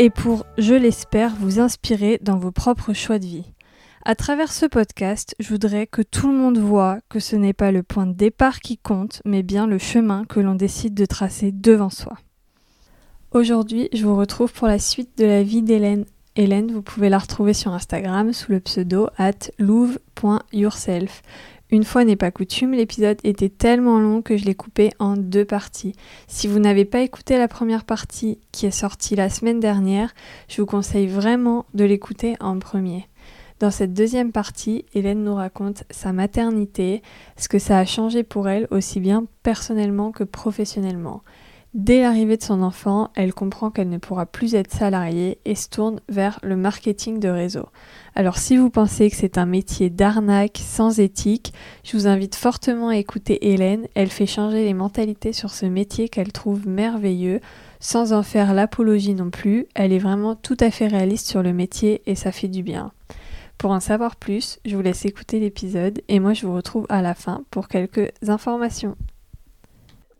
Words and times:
et 0.00 0.08
pour, 0.08 0.46
je 0.56 0.72
l'espère, 0.72 1.34
vous 1.36 1.60
inspirer 1.60 2.18
dans 2.22 2.38
vos 2.38 2.52
propres 2.52 2.94
choix 2.94 3.18
de 3.18 3.26
vie. 3.26 3.52
À 4.02 4.14
travers 4.14 4.50
ce 4.50 4.64
podcast, 4.64 5.36
je 5.38 5.50
voudrais 5.50 5.86
que 5.86 6.00
tout 6.00 6.32
le 6.32 6.38
monde 6.38 6.56
voit 6.56 7.00
que 7.10 7.20
ce 7.20 7.36
n'est 7.36 7.52
pas 7.52 7.70
le 7.70 7.82
point 7.82 8.06
de 8.06 8.14
départ 8.14 8.60
qui 8.60 8.78
compte, 8.78 9.20
mais 9.26 9.42
bien 9.42 9.66
le 9.66 9.76
chemin 9.76 10.24
que 10.24 10.40
l'on 10.40 10.54
décide 10.54 10.94
de 10.94 11.04
tracer 11.04 11.52
devant 11.52 11.90
soi. 11.90 12.14
Aujourd'hui, 13.32 13.90
je 13.92 14.06
vous 14.06 14.16
retrouve 14.16 14.54
pour 14.54 14.68
la 14.68 14.78
suite 14.78 15.18
de 15.18 15.26
la 15.26 15.42
vie 15.42 15.60
d'Hélène. 15.60 16.06
Hélène, 16.34 16.72
vous 16.72 16.80
pouvez 16.80 17.10
la 17.10 17.18
retrouver 17.18 17.52
sur 17.52 17.74
Instagram 17.74 18.32
sous 18.32 18.52
le 18.52 18.60
pseudo 18.60 19.10
at. 19.18 19.50
Une 21.72 21.84
fois 21.84 22.04
n'est 22.04 22.16
pas 22.16 22.32
coutume, 22.32 22.72
l'épisode 22.72 23.18
était 23.22 23.48
tellement 23.48 24.00
long 24.00 24.22
que 24.22 24.36
je 24.36 24.44
l'ai 24.44 24.56
coupé 24.56 24.90
en 24.98 25.16
deux 25.16 25.44
parties. 25.44 25.94
Si 26.26 26.48
vous 26.48 26.58
n'avez 26.58 26.84
pas 26.84 27.00
écouté 27.00 27.38
la 27.38 27.46
première 27.46 27.84
partie 27.84 28.40
qui 28.50 28.66
est 28.66 28.72
sortie 28.72 29.14
la 29.14 29.30
semaine 29.30 29.60
dernière, 29.60 30.12
je 30.48 30.60
vous 30.60 30.66
conseille 30.66 31.06
vraiment 31.06 31.66
de 31.74 31.84
l'écouter 31.84 32.34
en 32.40 32.58
premier. 32.58 33.06
Dans 33.60 33.70
cette 33.70 33.92
deuxième 33.92 34.32
partie, 34.32 34.84
Hélène 34.94 35.22
nous 35.22 35.34
raconte 35.34 35.84
sa 35.90 36.12
maternité, 36.12 37.02
ce 37.36 37.48
que 37.48 37.58
ça 37.60 37.78
a 37.78 37.84
changé 37.84 38.24
pour 38.24 38.48
elle 38.48 38.66
aussi 38.70 38.98
bien 38.98 39.26
personnellement 39.44 40.10
que 40.10 40.24
professionnellement. 40.24 41.22
Dès 41.72 42.00
l'arrivée 42.00 42.36
de 42.36 42.42
son 42.42 42.62
enfant, 42.62 43.10
elle 43.14 43.32
comprend 43.32 43.70
qu'elle 43.70 43.88
ne 43.88 43.98
pourra 43.98 44.26
plus 44.26 44.56
être 44.56 44.72
salariée 44.72 45.38
et 45.44 45.54
se 45.54 45.68
tourne 45.68 46.00
vers 46.08 46.40
le 46.42 46.56
marketing 46.56 47.20
de 47.20 47.28
réseau. 47.28 47.68
Alors 48.16 48.38
si 48.38 48.56
vous 48.56 48.70
pensez 48.70 49.08
que 49.08 49.14
c'est 49.14 49.38
un 49.38 49.46
métier 49.46 49.88
d'arnaque 49.88 50.60
sans 50.60 50.98
éthique, 50.98 51.52
je 51.84 51.96
vous 51.96 52.08
invite 52.08 52.34
fortement 52.34 52.88
à 52.88 52.96
écouter 52.96 53.52
Hélène. 53.52 53.86
Elle 53.94 54.08
fait 54.08 54.26
changer 54.26 54.64
les 54.64 54.74
mentalités 54.74 55.32
sur 55.32 55.50
ce 55.50 55.64
métier 55.64 56.08
qu'elle 56.08 56.32
trouve 56.32 56.66
merveilleux, 56.66 57.38
sans 57.78 58.12
en 58.12 58.24
faire 58.24 58.52
l'apologie 58.52 59.14
non 59.14 59.30
plus. 59.30 59.66
Elle 59.76 59.92
est 59.92 60.00
vraiment 60.00 60.34
tout 60.34 60.56
à 60.58 60.72
fait 60.72 60.88
réaliste 60.88 61.28
sur 61.28 61.44
le 61.44 61.52
métier 61.52 62.02
et 62.06 62.16
ça 62.16 62.32
fait 62.32 62.48
du 62.48 62.64
bien. 62.64 62.90
Pour 63.58 63.70
en 63.70 63.80
savoir 63.80 64.16
plus, 64.16 64.58
je 64.64 64.74
vous 64.74 64.82
laisse 64.82 65.04
écouter 65.04 65.38
l'épisode 65.38 66.00
et 66.08 66.18
moi 66.18 66.32
je 66.32 66.46
vous 66.46 66.54
retrouve 66.54 66.86
à 66.88 67.00
la 67.00 67.14
fin 67.14 67.44
pour 67.52 67.68
quelques 67.68 68.10
informations 68.26 68.96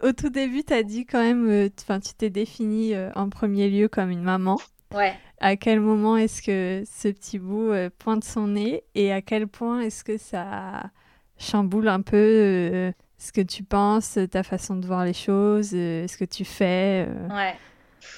au 0.03 0.13
tout 0.13 0.31
début, 0.31 0.65
tu 0.65 0.73
as 0.73 0.83
dit 0.83 1.07
quand 1.07 1.23
même, 1.23 1.49
euh, 1.49 1.69
enfin, 1.81 2.01
tu 2.01 2.15
t'es 2.15 2.31
définie 2.31 2.95
euh, 2.95 3.11
en 3.15 3.29
premier 3.29 3.69
lieu 3.69 3.89
comme 3.89 4.11
une 4.11 4.23
maman. 4.23 4.59
Ouais. 4.95 5.15
À 5.41 5.57
quel 5.57 5.81
moment 5.81 6.17
est-ce 6.17 6.43
que 6.43 6.83
ce 6.91 7.09
petit 7.09 7.39
bout 7.39 7.71
euh, 7.71 7.91
pointe 7.99 8.25
son 8.25 8.49
nez 8.49 8.85
et 8.95 9.13
à 9.13 9.23
quel 9.23 9.47
point 9.47 9.81
est-ce 9.81 10.05
que 10.05 10.17
ça 10.19 10.91
chamboule 11.39 11.89
un 11.89 12.03
peu 12.03 12.93
ce 13.17 13.33
que 13.33 13.41
tu 13.41 13.63
penses, 13.63 14.19
ta 14.31 14.43
façon 14.43 14.77
de 14.77 14.87
voir 14.87 15.05
les 15.05 15.15
choses, 15.15 15.71
ce 15.71 16.17
que 16.19 16.27
tu 16.27 16.45
fais 16.45 17.09
Ouais, 17.31 17.55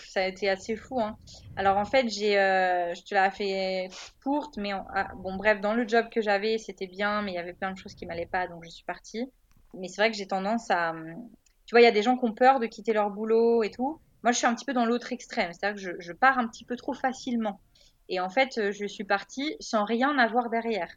ça 0.09 0.25
a 0.25 0.27
été 0.27 0.49
assez 0.49 0.75
fou. 0.75 1.01
Hein. 1.01 1.17
Alors 1.55 1.77
en 1.77 1.85
fait, 1.85 2.09
j'ai, 2.09 2.33
je 2.33 3.03
te 3.05 3.15
l'ai 3.15 3.31
fait 3.31 3.89
courte, 4.25 4.57
mais 4.57 4.73
ah, 4.73 5.09
bon 5.17 5.37
bref, 5.37 5.61
dans 5.61 5.75
le 5.75 5.87
job 5.87 6.07
que 6.11 6.21
j'avais, 6.21 6.59
c'était 6.59 6.89
bien, 6.89 7.23
mais 7.23 7.31
il 7.33 7.35
y 7.37 7.39
avait 7.39 7.53
plein 7.53 7.71
de 7.71 7.79
choses 7.79 7.95
qui 7.95 8.07
m'allaient 8.07 8.27
pas, 8.27 8.49
donc 8.49 8.65
je 8.65 8.71
suis 8.71 8.85
partie. 8.85 9.31
Mais 9.75 9.87
c'est 9.87 10.01
vrai 10.01 10.11
que 10.11 10.17
j'ai 10.17 10.27
tendance 10.27 10.69
à, 10.71 10.91
hum, 10.91 11.29
tu 11.67 11.75
vois, 11.75 11.81
il 11.81 11.85
y 11.85 11.89
a 11.89 11.93
des 11.93 12.03
gens 12.03 12.17
qui 12.17 12.25
ont 12.25 12.33
peur 12.33 12.61
de 12.61 12.67
quitter 12.67 12.93
leur 12.93 13.11
boulot 13.11 13.63
et 13.63 13.71
tout. 13.71 14.01
Moi, 14.23 14.33
je 14.33 14.39
suis 14.39 14.47
un 14.47 14.55
petit 14.55 14.65
peu 14.65 14.73
dans 14.73 14.85
l'autre 14.85 15.13
extrême, 15.13 15.53
c'est-à-dire 15.53 15.83
que 15.83 16.01
je, 16.01 16.13
pars 16.13 16.39
un 16.39 16.47
petit 16.47 16.65
peu 16.65 16.77
trop 16.77 16.95
facilement. 16.95 17.61
Et 18.09 18.21
en 18.21 18.31
fait, 18.31 18.59
euh, 18.59 18.73
je 18.73 18.87
suis 18.87 19.05
partie 19.05 19.57
sans 19.59 19.85
rien 19.85 20.17
avoir 20.19 20.49
derrière. 20.49 20.93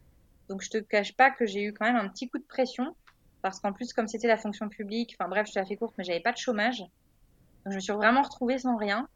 Donc, 0.48 0.62
je 0.62 0.70
te 0.70 0.78
cache 0.78 1.16
pas 1.16 1.30
que 1.30 1.46
j'ai 1.46 1.62
eu 1.62 1.72
quand 1.72 1.86
même 1.86 1.96
un 1.96 2.08
petit 2.08 2.28
coup 2.28 2.38
de 2.38 2.44
pression, 2.44 2.94
parce 3.42 3.58
qu'en 3.58 3.72
plus, 3.72 3.92
comme 3.92 4.06
c'était 4.06 4.28
la 4.28 4.36
fonction 4.36 4.68
publique, 4.68 5.16
enfin 5.18 5.28
bref, 5.28 5.48
je 5.48 5.52
te 5.54 5.58
la 5.58 5.76
courte, 5.76 5.94
mais 5.98 6.04
j'avais 6.04 6.20
pas 6.20 6.32
de 6.32 6.36
chômage. 6.36 6.78
Donc, 6.78 7.70
je 7.70 7.74
me 7.74 7.80
suis 7.80 7.92
vraiment 7.92 8.22
retrouvée 8.22 8.58
sans 8.58 8.76
rien. 8.76 9.08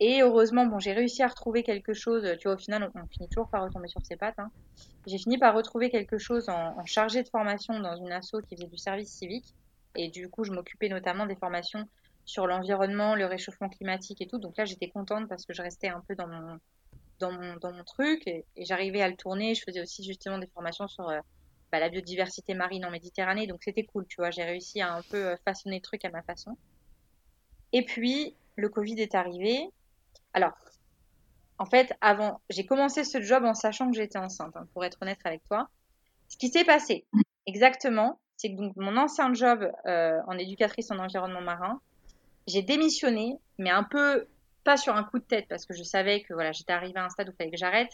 Et 0.00 0.22
heureusement, 0.22 0.64
bon, 0.64 0.78
j'ai 0.78 0.92
réussi 0.92 1.22
à 1.22 1.28
retrouver 1.28 1.62
quelque 1.62 1.92
chose. 1.92 2.26
Tu 2.38 2.48
vois, 2.48 2.54
au 2.54 2.58
final, 2.58 2.90
on, 2.94 3.06
finit 3.06 3.28
toujours 3.28 3.48
par 3.48 3.62
retomber 3.62 3.86
sur 3.86 4.04
ses 4.04 4.16
pattes. 4.16 4.38
Hein. 4.38 4.50
J'ai 5.06 5.18
fini 5.18 5.36
par 5.36 5.54
retrouver 5.54 5.90
quelque 5.90 6.16
chose 6.16 6.48
en, 6.48 6.78
en 6.78 6.86
chargé 6.86 7.22
de 7.22 7.28
formation 7.28 7.78
dans 7.80 7.96
une 7.96 8.10
asso 8.10 8.36
qui 8.48 8.56
faisait 8.56 8.66
du 8.66 8.78
service 8.78 9.10
civique. 9.10 9.54
Et 9.94 10.08
du 10.08 10.28
coup, 10.28 10.44
je 10.44 10.52
m'occupais 10.52 10.88
notamment 10.88 11.26
des 11.26 11.36
formations 11.36 11.88
sur 12.24 12.46
l'environnement, 12.46 13.14
le 13.14 13.26
réchauffement 13.26 13.68
climatique 13.68 14.20
et 14.20 14.26
tout. 14.26 14.38
Donc 14.38 14.56
là, 14.56 14.64
j'étais 14.64 14.88
contente 14.88 15.28
parce 15.28 15.44
que 15.44 15.52
je 15.52 15.62
restais 15.62 15.88
un 15.88 16.02
peu 16.06 16.14
dans 16.14 16.28
mon, 16.28 16.58
dans 17.18 17.32
mon, 17.32 17.56
dans 17.56 17.72
mon 17.72 17.84
truc 17.84 18.26
et, 18.26 18.44
j'arrivais 18.58 19.02
à 19.02 19.08
le 19.08 19.16
tourner. 19.16 19.54
Je 19.54 19.62
faisais 19.62 19.80
aussi 19.80 20.04
justement 20.04 20.38
des 20.38 20.46
formations 20.48 20.86
sur 20.86 21.08
euh, 21.08 21.18
bah, 21.72 21.80
la 21.80 21.88
biodiversité 21.88 22.54
marine 22.54 22.84
en 22.84 22.90
Méditerranée. 22.90 23.46
Donc 23.46 23.62
c'était 23.62 23.84
cool, 23.84 24.06
tu 24.06 24.16
vois. 24.16 24.30
J'ai 24.30 24.44
réussi 24.44 24.80
à 24.80 24.94
un 24.94 25.02
peu 25.02 25.28
euh, 25.28 25.36
façonner 25.44 25.76
le 25.76 25.82
truc 25.82 26.04
à 26.04 26.10
ma 26.10 26.22
façon. 26.22 26.56
Et 27.72 27.84
puis, 27.84 28.36
le 28.56 28.68
Covid 28.68 29.00
est 29.00 29.14
arrivé. 29.14 29.68
Alors, 30.32 30.52
en 31.58 31.66
fait, 31.66 31.92
avant, 32.00 32.40
j'ai 32.48 32.64
commencé 32.64 33.04
ce 33.04 33.20
job 33.20 33.44
en 33.44 33.54
sachant 33.54 33.90
que 33.90 33.96
j'étais 33.96 34.18
enceinte, 34.18 34.56
hein, 34.56 34.66
pour 34.72 34.84
être 34.84 34.98
honnête 35.02 35.20
avec 35.24 35.42
toi. 35.44 35.68
Ce 36.28 36.36
qui 36.36 36.48
s'est 36.48 36.64
passé, 36.64 37.04
exactement, 37.46 38.20
c'est 38.40 38.50
que 38.52 38.56
donc 38.56 38.74
mon 38.76 38.96
ancien 38.96 39.34
job 39.34 39.70
euh, 39.84 40.18
en 40.26 40.38
éducatrice 40.38 40.90
en 40.90 40.98
environnement 40.98 41.42
marin, 41.42 41.78
j'ai 42.46 42.62
démissionné, 42.62 43.38
mais 43.58 43.68
un 43.68 43.84
peu 43.84 44.26
pas 44.64 44.78
sur 44.78 44.96
un 44.96 45.04
coup 45.04 45.18
de 45.18 45.24
tête 45.24 45.46
parce 45.46 45.66
que 45.66 45.74
je 45.74 45.82
savais 45.82 46.22
que 46.22 46.32
voilà, 46.32 46.50
j'étais 46.52 46.72
arrivée 46.72 46.98
à 46.98 47.04
un 47.04 47.10
stade 47.10 47.28
où 47.28 47.32
il 47.32 47.36
fallait 47.36 47.50
que 47.50 47.58
j'arrête. 47.58 47.92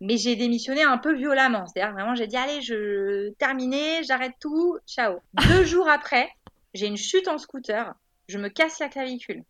Mais 0.00 0.16
j'ai 0.16 0.34
démissionné 0.34 0.82
un 0.82 0.96
peu 0.96 1.14
violemment. 1.14 1.66
C'est-à-dire 1.66 1.92
vraiment, 1.92 2.14
j'ai 2.14 2.26
dit 2.26 2.36
allez, 2.36 2.62
je 2.62 3.30
terminé, 3.34 4.02
j'arrête 4.04 4.32
tout, 4.40 4.78
ciao. 4.86 5.18
Deux 5.48 5.64
jours 5.72 5.88
après, 5.88 6.30
j'ai 6.72 6.86
une 6.86 6.96
chute 6.96 7.28
en 7.28 7.36
scooter, 7.36 7.94
je 8.28 8.38
me 8.38 8.48
casse 8.48 8.78
la 8.78 8.88
clavicule. 8.88 9.44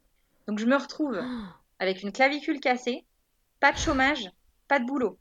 Donc 0.49 0.59
je 0.59 0.67
me 0.67 0.77
retrouve 0.77 1.21
avec 1.79 2.03
une 2.03 2.11
clavicule 2.11 2.59
cassée, 2.59 3.05
pas 3.61 3.71
de 3.71 3.79
chômage, 3.79 4.29
pas 4.67 4.81
de 4.81 4.87
boulot. 4.87 5.19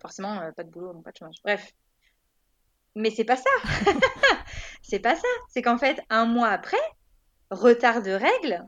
Forcément, 0.00 0.38
euh, 0.40 0.52
pas 0.52 0.64
de 0.64 0.70
boulot, 0.70 0.92
non 0.92 1.00
pas 1.00 1.12
de 1.12 1.16
chômage. 1.16 1.36
Bref, 1.44 1.72
mais 2.94 3.10
c'est 3.10 3.24
pas 3.24 3.36
ça. 3.36 3.50
c'est 4.82 4.98
pas 4.98 5.16
ça. 5.16 5.28
C'est 5.48 5.62
qu'en 5.62 5.78
fait, 5.78 6.00
un 6.10 6.26
mois 6.26 6.48
après, 6.48 6.76
retard 7.50 8.02
de 8.02 8.12
règles. 8.12 8.66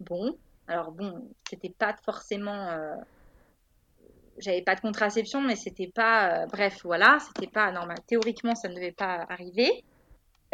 Bon, 0.00 0.36
alors 0.68 0.92
bon, 0.92 1.28
c'était 1.48 1.70
pas 1.70 1.94
forcément. 2.04 2.68
Euh, 2.70 2.94
j'avais 4.38 4.62
pas 4.62 4.74
de 4.74 4.80
contraception, 4.80 5.40
mais 5.40 5.56
c'était 5.56 5.90
pas. 5.94 6.42
Euh, 6.42 6.46
bref, 6.46 6.80
voilà, 6.84 7.18
c'était 7.20 7.50
pas 7.50 7.70
normal. 7.70 7.98
Théoriquement, 8.06 8.54
ça 8.54 8.68
ne 8.68 8.74
devait 8.74 8.92
pas 8.92 9.26
arriver. 9.28 9.84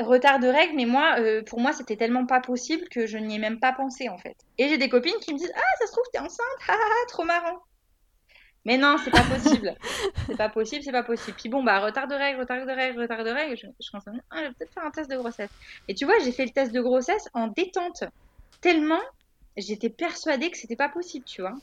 Retard 0.00 0.38
de 0.38 0.46
règles, 0.46 0.76
mais 0.76 0.86
moi, 0.86 1.16
euh, 1.18 1.42
pour 1.42 1.60
moi, 1.60 1.72
c'était 1.72 1.96
tellement 1.96 2.24
pas 2.24 2.40
possible 2.40 2.88
que 2.88 3.06
je 3.06 3.18
n'y 3.18 3.34
ai 3.34 3.38
même 3.38 3.58
pas 3.58 3.72
pensé 3.72 4.08
en 4.08 4.18
fait. 4.18 4.36
Et 4.56 4.68
j'ai 4.68 4.78
des 4.78 4.88
copines 4.88 5.18
qui 5.20 5.32
me 5.32 5.38
disent 5.38 5.52
Ah, 5.56 5.76
ça 5.80 5.86
se 5.86 5.92
trouve, 5.92 6.04
t'es 6.12 6.20
enceinte, 6.20 6.46
ah, 6.68 6.74
ah, 6.74 6.88
ah 6.90 7.06
trop 7.08 7.24
marrant. 7.24 7.58
Mais 8.64 8.76
non, 8.76 8.96
c'est 9.02 9.10
pas 9.10 9.22
possible. 9.22 9.74
c'est 10.26 10.36
pas 10.36 10.48
possible, 10.48 10.82
c'est 10.82 10.92
pas 10.92 11.02
possible. 11.02 11.36
Puis 11.38 11.48
bon, 11.48 11.62
bah, 11.62 11.80
retard 11.80 12.08
de 12.08 12.14
règles, 12.14 12.40
retard 12.40 12.66
de 12.66 12.72
règles, 12.72 13.00
retard 13.00 13.24
de 13.24 13.30
règles. 13.30 13.56
Je, 13.56 13.66
je 13.66 13.90
pense, 13.90 14.04
ah, 14.06 14.36
je 14.36 14.42
vais 14.42 14.52
peut-être 14.54 14.74
faire 14.74 14.84
un 14.84 14.90
test 14.90 15.10
de 15.10 15.16
grossesse. 15.16 15.50
Et 15.88 15.94
tu 15.94 16.04
vois, 16.04 16.18
j'ai 16.24 16.32
fait 16.32 16.44
le 16.44 16.50
test 16.50 16.72
de 16.72 16.80
grossesse 16.80 17.28
en 17.34 17.48
détente. 17.48 18.04
Tellement 18.60 19.00
j'étais 19.58 19.90
persuadée 19.90 20.50
que 20.50 20.56
c'était 20.56 20.76
pas 20.76 20.88
possible, 20.88 21.24
tu 21.24 21.42
vois. 21.42 21.54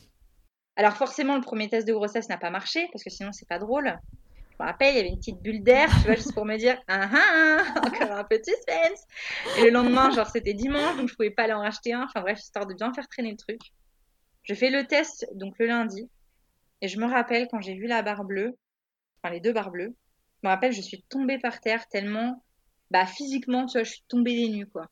Alors 0.75 0.95
forcément, 0.97 1.35
le 1.35 1.41
premier 1.41 1.69
test 1.69 1.87
de 1.87 1.93
grossesse 1.93 2.29
n'a 2.29 2.37
pas 2.37 2.49
marché, 2.49 2.87
parce 2.91 3.03
que 3.03 3.09
sinon, 3.09 3.31
c'est 3.31 3.47
pas 3.47 3.59
drôle. 3.59 3.97
Je 4.51 4.63
me 4.63 4.67
rappelle, 4.67 4.93
il 4.93 4.97
y 4.97 4.99
avait 4.99 5.09
une 5.09 5.17
petite 5.17 5.41
bulle 5.41 5.63
d'air, 5.63 5.89
tu 5.89 6.07
vois, 6.07 6.15
juste 6.15 6.33
pour 6.33 6.45
me 6.45 6.57
dire, 6.57 6.77
ah 6.87 7.09
ah, 7.13 7.63
encore 7.85 8.11
un 8.11 8.23
petit 8.23 8.51
suspense. 8.51 9.05
Et 9.57 9.63
le 9.63 9.69
lendemain, 9.69 10.11
genre, 10.11 10.27
c'était 10.27 10.53
dimanche, 10.53 10.97
donc 10.97 11.09
je 11.09 11.15
pouvais 11.15 11.31
pas 11.31 11.43
aller 11.43 11.53
en 11.53 11.61
racheter 11.61 11.93
un. 11.93 12.03
Enfin 12.03 12.21
bref, 12.21 12.39
histoire 12.39 12.65
de 12.65 12.73
bien 12.73 12.93
faire 12.93 13.07
traîner 13.07 13.31
le 13.31 13.37
truc. 13.37 13.59
Je 14.43 14.53
fais 14.53 14.69
le 14.69 14.85
test, 14.85 15.27
donc 15.33 15.55
le 15.59 15.65
lundi. 15.65 16.09
Et 16.81 16.87
je 16.87 16.99
me 16.99 17.05
rappelle 17.05 17.47
quand 17.49 17.61
j'ai 17.61 17.75
vu 17.75 17.87
la 17.87 18.01
barre 18.01 18.23
bleue, 18.23 18.57
enfin 19.21 19.33
les 19.33 19.39
deux 19.39 19.53
barres 19.53 19.71
bleues, 19.71 19.95
je 20.41 20.47
me 20.47 20.51
rappelle, 20.51 20.73
je 20.73 20.81
suis 20.81 21.01
tombée 21.03 21.39
par 21.39 21.59
terre 21.59 21.87
tellement, 21.87 22.43
bah 22.91 23.05
physiquement, 23.05 23.65
tu 23.65 23.77
vois, 23.77 23.83
je 23.83 23.91
suis 23.91 24.03
tombée 24.07 24.35
des 24.35 24.49
nues, 24.49 24.67
quoi. 24.67 24.87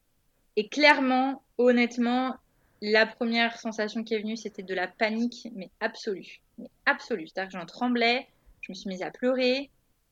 Et 0.55 0.67
clairement, 0.69 1.43
honnêtement, 1.57 2.35
la 2.81 3.05
première 3.05 3.59
sensation 3.59 4.03
qui 4.03 4.13
est 4.13 4.19
venue, 4.19 4.37
c'était 4.37 4.63
de 4.63 4.73
la 4.73 4.87
panique, 4.87 5.47
mais 5.55 5.69
absolue. 5.79 6.41
Mais 6.57 6.69
absolue. 6.85 7.27
C'est-à-dire 7.27 7.51
que 7.51 7.59
j'en 7.59 7.65
tremblais, 7.65 8.27
je 8.61 8.71
me 8.71 8.75
suis 8.75 8.89
mise 8.89 9.01
à 9.01 9.11
pleurer, 9.11 9.69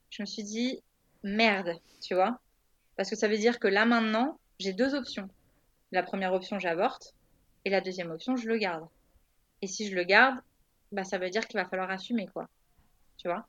je 0.10 0.22
me 0.22 0.26
suis 0.26 0.44
dit, 0.44 0.82
merde, 1.24 1.74
tu 2.02 2.16
vois. 2.16 2.40
Parce 2.96 3.10
que 3.10 3.16
ça 3.16 3.28
veut 3.28 3.38
dire 3.38 3.60
que 3.60 3.68
là 3.68 3.86
maintenant, 3.86 4.40
j'ai 4.60 4.74
deux 4.74 4.96
options. 4.96 5.30
La 5.92 6.04
première 6.04 6.34
option, 6.34 6.60
j'avorte, 6.60 7.14
et 7.66 7.70
la 7.70 7.82
deuxième 7.82 8.12
option, 8.12 8.36
je 8.36 8.48
le 8.48 8.58
garde. 8.58 8.88
Et 9.62 9.68
si 9.68 9.88
je 9.88 9.96
le 9.96 10.04
garde, 10.04 10.40
bah, 10.92 11.04
ça 11.04 11.18
veut 11.18 11.30
dire 11.30 11.48
qu'il 11.48 11.60
va 11.60 11.66
falloir 11.66 11.90
assumer, 11.90 12.28
quoi. 12.28 12.48
Tu 13.18 13.28
vois? 13.28 13.46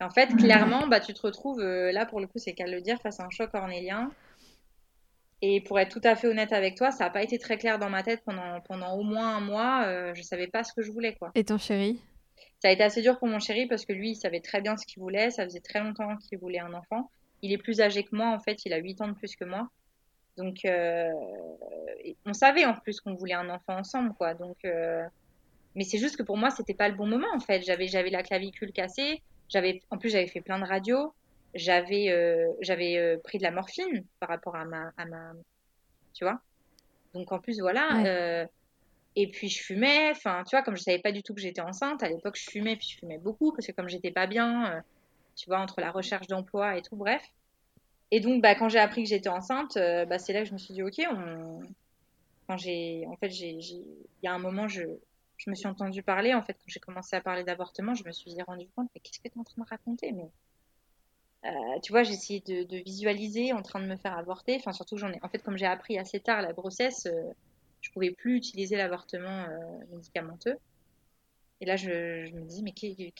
En 0.00 0.10
fait, 0.10 0.34
clairement, 0.36 0.86
bah, 0.86 1.00
tu 1.00 1.14
te 1.14 1.22
retrouves, 1.22 1.60
euh, 1.60 1.92
là, 1.92 2.06
pour 2.06 2.20
le 2.20 2.26
coup, 2.26 2.38
c'est 2.38 2.52
qu'à 2.52 2.66
le 2.66 2.80
dire, 2.80 3.00
face 3.00 3.20
à 3.20 3.24
un 3.24 3.30
choc 3.30 3.50
cornélien. 3.50 4.10
Et 5.42 5.60
pour 5.60 5.78
être 5.78 5.90
tout 5.90 6.06
à 6.06 6.16
fait 6.16 6.26
honnête 6.26 6.52
avec 6.52 6.74
toi, 6.74 6.90
ça 6.90 7.04
n'a 7.04 7.10
pas 7.10 7.22
été 7.22 7.38
très 7.38 7.58
clair 7.58 7.78
dans 7.78 7.90
ma 7.90 8.02
tête 8.02 8.22
pendant, 8.24 8.60
pendant 8.62 8.94
au 8.94 9.02
moins 9.02 9.36
un 9.36 9.40
mois. 9.40 9.84
Euh, 9.86 10.14
je 10.14 10.22
savais 10.22 10.46
pas 10.46 10.64
ce 10.64 10.72
que 10.72 10.82
je 10.82 10.90
voulais, 10.90 11.14
quoi. 11.14 11.30
Et 11.34 11.44
ton 11.44 11.58
chéri? 11.58 12.00
Ça 12.60 12.68
a 12.68 12.70
été 12.70 12.82
assez 12.82 13.02
dur 13.02 13.18
pour 13.18 13.28
mon 13.28 13.40
chéri 13.40 13.66
parce 13.66 13.84
que 13.84 13.92
lui, 13.92 14.12
il 14.12 14.16
savait 14.16 14.40
très 14.40 14.62
bien 14.62 14.76
ce 14.76 14.86
qu'il 14.86 15.02
voulait. 15.02 15.30
Ça 15.30 15.44
faisait 15.44 15.60
très 15.60 15.80
longtemps 15.80 16.16
qu'il 16.16 16.38
voulait 16.38 16.60
un 16.60 16.72
enfant. 16.72 17.10
Il 17.42 17.52
est 17.52 17.58
plus 17.58 17.80
âgé 17.80 18.04
que 18.04 18.16
moi, 18.16 18.28
en 18.28 18.40
fait. 18.40 18.64
Il 18.64 18.72
a 18.72 18.78
8 18.78 19.02
ans 19.02 19.08
de 19.08 19.14
plus 19.14 19.36
que 19.36 19.44
moi. 19.44 19.68
Donc, 20.38 20.64
euh, 20.64 21.12
on 22.24 22.32
savait 22.32 22.64
en 22.64 22.74
plus 22.74 23.00
qu'on 23.00 23.14
voulait 23.14 23.34
un 23.34 23.50
enfant 23.50 23.76
ensemble, 23.76 24.14
quoi. 24.14 24.34
Donc, 24.34 24.64
mais 25.74 25.84
c'est 25.84 25.98
juste 25.98 26.16
que 26.16 26.22
pour 26.22 26.36
moi, 26.36 26.50
c'était 26.50 26.74
pas 26.74 26.88
le 26.88 26.94
bon 26.94 27.06
moment, 27.06 27.28
en 27.34 27.40
fait. 27.40 27.62
J'avais, 27.62 27.86
j'avais 27.86 28.10
la 28.10 28.22
clavicule 28.22 28.72
cassée. 28.72 29.22
J'avais, 29.48 29.82
en 29.90 29.98
plus, 29.98 30.10
j'avais 30.10 30.26
fait 30.26 30.40
plein 30.40 30.58
de 30.58 30.64
radios. 30.64 31.12
J'avais, 31.54 32.10
euh, 32.10 32.48
j'avais 32.60 33.18
pris 33.24 33.38
de 33.38 33.44
la 33.44 33.50
morphine 33.50 34.04
par 34.20 34.28
rapport 34.28 34.56
à 34.56 34.64
ma, 34.64 34.92
à 34.96 35.04
ma, 35.04 35.32
tu 36.12 36.24
vois. 36.24 36.40
Donc, 37.12 37.30
en 37.32 37.38
plus, 37.38 37.60
voilà. 37.60 38.46
et 39.16 39.30
puis, 39.30 39.48
je 39.48 39.62
fumais. 39.62 40.10
Enfin, 40.10 40.42
tu 40.44 40.56
vois, 40.56 40.62
comme 40.62 40.76
je 40.76 40.82
savais 40.82 40.98
pas 40.98 41.12
du 41.12 41.22
tout 41.22 41.34
que 41.34 41.40
j'étais 41.40 41.60
enceinte, 41.60 42.02
à 42.02 42.08
l'époque, 42.08 42.36
je 42.36 42.50
fumais, 42.50 42.76
puis 42.76 42.88
je 42.92 42.98
fumais 42.98 43.18
beaucoup 43.18 43.52
parce 43.52 43.66
que 43.66 43.72
comme 43.72 43.88
j'étais 43.88 44.10
pas 44.10 44.26
bien, 44.26 44.82
tu 45.36 45.46
vois, 45.46 45.58
entre 45.58 45.80
la 45.80 45.90
recherche 45.90 46.26
d'emploi 46.26 46.76
et 46.76 46.82
tout, 46.82 46.96
bref. 46.96 47.22
Et 48.10 48.20
donc, 48.20 48.42
bah, 48.42 48.54
quand 48.54 48.68
j'ai 48.68 48.78
appris 48.78 49.02
que 49.02 49.08
j'étais 49.08 49.28
enceinte, 49.28 49.76
euh, 49.76 50.04
bah, 50.06 50.18
c'est 50.18 50.32
là 50.32 50.42
que 50.42 50.48
je 50.48 50.52
me 50.52 50.58
suis 50.58 50.74
dit, 50.74 50.82
ok, 50.82 51.00
on... 51.10 51.60
quand 52.46 52.56
j'ai, 52.56 53.04
en 53.08 53.16
fait, 53.16 53.30
j'ai, 53.30 53.50
il 53.50 53.96
y 54.22 54.28
a 54.28 54.32
un 54.32 54.38
moment, 54.38 54.68
je, 54.68 54.82
je 55.36 55.50
me 55.50 55.54
suis 55.54 55.66
entendu 55.66 56.02
parler. 56.02 56.34
En 56.34 56.42
fait, 56.42 56.54
quand 56.54 56.68
j'ai 56.68 56.80
commencé 56.80 57.16
à 57.16 57.20
parler 57.20 57.44
d'avortement, 57.44 57.94
je 57.94 58.04
me 58.04 58.12
suis 58.12 58.30
rendu 58.46 58.66
compte, 58.74 58.90
mais 58.94 59.00
qu'est-ce 59.00 59.18
que 59.18 59.28
tu 59.28 59.34
es 59.34 59.40
en 59.40 59.44
train 59.44 59.62
de 59.62 59.68
raconter 59.68 60.12
Mais 60.12 60.30
euh, 61.44 61.80
tu 61.82 61.92
vois, 61.92 62.02
j'ai 62.02 62.14
essayé 62.14 62.40
de, 62.40 62.76
visualiser 62.84 63.52
en 63.52 63.62
train 63.62 63.80
de 63.80 63.86
me 63.86 63.96
faire 63.96 64.16
avorter. 64.16 64.56
Enfin, 64.56 64.72
surtout, 64.72 64.96
j'en 64.96 65.12
ai. 65.12 65.18
En 65.22 65.28
fait, 65.28 65.42
comme 65.42 65.56
j'ai 65.56 65.66
appris 65.66 65.98
assez 65.98 66.20
tard 66.20 66.42
la 66.42 66.52
grossesse, 66.52 67.06
euh, 67.06 67.32
je 67.80 67.90
pouvais 67.90 68.12
plus 68.12 68.36
utiliser 68.36 68.76
l'avortement 68.76 69.46
médicamenteux. 69.92 70.56
Et 71.60 71.66
là, 71.66 71.76
je, 71.76 72.26
je, 72.26 72.32
me 72.34 72.42
dis, 72.42 72.62
mais 72.62 72.72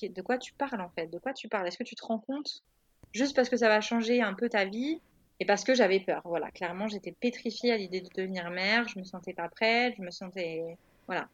de 0.09 0.23
quoi 0.23 0.39
tu 0.39 0.53
parles 0.55 0.81
en 0.81 0.89
fait? 0.91 1.07
De 1.07 1.19
quoi 1.19 1.33
tu 1.33 1.49
parles? 1.49 1.67
Est-ce 1.67 1.79
que 1.79 1.85
tu 1.85 1.95
te 1.95 2.05
rends 2.05 2.19
compte 2.19 2.63
juste 3.13 3.35
parce 3.35 3.49
que 3.49 3.57
ça 3.57 3.69
va 3.69 3.81
changer 3.81 4.21
un 4.21 4.35
peu 4.35 4.49
ta 4.49 4.65
vie 4.65 5.01
et 5.41 5.47
parce 5.47 5.65
que 5.65 5.75
j'avais 5.75 6.01
peur? 6.01 6.23
Voilà, 6.25 6.51
clairement, 6.51 6.89
j'étais 6.89 7.13
pétrifiée 7.13 7.73
à 7.73 7.77
l'idée 7.77 8.01
de 8.01 8.09
devenir 8.15 8.51
mère, 8.51 8.89
je 8.89 8.99
me 8.99 9.05
sentais 9.05 9.33
pas 9.33 9.49
prête, 9.49 9.95
je 9.97 10.03
me 10.03 10.11
sentais 10.11 10.77
voilà. 11.07 11.29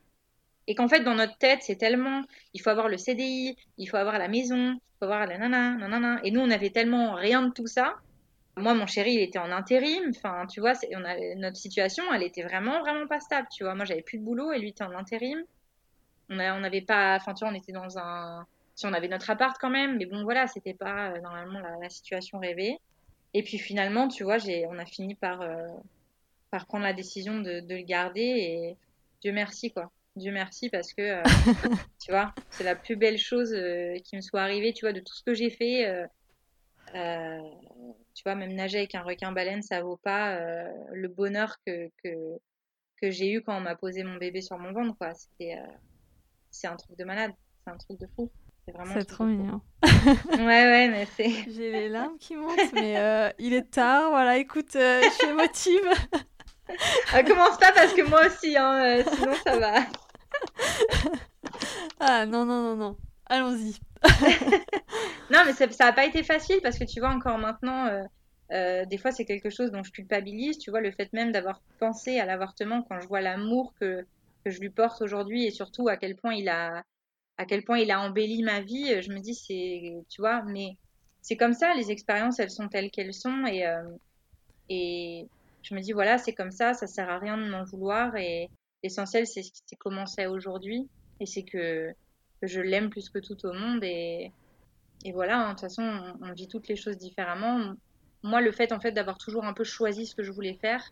Et 0.70 0.76
qu'en 0.76 0.86
fait, 0.86 1.00
dans 1.00 1.16
notre 1.16 1.36
tête, 1.36 1.62
c'est 1.62 1.74
tellement, 1.74 2.22
il 2.54 2.60
faut 2.60 2.70
avoir 2.70 2.86
le 2.86 2.96
CDI, 2.96 3.56
il 3.76 3.86
faut 3.86 3.96
avoir 3.96 4.20
la 4.20 4.28
maison, 4.28 4.74
il 4.74 4.98
faut 5.00 5.06
avoir 5.06 5.26
la 5.26 5.36
nana, 5.36 5.74
nanana. 5.74 6.20
Et 6.22 6.30
nous, 6.30 6.40
on 6.40 6.48
avait 6.48 6.70
tellement 6.70 7.14
rien 7.14 7.42
de 7.42 7.52
tout 7.52 7.66
ça. 7.66 7.96
Moi, 8.56 8.74
mon 8.74 8.86
chéri, 8.86 9.14
il 9.14 9.20
était 9.20 9.40
en 9.40 9.50
intérim. 9.50 10.04
Enfin, 10.10 10.46
tu 10.46 10.60
vois, 10.60 10.74
notre 11.38 11.56
situation, 11.56 12.04
elle 12.14 12.22
était 12.22 12.44
vraiment, 12.44 12.78
vraiment 12.82 13.08
pas 13.08 13.18
stable. 13.18 13.48
Tu 13.50 13.64
vois, 13.64 13.74
moi, 13.74 13.84
j'avais 13.84 14.02
plus 14.02 14.18
de 14.18 14.22
boulot 14.22 14.52
et 14.52 14.60
lui 14.60 14.68
était 14.68 14.84
en 14.84 14.94
intérim. 14.94 15.42
On 16.28 16.36
n'avait 16.36 16.82
pas, 16.82 17.16
enfin, 17.16 17.34
tu 17.34 17.44
vois, 17.44 17.52
on 17.52 17.56
était 17.56 17.72
dans 17.72 17.98
un, 17.98 18.46
si 18.76 18.86
on 18.86 18.92
avait 18.92 19.08
notre 19.08 19.28
appart 19.28 19.58
quand 19.60 19.70
même, 19.70 19.96
mais 19.96 20.06
bon 20.06 20.22
voilà, 20.22 20.46
c'était 20.46 20.74
pas 20.74 21.10
euh, 21.10 21.20
normalement 21.20 21.58
la, 21.58 21.90
situation 21.90 22.38
rêvée. 22.38 22.78
Et 23.34 23.42
puis 23.42 23.58
finalement, 23.58 24.06
tu 24.06 24.22
vois, 24.22 24.36
on 24.68 24.78
a 24.78 24.86
fini 24.86 25.16
par, 25.16 25.42
euh, 25.42 25.66
par 26.52 26.66
prendre 26.66 26.84
la 26.84 26.92
décision 26.92 27.40
de, 27.40 27.60
le 27.68 27.82
garder 27.82 28.20
et 28.22 28.76
Dieu 29.20 29.32
merci 29.32 29.72
quoi. 29.72 29.90
Dieu 30.16 30.32
merci 30.32 30.68
parce 30.70 30.92
que 30.92 31.02
euh, 31.02 31.22
tu 32.00 32.10
vois, 32.10 32.34
c'est 32.50 32.64
la 32.64 32.74
plus 32.74 32.96
belle 32.96 33.18
chose 33.18 33.54
qui 34.04 34.16
me 34.16 34.20
soit 34.20 34.42
arrivée, 34.42 34.72
tu 34.72 34.84
vois, 34.84 34.92
de 34.92 35.00
tout 35.00 35.14
ce 35.14 35.22
que 35.22 35.34
j'ai 35.34 35.50
fait. 35.50 36.08
tu 36.92 38.22
vois, 38.24 38.34
même 38.34 38.54
nager 38.54 38.78
avec 38.78 38.94
un 38.94 39.02
requin 39.02 39.32
baleine, 39.32 39.62
ça 39.62 39.82
vaut 39.82 39.98
pas 39.98 40.38
le 40.92 41.08
bonheur 41.08 41.56
que, 41.66 41.88
que, 42.02 42.38
que 43.00 43.10
j'ai 43.10 43.32
eu 43.32 43.42
quand 43.42 43.56
on 43.56 43.60
m'a 43.60 43.76
posé 43.76 44.02
mon 44.02 44.16
bébé 44.16 44.40
sur 44.40 44.58
mon 44.58 44.72
ventre, 44.72 44.96
quoi. 44.98 45.14
C'était, 45.14 45.56
c'est 46.50 46.66
un 46.66 46.76
truc 46.76 46.96
de 46.98 47.04
malade, 47.04 47.32
c'est 47.64 47.72
un 47.72 47.76
truc 47.76 47.98
de 48.00 48.06
fou. 48.16 48.30
C'est 48.92 49.04
trop 49.04 49.24
mignon. 49.24 49.60
ouais, 49.82 50.38
ouais, 50.38 50.88
mais 50.88 51.06
c'est. 51.16 51.30
J'ai 51.50 51.72
les 51.72 51.88
larmes 51.88 52.18
qui 52.18 52.36
montent, 52.36 52.72
mais 52.72 52.98
euh, 52.98 53.30
il 53.38 53.52
est 53.52 53.70
tard. 53.70 54.10
Voilà, 54.10 54.38
écoute, 54.38 54.76
euh, 54.76 55.02
je 55.02 55.10
suis 55.10 55.28
émotive. 55.28 56.24
Ah, 57.12 57.22
commence 57.22 57.58
pas 57.58 57.72
parce 57.72 57.92
que 57.92 58.02
moi 58.02 58.26
aussi, 58.26 58.56
hein, 58.56 58.82
euh, 58.82 59.04
sinon 59.12 59.34
ça 59.44 59.58
va. 59.58 59.74
ah 62.00 62.26
non, 62.26 62.44
non, 62.44 62.62
non, 62.62 62.76
non. 62.76 62.96
Allons-y. 63.26 63.78
non, 65.30 65.40
mais 65.46 65.52
ça 65.52 65.66
n'a 65.66 65.92
pas 65.92 66.06
été 66.06 66.22
facile 66.22 66.60
parce 66.62 66.78
que 66.78 66.84
tu 66.84 67.00
vois, 67.00 67.10
encore 67.10 67.38
maintenant, 67.38 67.88
des 68.50 68.98
fois 68.98 69.12
c'est 69.12 69.24
quelque 69.24 69.50
chose 69.50 69.70
dont 69.70 69.82
je 69.82 69.92
culpabilise. 69.92 70.58
Tu 70.58 70.70
vois, 70.70 70.80
le 70.80 70.90
fait 70.90 71.12
même 71.12 71.32
d'avoir 71.32 71.60
pensé 71.78 72.18
à 72.18 72.26
l'avortement 72.26 72.82
quand 72.82 73.00
je 73.00 73.06
vois 73.06 73.20
l'amour 73.20 73.74
que, 73.80 74.04
que 74.44 74.50
je 74.50 74.60
lui 74.60 74.70
porte 74.70 75.02
aujourd'hui 75.02 75.46
et 75.46 75.50
surtout 75.50 75.88
à 75.88 75.96
quel 75.96 76.16
point 76.16 76.34
il 76.34 76.48
a 76.48 76.82
à 77.40 77.46
quel 77.46 77.64
point 77.64 77.78
il 77.78 77.90
a 77.90 77.98
embelli 78.02 78.42
ma 78.42 78.60
vie, 78.60 78.92
euh, 78.92 79.00
je 79.00 79.10
me 79.10 79.18
dis, 79.18 79.34
c'est, 79.34 80.04
tu 80.10 80.20
vois, 80.20 80.42
mais 80.42 80.76
c'est 81.22 81.38
comme 81.38 81.54
ça, 81.54 81.72
les 81.72 81.90
expériences, 81.90 82.38
elles 82.38 82.50
sont 82.50 82.68
telles 82.68 82.90
qu'elles 82.90 83.14
sont, 83.14 83.46
et, 83.46 83.66
euh, 83.66 83.82
et 84.68 85.26
je 85.62 85.74
me 85.74 85.80
dis, 85.80 85.92
voilà, 85.92 86.18
c'est 86.18 86.32
comme 86.32 86.50
ça, 86.50 86.74
ça 86.74 86.86
sert 86.86 87.08
à 87.08 87.18
rien 87.18 87.36
de 87.36 87.48
m'en 87.48 87.64
vouloir, 87.64 88.16
et 88.16 88.48
l'essentiel, 88.82 89.26
c'est 89.26 89.42
ce 89.42 89.50
qui 89.66 89.76
commencé 89.76 90.26
aujourd'hui, 90.26 90.88
et 91.20 91.26
c'est 91.26 91.42
que, 91.42 91.92
je 92.42 92.60
l'aime 92.60 92.88
plus 92.88 93.10
que 93.10 93.18
tout 93.18 93.44
au 93.46 93.52
monde, 93.52 93.84
et, 93.84 94.32
et 95.04 95.12
voilà, 95.12 95.38
hein, 95.38 95.48
de 95.48 95.50
toute 95.50 95.60
façon, 95.60 96.16
on, 96.22 96.32
vit 96.32 96.48
toutes 96.48 96.68
les 96.68 96.76
choses 96.76 96.96
différemment. 96.96 97.74
Moi, 98.22 98.40
le 98.40 98.50
fait, 98.50 98.72
en 98.72 98.80
fait, 98.80 98.92
d'avoir 98.92 99.18
toujours 99.18 99.44
un 99.44 99.52
peu 99.52 99.64
choisi 99.64 100.06
ce 100.06 100.14
que 100.14 100.22
je 100.22 100.32
voulais 100.32 100.54
faire, 100.54 100.90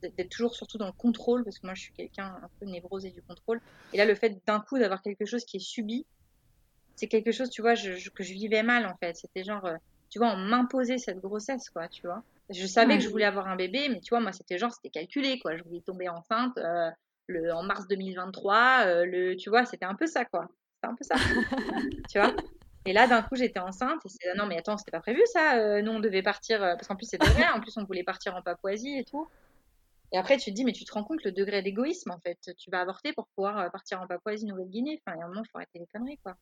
d'être 0.00 0.30
toujours 0.30 0.54
surtout 0.54 0.78
dans 0.78 0.86
le 0.86 0.92
contrôle, 0.92 1.44
parce 1.44 1.58
que 1.58 1.66
moi 1.66 1.74
je 1.74 1.82
suis 1.82 1.92
quelqu'un 1.92 2.38
un 2.42 2.48
peu 2.60 2.66
névrosé 2.66 3.10
du 3.10 3.20
contrôle. 3.22 3.60
Et 3.92 3.96
là, 3.96 4.04
le 4.04 4.14
fait 4.14 4.40
d'un 4.46 4.60
coup 4.60 4.78
d'avoir 4.78 5.02
quelque 5.02 5.24
chose 5.24 5.44
qui 5.44 5.56
est 5.56 5.60
subi, 5.60 6.06
c'est 6.94 7.08
quelque 7.08 7.32
chose, 7.32 7.50
tu 7.50 7.62
vois, 7.62 7.74
que 7.74 8.24
je 8.24 8.32
vivais 8.32 8.62
mal 8.62 8.86
en 8.86 8.96
fait. 8.96 9.16
C'était 9.16 9.44
genre, 9.44 9.64
euh, 9.64 9.76
tu 10.10 10.18
vois, 10.18 10.32
on 10.32 10.36
m'imposait 10.36 10.98
cette 10.98 11.18
grossesse, 11.18 11.68
quoi, 11.70 11.88
tu 11.88 12.06
vois. 12.06 12.22
Je 12.50 12.66
savais 12.66 12.96
que 12.96 13.04
je 13.04 13.08
voulais 13.08 13.24
avoir 13.24 13.46
un 13.48 13.56
bébé, 13.56 13.88
mais 13.88 14.00
tu 14.00 14.10
vois, 14.10 14.20
moi 14.20 14.32
c'était 14.32 14.58
genre, 14.58 14.72
c'était 14.72 14.90
calculé, 14.90 15.38
quoi. 15.38 15.56
Je 15.56 15.62
voulais 15.64 15.82
tomber 15.82 16.08
enceinte 16.08 16.56
euh, 16.58 16.90
le, 17.26 17.52
en 17.52 17.62
mars 17.62 17.86
2023, 17.88 18.84
euh, 18.86 19.04
le, 19.04 19.36
tu 19.36 19.50
vois, 19.50 19.66
c'était 19.66 19.84
un 19.84 19.94
peu 19.94 20.06
ça, 20.06 20.24
quoi. 20.24 20.48
C'était 20.74 20.92
un 20.92 20.94
peu 20.94 21.04
ça, 21.04 21.16
tu 22.10 22.18
vois. 22.18 22.34
Et 22.86 22.92
là, 22.92 23.06
d'un 23.06 23.20
coup, 23.22 23.36
j'étais 23.36 23.60
enceinte. 23.60 24.00
Et 24.06 24.08
c'est 24.08 24.34
non, 24.34 24.46
mais 24.46 24.56
attends, 24.56 24.78
c'était 24.78 24.92
pas 24.92 25.00
prévu 25.00 25.20
ça. 25.32 25.82
nous, 25.82 25.92
on 25.92 26.00
devait 26.00 26.22
partir, 26.22 26.60
parce 26.60 26.86
qu'en 26.86 26.96
plus, 26.96 27.06
c'était 27.06 27.28
vrai. 27.28 27.46
En 27.54 27.60
plus, 27.60 27.76
on 27.76 27.84
voulait 27.84 28.04
partir 28.04 28.34
en 28.34 28.40
Papouasie 28.40 28.96
et 28.96 29.04
tout. 29.04 29.28
Et 30.12 30.16
après, 30.16 30.38
tu 30.38 30.50
te 30.50 30.54
dis, 30.54 30.64
mais 30.64 30.72
tu 30.72 30.84
te 30.84 30.92
rends 30.92 31.04
compte 31.04 31.22
le 31.24 31.32
degré 31.32 31.62
d'égoïsme, 31.62 32.10
en 32.10 32.18
fait. 32.18 32.38
Tu 32.56 32.70
vas 32.70 32.80
avorter 32.80 33.12
pour 33.12 33.26
pouvoir 33.28 33.58
euh, 33.58 33.68
partir 33.68 34.00
en 34.00 34.06
Papouasie-Nouvelle-Guinée. 34.06 35.02
Enfin, 35.04 35.16
il 35.16 35.20
y 35.20 35.22
a 35.22 35.26
un 35.26 35.28
moment, 35.28 35.42
il 35.44 35.48
faut 35.50 35.58
arrêter 35.58 35.78
les 35.78 35.86
conneries, 35.86 36.18
quoi. 36.18 36.36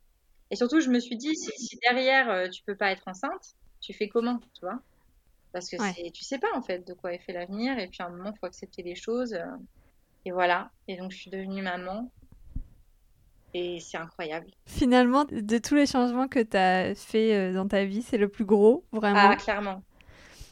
Et 0.51 0.57
surtout, 0.57 0.81
je 0.81 0.89
me 0.89 1.01
suis 1.01 1.17
dit, 1.17 1.35
si, 1.35 1.77
derrière, 1.83 2.31
euh, 2.31 2.49
tu 2.49 2.63
peux 2.63 2.77
pas 2.77 2.93
être 2.93 3.03
enceinte, 3.07 3.57
tu 3.81 3.93
fais 3.93 4.09
comment, 4.09 4.39
tu 4.55 4.61
vois? 4.61 4.81
Parce 5.53 5.71
que 5.71 5.76
ouais. 5.76 6.11
tu 6.11 6.25
sais 6.25 6.38
pas, 6.38 6.49
en 6.55 6.62
fait, 6.62 6.87
de 6.87 6.95
quoi 6.95 7.15
est 7.15 7.19
fait 7.19 7.33
l'avenir. 7.33 7.79
Et 7.79 7.88
puis, 7.88 8.03
à 8.03 8.07
un 8.07 8.11
moment, 8.11 8.33
il 8.35 8.38
faut 8.38 8.47
accepter 8.47 8.83
les 8.83 8.95
choses. 8.95 9.35
Euh, 9.35 9.45
et 10.25 10.33
voilà. 10.33 10.71
Et 10.88 10.97
donc, 10.97 11.12
je 11.12 11.17
suis 11.17 11.31
devenue 11.31 11.62
maman. 11.62 12.11
Et 13.55 13.81
c'est 13.81 13.97
incroyable. 13.97 14.49
Finalement, 14.67 15.25
de 15.25 15.59
tous 15.59 15.75
les 15.75 15.87
changements 15.87 16.29
que 16.29 16.41
tu 16.41 16.57
as 16.57 16.95
fait 16.95 17.53
dans 17.53 17.67
ta 17.67 17.85
vie, 17.85 18.03
c'est 18.03 18.19
le 18.19 18.29
plus 18.29 18.45
gros, 18.45 18.85
vraiment? 18.93 19.31
Ah, 19.31 19.37
clairement. 19.37 19.83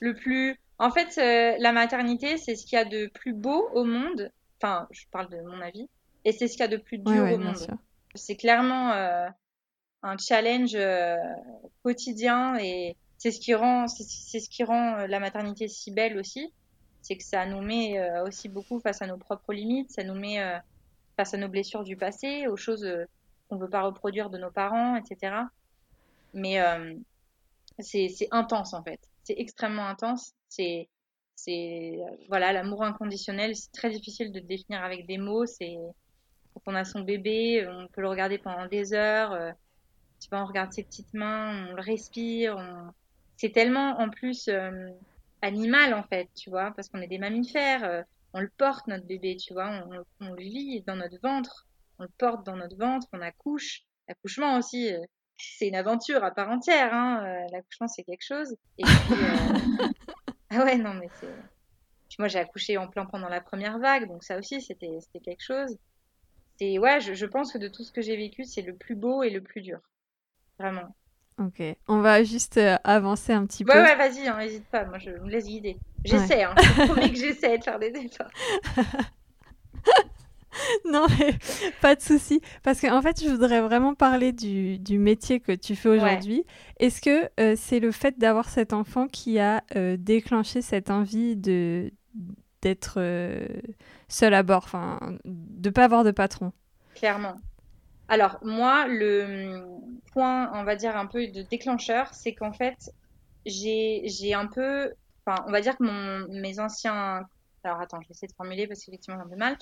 Le 0.00 0.14
plus 0.14 0.58
en 0.78 0.90
fait, 0.90 1.18
euh, 1.18 1.56
la 1.60 1.72
maternité, 1.72 2.36
c'est 2.36 2.56
ce 2.56 2.66
qu'il 2.66 2.76
y 2.76 2.80
a 2.80 2.84
de 2.84 3.06
plus 3.06 3.32
beau 3.32 3.68
au 3.74 3.84
monde. 3.84 4.30
Enfin, 4.60 4.88
je 4.90 5.04
parle 5.10 5.28
de 5.30 5.40
mon 5.40 5.60
avis. 5.60 5.88
Et 6.24 6.32
c'est 6.32 6.48
ce 6.48 6.52
qu'il 6.52 6.60
y 6.60 6.64
a 6.64 6.68
de 6.68 6.76
plus 6.76 6.98
dur 6.98 7.32
au 7.32 7.38
monde. 7.38 7.66
C'est 8.14 8.36
clairement 8.36 8.92
euh, 8.92 9.28
un 10.02 10.16
challenge 10.16 10.74
euh, 10.74 11.16
quotidien 11.82 12.56
et 12.58 12.96
c'est 13.18 13.30
ce 13.30 13.40
qui 13.40 13.54
rend, 13.54 13.86
c'est 13.88 14.40
ce 14.40 14.48
qui 14.48 14.64
rend 14.64 15.06
la 15.06 15.20
maternité 15.20 15.68
si 15.68 15.90
belle 15.90 16.18
aussi. 16.18 16.52
C'est 17.02 17.16
que 17.16 17.24
ça 17.24 17.46
nous 17.46 17.60
met 17.60 17.98
aussi 18.22 18.48
beaucoup 18.48 18.80
face 18.80 19.02
à 19.02 19.06
nos 19.06 19.18
propres 19.18 19.52
limites. 19.52 19.90
Ça 19.90 20.04
nous 20.04 20.14
met 20.14 20.38
face 21.16 21.34
à 21.34 21.36
nos 21.36 21.48
blessures 21.48 21.84
du 21.84 21.96
passé, 21.96 22.46
aux 22.46 22.56
choses 22.56 22.86
qu'on 23.48 23.56
veut 23.56 23.68
pas 23.68 23.82
reproduire 23.82 24.30
de 24.30 24.38
nos 24.38 24.50
parents, 24.50 24.96
etc. 24.96 25.36
Mais 26.32 26.58
c'est 27.78 28.28
intense 28.30 28.74
en 28.74 28.82
fait. 28.82 29.00
C'est 29.22 29.38
extrêmement 29.38 29.86
intense 29.86 30.34
c'est 30.54 30.88
c'est 31.36 31.98
voilà 32.28 32.52
l'amour 32.52 32.84
inconditionnel 32.84 33.56
c'est 33.56 33.72
très 33.72 33.90
difficile 33.90 34.32
de 34.32 34.40
définir 34.40 34.82
avec 34.82 35.06
des 35.06 35.18
mots 35.18 35.46
c'est 35.46 35.76
quand 36.54 36.72
on 36.72 36.74
a 36.74 36.84
son 36.84 37.00
bébé 37.00 37.66
on 37.68 37.88
peut 37.88 38.02
le 38.02 38.08
regarder 38.08 38.38
pendant 38.38 38.66
des 38.66 38.94
heures 38.94 39.32
euh, 39.32 39.50
tu 40.20 40.28
vois 40.30 40.42
on 40.42 40.46
regarde 40.46 40.72
ses 40.72 40.84
petites 40.84 41.12
mains 41.12 41.68
on 41.70 41.74
le 41.74 41.82
respire 41.82 42.56
c'est 43.36 43.52
tellement 43.52 43.98
en 44.00 44.10
plus 44.10 44.48
euh, 44.48 44.90
animal 45.42 45.94
en 45.94 46.02
fait 46.02 46.28
tu 46.34 46.50
vois 46.50 46.72
parce 46.72 46.88
qu'on 46.88 47.00
est 47.00 47.08
des 47.08 47.18
mammifères 47.18 47.84
euh, 47.84 48.02
on 48.32 48.40
le 48.40 48.50
porte 48.56 48.86
notre 48.86 49.06
bébé 49.06 49.36
tu 49.36 49.52
vois 49.52 49.70
on, 49.70 50.26
on, 50.26 50.32
le 50.32 50.42
vit 50.42 50.82
dans 50.82 50.96
notre 50.96 51.20
ventre 51.20 51.66
on 51.98 52.04
le 52.04 52.10
porte 52.18 52.44
dans 52.44 52.56
notre 52.56 52.76
ventre, 52.76 53.06
on 53.12 53.20
accouche. 53.20 53.82
L'accouchement 54.08 54.58
aussi, 54.58 54.92
euh, 54.92 55.00
c'est 55.36 55.68
une 55.68 55.74
aventure 55.74 56.24
à 56.24 56.30
part 56.30 56.50
entière. 56.50 56.92
Hein. 56.92 57.24
Euh, 57.24 57.46
l'accouchement, 57.52 57.88
c'est 57.88 58.04
quelque 58.04 58.24
chose. 58.24 58.56
Et 58.78 58.84
puis, 58.84 59.14
ah 60.50 60.64
ouais, 60.64 60.76
non, 60.76 60.94
mais 60.94 61.08
c'est. 61.20 62.18
moi, 62.18 62.28
j'ai 62.28 62.38
accouché 62.38 62.76
en 62.76 62.88
plein 62.88 63.06
pendant 63.06 63.28
la 63.28 63.40
première 63.40 63.78
vague, 63.78 64.08
donc 64.08 64.24
ça 64.24 64.38
aussi, 64.38 64.60
c'était 64.60 64.98
quelque 65.24 65.42
chose. 65.42 65.78
Et 66.60 66.78
ouais, 66.78 67.00
je, 67.00 67.14
je 67.14 67.26
pense 67.26 67.52
que 67.52 67.58
de 67.58 67.68
tout 67.68 67.82
ce 67.82 67.92
que 67.92 68.00
j'ai 68.00 68.16
vécu, 68.16 68.44
c'est 68.44 68.62
le 68.62 68.74
plus 68.74 68.94
beau 68.94 69.22
et 69.22 69.30
le 69.30 69.40
plus 69.40 69.60
dur. 69.60 69.80
Vraiment. 70.58 70.94
Ok, 71.42 71.60
on 71.88 71.98
va 71.98 72.22
juste 72.22 72.58
euh, 72.58 72.76
avancer 72.84 73.32
un 73.32 73.44
petit 73.44 73.64
peu. 73.64 73.72
Ouais, 73.72 73.82
ouais, 73.82 73.96
vas-y, 73.96 74.30
n'hésite 74.36 74.62
hein, 74.62 74.66
pas, 74.70 74.84
moi 74.84 74.98
je 74.98 75.10
me 75.10 75.28
laisse 75.28 75.46
guider. 75.46 75.76
J'essaie, 76.04 76.44
hein, 76.44 76.54
je 76.56 76.86
promets 76.86 77.10
que 77.10 77.16
j'essaie 77.16 77.58
de 77.58 77.64
faire 77.64 77.80
des 77.80 77.88
efforts. 77.88 78.30
non, 80.84 81.06
mais 81.18 81.34
pas 81.80 81.96
de 81.96 82.00
souci. 82.00 82.40
Parce 82.62 82.80
qu'en 82.80 82.98
en 82.98 83.02
fait, 83.02 83.20
je 83.20 83.28
voudrais 83.28 83.60
vraiment 83.60 83.94
parler 83.94 84.30
du, 84.30 84.78
du 84.78 84.98
métier 84.98 85.40
que 85.40 85.50
tu 85.50 85.74
fais 85.74 85.88
aujourd'hui. 85.88 86.44
Est-ce 86.78 87.00
que 87.00 87.28
euh, 87.40 87.54
c'est 87.56 87.80
le 87.80 87.90
fait 87.90 88.16
d'avoir 88.16 88.48
cet 88.48 88.72
enfant 88.72 89.08
qui 89.08 89.40
a 89.40 89.64
euh, 89.74 89.96
déclenché 89.98 90.62
cette 90.62 90.90
envie 90.90 91.36
de 91.36 91.90
d'être 92.62 92.98
seul 94.08 94.32
à 94.32 94.42
bord, 94.42 94.62
enfin, 94.64 94.98
de 95.26 95.68
pas 95.68 95.84
avoir 95.84 96.02
de 96.02 96.12
patron? 96.12 96.50
Clairement. 96.94 97.38
Alors, 98.08 98.38
moi, 98.42 98.86
le 98.86 99.62
point, 100.12 100.50
on 100.54 100.64
va 100.64 100.76
dire, 100.76 100.96
un 100.96 101.06
peu 101.06 101.26
de 101.26 101.42
déclencheur, 101.42 102.12
c'est 102.12 102.34
qu'en 102.34 102.52
fait, 102.52 102.92
j'ai 103.46 104.34
un 104.34 104.46
peu. 104.46 104.92
Enfin, 105.26 105.42
on 105.46 105.52
va 105.52 105.60
dire 105.60 105.76
que 105.76 105.84
mon, 105.84 106.26
mes 106.40 106.60
anciens. 106.60 107.26
Alors, 107.62 107.80
attends, 107.80 108.00
je 108.02 108.08
vais 108.08 108.12
essayer 108.12 108.28
de 108.28 108.34
formuler 108.34 108.66
parce 108.66 108.84
qu'effectivement, 108.84 109.18
j'ai 109.18 109.26
un 109.26 109.30
peu 109.30 109.36
mal. 109.36 109.56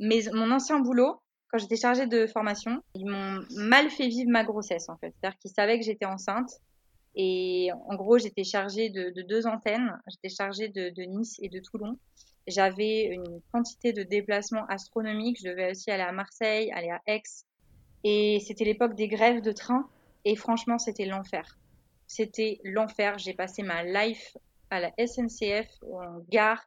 Mais 0.00 0.20
mon 0.32 0.50
ancien 0.50 0.80
boulot, 0.80 1.20
quand 1.48 1.58
j'étais 1.58 1.76
chargée 1.76 2.06
de 2.06 2.26
formation, 2.26 2.82
ils 2.94 3.04
m'ont 3.04 3.44
mal 3.56 3.90
fait 3.90 4.08
vivre 4.08 4.30
ma 4.30 4.42
grossesse, 4.42 4.88
en 4.88 4.96
fait. 4.96 5.14
C'est-à-dire 5.20 5.38
qu'ils 5.38 5.50
savaient 5.50 5.78
que 5.78 5.84
j'étais 5.84 6.06
enceinte. 6.06 6.50
Et 7.14 7.70
en 7.72 7.94
gros, 7.94 8.16
j'étais 8.16 8.44
chargée 8.44 8.88
de, 8.88 9.12
deux 9.28 9.46
antennes. 9.46 10.00
J'étais 10.08 10.34
chargée 10.34 10.68
de, 10.68 10.88
de 10.88 11.02
Nice 11.02 11.36
et 11.42 11.50
de 11.50 11.60
Toulon. 11.60 11.98
J'avais 12.46 13.04
une 13.04 13.40
quantité 13.52 13.92
de 13.92 14.02
déplacements 14.02 14.64
astronomiques. 14.66 15.38
Je 15.42 15.50
devais 15.50 15.70
aussi 15.70 15.90
aller 15.90 16.02
à 16.02 16.12
Marseille, 16.12 16.72
aller 16.72 16.90
à 16.90 17.02
Aix, 17.06 17.22
et 18.04 18.40
c'était 18.40 18.64
l'époque 18.64 18.94
des 18.94 19.08
grèves 19.08 19.42
de 19.42 19.52
train. 19.52 19.88
Et 20.24 20.36
franchement, 20.36 20.78
c'était 20.78 21.06
l'enfer. 21.06 21.58
C'était 22.06 22.60
l'enfer. 22.64 23.18
J'ai 23.18 23.34
passé 23.34 23.62
ma 23.62 23.82
life 23.82 24.36
à 24.70 24.80
la 24.80 24.90
SNCF, 24.98 25.68
en 25.82 26.20
gare, 26.30 26.64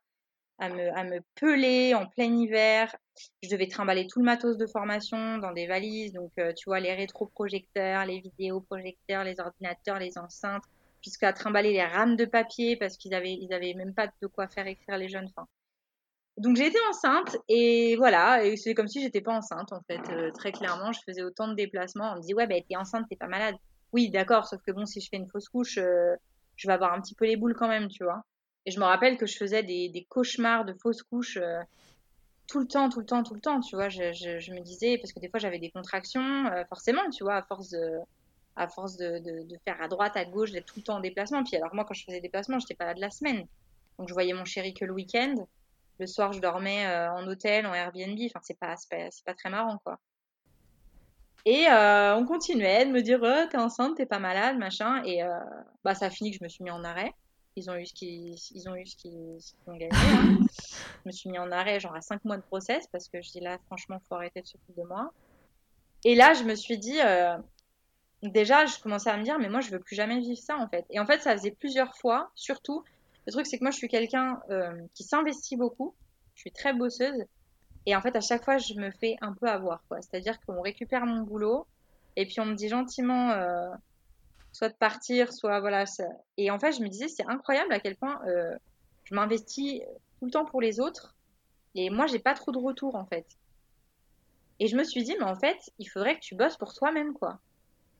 à 0.60 0.70
me, 0.70 0.96
à 0.98 1.04
me 1.04 1.20
peler 1.36 1.94
en 1.94 2.06
plein 2.06 2.34
hiver. 2.34 2.96
Je 3.42 3.50
devais 3.50 3.68
trimballer 3.68 4.08
tout 4.08 4.20
le 4.20 4.26
matos 4.26 4.58
de 4.58 4.68
formation 4.68 5.38
dans 5.38 5.52
des 5.52 5.68
valises. 5.68 6.14
Donc, 6.14 6.32
euh, 6.40 6.54
tu 6.54 6.66
vois, 6.70 6.80
les 6.80 6.94
rétroprojecteurs, 6.94 8.06
les 8.06 8.20
vidéoprojecteurs, 8.20 9.24
les 9.24 9.40
ordinateurs, 9.40 10.00
les 10.00 10.18
enceintes, 10.18 10.64
jusqu'à 11.04 11.34
trimballer 11.34 11.72
les 11.72 11.86
rames 11.86 12.16
de 12.16 12.26
papier 12.26 12.78
parce 12.78 12.98
qu'ils 12.98 13.14
avaient, 13.14 13.34
ils 13.34 13.54
avaient 13.54 13.74
même 13.74 13.94
pas 13.94 14.08
de 14.22 14.28
quoi 14.28 14.48
faire 14.48 14.68
écrire 14.68 14.98
les 14.98 15.10
jeunes. 15.10 15.28
Enfin, 15.36 15.48
donc 16.38 16.60
été 16.60 16.78
enceinte 16.90 17.38
et 17.48 17.96
voilà, 17.96 18.44
et 18.44 18.58
c'est 18.58 18.74
comme 18.74 18.88
si 18.88 19.02
j'étais 19.02 19.22
pas 19.22 19.34
enceinte 19.34 19.72
en 19.72 19.82
fait. 19.88 20.02
Euh, 20.10 20.32
très 20.32 20.52
clairement, 20.52 20.92
je 20.92 21.00
faisais 21.06 21.24
autant 21.24 21.48
de 21.48 21.54
déplacements. 21.56 22.12
On 22.14 22.18
me 22.18 22.22
dit 22.22 22.34
ouais, 22.34 22.48
bah 22.48 22.56
t'es 22.68 22.76
enceinte, 22.76 23.06
t'es 23.10 23.16
pas 23.16 23.28
malade. 23.28 23.56
Oui, 23.94 24.10
d'accord, 24.10 24.46
sauf 24.46 24.62
que 24.62 24.72
bon, 24.72 24.86
si 24.86 25.00
je 25.00 25.08
fais 25.10 25.18
une 25.18 25.30
fausse 25.30 25.48
couche, 25.48 25.78
euh, 25.78 26.16
je 26.58 26.68
vais 26.68 26.74
avoir 26.74 26.94
un 26.94 27.02
petit 27.02 27.16
peu 27.16 27.26
les 27.26 27.38
boules 27.38 27.56
quand 27.56 27.70
même, 27.70 27.88
tu 27.88 28.04
vois. 28.04 28.24
Et 28.66 28.72
je 28.72 28.80
me 28.80 28.86
rappelle 28.86 29.18
que 29.18 29.26
je 29.26 29.38
faisais 29.38 29.64
des, 29.64 29.90
des 29.90 30.04
cauchemars 30.06 30.66
de 30.66 30.74
fausses 30.74 31.04
couches 31.04 31.38
euh, 31.38 31.62
tout 32.48 32.60
le 32.60 32.68
temps, 32.68 32.90
tout 32.90 33.00
le 33.00 33.06
temps, 33.06 33.24
tout 33.24 33.34
le 33.36 33.40
temps, 33.40 33.62
tu 33.62 33.76
vois. 33.76 33.88
Je, 33.88 34.12
je, 34.12 34.40
je 34.40 34.52
me 34.52 34.60
disais, 34.60 34.98
parce 34.98 35.14
que 35.14 35.20
des 35.20 35.30
fois 35.30 35.40
j'avais 35.40 35.60
des 35.60 35.72
contractions, 35.72 36.46
forcément, 36.68 37.10
tu 37.10 37.24
vois, 37.24 37.36
à 37.36 37.44
force 37.44 37.70
de, 37.70 38.00
à 38.56 38.68
force 38.68 38.98
de, 38.98 39.20
de, 39.20 39.44
de, 39.48 39.58
faire 39.64 39.82
à 39.82 39.88
droite, 39.88 40.18
à 40.18 40.26
gauche, 40.26 40.52
d'être 40.52 40.66
tout 40.66 40.80
le 40.80 40.84
temps 40.84 40.98
en 40.98 41.00
déplacement. 41.00 41.44
Puis 41.44 41.56
alors 41.56 41.74
moi, 41.74 41.86
quand 41.86 41.94
je 41.94 42.04
faisais 42.04 42.18
des 42.18 42.24
déplacements, 42.24 42.60
j'étais 42.60 42.76
pas 42.76 42.86
là 42.86 42.94
de 42.94 43.02
la 43.02 43.10
semaine. 43.10 43.46
Donc 43.98 44.10
je 44.10 44.14
voyais 44.14 44.34
mon 44.34 44.46
chéri 44.46 44.74
que 44.74 44.86
le 44.86 44.94
week-end 44.94 45.36
le 46.00 46.08
soir, 46.08 46.34
je 46.34 46.40
dormais 46.40 46.86
euh, 46.86 47.12
en 47.12 47.28
hôtel, 47.28 47.66
en 47.66 47.74
Airbnb. 47.74 48.18
Enfin, 48.26 48.40
c'est 48.44 48.60
pas, 48.60 48.76
pas, 48.90 49.10
pas, 49.26 49.34
très 49.34 49.50
marrant, 49.50 49.78
quoi. 49.84 50.00
Et 51.46 51.68
euh, 51.68 52.16
on 52.16 52.26
continuait 52.26 52.86
de 52.86 52.92
me 52.92 53.02
dire, 53.02 53.20
oh, 53.22 53.48
t'es 53.50 53.58
enceinte, 53.58 53.98
t'es 53.98 54.06
pas 54.06 54.20
malade, 54.20 54.58
machin. 54.58 55.04
Et 55.04 55.24
euh, 55.24 55.40
bah, 55.84 55.94
ça 55.94 56.08
a 56.08 56.10
fini 56.10 56.32
que 56.32 56.38
je 56.40 56.44
me 56.44 56.50
suis 56.50 56.64
mis 56.64 56.72
en 56.72 56.84
arrêt. 56.84 57.14
Ils 57.56 57.70
ont 57.70 57.76
eu 57.76 57.86
ce 57.86 57.94
qu'ils 57.94 58.68
ont 58.68 58.76
eu 58.76 58.86
ce 58.86 58.96
qu'ils 58.98 59.40
ont 59.68 59.78
gagné. 59.78 59.92
Hein. 59.94 60.40
je 61.04 61.08
me 61.08 61.12
suis 61.12 61.30
mis 61.30 61.40
en 61.40 61.52
arrêt, 61.52 61.80
genre 61.80 61.96
à 61.96 62.02
5 62.02 62.26
mois 62.26 62.38
de 62.38 62.42
process, 62.42 62.88
parce 62.88 63.08
que 63.08 63.22
je 63.22 63.32
dis 63.32 63.40
là, 63.40 63.58
franchement, 63.68 64.02
faut 64.10 64.16
arrêter 64.16 64.42
de 64.42 64.48
s'occuper 64.48 64.82
de 64.82 64.88
moi. 64.88 65.14
Et 66.04 66.16
là, 66.16 66.34
je 66.34 66.44
me 66.44 66.56
suis 66.56 66.78
dit, 66.78 67.00
déjà, 68.22 68.66
je 68.66 68.78
commençais 68.80 69.10
à 69.10 69.18
me 69.18 69.24
dire, 69.24 69.40
mais 69.40 69.50
moi, 69.50 69.62
je 69.62 69.72
veux 69.72 69.80
plus 69.80 69.96
jamais 69.96 70.20
vivre 70.20 70.38
ça, 70.38 70.58
en 70.58 70.68
fait. 70.68 70.86
Et 70.90 71.00
en 71.00 71.06
fait, 71.06 71.22
ça 71.22 71.32
faisait 71.32 71.52
plusieurs 71.52 71.96
fois, 71.96 72.30
surtout, 72.36 72.84
le 73.26 73.32
truc, 73.32 73.48
c'est 73.48 73.58
que 73.58 73.64
moi, 73.64 73.72
je 73.72 73.78
suis 73.78 73.88
quelqu'un 73.88 74.40
euh, 74.50 74.72
qui 74.94 75.04
s'investit 75.04 75.56
beaucoup. 75.56 75.96
Je 76.36 76.42
suis 76.42 76.52
très 76.52 76.74
bosseuse. 76.74 77.24
Et 77.86 77.96
en 77.96 78.02
fait, 78.02 78.16
à 78.16 78.22
chaque 78.22 78.44
fois, 78.44 78.58
je 78.58 78.74
me 78.76 78.92
fais 78.92 79.16
un 79.22 79.34
peu 79.34 79.48
avoir. 79.48 79.84
quoi. 79.88 80.02
C'est-à-dire 80.02 80.40
qu'on 80.42 80.62
récupère 80.62 81.06
mon 81.06 81.22
boulot 81.22 81.66
et 82.16 82.26
puis 82.26 82.40
on 82.40 82.46
me 82.46 82.56
dit 82.56 82.70
gentiment 82.70 83.32
euh, 83.32 83.70
soit 84.52 84.70
de 84.70 84.76
partir, 84.76 85.34
soit 85.34 85.60
voilà. 85.60 85.86
Ça... 85.86 86.06
Et 86.38 86.52
en 86.52 86.60
fait, 86.60 86.72
je 86.72 86.82
me 86.82 86.88
disais, 86.88 87.08
c'est 87.08 87.26
incroyable 87.26 87.74
à 87.74 87.80
quel 87.80 87.96
point 87.96 88.20
euh, 88.28 88.56
je 89.04 89.16
m'investis 89.16 89.82
tout 90.20 90.26
le 90.26 90.32
temps 90.32 90.46
pour 90.46 90.62
les 90.62 90.80
autres. 90.80 91.16
Et 91.74 91.90
moi, 91.90 92.08
j'ai 92.08 92.20
pas 92.20 92.34
trop 92.34 92.52
de 92.52 92.58
retour, 92.58 92.96
en 92.96 93.06
fait. 93.06 93.26
Et 94.60 94.68
je 94.68 94.78
me 94.78 94.84
suis 94.84 95.04
dit, 95.04 95.16
mais 95.20 95.26
en 95.26 95.36
fait, 95.36 95.58
il 95.80 95.86
faudrait 95.86 96.16
que 96.16 96.22
tu 96.22 96.36
bosses 96.36 96.58
pour 96.58 96.74
toi-même, 96.74 97.14
quoi. 97.14 97.40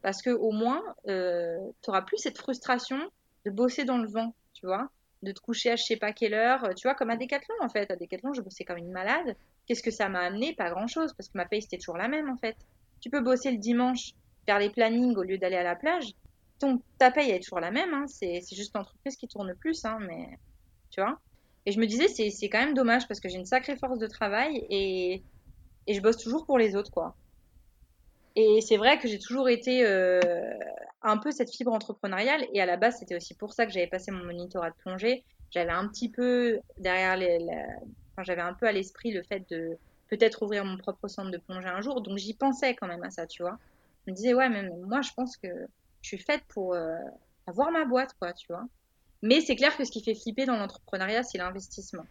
Parce 0.02 0.22
que 0.22 0.30
au 0.30 0.52
moins, 0.52 0.82
euh, 1.08 1.58
tu 1.82 1.90
auras 1.90 2.04
plus 2.04 2.18
cette 2.18 2.38
frustration 2.38 3.00
de 3.46 3.52
bosser 3.52 3.84
dans 3.84 3.98
le 3.98 4.08
vent, 4.08 4.34
tu 4.54 4.66
vois 4.66 4.90
de 5.26 5.32
te 5.34 5.42
coucher 5.42 5.72
à 5.72 5.76
je 5.76 5.84
sais 5.84 5.98
pas 5.98 6.14
quelle 6.14 6.34
heure. 6.34 6.64
Euh, 6.64 6.74
tu 6.74 6.88
vois, 6.88 6.96
comme 6.96 7.10
à 7.10 7.18
Decathlon, 7.18 7.56
en 7.62 7.70
fait. 7.70 7.92
À 7.92 7.98
Decathlon, 7.98 8.34
je 8.34 8.42
bossais 8.42 8.64
comme 8.64 8.78
une 8.78 8.92
malade. 8.92 9.36
Qu'est-ce 9.66 9.84
que 9.84 9.92
ça 9.92 10.08
m'a 10.08 10.20
amené? 10.20 10.54
Pas 10.54 10.70
grand-chose, 10.70 11.14
parce 11.14 11.28
que 11.28 11.38
ma 11.38 11.46
paye, 11.46 11.62
c'était 11.62 11.78
toujours 11.78 11.98
la 11.98 12.08
même, 12.08 12.30
en 12.30 12.38
fait. 12.38 12.56
Tu 13.02 13.10
peux 13.10 13.22
bosser 13.22 13.52
le 13.52 13.58
dimanche, 13.58 14.12
faire 14.46 14.60
les 14.60 14.70
plannings 14.70 15.16
au 15.18 15.24
lieu 15.24 15.38
d'aller 15.38 15.58
à 15.58 15.64
la 15.64 15.76
plage. 15.76 16.14
Ton, 16.60 16.82
ta 16.98 17.12
paye, 17.12 17.32
est 17.32 17.42
toujours 17.42 17.60
la 17.60 17.72
même. 17.72 17.94
Hein. 17.94 18.06
C'est 18.08 18.42
juste 18.54 18.74
l'entreprise 18.76 19.18
qui 19.18 19.28
tourne 19.28 19.54
plus, 19.56 19.84
hein, 19.84 19.98
mais... 20.00 20.40
Tu 20.92 21.02
vois 21.02 21.20
Et 21.66 21.72
je 21.72 21.80
me 21.80 21.88
disais, 21.88 22.08
c'est 22.08 22.50
quand 22.50 22.60
même 22.60 22.76
dommage, 22.76 23.08
parce 23.08 23.20
que 23.20 23.28
j'ai 23.28 23.38
une 23.38 23.46
sacrée 23.46 23.76
force 23.76 24.00
de 24.00 24.08
travail, 24.08 24.66
et... 24.70 25.22
et 25.88 25.94
je 25.94 26.02
bosse 26.02 26.18
toujours 26.18 26.46
pour 26.46 26.58
les 26.58 26.76
autres, 26.76 26.92
quoi. 26.92 27.16
Et 28.36 28.60
c'est 28.62 28.78
vrai 28.78 29.00
que 29.00 29.08
j'ai 29.08 29.20
toujours 29.20 29.48
été 29.48 29.86
euh, 29.86 30.20
un 31.02 31.18
peu 31.18 31.32
cette 31.32 31.52
fibre 31.52 31.72
entrepreneuriale. 31.72 32.46
Et 32.54 32.62
à 32.62 32.66
la 32.66 32.78
base, 32.78 32.98
c'était 33.00 33.16
aussi 33.16 33.34
pour 33.34 33.54
ça 33.54 33.66
que 33.66 33.72
j'avais 33.72 33.88
passé 33.88 34.12
mon 34.12 34.26
monitorat 34.26 34.72
de 34.72 34.76
plongée. 34.76 35.24
J'avais 35.52 35.72
un 35.72 35.88
petit 35.88 36.10
peu 36.10 36.60
derrière 36.78 37.16
les, 37.16 37.38
enfin, 38.12 38.24
j'avais 38.24 38.42
un 38.42 38.54
peu 38.54 38.68
à 38.68 38.72
l'esprit 38.72 39.12
le 39.12 39.24
fait 39.24 39.50
de 39.50 39.78
peut-être 40.10 40.42
ouvrir 40.44 40.66
mon 40.66 40.78
propre 40.78 41.08
centre 41.08 41.32
de 41.32 41.38
plongée 41.38 41.70
un 41.70 41.82
jour. 41.82 42.02
Donc 42.02 42.18
j'y 42.18 42.34
pensais 42.34 42.76
quand 42.76 42.88
même 42.88 43.04
à 43.04 43.12
ça, 43.12 43.26
tu 43.26 43.42
vois. 43.44 43.58
Je 44.06 44.12
me 44.12 44.16
disais, 44.16 44.34
ouais, 44.34 44.50
mais 44.50 44.70
moi, 44.86 45.02
je 45.02 45.12
pense 45.16 45.38
que 45.38 45.48
je 46.02 46.08
suis 46.08 46.18
faite 46.18 46.44
pour 46.50 46.74
euh, 46.74 46.96
avoir 47.48 47.72
ma 47.72 47.86
boîte, 47.86 48.14
quoi, 48.20 48.34
tu 48.34 48.48
vois. 48.48 48.66
Mais 49.22 49.42
c'est 49.42 49.56
clair 49.56 49.76
que 49.76 49.84
ce 49.86 49.92
qui 49.92 50.04
fait 50.04 50.14
flipper 50.14 50.46
dans 50.46 50.58
l'entrepreneuriat, 50.58 51.24
c'est 51.24 51.38
l'investissement. 51.38 52.06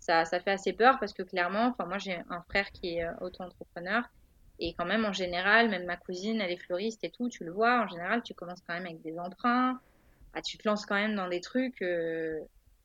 Ça, 0.00 0.24
ça 0.24 0.40
fait 0.40 0.52
assez 0.52 0.72
peur 0.72 0.98
parce 0.98 1.12
que 1.12 1.22
clairement, 1.22 1.66
enfin, 1.66 1.84
moi, 1.84 1.98
j'ai 1.98 2.18
un 2.30 2.42
frère 2.48 2.70
qui 2.70 2.96
est 2.96 3.04
euh, 3.04 3.12
auto-entrepreneur 3.20 4.04
et 4.58 4.74
quand 4.74 4.84
même, 4.84 5.04
en 5.04 5.12
général, 5.12 5.68
même 5.68 5.84
ma 5.84 5.96
cousine, 5.96 6.40
elle 6.40 6.50
est 6.50 6.56
fleuriste 6.56 7.04
et 7.04 7.10
tout, 7.10 7.28
tu 7.28 7.44
le 7.44 7.52
vois, 7.52 7.82
en 7.84 7.88
général, 7.88 8.22
tu 8.22 8.34
commences 8.34 8.60
quand 8.66 8.74
même 8.74 8.86
avec 8.86 9.00
des 9.02 9.18
emprunts. 9.18 9.80
Ah, 10.34 10.42
tu 10.42 10.58
te 10.58 10.68
lances 10.68 10.84
quand 10.86 10.96
même 10.96 11.14
dans 11.14 11.28
des 11.28 11.40
trucs. 11.40 11.80
Euh... 11.82 12.40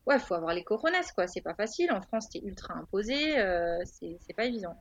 Ouais, 0.06 0.20
faut 0.20 0.34
avoir 0.34 0.54
les 0.54 0.64
coronas, 0.64 1.12
quoi. 1.16 1.28
C'est 1.28 1.42
pas 1.42 1.56
facile. 1.56 1.92
En 1.92 2.02
France, 2.02 2.30
t'es 2.30 2.40
ultra 2.44 2.74
imposé. 2.74 3.40
Euh, 3.40 3.80
c'est 3.86 4.34
pas 4.36 4.46
évident. 4.46 4.78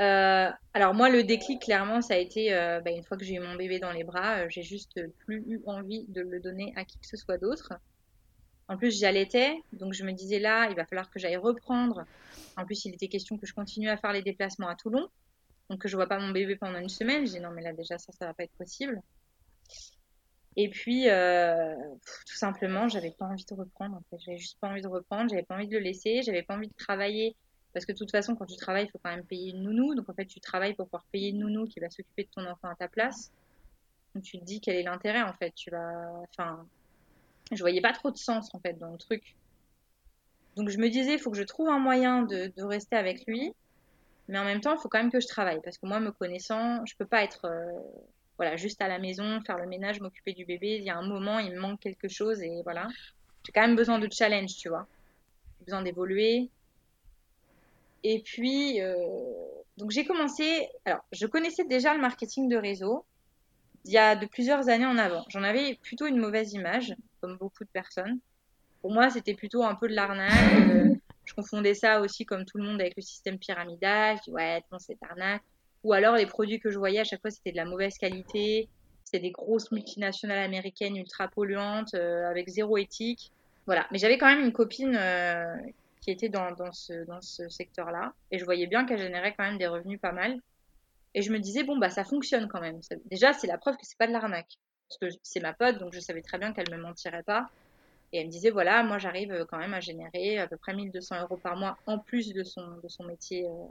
Euh, 0.00 0.50
alors 0.74 0.94
moi, 0.94 1.08
le 1.08 1.24
déclic, 1.24 1.62
clairement, 1.62 2.00
ça 2.00 2.14
a 2.14 2.18
été 2.18 2.54
euh, 2.54 2.80
bah, 2.80 2.90
une 2.90 3.02
fois 3.02 3.16
que 3.16 3.24
j'ai 3.24 3.34
eu 3.34 3.40
mon 3.40 3.56
bébé 3.56 3.80
dans 3.80 3.90
les 3.90 4.04
bras, 4.04 4.40
euh, 4.40 4.46
j'ai 4.48 4.62
juste 4.62 5.00
plus 5.18 5.42
eu 5.48 5.60
envie 5.66 6.04
de 6.08 6.20
le 6.20 6.38
donner 6.40 6.72
à 6.76 6.84
qui 6.84 6.98
que 6.98 7.06
ce 7.06 7.16
soit 7.16 7.38
d'autre. 7.38 7.72
En 8.68 8.76
plus, 8.76 8.98
j'allaitais, 8.98 9.56
donc 9.72 9.94
je 9.94 10.04
me 10.04 10.12
disais 10.12 10.38
là, 10.38 10.68
il 10.68 10.76
va 10.76 10.84
falloir 10.84 11.10
que 11.10 11.18
j'aille 11.18 11.36
reprendre. 11.36 12.04
En 12.56 12.64
plus, 12.64 12.84
il 12.84 12.94
était 12.94 13.08
question 13.08 13.38
que 13.38 13.46
je 13.46 13.54
continue 13.54 13.88
à 13.88 13.96
faire 13.96 14.12
les 14.12 14.22
déplacements 14.22 14.68
à 14.68 14.76
Toulon 14.76 15.08
donc 15.68 15.80
que 15.80 15.88
je 15.88 15.96
vois 15.96 16.06
pas 16.06 16.18
mon 16.18 16.30
bébé 16.30 16.56
pendant 16.56 16.78
une 16.78 16.88
semaine. 16.88 17.26
Je 17.26 17.32
dis 17.32 17.40
non 17.40 17.50
mais 17.50 17.62
là 17.62 17.72
déjà 17.72 17.98
ça 17.98 18.12
ça 18.12 18.26
va 18.26 18.34
pas 18.34 18.44
être 18.44 18.56
possible. 18.56 19.02
Et 20.56 20.70
puis 20.70 21.08
euh, 21.08 21.74
tout 22.26 22.36
simplement 22.36 22.88
j'avais 22.88 23.10
pas 23.10 23.26
envie 23.26 23.44
de 23.44 23.54
reprendre. 23.54 23.96
En 23.96 24.02
fait. 24.10 24.22
J'avais 24.24 24.38
juste 24.38 24.58
pas 24.60 24.68
envie 24.68 24.82
de 24.82 24.88
reprendre. 24.88 25.30
J'avais 25.30 25.42
pas 25.42 25.56
envie 25.56 25.68
de 25.68 25.76
le 25.76 25.82
laisser. 25.82 26.22
J'avais 26.22 26.42
pas 26.42 26.56
envie 26.56 26.68
de 26.68 26.74
travailler 26.74 27.36
parce 27.74 27.84
que 27.84 27.92
de 27.92 27.98
toute 27.98 28.10
façon 28.10 28.34
quand 28.34 28.46
tu 28.46 28.56
travailles 28.56 28.86
il 28.86 28.90
faut 28.90 29.00
quand 29.02 29.14
même 29.14 29.26
payer 29.26 29.50
une 29.50 29.62
nounou. 29.62 29.94
Donc 29.94 30.08
en 30.08 30.14
fait 30.14 30.26
tu 30.26 30.40
travailles 30.40 30.74
pour 30.74 30.86
pouvoir 30.86 31.04
payer 31.12 31.30
une 31.30 31.40
nounou 31.40 31.66
qui 31.66 31.80
va 31.80 31.90
s'occuper 31.90 32.24
de 32.24 32.30
ton 32.30 32.46
enfant 32.46 32.68
à 32.68 32.74
ta 32.74 32.88
place. 32.88 33.30
Donc 34.14 34.24
tu 34.24 34.38
te 34.38 34.44
dis 34.44 34.60
quel 34.60 34.76
est 34.76 34.84
l'intérêt 34.84 35.22
en 35.22 35.34
fait. 35.34 35.52
Tu 35.54 35.70
vas, 35.70 36.22
je 37.52 37.60
voyais 37.60 37.82
pas 37.82 37.92
trop 37.92 38.10
de 38.10 38.16
sens 38.16 38.54
en 38.54 38.60
fait 38.60 38.78
dans 38.78 38.90
le 38.90 38.98
truc. 38.98 39.36
Donc 40.56 40.70
je 40.70 40.78
me 40.78 40.88
disais 40.88 41.12
il 41.12 41.18
faut 41.18 41.30
que 41.30 41.36
je 41.36 41.44
trouve 41.44 41.68
un 41.68 41.78
moyen 41.78 42.22
de 42.22 42.64
rester 42.64 42.96
avec 42.96 43.26
lui 43.26 43.52
mais 44.28 44.38
en 44.38 44.44
même 44.44 44.60
temps, 44.60 44.74
il 44.74 44.80
faut 44.80 44.88
quand 44.88 44.98
même 44.98 45.10
que 45.10 45.20
je 45.20 45.26
travaille 45.26 45.60
parce 45.62 45.78
que 45.78 45.86
moi, 45.86 46.00
me 46.00 46.12
connaissant, 46.12 46.84
je 46.86 46.94
peux 46.96 47.06
pas 47.06 47.22
être 47.22 47.46
euh, 47.46 47.70
voilà 48.36 48.56
juste 48.56 48.80
à 48.82 48.88
la 48.88 48.98
maison, 48.98 49.40
faire 49.40 49.58
le 49.58 49.66
ménage, 49.66 50.00
m'occuper 50.00 50.32
du 50.32 50.44
bébé. 50.44 50.76
Il 50.78 50.84
y 50.84 50.90
a 50.90 50.96
un 50.96 51.06
moment, 51.06 51.38
il 51.38 51.52
me 51.52 51.60
manque 51.60 51.80
quelque 51.80 52.08
chose 52.08 52.40
et 52.42 52.62
voilà. 52.62 52.88
J'ai 53.44 53.52
quand 53.52 53.62
même 53.62 53.76
besoin 53.76 53.98
de 53.98 54.08
challenge, 54.10 54.56
tu 54.56 54.68
vois. 54.68 54.86
J'ai 55.58 55.64
besoin 55.66 55.82
d'évoluer. 55.82 56.50
Et 58.04 58.20
puis, 58.20 58.80
euh, 58.80 58.94
donc 59.76 59.90
j'ai 59.90 60.04
commencé. 60.04 60.68
Alors, 60.84 61.00
je 61.12 61.26
connaissais 61.26 61.64
déjà 61.64 61.94
le 61.94 62.00
marketing 62.00 62.48
de 62.48 62.56
réseau 62.56 63.04
il 63.84 63.92
y 63.92 63.98
a 63.98 64.16
de 64.16 64.26
plusieurs 64.26 64.68
années 64.68 64.86
en 64.86 64.98
avant. 64.98 65.24
J'en 65.28 65.42
avais 65.42 65.78
plutôt 65.82 66.06
une 66.06 66.18
mauvaise 66.18 66.52
image, 66.52 66.94
comme 67.20 67.38
beaucoup 67.38 67.64
de 67.64 67.70
personnes. 67.70 68.18
Pour 68.82 68.92
moi, 68.92 69.08
c'était 69.08 69.34
plutôt 69.34 69.64
un 69.64 69.74
peu 69.74 69.88
de 69.88 69.94
l'arnaque. 69.94 70.32
Euh, 70.70 70.94
je 71.28 71.34
confondais 71.34 71.74
ça 71.74 72.00
aussi, 72.00 72.24
comme 72.24 72.46
tout 72.46 72.56
le 72.56 72.64
monde, 72.64 72.80
avec 72.80 72.96
le 72.96 73.02
système 73.02 73.38
pyramidal. 73.38 74.16
Je 74.16 74.22
dis, 74.24 74.30
ouais, 74.30 74.62
non, 74.72 74.78
c'est 74.78 74.96
arnaque. 75.02 75.42
Ou 75.84 75.92
alors, 75.92 76.16
les 76.16 76.24
produits 76.24 76.58
que 76.58 76.70
je 76.70 76.78
voyais, 76.78 77.00
à 77.00 77.04
chaque 77.04 77.20
fois, 77.20 77.30
c'était 77.30 77.52
de 77.52 77.56
la 77.56 77.66
mauvaise 77.66 77.98
qualité. 77.98 78.66
C'était 79.04 79.20
des 79.20 79.30
grosses 79.30 79.70
multinationales 79.70 80.38
américaines 80.38 80.96
ultra 80.96 81.28
polluantes, 81.28 81.92
euh, 81.92 82.28
avec 82.30 82.48
zéro 82.48 82.78
éthique. 82.78 83.30
Voilà. 83.66 83.86
Mais 83.90 83.98
j'avais 83.98 84.16
quand 84.16 84.26
même 84.26 84.40
une 84.40 84.52
copine 84.52 84.96
euh, 84.96 85.54
qui 86.00 86.10
était 86.10 86.30
dans, 86.30 86.52
dans 86.52 86.72
ce, 86.72 87.04
dans 87.04 87.20
ce 87.20 87.46
secteur-là. 87.50 88.14
Et 88.30 88.38
je 88.38 88.44
voyais 88.46 88.66
bien 88.66 88.86
qu'elle 88.86 88.98
générait 88.98 89.34
quand 89.36 89.44
même 89.44 89.58
des 89.58 89.66
revenus 89.66 90.00
pas 90.00 90.12
mal. 90.12 90.40
Et 91.12 91.20
je 91.20 91.30
me 91.30 91.38
disais, 91.38 91.62
bon, 91.62 91.76
bah, 91.76 91.90
ça 91.90 92.04
fonctionne 92.04 92.48
quand 92.48 92.60
même. 92.60 92.80
Déjà, 93.10 93.34
c'est 93.34 93.46
la 93.46 93.58
preuve 93.58 93.76
que 93.76 93.84
c'est 93.84 93.98
pas 93.98 94.06
de 94.06 94.12
l'arnaque. 94.12 94.56
Parce 94.88 94.98
que 94.98 95.18
c'est 95.22 95.40
ma 95.40 95.52
pote, 95.52 95.76
donc 95.76 95.92
je 95.92 96.00
savais 96.00 96.22
très 96.22 96.38
bien 96.38 96.54
qu'elle 96.54 96.70
me 96.70 96.78
mentirait 96.78 97.22
pas. 97.22 97.50
Et 98.12 98.18
elle 98.20 98.26
me 98.26 98.30
disait, 98.30 98.50
voilà, 98.50 98.82
moi, 98.82 98.98
j'arrive 98.98 99.32
euh, 99.32 99.44
quand 99.44 99.58
même 99.58 99.74
à 99.74 99.80
générer 99.80 100.38
à 100.38 100.46
peu 100.46 100.56
près 100.56 100.74
1200 100.74 101.22
euros 101.22 101.36
par 101.36 101.56
mois 101.56 101.76
en 101.86 101.98
plus 101.98 102.32
de 102.32 102.42
son, 102.42 102.78
de 102.82 102.88
son 102.88 103.04
métier. 103.04 103.46
Euh. 103.46 103.66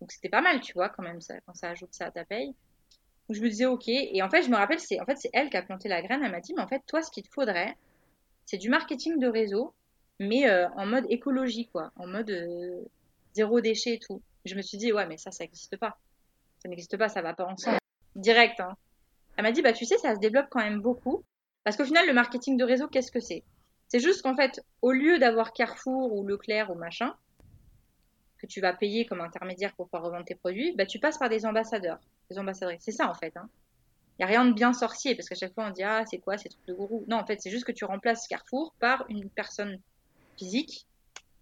Donc, 0.00 0.12
c'était 0.12 0.28
pas 0.28 0.40
mal, 0.40 0.60
tu 0.60 0.72
vois, 0.72 0.88
quand 0.88 1.02
même, 1.02 1.20
ça, 1.20 1.34
quand 1.46 1.54
ça 1.54 1.70
ajoute 1.70 1.92
ça 1.92 2.06
à 2.06 2.10
ta 2.10 2.24
paye. 2.24 2.48
Donc, 2.48 3.36
je 3.36 3.40
me 3.42 3.48
disais, 3.48 3.66
ok. 3.66 3.88
Et 3.88 4.22
en 4.22 4.30
fait, 4.30 4.42
je 4.42 4.50
me 4.50 4.56
rappelle, 4.56 4.80
c'est 4.80 5.00
en 5.00 5.04
fait, 5.04 5.16
c'est 5.16 5.30
elle 5.32 5.50
qui 5.50 5.56
a 5.56 5.62
planté 5.62 5.88
la 5.88 6.02
graine. 6.02 6.22
Elle 6.24 6.32
m'a 6.32 6.40
dit, 6.40 6.54
mais 6.54 6.62
en 6.62 6.68
fait, 6.68 6.82
toi, 6.86 7.02
ce 7.02 7.10
qu'il 7.10 7.24
te 7.24 7.32
faudrait, 7.32 7.76
c'est 8.46 8.58
du 8.58 8.70
marketing 8.70 9.18
de 9.18 9.26
réseau, 9.26 9.74
mais 10.20 10.48
euh, 10.48 10.68
en 10.70 10.86
mode 10.86 11.06
écologie, 11.10 11.66
quoi. 11.66 11.92
En 11.96 12.06
mode 12.06 12.32
zéro 13.34 13.60
déchet 13.60 13.94
et 13.94 13.98
tout. 13.98 14.22
je 14.44 14.54
me 14.54 14.62
suis 14.62 14.78
dit, 14.78 14.92
ouais, 14.92 15.06
mais 15.06 15.18
ça, 15.18 15.30
ça 15.30 15.44
n'existe 15.44 15.76
pas 15.76 15.98
ça 16.66 16.68
n'existe 16.68 16.96
pas, 16.96 17.08
ça 17.08 17.22
va 17.22 17.34
pas 17.34 17.46
ensemble. 17.46 17.78
Direct. 18.16 18.60
Hein. 18.60 18.76
Elle 19.36 19.44
m'a 19.44 19.52
dit, 19.52 19.62
bah 19.62 19.72
tu 19.72 19.84
sais, 19.84 19.98
ça 19.98 20.14
se 20.14 20.20
développe 20.20 20.46
quand 20.50 20.60
même 20.60 20.80
beaucoup. 20.80 21.22
Parce 21.66 21.76
qu'au 21.76 21.84
final, 21.84 22.06
le 22.06 22.12
marketing 22.12 22.56
de 22.56 22.62
réseau, 22.62 22.86
qu'est-ce 22.86 23.10
que 23.10 23.18
c'est? 23.18 23.42
C'est 23.88 23.98
juste 23.98 24.22
qu'en 24.22 24.36
fait, 24.36 24.64
au 24.82 24.92
lieu 24.92 25.18
d'avoir 25.18 25.52
Carrefour 25.52 26.14
ou 26.14 26.24
Leclerc 26.24 26.70
ou 26.70 26.76
machin, 26.76 27.12
que 28.38 28.46
tu 28.46 28.60
vas 28.60 28.72
payer 28.72 29.04
comme 29.04 29.20
intermédiaire 29.20 29.74
pour 29.74 29.88
pouvoir 29.88 30.04
revendre 30.04 30.24
tes 30.24 30.36
produits, 30.36 30.76
bah 30.76 30.86
tu 30.86 31.00
passes 31.00 31.18
par 31.18 31.28
des 31.28 31.44
ambassadeurs, 31.44 31.98
des 32.30 32.38
ambassadrices. 32.38 32.84
C'est 32.84 32.92
ça 32.92 33.10
en 33.10 33.14
fait. 33.14 33.36
Hein. 33.36 33.48
Il 34.16 34.24
n'y 34.24 34.24
a 34.26 34.28
rien 34.28 34.44
de 34.44 34.52
bien 34.52 34.72
sorcier 34.72 35.16
parce 35.16 35.28
qu'à 35.28 35.34
chaque 35.34 35.54
fois 35.54 35.66
on 35.66 35.70
dit 35.70 35.82
ah 35.82 36.04
c'est 36.08 36.18
quoi 36.18 36.38
ces 36.38 36.50
trucs 36.50 36.66
de 36.68 36.72
gourou? 36.72 37.04
Non 37.08 37.16
en 37.16 37.26
fait 37.26 37.40
c'est 37.40 37.50
juste 37.50 37.64
que 37.64 37.72
tu 37.72 37.84
remplaces 37.84 38.28
Carrefour 38.28 38.72
par 38.78 39.04
une 39.08 39.28
personne 39.28 39.80
physique 40.38 40.86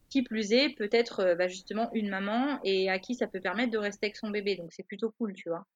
qui 0.08 0.22
plus 0.22 0.52
est, 0.52 0.70
peut-être 0.70 1.20
euh, 1.20 1.34
bah, 1.34 1.48
justement 1.48 1.90
une 1.92 2.08
maman 2.08 2.60
et 2.64 2.88
à 2.88 2.98
qui 2.98 3.14
ça 3.14 3.26
peut 3.26 3.40
permettre 3.40 3.72
de 3.72 3.78
rester 3.78 4.06
avec 4.06 4.16
son 4.16 4.30
bébé. 4.30 4.56
Donc 4.56 4.72
c'est 4.72 4.84
plutôt 4.84 5.12
cool, 5.18 5.34
tu 5.34 5.50
vois. 5.50 5.66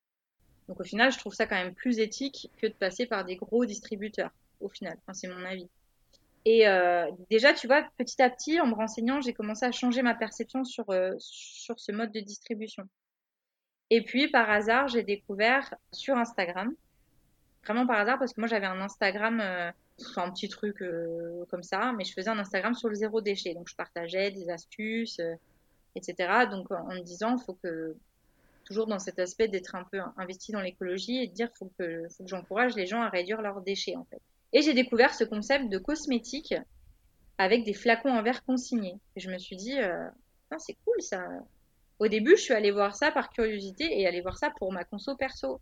Donc 0.68 0.80
au 0.80 0.84
final, 0.84 1.10
je 1.10 1.18
trouve 1.18 1.34
ça 1.34 1.46
quand 1.46 1.56
même 1.56 1.74
plus 1.74 1.98
éthique 1.98 2.50
que 2.58 2.66
de 2.66 2.74
passer 2.74 3.06
par 3.06 3.24
des 3.24 3.36
gros 3.36 3.64
distributeurs, 3.64 4.30
au 4.60 4.68
final. 4.68 4.96
Enfin, 5.02 5.14
c'est 5.14 5.28
mon 5.28 5.44
avis. 5.44 5.68
Et 6.44 6.66
euh, 6.68 7.10
déjà, 7.30 7.52
tu 7.52 7.66
vois, 7.66 7.84
petit 7.98 8.22
à 8.22 8.30
petit, 8.30 8.60
en 8.60 8.66
me 8.66 8.74
renseignant, 8.74 9.20
j'ai 9.20 9.34
commencé 9.34 9.66
à 9.66 9.72
changer 9.72 10.02
ma 10.02 10.14
perception 10.14 10.64
sur, 10.64 10.88
euh, 10.90 11.14
sur 11.18 11.78
ce 11.78 11.92
mode 11.92 12.12
de 12.12 12.20
distribution. 12.20 12.84
Et 13.90 14.02
puis, 14.02 14.28
par 14.28 14.48
hasard, 14.48 14.88
j'ai 14.88 15.02
découvert 15.02 15.74
sur 15.92 16.16
Instagram, 16.16 16.74
vraiment 17.64 17.86
par 17.86 17.98
hasard, 17.98 18.18
parce 18.18 18.32
que 18.32 18.40
moi, 18.40 18.48
j'avais 18.48 18.66
un 18.66 18.80
Instagram 18.80 19.72
un 20.16 20.30
petit 20.30 20.48
truc 20.48 20.80
euh, 20.82 21.44
comme 21.50 21.62
ça, 21.62 21.92
mais 21.96 22.04
je 22.04 22.12
faisais 22.12 22.30
un 22.30 22.38
Instagram 22.38 22.74
sur 22.74 22.88
le 22.88 22.94
zéro 22.94 23.20
déchet. 23.20 23.54
Donc 23.54 23.68
je 23.68 23.76
partageais 23.76 24.30
des 24.30 24.48
astuces, 24.50 25.18
euh, 25.20 25.34
etc. 25.94 26.46
Donc 26.50 26.70
en, 26.70 26.94
me 26.94 27.00
disant, 27.00 27.36
il 27.36 27.44
faut 27.44 27.54
que, 27.62 27.96
toujours 28.64 28.86
dans 28.86 28.98
cet 28.98 29.18
aspect 29.18 29.48
d'être 29.48 29.74
un 29.74 29.84
peu 29.84 30.00
investi 30.16 30.52
dans 30.52 30.60
l'écologie 30.60 31.22
et 31.22 31.26
de 31.26 31.32
dire, 31.32 31.50
faut 31.58 31.70
que, 31.78 32.08
faut 32.08 32.24
que 32.24 32.30
j'encourage 32.30 32.74
les 32.74 32.86
gens 32.86 33.02
à 33.02 33.08
réduire 33.08 33.42
leurs 33.42 33.60
déchets 33.60 33.96
en 33.96 34.04
fait. 34.04 34.20
Et 34.52 34.62
j'ai 34.62 34.74
découvert 34.74 35.14
ce 35.14 35.24
concept 35.24 35.68
de 35.68 35.78
cosmétique 35.78 36.54
avec 37.36 37.64
des 37.64 37.74
flacons 37.74 38.10
en 38.10 38.22
verre 38.22 38.44
consignés. 38.44 38.98
Et 39.16 39.20
je 39.20 39.30
me 39.30 39.38
suis 39.38 39.56
dit, 39.56 39.78
euh, 39.78 40.08
c'est 40.58 40.76
cool 40.84 41.00
ça. 41.00 41.24
Au 41.98 42.08
début, 42.08 42.36
je 42.36 42.42
suis 42.42 42.54
allée 42.54 42.70
voir 42.70 42.94
ça 42.94 43.10
par 43.10 43.30
curiosité 43.30 44.00
et 44.00 44.06
aller 44.06 44.20
voir 44.20 44.38
ça 44.38 44.50
pour 44.58 44.72
ma 44.72 44.84
conso 44.84 45.16
perso. 45.16 45.60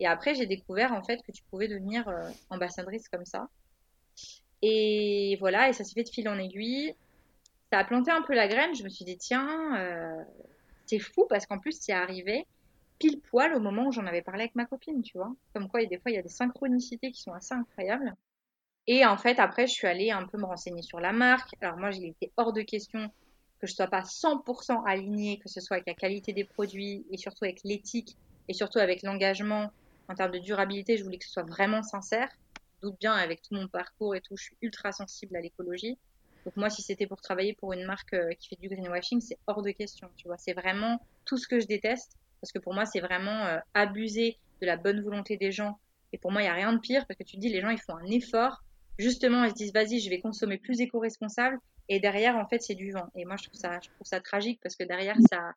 Et 0.00 0.06
après, 0.06 0.34
j'ai 0.34 0.46
découvert 0.46 0.92
en 0.92 1.02
fait 1.02 1.22
que 1.22 1.32
tu 1.32 1.42
pouvais 1.50 1.68
devenir 1.68 2.08
ambassadrice 2.50 3.08
comme 3.08 3.24
ça. 3.24 3.48
Et 4.62 5.36
voilà, 5.40 5.68
et 5.68 5.72
ça 5.72 5.84
s'est 5.84 5.94
fait 5.94 6.04
de 6.04 6.08
fil 6.08 6.28
en 6.28 6.38
aiguille. 6.38 6.94
Ça 7.72 7.78
a 7.78 7.84
planté 7.84 8.10
un 8.10 8.22
peu 8.22 8.34
la 8.34 8.48
graine. 8.48 8.74
Je 8.74 8.84
me 8.84 8.88
suis 8.88 9.04
dit, 9.04 9.18
tiens, 9.18 9.76
euh, 9.76 10.22
c'est 10.86 11.00
fou 11.00 11.26
parce 11.28 11.46
qu'en 11.46 11.58
plus, 11.58 11.76
c'est 11.80 11.92
arrivé 11.92 12.46
pile 13.02 13.20
poil 13.20 13.52
au 13.54 13.58
moment 13.58 13.86
où 13.88 13.92
j'en 13.92 14.06
avais 14.06 14.22
parlé 14.22 14.42
avec 14.42 14.54
ma 14.54 14.64
copine, 14.64 15.02
tu 15.02 15.18
vois. 15.18 15.34
Comme 15.52 15.68
quoi, 15.68 15.84
des 15.84 15.98
fois, 15.98 16.12
il 16.12 16.14
y 16.14 16.18
a 16.18 16.22
des 16.22 16.28
synchronicités 16.28 17.10
qui 17.10 17.20
sont 17.20 17.32
assez 17.32 17.52
incroyables. 17.52 18.14
Et 18.86 19.04
en 19.04 19.16
fait, 19.16 19.40
après, 19.40 19.66
je 19.66 19.72
suis 19.72 19.88
allée 19.88 20.12
un 20.12 20.24
peu 20.28 20.38
me 20.38 20.44
renseigner 20.44 20.82
sur 20.82 21.00
la 21.00 21.12
marque. 21.12 21.50
Alors 21.60 21.76
moi, 21.78 21.90
j'ai 21.90 22.06
été 22.06 22.32
hors 22.36 22.52
de 22.52 22.62
question 22.62 23.08
que 23.60 23.66
je 23.66 23.74
sois 23.74 23.88
pas 23.88 24.02
100% 24.02 24.84
alignée, 24.86 25.40
que 25.40 25.48
ce 25.48 25.60
soit 25.60 25.78
avec 25.78 25.88
la 25.88 25.94
qualité 25.94 26.32
des 26.32 26.44
produits 26.44 27.04
et 27.10 27.16
surtout 27.16 27.44
avec 27.44 27.60
l'éthique 27.64 28.16
et 28.48 28.54
surtout 28.54 28.78
avec 28.78 29.02
l'engagement 29.02 29.72
en 30.08 30.14
termes 30.14 30.32
de 30.32 30.38
durabilité. 30.38 30.96
Je 30.96 31.02
voulais 31.02 31.18
que 31.18 31.24
ce 31.24 31.32
soit 31.32 31.44
vraiment 31.44 31.82
sincère 31.82 32.28
doute 32.82 32.98
bien 33.00 33.14
avec 33.14 33.42
tout 33.42 33.54
mon 33.54 33.68
parcours 33.68 34.14
et 34.14 34.20
tout, 34.20 34.36
je 34.36 34.44
suis 34.44 34.56
ultra 34.60 34.92
sensible 34.92 35.36
à 35.36 35.40
l'écologie. 35.40 35.96
Donc 36.44 36.56
moi, 36.56 36.68
si 36.68 36.82
c'était 36.82 37.06
pour 37.06 37.20
travailler 37.20 37.54
pour 37.54 37.72
une 37.72 37.84
marque 37.84 38.14
euh, 38.14 38.32
qui 38.38 38.48
fait 38.48 38.60
du 38.60 38.68
greenwashing, 38.68 39.20
c'est 39.20 39.38
hors 39.46 39.62
de 39.62 39.70
question. 39.70 40.10
Tu 40.16 40.26
vois, 40.26 40.36
c'est 40.36 40.52
vraiment 40.52 41.00
tout 41.24 41.38
ce 41.38 41.46
que 41.46 41.60
je 41.60 41.66
déteste 41.66 42.16
parce 42.42 42.52
que 42.52 42.58
pour 42.58 42.74
moi, 42.74 42.84
c'est 42.84 43.00
vraiment 43.00 43.46
euh, 43.46 43.58
abuser 43.72 44.36
de 44.60 44.66
la 44.66 44.76
bonne 44.76 45.00
volonté 45.00 45.38
des 45.38 45.52
gens. 45.52 45.78
Et 46.12 46.18
pour 46.18 46.30
moi, 46.30 46.42
il 46.42 46.44
y 46.44 46.48
a 46.48 46.52
rien 46.52 46.72
de 46.72 46.78
pire 46.78 47.06
parce 47.06 47.16
que 47.16 47.24
tu 47.24 47.36
te 47.36 47.40
dis, 47.40 47.48
les 47.48 47.62
gens, 47.62 47.70
ils 47.70 47.80
font 47.80 47.96
un 47.96 48.06
effort. 48.06 48.62
Justement, 48.98 49.44
ils 49.44 49.50
se 49.50 49.54
disent, 49.54 49.72
vas-y, 49.72 50.00
je 50.00 50.10
vais 50.10 50.20
consommer 50.20 50.58
plus 50.58 50.80
éco-responsable. 50.80 51.58
Et 51.88 52.00
derrière, 52.00 52.36
en 52.36 52.46
fait, 52.46 52.60
c'est 52.60 52.74
du 52.74 52.90
vent. 52.92 53.06
Et 53.14 53.24
moi, 53.24 53.36
je 53.36 53.44
trouve 53.44 53.58
ça, 53.58 53.78
je 53.82 53.88
trouve 53.88 54.06
ça 54.06 54.20
tragique 54.20 54.60
parce 54.62 54.76
que 54.76 54.84
derrière, 54.84 55.16
ça, 55.30 55.52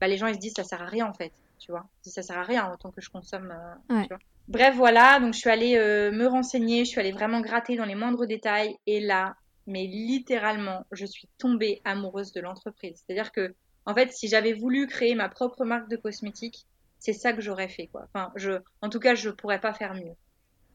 bah, 0.00 0.08
les 0.08 0.16
gens, 0.16 0.26
ils 0.26 0.34
se 0.34 0.40
disent, 0.40 0.54
ça 0.56 0.64
sert 0.64 0.82
à 0.82 0.86
rien, 0.86 1.06
en 1.06 1.14
fait. 1.14 1.32
Tu 1.58 1.70
vois, 1.70 1.86
ça 2.02 2.22
sert 2.22 2.38
à 2.38 2.42
rien 2.42 2.72
autant 2.72 2.90
que 2.90 3.00
je 3.00 3.10
consomme. 3.10 3.54
Euh, 3.90 4.02
tu 4.02 4.08
vois? 4.08 4.18
Bref, 4.48 4.76
voilà, 4.76 5.20
donc 5.20 5.32
je 5.32 5.38
suis 5.38 5.48
allée 5.48 5.76
euh, 5.76 6.10
me 6.10 6.26
renseigner, 6.26 6.84
je 6.84 6.90
suis 6.90 7.00
allée 7.00 7.12
vraiment 7.12 7.40
gratter 7.40 7.76
dans 7.76 7.86
les 7.86 7.94
moindres 7.94 8.26
détails 8.26 8.76
et 8.86 9.00
là, 9.00 9.36
mais 9.66 9.86
littéralement, 9.86 10.84
je 10.92 11.06
suis 11.06 11.28
tombée 11.38 11.80
amoureuse 11.84 12.32
de 12.32 12.40
l'entreprise. 12.42 13.02
C'est-à-dire 13.06 13.32
que, 13.32 13.54
en 13.86 13.94
fait, 13.94 14.12
si 14.12 14.28
j'avais 14.28 14.52
voulu 14.52 14.86
créer 14.86 15.14
ma 15.14 15.28
propre 15.28 15.64
marque 15.64 15.88
de 15.88 15.96
cosmétiques, 15.96 16.66
c'est 16.98 17.12
ça 17.12 17.32
que 17.32 17.42
j'aurais 17.42 17.68
fait, 17.68 17.86
quoi. 17.88 18.06
Enfin, 18.06 18.32
je, 18.34 18.52
en 18.80 18.88
tout 18.88 19.00
cas, 19.00 19.14
je 19.14 19.28
pourrais 19.28 19.60
pas 19.60 19.74
faire 19.74 19.94
mieux. 19.94 20.14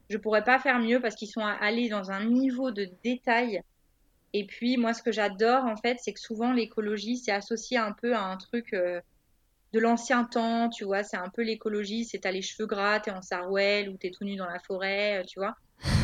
Je 0.08 0.16
pourrais 0.16 0.44
pas 0.44 0.58
faire 0.58 0.78
mieux 0.78 1.00
parce 1.00 1.14
qu'ils 1.14 1.28
sont 1.28 1.44
allés 1.44 1.88
dans 1.88 2.10
un 2.10 2.24
niveau 2.24 2.70
de 2.70 2.88
détail. 3.02 3.62
Et 4.32 4.46
puis, 4.46 4.76
moi, 4.76 4.94
ce 4.94 5.02
que 5.02 5.10
j'adore, 5.10 5.64
en 5.64 5.76
fait, 5.76 5.98
c'est 6.00 6.12
que 6.12 6.20
souvent 6.20 6.52
l'écologie, 6.52 7.16
c'est 7.16 7.32
associé 7.32 7.78
un 7.78 7.92
peu 7.92 8.14
à 8.14 8.22
un 8.22 8.36
truc 8.36 8.74
euh, 8.74 9.00
de 9.72 9.80
l'ancien 9.80 10.24
temps, 10.24 10.68
tu 10.68 10.84
vois, 10.84 11.02
c'est 11.02 11.16
un 11.16 11.28
peu 11.28 11.42
l'écologie, 11.42 12.04
c'est 12.04 12.20
t'as 12.20 12.30
les 12.30 12.42
cheveux 12.42 12.66
gras, 12.66 13.00
t'es 13.00 13.10
en 13.10 13.22
sarouel 13.22 13.88
ou 13.88 13.96
t'es 13.96 14.10
tout 14.10 14.24
nu 14.24 14.36
dans 14.36 14.46
la 14.46 14.60
forêt, 14.60 15.20
euh, 15.20 15.24
tu 15.24 15.40
vois. 15.40 15.56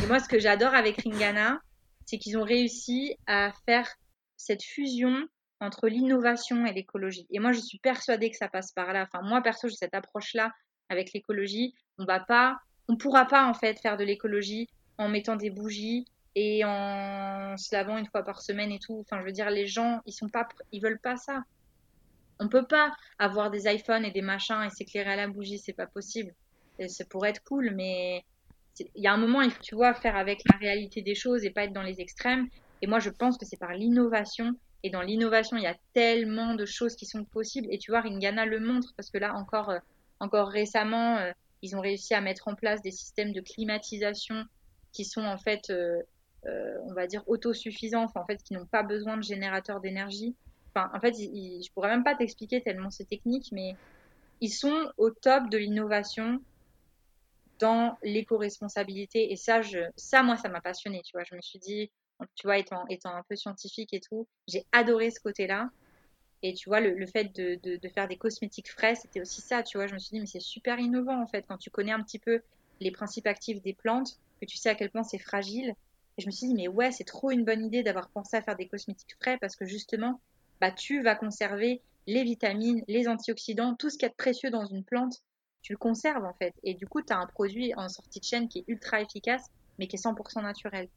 Et 0.03 0.07
moi, 0.07 0.19
ce 0.19 0.27
que 0.27 0.39
j'adore 0.39 0.73
avec 0.73 1.01
Ringana, 1.03 1.59
c'est 2.05 2.17
qu'ils 2.17 2.37
ont 2.37 2.43
réussi 2.43 3.17
à 3.27 3.51
faire 3.65 3.87
cette 4.35 4.63
fusion 4.63 5.27
entre 5.59 5.87
l'innovation 5.87 6.65
et 6.65 6.73
l'écologie. 6.73 7.27
Et 7.31 7.39
moi, 7.39 7.51
je 7.51 7.59
suis 7.59 7.79
persuadée 7.79 8.29
que 8.29 8.37
ça 8.37 8.47
passe 8.47 8.71
par 8.71 8.93
là. 8.93 9.03
Enfin, 9.03 9.25
moi, 9.27 9.41
perso, 9.41 9.67
j'ai 9.67 9.75
cette 9.75 9.95
approche-là 9.95 10.51
avec 10.89 11.13
l'écologie. 11.13 11.73
On 11.97 12.05
va 12.05 12.19
pas, 12.19 12.59
on 12.87 12.97
pourra 12.97 13.25
pas, 13.25 13.47
en 13.47 13.53
fait, 13.53 13.79
faire 13.79 13.97
de 13.97 14.03
l'écologie 14.03 14.69
en 14.97 15.09
mettant 15.09 15.35
des 15.35 15.49
bougies 15.49 16.05
et 16.35 16.63
en 16.63 17.57
se 17.57 17.75
lavant 17.75 17.97
une 17.97 18.07
fois 18.07 18.23
par 18.23 18.41
semaine 18.41 18.71
et 18.71 18.79
tout. 18.79 18.99
Enfin, 18.99 19.19
je 19.21 19.25
veux 19.25 19.31
dire, 19.31 19.49
les 19.49 19.67
gens, 19.67 20.01
ils 20.05 20.13
sont 20.13 20.29
pas, 20.29 20.47
ils 20.71 20.81
veulent 20.81 20.99
pas 20.99 21.17
ça. 21.17 21.43
On 22.39 22.49
peut 22.49 22.67
pas 22.67 22.95
avoir 23.17 23.49
des 23.49 23.67
iPhones 23.67 24.05
et 24.05 24.11
des 24.11 24.21
machins 24.21 24.61
et 24.63 24.69
s'éclairer 24.69 25.13
à 25.13 25.15
la 25.15 25.27
bougie, 25.27 25.57
c'est 25.57 25.73
pas 25.73 25.87
possible. 25.87 26.33
Ça 26.87 27.05
pourrait 27.05 27.31
être 27.31 27.43
cool, 27.43 27.71
mais 27.73 28.23
il 28.79 29.01
y 29.01 29.07
a 29.07 29.13
un 29.13 29.17
moment, 29.17 29.41
il 29.41 29.49
faut, 29.49 29.63
tu 29.63 29.73
vois, 29.73 29.95
faire 29.95 30.15
avec 30.15 30.41
la 30.51 30.57
réalité 30.57 31.01
des 31.01 31.15
choses 31.15 31.43
et 31.43 31.49
pas 31.49 31.63
être 31.63 31.73
dans 31.73 31.81
les 31.81 31.99
extrêmes. 31.99 32.47
Et 32.83 32.87
moi, 32.87 32.99
je 32.99 33.09
pense 33.09 33.39
que 33.39 33.45
c'est 33.45 33.57
par 33.57 33.73
l'innovation. 33.73 34.53
Et 34.87 34.89
dans 34.89 35.01
l'innovation, 35.01 35.57
il 35.57 35.63
y 35.63 35.67
a 35.67 35.75
tellement 35.93 36.55
de 36.55 36.65
choses 36.65 36.95
qui 36.95 37.05
sont 37.05 37.25
possibles. 37.25 37.67
Et 37.71 37.77
tu 37.77 37.91
vois, 37.91 37.99
Ringana 37.99 38.45
le 38.45 38.61
montre 38.61 38.93
parce 38.95 39.09
que 39.09 39.17
là, 39.17 39.35
encore, 39.35 39.69
euh, 39.69 39.79
encore 40.21 40.47
récemment, 40.47 41.17
euh, 41.17 41.33
ils 41.61 41.75
ont 41.75 41.81
réussi 41.81 42.13
à 42.13 42.21
mettre 42.21 42.47
en 42.47 42.55
place 42.55 42.81
des 42.81 42.91
systèmes 42.91 43.33
de 43.33 43.41
climatisation 43.41 44.45
qui 44.93 45.03
sont 45.03 45.25
en 45.25 45.37
fait, 45.37 45.69
euh, 45.71 46.01
on 46.85 46.93
va 46.93 47.05
dire, 47.05 47.21
autosuffisants, 47.27 48.07
en 48.15 48.25
fait, 48.25 48.41
qui 48.41 48.53
n'ont 48.53 48.65
pas 48.65 48.81
besoin 48.81 49.17
de 49.17 49.23
générateurs 49.23 49.81
d'énergie 49.81 50.35
enfin, 50.73 50.89
en 50.95 51.01
fait, 51.01 51.17
ils, 51.19 51.61
je 51.61 51.71
pourrais 51.73 51.89
même 51.89 52.03
pas 52.03 52.15
t'expliquer 52.15 52.61
tellement 52.61 52.89
c'est 52.89 53.09
technique, 53.09 53.49
mais 53.51 53.75
ils 54.39 54.53
sont 54.53 54.89
au 54.97 55.09
top 55.09 55.49
de 55.49 55.57
l'innovation 55.57 56.39
dans 57.59 57.97
l'éco-responsabilité. 58.03 59.33
Et 59.33 59.35
ça, 59.35 59.61
ça, 59.95 60.23
moi, 60.23 60.37
ça 60.37 60.47
m'a 60.47 60.61
passionné, 60.61 61.01
tu 61.03 61.11
vois. 61.13 61.23
Je 61.23 61.35
me 61.35 61.41
suis 61.41 61.59
dit, 61.59 61.91
tu 62.35 62.47
vois, 62.47 62.57
étant, 62.57 62.85
étant 62.87 63.15
un 63.15 63.23
peu 63.23 63.35
scientifique 63.35 63.93
et 63.93 63.99
tout, 63.99 64.27
j'ai 64.47 64.65
adoré 64.71 65.11
ce 65.11 65.19
côté-là. 65.19 65.69
Et 66.43 66.53
tu 66.53 66.69
vois, 66.69 66.79
le, 66.79 66.93
le 66.93 67.07
fait 67.07 67.35
de, 67.35 67.59
de, 67.63 67.89
faire 67.89 68.07
des 68.07 68.17
cosmétiques 68.17 68.71
frais, 68.71 68.95
c'était 68.95 69.21
aussi 69.21 69.41
ça, 69.41 69.63
tu 69.63 69.77
vois. 69.77 69.87
Je 69.87 69.93
me 69.93 69.99
suis 69.99 70.11
dit, 70.11 70.19
mais 70.19 70.27
c'est 70.27 70.39
super 70.39 70.79
innovant, 70.79 71.21
en 71.21 71.27
fait, 71.27 71.45
quand 71.47 71.57
tu 71.57 71.69
connais 71.69 71.91
un 71.91 72.03
petit 72.03 72.19
peu 72.19 72.41
les 72.79 72.91
principes 72.91 73.27
actifs 73.27 73.61
des 73.61 73.73
plantes, 73.73 74.19
que 74.39 74.45
tu 74.45 74.57
sais 74.57 74.69
à 74.69 74.75
quel 74.75 74.91
point 74.91 75.03
c'est 75.03 75.17
fragile. 75.17 75.73
Et 76.17 76.21
je 76.21 76.27
me 76.27 76.31
suis 76.31 76.47
dit, 76.47 76.53
mais 76.53 76.67
ouais, 76.67 76.91
c'est 76.91 77.03
trop 77.03 77.31
une 77.31 77.43
bonne 77.43 77.65
idée 77.65 77.83
d'avoir 77.83 78.09
pensé 78.09 78.37
à 78.37 78.41
faire 78.41 78.55
des 78.55 78.67
cosmétiques 78.67 79.15
frais 79.19 79.37
parce 79.39 79.55
que 79.55 79.65
justement, 79.65 80.19
bah, 80.61 80.71
tu 80.71 81.01
vas 81.01 81.15
conserver 81.15 81.81
les 82.07 82.23
vitamines, 82.23 82.83
les 82.87 83.07
antioxydants, 83.07 83.75
tout 83.75 83.89
ce 83.89 83.97
qu'il 83.97 84.03
y 84.03 84.05
a 84.05 84.09
de 84.09 84.15
précieux 84.15 84.49
dans 84.49 84.65
une 84.65 84.83
plante, 84.83 85.21
tu 85.61 85.73
le 85.73 85.77
conserves 85.77 86.23
en 86.23 86.33
fait. 86.33 86.53
Et 86.63 86.73
du 86.73 86.87
coup, 86.87 87.01
tu 87.01 87.13
as 87.13 87.17
un 87.17 87.27
produit 87.27 87.73
en 87.75 87.89
sortie 87.89 88.19
de 88.19 88.25
chaîne 88.25 88.47
qui 88.47 88.59
est 88.59 88.65
ultra 88.67 89.01
efficace, 89.01 89.51
mais 89.77 89.87
qui 89.87 89.97
est 89.97 89.99
100% 89.99 90.41
naturel. 90.41 90.87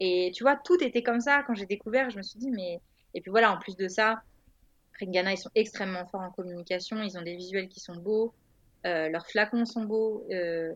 Et 0.00 0.30
tu 0.34 0.44
vois, 0.44 0.56
tout 0.56 0.82
était 0.82 1.02
comme 1.02 1.20
ça. 1.20 1.42
Quand 1.46 1.54
j'ai 1.54 1.66
découvert, 1.66 2.10
je 2.10 2.18
me 2.18 2.22
suis 2.22 2.38
dit, 2.38 2.50
mais. 2.50 2.80
Et 3.14 3.20
puis 3.20 3.30
voilà, 3.30 3.52
en 3.52 3.58
plus 3.58 3.76
de 3.76 3.88
ça, 3.88 4.22
Ringana, 5.00 5.32
ils 5.32 5.38
sont 5.38 5.50
extrêmement 5.54 6.06
forts 6.06 6.20
en 6.20 6.30
communication. 6.30 7.02
Ils 7.02 7.16
ont 7.16 7.22
des 7.22 7.36
visuels 7.36 7.68
qui 7.68 7.80
sont 7.80 7.96
beaux. 7.96 8.34
Euh, 8.86 9.08
leurs 9.08 9.26
flacons 9.26 9.64
sont 9.64 9.84
beaux. 9.84 10.26
Euh, 10.30 10.74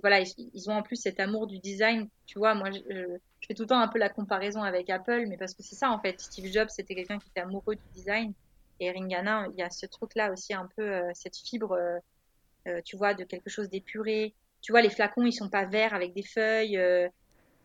voilà, 0.00 0.20
ils, 0.20 0.68
ont 0.68 0.74
en 0.74 0.82
plus 0.82 0.96
cet 0.96 1.20
amour 1.20 1.46
du 1.46 1.58
design. 1.58 2.08
Tu 2.26 2.38
vois, 2.38 2.54
moi, 2.54 2.70
je, 2.70 2.80
je, 2.90 3.46
fais 3.46 3.54
tout 3.54 3.62
le 3.62 3.68
temps 3.68 3.80
un 3.80 3.88
peu 3.88 3.98
la 3.98 4.08
comparaison 4.08 4.62
avec 4.62 4.90
Apple, 4.90 5.26
mais 5.28 5.36
parce 5.36 5.54
que 5.54 5.62
c'est 5.62 5.76
ça 5.76 5.90
en 5.90 6.00
fait. 6.00 6.20
Steve 6.20 6.52
Jobs, 6.52 6.68
c'était 6.68 6.94
quelqu'un 6.94 7.18
qui 7.18 7.28
était 7.28 7.40
amoureux 7.40 7.76
du 7.76 7.82
design. 7.94 8.34
Et 8.80 8.90
Ringana, 8.90 9.46
il 9.52 9.58
y 9.58 9.62
a 9.62 9.70
ce 9.70 9.86
truc-là 9.86 10.32
aussi, 10.32 10.54
un 10.54 10.68
peu 10.74 10.82
euh, 10.82 11.10
cette 11.14 11.36
fibre, 11.36 11.72
euh, 11.72 11.98
euh, 12.66 12.80
tu 12.82 12.96
vois, 12.96 13.12
de 13.12 13.24
quelque 13.24 13.50
chose 13.50 13.68
d'épuré. 13.68 14.34
Tu 14.62 14.72
vois, 14.72 14.80
les 14.80 14.90
flacons, 14.90 15.24
ils 15.24 15.32
sont 15.32 15.50
pas 15.50 15.66
verts 15.66 15.94
avec 15.94 16.14
des 16.14 16.22
feuilles. 16.22 16.78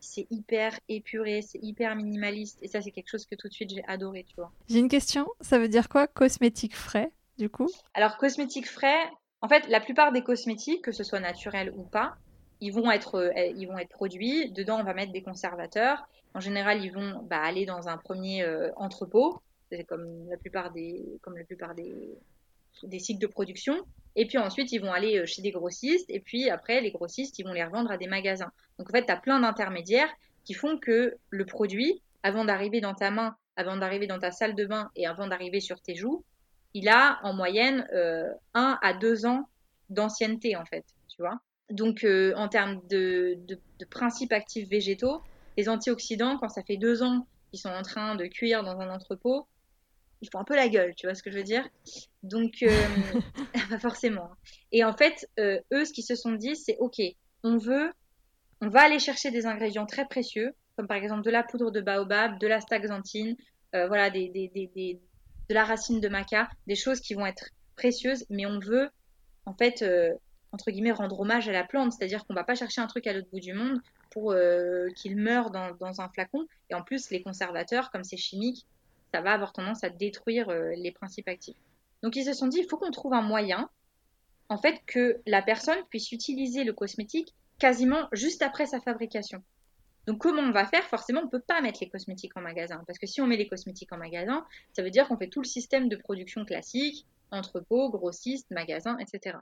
C'est 0.06 0.28
hyper 0.32 0.80
épuré, 0.90 1.42
c'est 1.42 1.60
hyper 1.62 1.96
minimaliste. 1.96 2.60
Et 2.62 2.68
ça, 2.68 2.82
c'est 2.82 2.92
quelque 2.92 3.10
chose 3.10 3.26
que 3.26 3.36
tout 3.36 3.48
de 3.48 3.54
suite, 3.54 3.72
j'ai 3.72 3.84
adoré, 3.88 4.24
tu 4.28 4.36
vois. 4.36 4.52
J'ai 4.68 4.80
une 4.80 4.90
question. 4.90 5.28
Ça 5.42 5.60
veut 5.60 5.68
dire 5.68 5.90
quoi, 5.90 6.08
cosmétique 6.08 6.76
frais, 6.76 7.12
du 7.38 7.50
coup? 7.50 7.70
Alors, 7.94 8.18
cosmétique 8.18 8.70
frais, 8.70 9.10
en 9.42 9.48
fait, 9.48 9.68
la 9.68 9.80
plupart 9.80 10.12
des 10.12 10.24
cosmétiques, 10.24 10.84
que 10.84 10.92
ce 10.92 11.04
soit 11.04 11.20
naturel 11.20 11.74
ou 11.76 11.84
pas, 11.84 12.16
ils 12.62 12.72
vont 12.72 12.90
être, 12.90 13.32
ils 13.56 13.68
vont 13.68 13.78
être 13.78 13.90
produits. 13.90 14.52
Dedans, 14.52 14.80
on 14.80 14.84
va 14.84 14.94
mettre 14.94 15.12
des 15.12 15.22
conservateurs. 15.22 16.08
En 16.34 16.40
général, 16.40 16.84
ils 16.84 16.92
vont 16.92 17.22
bah, 17.30 17.42
aller 17.42 17.66
dans 17.66 17.88
un 17.88 17.98
premier 17.98 18.46
entrepôt 18.78 19.42
comme 19.88 20.30
la 20.30 20.38
plupart 20.38 20.72
des, 20.72 21.20
comme 21.22 21.38
la 21.38 21.44
plupart 21.44 21.76
des, 21.76 21.94
des 22.84 23.00
cycles 23.00 23.22
de 23.22 23.28
production. 23.28 23.76
Et 24.16 24.26
puis 24.26 24.38
ensuite, 24.38 24.72
ils 24.72 24.80
vont 24.80 24.94
aller 24.94 25.18
euh, 25.18 25.26
chez 25.26 25.42
des 25.42 25.52
grossistes. 25.52 26.10
Et 26.10 26.20
puis 26.20 26.50
après, 26.50 26.82
les 26.82 26.92
grossistes, 26.92 27.38
ils 27.40 27.44
vont 27.44 27.54
les 27.54 27.64
revendre 27.64 27.92
à 27.92 27.98
des 27.98 28.08
magasins. 28.08 28.52
Donc 28.78 28.90
en 28.90 28.92
fait, 28.92 29.06
tu 29.06 29.12
as 29.12 29.18
plein 29.18 29.40
d'intermédiaires 29.40 30.10
qui 30.44 30.54
font 30.54 30.78
que 30.78 31.16
le 31.30 31.46
produit, 31.46 32.02
avant 32.24 32.46
d'arriver 32.46 32.82
dans 32.82 32.94
ta 32.94 33.12
main, 33.12 33.36
avant 33.56 33.78
d'arriver 33.78 34.08
dans 34.08 34.20
ta 34.20 34.32
salle 34.32 34.56
de 34.56 34.66
bain 34.66 34.90
et 34.96 35.08
avant 35.08 35.28
d'arriver 35.28 35.60
sur 35.60 35.80
tes 35.82 35.96
joues, 35.96 36.24
il 36.74 36.90
a 36.90 37.20
en 37.24 37.34
moyenne 37.34 37.88
euh, 37.94 38.30
1 38.54 38.78
à 38.82 38.94
2 38.94 39.26
ans 39.26 39.48
d'ancienneté, 39.90 40.56
en 40.56 40.66
fait. 40.66 40.84
Tu 41.08 41.22
vois 41.22 41.40
Donc 41.70 42.04
euh, 42.04 42.34
en 42.36 42.50
termes 42.50 42.82
de, 42.90 43.36
de, 43.48 43.58
de 43.80 43.86
principes 43.86 44.34
actifs 44.34 44.68
végétaux, 44.68 45.22
les 45.58 45.70
antioxydants, 45.70 46.38
quand 46.38 46.50
ça 46.50 46.64
fait 46.64 46.78
2 46.78 47.02
ans 47.02 47.28
qu'ils 47.50 47.60
sont 47.60 47.70
en 47.70 47.82
train 47.82 48.16
de 48.16 48.26
cuire 48.26 48.64
dans 48.64 48.80
un 48.80 48.90
entrepôt, 48.90 49.48
ils 50.22 50.30
font 50.32 50.40
un 50.40 50.44
peu 50.44 50.56
la 50.56 50.68
gueule, 50.68 50.94
tu 50.96 51.08
vois 51.08 51.16
ce 51.16 51.24
que 51.24 51.32
je 51.32 51.38
veux 51.38 51.44
dire 51.44 51.68
Donc, 52.24 52.64
euh, 52.64 52.70
pas 53.70 53.80
forcément. 53.80 54.30
Et 54.72 54.84
en 54.84 54.94
fait, 54.94 55.30
euh, 55.40 55.60
eux, 55.74 55.86
ce 55.86 55.94
qu'ils 55.94 56.04
se 56.04 56.16
sont 56.16 56.34
dit, 56.34 56.56
c'est 56.56 56.78
OK, 56.80 57.02
on 57.44 57.58
veut, 57.58 57.92
on 58.62 58.70
va 58.70 58.82
aller 58.82 59.00
chercher 59.00 59.32
des 59.32 59.46
ingrédients 59.46 59.86
très 59.86 60.06
précieux, 60.06 60.54
comme 60.76 60.88
par 60.88 60.98
exemple 60.98 61.24
de 61.24 61.32
la 61.32 61.44
poudre 61.44 61.72
de 61.72 61.82
baobab, 61.82 62.40
de 62.40 62.48
la 62.48 62.62
staxanthine, 62.62 63.36
euh, 63.76 63.88
voilà, 63.88 64.10
de 64.10 65.00
la 65.50 65.66
racine 65.66 66.00
de 66.00 66.08
maca, 66.08 66.50
des 66.68 66.76
choses 66.76 67.00
qui 67.00 67.14
vont 67.14 67.26
être 67.26 67.50
précieuses, 67.76 68.26
mais 68.30 68.46
on 68.46 68.60
veut, 68.60 68.90
en 69.46 69.54
fait, 69.54 69.86
entre 70.52 70.72
guillemets, 70.72 70.92
rendre 70.92 71.20
hommage 71.20 71.50
à 71.50 71.52
la 71.52 71.64
plante, 71.64 71.92
c'est-à-dire 71.94 72.26
qu'on 72.26 72.34
va 72.34 72.44
pas 72.44 72.56
chercher 72.56 72.82
un 72.82 72.88
truc 72.88 73.06
à 73.06 73.14
l'autre 73.14 73.28
bout 73.32 73.42
du 73.42 73.54
monde 73.54 73.80
pour 74.12 74.34
qu'il 74.96 75.18
meure 75.18 75.52
dans, 75.52 75.76
dans 75.76 76.02
un 76.02 76.10
flacon. 76.10 76.48
Et 76.70 76.74
en 76.74 76.82
plus, 76.82 77.12
les 77.12 77.22
conservateurs, 77.22 77.92
comme 77.92 78.04
c'est 78.04 78.18
chimique, 78.18 78.66
ça 79.16 79.22
va 79.22 79.32
avoir 79.32 79.54
tendance 79.54 79.82
à 79.86 79.90
détruire 79.90 80.50
euh, 80.50 80.72
les 80.76 80.92
principes 80.92 81.30
actifs. 81.30 81.56
Donc 82.04 82.18
ils 82.18 82.26
se 82.26 82.34
sont 82.34 82.48
dit, 82.48 82.60
il 82.60 82.68
faut 82.70 82.78
qu'on 82.78 82.92
trouve 82.92 83.14
un 83.14 83.22
moyen, 83.22 83.70
en 84.50 84.58
fait, 84.58 84.82
que 84.86 85.22
la 85.26 85.42
personne 85.42 85.78
puisse 85.90 86.12
utiliser 86.12 86.66
le 86.66 86.74
cosmétique 86.74 87.34
quasiment 87.60 88.08
juste 88.12 88.42
après 88.42 88.66
sa 88.66 88.80
fabrication. 88.80 89.44
Donc 90.08 90.20
comment 90.20 90.42
on 90.42 90.52
va 90.52 90.66
faire? 90.66 90.84
Forcément, 90.84 91.22
on 91.22 91.26
ne 91.26 91.30
peut 91.30 91.44
pas 91.46 91.62
mettre 91.62 91.80
les 91.82 91.90
cosmétiques 91.90 92.38
en 92.38 92.42
magasin. 92.42 92.84
Parce 92.86 93.00
que 93.00 93.08
si 93.08 93.22
on 93.22 93.28
met 93.28 93.38
les 93.38 93.48
cosmétiques 93.48 93.92
en 93.92 93.98
magasin, 93.98 94.46
ça 94.74 94.84
veut 94.84 94.92
dire 94.92 95.08
qu'on 95.08 95.18
fait 95.18 95.30
tout 95.30 95.42
le 95.42 95.48
système 95.48 95.90
de 95.90 95.96
production 95.96 96.46
classique, 96.46 97.06
entrepôt, 97.32 97.90
grossiste, 97.90 98.52
magasin, 98.52 98.98
etc. 99.00 99.38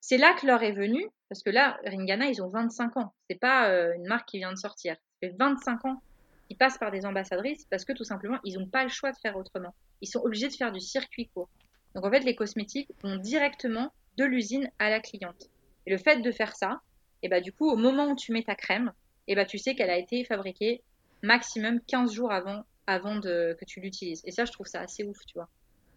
C'est 0.00 0.18
là 0.18 0.34
que 0.34 0.46
l'heure 0.46 0.62
est 0.62 0.72
venue, 0.72 1.06
parce 1.28 1.42
que 1.42 1.50
là, 1.50 1.78
Ringana, 1.84 2.26
ils 2.26 2.42
ont 2.42 2.48
25 2.48 2.96
ans. 2.96 3.12
C'est 3.28 3.38
pas 3.38 3.68
euh, 3.68 3.94
une 3.94 4.06
marque 4.06 4.28
qui 4.28 4.38
vient 4.38 4.52
de 4.52 4.58
sortir. 4.58 4.94
Ça 4.94 5.28
fait 5.28 5.36
25 5.38 5.84
ans 5.84 6.02
ils 6.50 6.56
passent 6.56 6.78
par 6.78 6.90
des 6.90 7.06
ambassadrices 7.06 7.64
parce 7.70 7.84
que 7.84 7.92
tout 7.92 8.04
simplement, 8.04 8.38
ils 8.44 8.58
n'ont 8.58 8.66
pas 8.66 8.82
le 8.82 8.90
choix 8.90 9.12
de 9.12 9.16
faire 9.18 9.36
autrement. 9.36 9.72
Ils 10.00 10.08
sont 10.08 10.20
obligés 10.20 10.48
de 10.48 10.54
faire 10.54 10.72
du 10.72 10.80
circuit 10.80 11.28
court. 11.28 11.48
Donc 11.94 12.04
en 12.04 12.10
fait, 12.10 12.20
les 12.20 12.34
cosmétiques 12.34 12.90
vont 13.02 13.16
directement 13.16 13.92
de 14.16 14.24
l'usine 14.24 14.70
à 14.80 14.90
la 14.90 15.00
cliente. 15.00 15.48
Et 15.86 15.90
le 15.92 15.96
fait 15.96 16.20
de 16.20 16.32
faire 16.32 16.56
ça, 16.56 16.80
et 17.22 17.28
bah 17.28 17.40
du 17.40 17.52
coup, 17.52 17.68
au 17.70 17.76
moment 17.76 18.10
où 18.10 18.16
tu 18.16 18.32
mets 18.32 18.42
ta 18.42 18.54
crème, 18.54 18.92
et 19.28 19.34
bah 19.34 19.44
tu 19.44 19.58
sais 19.58 19.74
qu'elle 19.74 19.90
a 19.90 19.98
été 19.98 20.24
fabriquée 20.24 20.82
maximum 21.22 21.80
15 21.80 22.12
jours 22.12 22.32
avant, 22.32 22.64
avant 22.86 23.16
de, 23.16 23.56
que 23.58 23.64
tu 23.64 23.80
l'utilises. 23.80 24.22
Et 24.24 24.30
ça, 24.30 24.44
je 24.44 24.52
trouve 24.52 24.66
ça 24.66 24.80
assez 24.80 25.04
ouf, 25.04 25.18
tu 25.26 25.34
vois. 25.34 25.48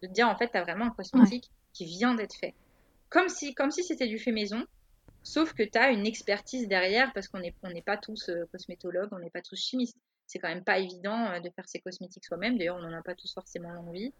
De 0.02 0.08
te 0.08 0.12
dire, 0.12 0.28
en 0.28 0.36
fait, 0.36 0.50
tu 0.50 0.58
as 0.58 0.62
vraiment 0.62 0.86
un 0.86 0.90
cosmétique 0.90 1.50
qui 1.72 1.86
vient 1.86 2.14
d'être 2.14 2.34
fait. 2.34 2.54
Comme 3.08 3.28
si, 3.28 3.54
comme 3.54 3.70
si 3.70 3.82
c'était 3.82 4.06
du 4.06 4.18
fait 4.18 4.32
maison, 4.32 4.64
sauf 5.22 5.54
que 5.54 5.62
tu 5.62 5.78
as 5.78 5.90
une 5.90 6.06
expertise 6.06 6.68
derrière, 6.68 7.12
parce 7.14 7.28
qu'on 7.28 7.40
n'est 7.40 7.54
on 7.62 7.80
pas 7.80 7.96
tous 7.96 8.28
euh, 8.28 8.44
cosmétologues, 8.52 9.08
on 9.12 9.18
n'est 9.18 9.30
pas 9.30 9.42
tous 9.42 9.56
chimistes 9.56 9.96
c'est 10.26 10.38
quand 10.38 10.48
même 10.48 10.64
pas 10.64 10.78
évident 10.78 11.30
euh, 11.30 11.40
de 11.40 11.50
faire 11.50 11.68
ses 11.68 11.80
cosmétiques 11.80 12.24
soi-même. 12.24 12.58
D'ailleurs, 12.58 12.76
on 12.76 12.82
n'en 12.82 12.96
a 12.96 13.02
pas 13.02 13.14
tous 13.14 13.32
forcément 13.32 13.70
l'envie. 13.70 14.12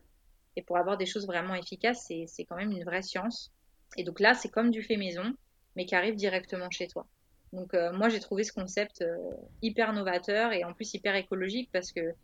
Et 0.57 0.63
pour 0.63 0.77
avoir 0.77 0.97
des 0.97 1.07
choses 1.07 1.27
vraiment 1.27 1.55
efficaces, 1.55 2.07
c'est 2.27 2.45
quand 2.45 2.57
même 2.57 2.71
une 2.71 2.85
vraie 2.85 3.03
science. 3.03 3.51
Et 3.97 4.05
donc 4.05 4.21
là, 4.21 4.35
c'est 4.35 4.49
comme 4.49 4.71
du 4.71 4.83
fait 4.83 4.97
maison, 4.97 5.35
mais 5.77 5.87
qui 5.87 5.95
arrive 5.95 6.17
directement 6.17 6.71
chez 6.71 6.89
toi. 6.89 7.07
Donc 7.53 7.75
euh, 7.75 7.93
moi, 7.93 8.09
j'ai 8.09 8.21
trouvé 8.21 8.45
ce 8.45 8.53
concept 8.53 9.03
euh, 9.03 9.17
hyper 9.63 9.93
novateur 9.93 10.53
et 10.53 10.65
en 10.65 10.73
plus 10.73 10.93
hyper 10.95 11.15
écologique 11.15 11.71
parce 11.73 11.93
que 11.93 12.15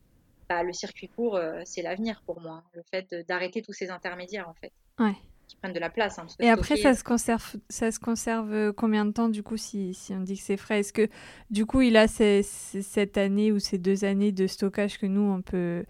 bah, 0.48 0.62
le 0.62 0.72
circuit 0.72 1.08
court, 1.08 1.38
c'est 1.64 1.82
l'avenir 1.82 2.22
pour 2.26 2.40
moi. 2.40 2.64
Le 2.74 2.82
fait 2.90 3.14
d'arrêter 3.28 3.62
tous 3.62 3.72
ces 3.72 3.90
intermédiaires, 3.90 4.48
en 4.48 4.54
fait. 4.54 4.72
Ouais 4.98 5.14
qui 5.50 5.56
prennent 5.56 5.72
de 5.72 5.80
la 5.80 5.90
place. 5.90 6.18
Hein, 6.18 6.26
et 6.38 6.48
après, 6.48 6.76
ça 6.76 6.94
se 6.94 7.02
conserve, 7.02 7.56
ça 7.68 7.90
se 7.90 7.98
conserve 7.98 8.52
euh, 8.52 8.72
combien 8.72 9.04
de 9.04 9.10
temps 9.10 9.28
du 9.28 9.42
coup 9.42 9.56
si, 9.56 9.94
si 9.94 10.12
on 10.12 10.20
dit 10.20 10.36
que 10.36 10.42
c'est 10.42 10.56
frais? 10.56 10.80
Est-ce 10.80 10.92
que 10.92 11.08
du 11.50 11.66
coup 11.66 11.80
il 11.80 11.96
a 11.96 12.06
cette 12.06 13.18
année 13.18 13.50
ou 13.50 13.58
ces 13.58 13.76
deux 13.76 14.04
années 14.04 14.32
de 14.32 14.46
stockage 14.46 14.98
que 14.98 15.06
nous 15.06 15.22
on 15.22 15.42
peut 15.42 15.56
euh, 15.56 15.82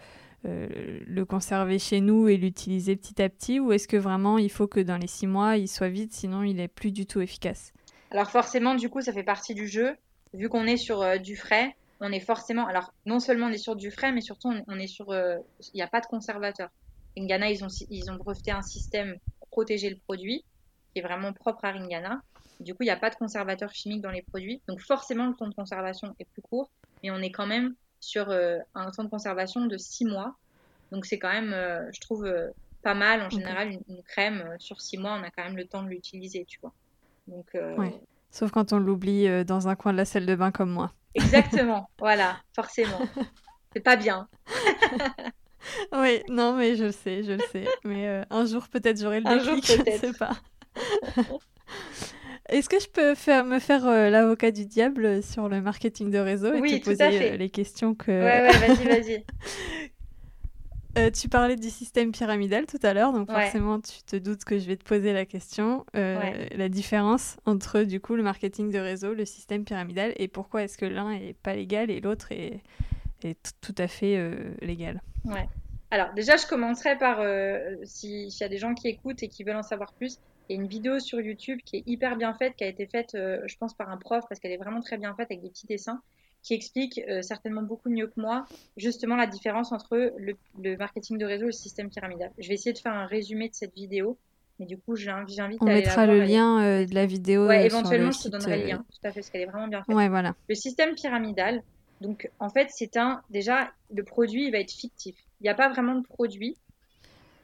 le 0.45 1.25
conserver 1.25 1.79
chez 1.79 2.01
nous 2.01 2.29
et 2.29 2.37
l'utiliser 2.37 2.97
petit 2.97 3.21
à 3.21 3.29
petit 3.29 3.61
ou 3.61 3.73
est-ce 3.73 3.87
que 3.87 3.97
vraiment 3.97 4.39
il 4.39 4.51
faut 4.51 4.67
que 4.67 4.81
dans 4.81 4.97
les 4.97 5.07
six 5.07 5.27
mois 5.27 5.57
il 5.57 5.69
soit 5.69 5.91
vide 5.91 6.13
sinon 6.13 6.43
il 6.43 6.61
est 6.61 6.69
plus 6.69 6.93
du 6.93 7.07
tout 7.07 7.21
efficace? 7.21 7.73
Alors 8.11 8.31
forcément 8.31 8.75
du 8.75 8.89
coup 8.89 9.03
ça 9.03 9.13
fait 9.13 9.23
partie 9.23 9.55
du 9.55 9.69
jeu 9.69 9.97
vu 10.33 10.49
qu'on 10.49 10.67
est 10.67 10.79
sur 10.79 11.03
euh, 11.03 11.19
du 11.19 11.37
frais 11.37 11.77
on 12.01 12.11
est 12.11 12.21
forcément 12.21 12.67
alors 12.67 12.95
non 13.05 13.21
seulement 13.21 13.47
on 13.47 13.51
est 13.51 13.59
sur 13.59 13.77
du 13.77 13.91
frais 13.91 14.13
mais 14.13 14.23
surtout 14.23 14.51
on, 14.67 14.79
est 14.79 14.87
sur 14.87 15.13
il 15.13 15.77
n'y 15.77 15.83
a 15.83 15.89
pas 15.89 16.01
de 16.01 16.07
conservateur. 16.07 16.71
Ghana 17.19 17.51
ils 17.51 17.63
ont 17.63 17.69
ils 17.91 18.11
ont 18.11 18.15
breveté 18.15 18.51
un 18.51 18.63
système 18.63 19.19
protéger 19.51 19.91
le 19.91 19.97
produit, 19.97 20.45
qui 20.93 21.01
est 21.01 21.03
vraiment 21.03 21.33
propre 21.33 21.65
à 21.65 21.73
Ringana. 21.73 22.23
Du 22.61 22.75
coup, 22.75 22.83
il 22.83 22.87
n'y 22.87 22.93
a 22.93 22.97
pas 22.97 23.11
de 23.11 23.17
conservateur 23.17 23.73
chimique 23.73 24.03
dans 24.03 24.11
les 24.11 24.23
produits. 24.23 24.61
Donc 24.69 24.81
forcément, 24.81 25.27
le 25.27 25.35
temps 25.35 25.49
de 25.49 25.55
conservation 25.55 26.15
est 26.19 26.27
plus 26.27 26.43
court, 26.43 26.71
mais 27.03 27.11
on 27.11 27.19
est 27.19 27.31
quand 27.31 27.47
même 27.47 27.75
sur 28.01 28.31
euh, 28.31 28.59
un 28.75 28.91
temps 28.91 29.05
de 29.05 29.09
conservation 29.09 29.67
de 29.67 29.77
6 29.77 30.07
mois. 30.07 30.37
Donc 30.93 31.07
c'est 31.07 31.19
quand 31.19 31.33
même, 31.33 31.53
euh, 31.53 31.89
je 31.93 32.01
trouve, 32.01 32.25
euh, 32.25 32.49
pas 32.83 32.95
mal. 32.95 33.23
En 33.23 33.31
général, 33.31 33.71
une, 33.89 34.03
crème, 34.03 34.57
sur 34.59 34.81
6 34.81 34.99
mois, 34.99 35.19
on 35.21 35.23
a 35.23 35.31
quand 35.31 35.45
même 35.45 35.57
le 35.57 35.67
temps 35.67 35.83
de 35.83 35.89
l'utiliser, 35.89 36.45
tu 36.47 36.59
vois. 36.61 36.73
Donc, 37.29 37.57
Sauf 38.33 38.51
quand 38.53 38.73
on 38.73 38.79
l'oublie 38.79 39.45
dans 39.45 39.69
un 39.69 39.75
coin 39.75 39.93
de 39.93 39.99
la 39.99 40.05
salle 40.05 40.27
de 40.27 40.35
bain 40.35 40.51
comme 40.51 40.71
moi. 40.71 40.93
Exactement, 41.15 41.89
voilà, 41.99 42.37
forcément. 42.55 43.01
C'est 43.73 43.81
pas 43.81 43.97
bien. 43.97 44.29
oui, 45.93 46.23
non, 46.29 46.55
mais 46.55 46.77
je 46.77 46.85
le 46.85 46.93
sais, 46.93 47.23
je 47.23 47.33
le 47.33 47.43
sais. 47.53 47.67
Mais 47.85 48.09
euh, 48.09 48.25
un 48.31 48.45
jour, 48.47 48.69
peut-être, 48.69 49.01
j'aurai 49.01 49.21
le 49.21 49.29
déclic, 49.29 49.65
je 49.87 49.91
ne 49.91 49.99
sais 49.99 50.13
pas. 50.13 50.37
Est-ce 52.51 52.69
que 52.69 52.81
je 52.81 52.89
peux 52.89 53.15
faire, 53.15 53.45
me 53.45 53.61
faire 53.61 53.87
euh, 53.87 54.11
l'avocat 54.11 54.51
du 54.51 54.67
diable 54.67 55.23
sur 55.23 55.49
le 55.49 55.61
marketing 55.61 56.11
de 56.11 56.19
réseau 56.19 56.53
et 56.53 56.81
te 56.81 56.85
poser 56.85 57.33
euh, 57.33 57.37
les 57.37 57.49
questions 57.49 57.95
que... 57.95 58.11
Ouais, 58.11 58.43
ouais, 58.43 58.75
vas-y, 58.75 58.85
vas-y. 59.03 59.25
Euh, 60.99 61.11
tu 61.11 61.29
parlais 61.29 61.55
du 61.55 61.71
système 61.71 62.11
pyramidal 62.11 62.67
tout 62.67 62.81
à 62.83 62.93
l'heure, 62.93 63.13
donc 63.13 63.31
forcément 63.31 63.81
tu 63.81 64.03
te 64.03 64.17
doutes 64.17 64.43
que 64.43 64.59
je 64.59 64.67
vais 64.67 64.77
te 64.77 64.83
poser 64.83 65.13
la 65.13 65.25
question. 65.25 65.87
Euh, 65.95 66.49
la 66.53 66.69
différence 66.69 67.37
entre 67.47 67.83
du 67.83 68.01
coup 68.01 68.17
le 68.17 68.25
marketing 68.25 68.73
de 68.73 68.79
réseau, 68.79 69.15
le 69.15 69.25
système 69.25 69.65
pyramidal, 69.65 70.13
et 70.17 70.27
pourquoi 70.27 70.65
est-ce 70.65 70.77
que 70.77 70.87
l'un 70.87 71.13
est 71.13 71.37
pas 71.45 71.55
légal 71.55 71.93
et 71.93 72.01
l'autre 72.01 72.33
est, 72.33 72.61
est 73.23 73.39
tout 73.61 73.75
à 73.79 73.87
fait 73.87 74.21
légal? 74.63 75.01
Ouais. 75.25 75.49
Alors 75.93 76.13
déjà 76.15 76.37
je 76.37 76.47
commencerai 76.49 76.99
par, 76.99 77.19
s'il 77.85 78.29
y 78.29 78.43
a 78.43 78.49
des 78.49 78.59
gens 78.59 78.75
qui 78.75 78.89
écoutent 78.89 79.23
et 79.23 79.29
qui 79.29 79.45
veulent 79.45 79.57
en 79.57 79.63
savoir 79.63 79.93
plus, 79.93 80.19
il 80.51 80.57
y 80.57 80.59
a 80.59 80.63
une 80.63 80.69
vidéo 80.69 80.99
sur 80.99 81.21
YouTube 81.21 81.61
qui 81.65 81.77
est 81.77 81.83
hyper 81.87 82.17
bien 82.17 82.35
faite, 82.35 82.57
qui 82.57 82.65
a 82.65 82.67
été 82.67 82.87
faite 82.87 83.11
je 83.15 83.57
pense 83.57 83.75
par 83.75 83.89
un 83.91 83.97
prof 83.97 84.25
parce 84.29 84.41
qu'elle 84.41 84.53
est 84.53 84.57
vraiment 84.59 84.81
très 84.81 84.99
bien 84.99 85.15
faite 85.15 85.29
avec 85.31 85.43
des 85.43 85.49
petits 85.49 85.67
dessins 85.67 86.03
qui 86.43 86.55
explique 86.55 87.01
euh, 87.09 87.23
certainement 87.23 87.63
beaucoup 87.63 87.91
mieux 87.91 88.07
que 88.07 88.21
moi 88.21 88.45
justement 88.77 89.17
la 89.17 89.27
différence 89.27 89.73
entre 89.73 90.13
le, 90.17 90.77
marketing 90.77 91.19
de 91.19 91.27
réseau 91.27 91.45
et 91.45 91.47
le 91.47 91.53
système 91.53 91.91
pyramidal. 91.91 92.31
Je 92.39 92.49
vais 92.49 92.55
essayer 92.55 92.73
de 92.73 92.79
faire 92.79 92.95
un 92.95 93.07
résumé 93.07 93.49
de 93.49 93.55
cette 93.55 93.75
vidéo, 93.75 94.19
mais 94.59 94.67
du 94.67 94.79
coup 94.79 94.97
j'invite 94.97 95.39
à 95.39 95.45
aller 95.45 95.59
On 95.61 95.67
mettra 95.67 96.07
le 96.07 96.23
lien 96.23 96.63
euh, 96.63 96.87
de 96.87 96.95
la 96.95 97.07
vidéo. 97.07 97.47
Ouais, 97.47 97.67
éventuellement 97.67 98.11
je 98.11 98.23
te 98.23 98.29
donnerai 98.29 98.63
le 98.63 98.67
lien, 98.67 98.79
tout 98.79 99.07
à 99.07 99.13
fait, 99.13 99.21
parce 99.21 99.31
qu'elle 99.31 99.43
est 99.43 99.47
vraiment 99.47 99.69
bien 99.69 99.83
faite. 99.85 99.95
Ouais, 99.95 100.09
voilà. 100.09 100.35
Le 100.49 100.55
système 100.55 100.95
pyramidal, 100.95 101.63
donc 102.01 102.31
en 102.39 102.49
fait 102.49 102.69
c'est 102.71 102.97
un 102.97 103.23
déjà 103.31 103.71
le 103.93 104.05
produit 104.05 104.47
il 104.47 104.53
va 104.53 104.59
être 104.59 104.73
fictif. 104.73 105.17
Il 105.41 105.45
n'y 105.45 105.51
a 105.51 105.55
pas 105.55 105.69
vraiment 105.69 105.95
de 105.95 106.03
produit 106.03 106.57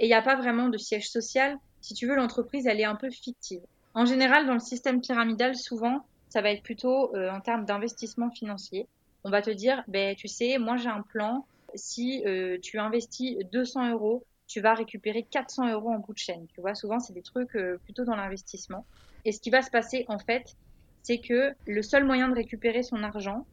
et 0.01 0.07
il 0.07 0.09
n'y 0.09 0.14
a 0.14 0.23
pas 0.23 0.37
vraiment 0.37 0.69
de 0.69 0.79
siège 0.79 1.09
social. 1.09 1.59
Si 1.87 1.94
tu 1.94 2.09
veux, 2.09 2.16
l'entreprise 2.16 2.66
elle 2.66 2.81
est 2.81 2.85
un 2.85 2.96
peu 2.96 3.11
fictive. 3.11 3.61
En 3.94 4.07
général, 4.07 4.44
dans 4.44 4.55
le 4.55 4.59
système 4.59 5.01
pyramidal, 5.01 5.55
souvent, 5.55 6.05
ça 6.31 6.42
va 6.42 6.51
être 6.51 6.64
plutôt 6.64 7.14
euh, 7.14 7.31
en 7.31 7.40
termes 7.40 7.64
d'investissement 7.64 8.29
financier. 8.29 8.88
On 9.22 9.31
va 9.31 9.40
te 9.40 9.51
dire, 9.51 9.85
ben, 9.87 10.16
tu 10.16 10.27
sais, 10.27 10.59
moi 10.59 10.79
j'ai 10.79 10.88
un 10.88 11.03
plan, 11.03 11.46
si 11.77 12.25
euh, 12.27 12.59
tu 12.61 12.81
investis 12.81 13.37
200 13.53 13.92
euros, 13.92 14.25
tu 14.49 14.61
vas 14.61 14.75
récupérer 14.75 15.22
400 15.22 15.70
euros 15.75 15.90
en 15.90 16.01
bout 16.01 16.12
de 16.12 16.18
chaîne. 16.18 16.49
Tu 16.53 16.61
vois, 16.61 16.75
souvent 16.75 16.99
c'est 16.99 17.12
des 17.12 17.22
trucs 17.22 17.55
euh, 17.55 17.79
plutôt 17.85 18.05
dans 18.05 18.16
l'investissement. 18.16 18.85
Et 19.25 19.31
ce 19.31 19.40
qui 19.40 19.51
va 19.51 19.62
se 19.62 19.70
passer 19.70 20.07
en 20.09 20.18
fait, 20.18 20.57
c'est 21.05 21.18
que 21.18 21.53
le 21.68 21.83
seul 21.83 22.05
moyen 22.05 22.29
de 22.29 22.35
récupérer 22.35 22.83
son 22.83 23.05
argent, 23.05 23.46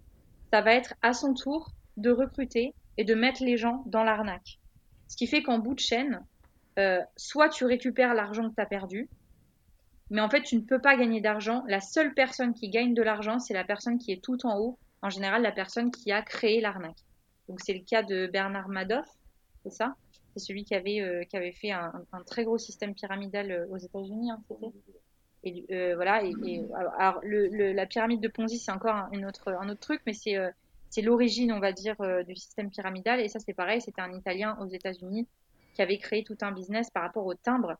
ça 0.51 0.61
va 0.61 0.73
être 0.73 0.95
à 1.03 1.13
son 1.13 1.35
tour 1.35 1.71
de 1.97 2.09
recruter 2.09 2.73
et 2.97 3.03
de 3.03 3.13
mettre 3.13 3.43
les 3.43 3.57
gens 3.57 3.83
dans 3.85 4.03
l'arnaque. 4.03 4.57
Ce 5.07 5.17
qui 5.17 5.27
fait 5.27 5.43
qu'en 5.43 5.59
bout 5.59 5.75
de 5.75 5.79
chaîne, 5.79 6.25
soit 7.15 7.49
tu 7.49 7.65
récupères 7.65 8.13
l'argent 8.13 8.49
que 8.49 8.55
tu 8.55 8.61
as 8.61 8.65
perdu, 8.65 9.09
mais 10.13 10.21
en 10.21 10.29
fait, 10.29 10.43
tu 10.43 10.55
ne 10.55 10.61
peux 10.61 10.79
pas 10.79 10.95
gagner 10.95 11.21
d'argent. 11.21 11.63
La 11.67 11.81
seule 11.81 12.13
personne 12.13 12.53
qui 12.53 12.69
gagne 12.69 12.93
de 12.93 13.01
l'argent, 13.01 13.39
c'est 13.39 13.55
la 13.55 13.63
personne 13.63 13.97
qui 13.97 14.11
est 14.11 14.23
tout 14.23 14.45
en 14.45 14.59
haut. 14.59 14.77
En 15.01 15.09
général, 15.09 15.41
la 15.41 15.51
personne 15.51 15.89
qui 15.89 16.11
a 16.11 16.21
créé 16.21 16.61
l'arnaque. 16.61 17.03
Donc, 17.49 17.59
c'est 17.61 17.73
le 17.73 17.83
cas 17.83 18.03
de 18.03 18.27
Bernard 18.27 18.69
Madoff, 18.69 19.07
c'est 19.63 19.71
ça? 19.71 19.95
C'est 20.35 20.45
celui 20.45 20.65
qui 20.65 20.75
avait, 20.75 21.01
euh, 21.01 21.23
qui 21.23 21.35
avait 21.35 21.51
fait 21.51 21.71
un, 21.71 21.91
très 22.27 22.43
gros 22.43 22.59
système 22.59 22.93
pyramidal 22.93 23.51
euh, 23.51 23.67
aux 23.69 23.77
États-Unis, 23.77 24.29
hein, 24.31 24.41
Et 25.43 25.65
euh, 25.71 25.95
voilà. 25.95 26.23
Et, 26.23 26.63
alors, 26.75 27.19
la 27.23 27.85
pyramide 27.87 28.21
de 28.21 28.27
Ponzi, 28.27 28.59
c'est 28.59 28.71
encore 28.71 28.95
un, 28.95 29.23
autre, 29.23 29.51
un 29.51 29.67
autre 29.67 29.81
truc, 29.81 30.01
mais 30.05 30.13
c'est 30.13 30.37
c'est 30.91 31.01
l'origine, 31.01 31.51
on 31.51 31.59
va 31.59 31.71
dire, 31.71 31.95
du 32.27 32.35
système 32.35 32.69
pyramidal. 32.69 33.19
Et 33.19 33.27
ça, 33.27 33.39
c'est 33.39 33.55
pareil. 33.55 33.81
C'était 33.81 34.01
un 34.01 34.13
Italien 34.13 34.55
aux 34.61 34.67
États-Unis 34.67 35.27
qui 35.73 35.81
avait 35.81 35.97
créé 35.97 36.23
tout 36.23 36.37
un 36.41 36.51
business 36.51 36.89
par 36.91 37.03
rapport 37.03 37.25
aux 37.25 37.33
timbres 37.33 37.77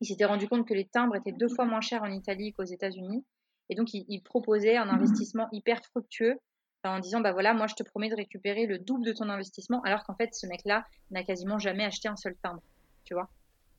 il 0.00 0.06
s'était 0.06 0.24
rendu 0.24 0.48
compte 0.48 0.66
que 0.66 0.74
les 0.74 0.86
timbres 0.86 1.16
étaient 1.16 1.32
deux 1.32 1.48
fois 1.48 1.64
moins 1.64 1.80
chers 1.80 2.02
en 2.02 2.10
Italie 2.10 2.52
qu'aux 2.52 2.64
États-Unis. 2.64 3.24
Et 3.68 3.74
donc, 3.74 3.92
il, 3.92 4.22
proposait 4.22 4.76
un 4.76 4.88
investissement 4.88 5.48
hyper 5.52 5.84
fructueux 5.84 6.38
en 6.84 7.00
disant, 7.00 7.20
bah 7.20 7.32
voilà, 7.32 7.52
moi, 7.52 7.66
je 7.66 7.74
te 7.74 7.82
promets 7.82 8.08
de 8.08 8.14
récupérer 8.14 8.66
le 8.66 8.78
double 8.78 9.04
de 9.04 9.12
ton 9.12 9.28
investissement, 9.28 9.82
alors 9.82 10.04
qu'en 10.04 10.14
fait, 10.14 10.34
ce 10.34 10.46
mec-là 10.46 10.86
n'a 11.10 11.22
quasiment 11.22 11.58
jamais 11.58 11.84
acheté 11.84 12.08
un 12.08 12.16
seul 12.16 12.34
timbre. 12.36 12.62
Tu 13.04 13.12
vois 13.12 13.28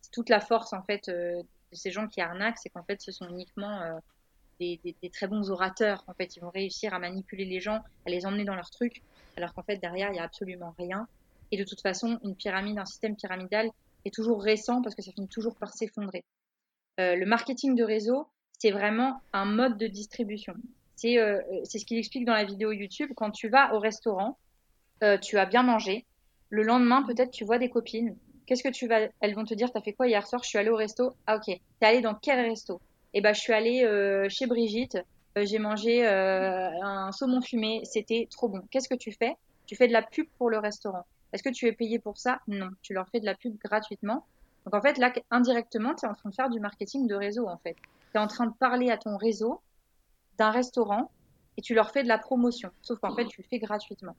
C'est 0.01 0.11
toute 0.11 0.29
la 0.29 0.41
force, 0.41 0.73
en 0.73 0.83
fait, 0.83 1.09
euh, 1.09 1.41
de 1.71 1.75
ces 1.75 1.89
gens 1.89 2.07
qui 2.07 2.21
arnaquent, 2.21 2.57
c'est 2.57 2.69
qu'en 2.69 2.83
fait, 2.83 3.01
ce 3.01 3.11
sont 3.11 3.27
uniquement 3.29 3.81
euh, 3.81 3.97
des, 4.59 4.79
très 5.11 5.27
bons 5.27 5.49
orateurs. 5.49 6.03
En 6.07 6.13
fait, 6.13 6.35
ils 6.35 6.41
vont 6.41 6.51
réussir 6.51 6.93
à 6.93 6.99
manipuler 6.99 7.45
les 7.45 7.61
gens, 7.61 7.81
à 8.05 8.09
les 8.09 8.27
emmener 8.27 8.43
dans 8.43 8.55
leur 8.55 8.69
truc, 8.69 9.01
alors 9.37 9.53
qu'en 9.55 9.63
fait, 9.63 9.77
derrière, 9.77 10.09
il 10.09 10.13
n'y 10.13 10.19
a 10.19 10.23
absolument 10.23 10.75
rien. 10.77 11.07
Et 11.51 11.57
de 11.57 11.63
toute 11.63 11.81
façon, 11.81 12.19
une 12.23 12.35
pyramide, 12.35 12.77
un 12.77 12.85
système 12.85 13.15
pyramidal, 13.15 13.69
est 14.05 14.13
toujours 14.13 14.41
récent 14.41 14.81
parce 14.81 14.95
que 14.95 15.01
ça 15.01 15.11
finit 15.11 15.27
toujours 15.27 15.55
par 15.55 15.73
s'effondrer. 15.73 16.23
Euh, 16.99 17.15
le 17.15 17.25
marketing 17.25 17.75
de 17.75 17.83
réseau, 17.83 18.27
c'est 18.59 18.71
vraiment 18.71 19.21
un 19.33 19.45
mode 19.45 19.77
de 19.77 19.87
distribution. 19.87 20.53
C'est 20.95 21.17
euh, 21.17 21.41
ce 21.63 21.83
qu'il 21.85 21.97
explique 21.97 22.25
dans 22.25 22.33
la 22.33 22.43
vidéo 22.43 22.73
YouTube. 22.73 23.11
Quand 23.15 23.31
tu 23.31 23.47
vas 23.47 23.73
au 23.73 23.79
restaurant, 23.79 24.37
euh, 25.01 25.17
tu 25.17 25.37
as 25.37 25.45
bien 25.45 25.63
mangé. 25.63 26.05
Le 26.49 26.61
lendemain, 26.61 27.03
peut-être, 27.03 27.31
tu 27.31 27.45
vois 27.45 27.57
des 27.57 27.69
copines. 27.69 28.17
Qu'est-ce 28.45 28.63
que 28.63 28.69
tu 28.69 28.87
vas 28.87 29.07
Elles 29.21 29.33
vont 29.33 29.45
te 29.45 29.53
dire, 29.53 29.71
t'as 29.71 29.81
fait 29.81 29.93
quoi 29.93 30.09
hier 30.09 30.27
soir? 30.27 30.43
Je 30.43 30.49
suis 30.49 30.57
allée 30.57 30.69
au 30.69 30.75
resto. 30.75 31.13
Ah 31.25 31.37
ok. 31.37 31.45
T'es 31.45 31.85
allée 31.85 32.01
dans 32.01 32.15
quel 32.15 32.45
resto? 32.45 32.81
Eh 33.13 33.21
ben, 33.21 33.33
je 33.33 33.39
suis 33.39 33.53
allée 33.53 33.85
euh, 33.85 34.27
chez 34.27 34.45
Brigitte. 34.45 34.97
Euh, 35.37 35.45
j'ai 35.45 35.59
mangé 35.59 36.05
un 36.05 37.11
saumon 37.13 37.39
fumé. 37.41 37.79
C'était 37.85 38.27
trop 38.29 38.49
bon. 38.49 38.61
Qu'est-ce 38.69 38.89
que 38.89 38.95
tu 38.95 39.13
fais? 39.13 39.35
Tu 39.67 39.77
fais 39.77 39.87
de 39.87 39.93
la 39.93 40.01
pub 40.01 40.27
pour 40.37 40.49
le 40.49 40.57
restaurant. 40.57 41.05
Est-ce 41.33 41.43
que 41.43 41.49
tu 41.49 41.67
es 41.67 41.71
payé 41.71 41.99
pour 41.99 42.17
ça? 42.17 42.39
Non. 42.47 42.69
Tu 42.81 42.93
leur 42.93 43.07
fais 43.09 43.19
de 43.19 43.25
la 43.25 43.35
pub 43.35 43.57
gratuitement. 43.57 44.25
Donc 44.65 44.75
en 44.75 44.81
fait, 44.81 44.97
là, 44.97 45.13
indirectement, 45.31 45.95
tu 45.95 46.05
es 46.05 46.09
en 46.09 46.13
train 46.13 46.29
de 46.29 46.35
faire 46.35 46.49
du 46.49 46.59
marketing 46.59 47.07
de 47.07 47.15
réseau, 47.15 47.47
en 47.47 47.57
fait. 47.57 47.75
Tu 48.11 48.17
es 48.17 48.19
en 48.19 48.27
train 48.27 48.47
de 48.47 48.53
parler 48.53 48.89
à 48.89 48.97
ton 48.97 49.17
réseau 49.17 49.61
d'un 50.37 50.51
restaurant 50.51 51.11
et 51.57 51.61
tu 51.61 51.73
leur 51.73 51.91
fais 51.91 52.03
de 52.03 52.07
la 52.07 52.17
promotion. 52.17 52.71
Sauf 52.81 52.99
qu'en 52.99 53.15
fait, 53.15 53.25
tu 53.25 53.41
le 53.41 53.47
fais 53.47 53.59
gratuitement. 53.59 54.15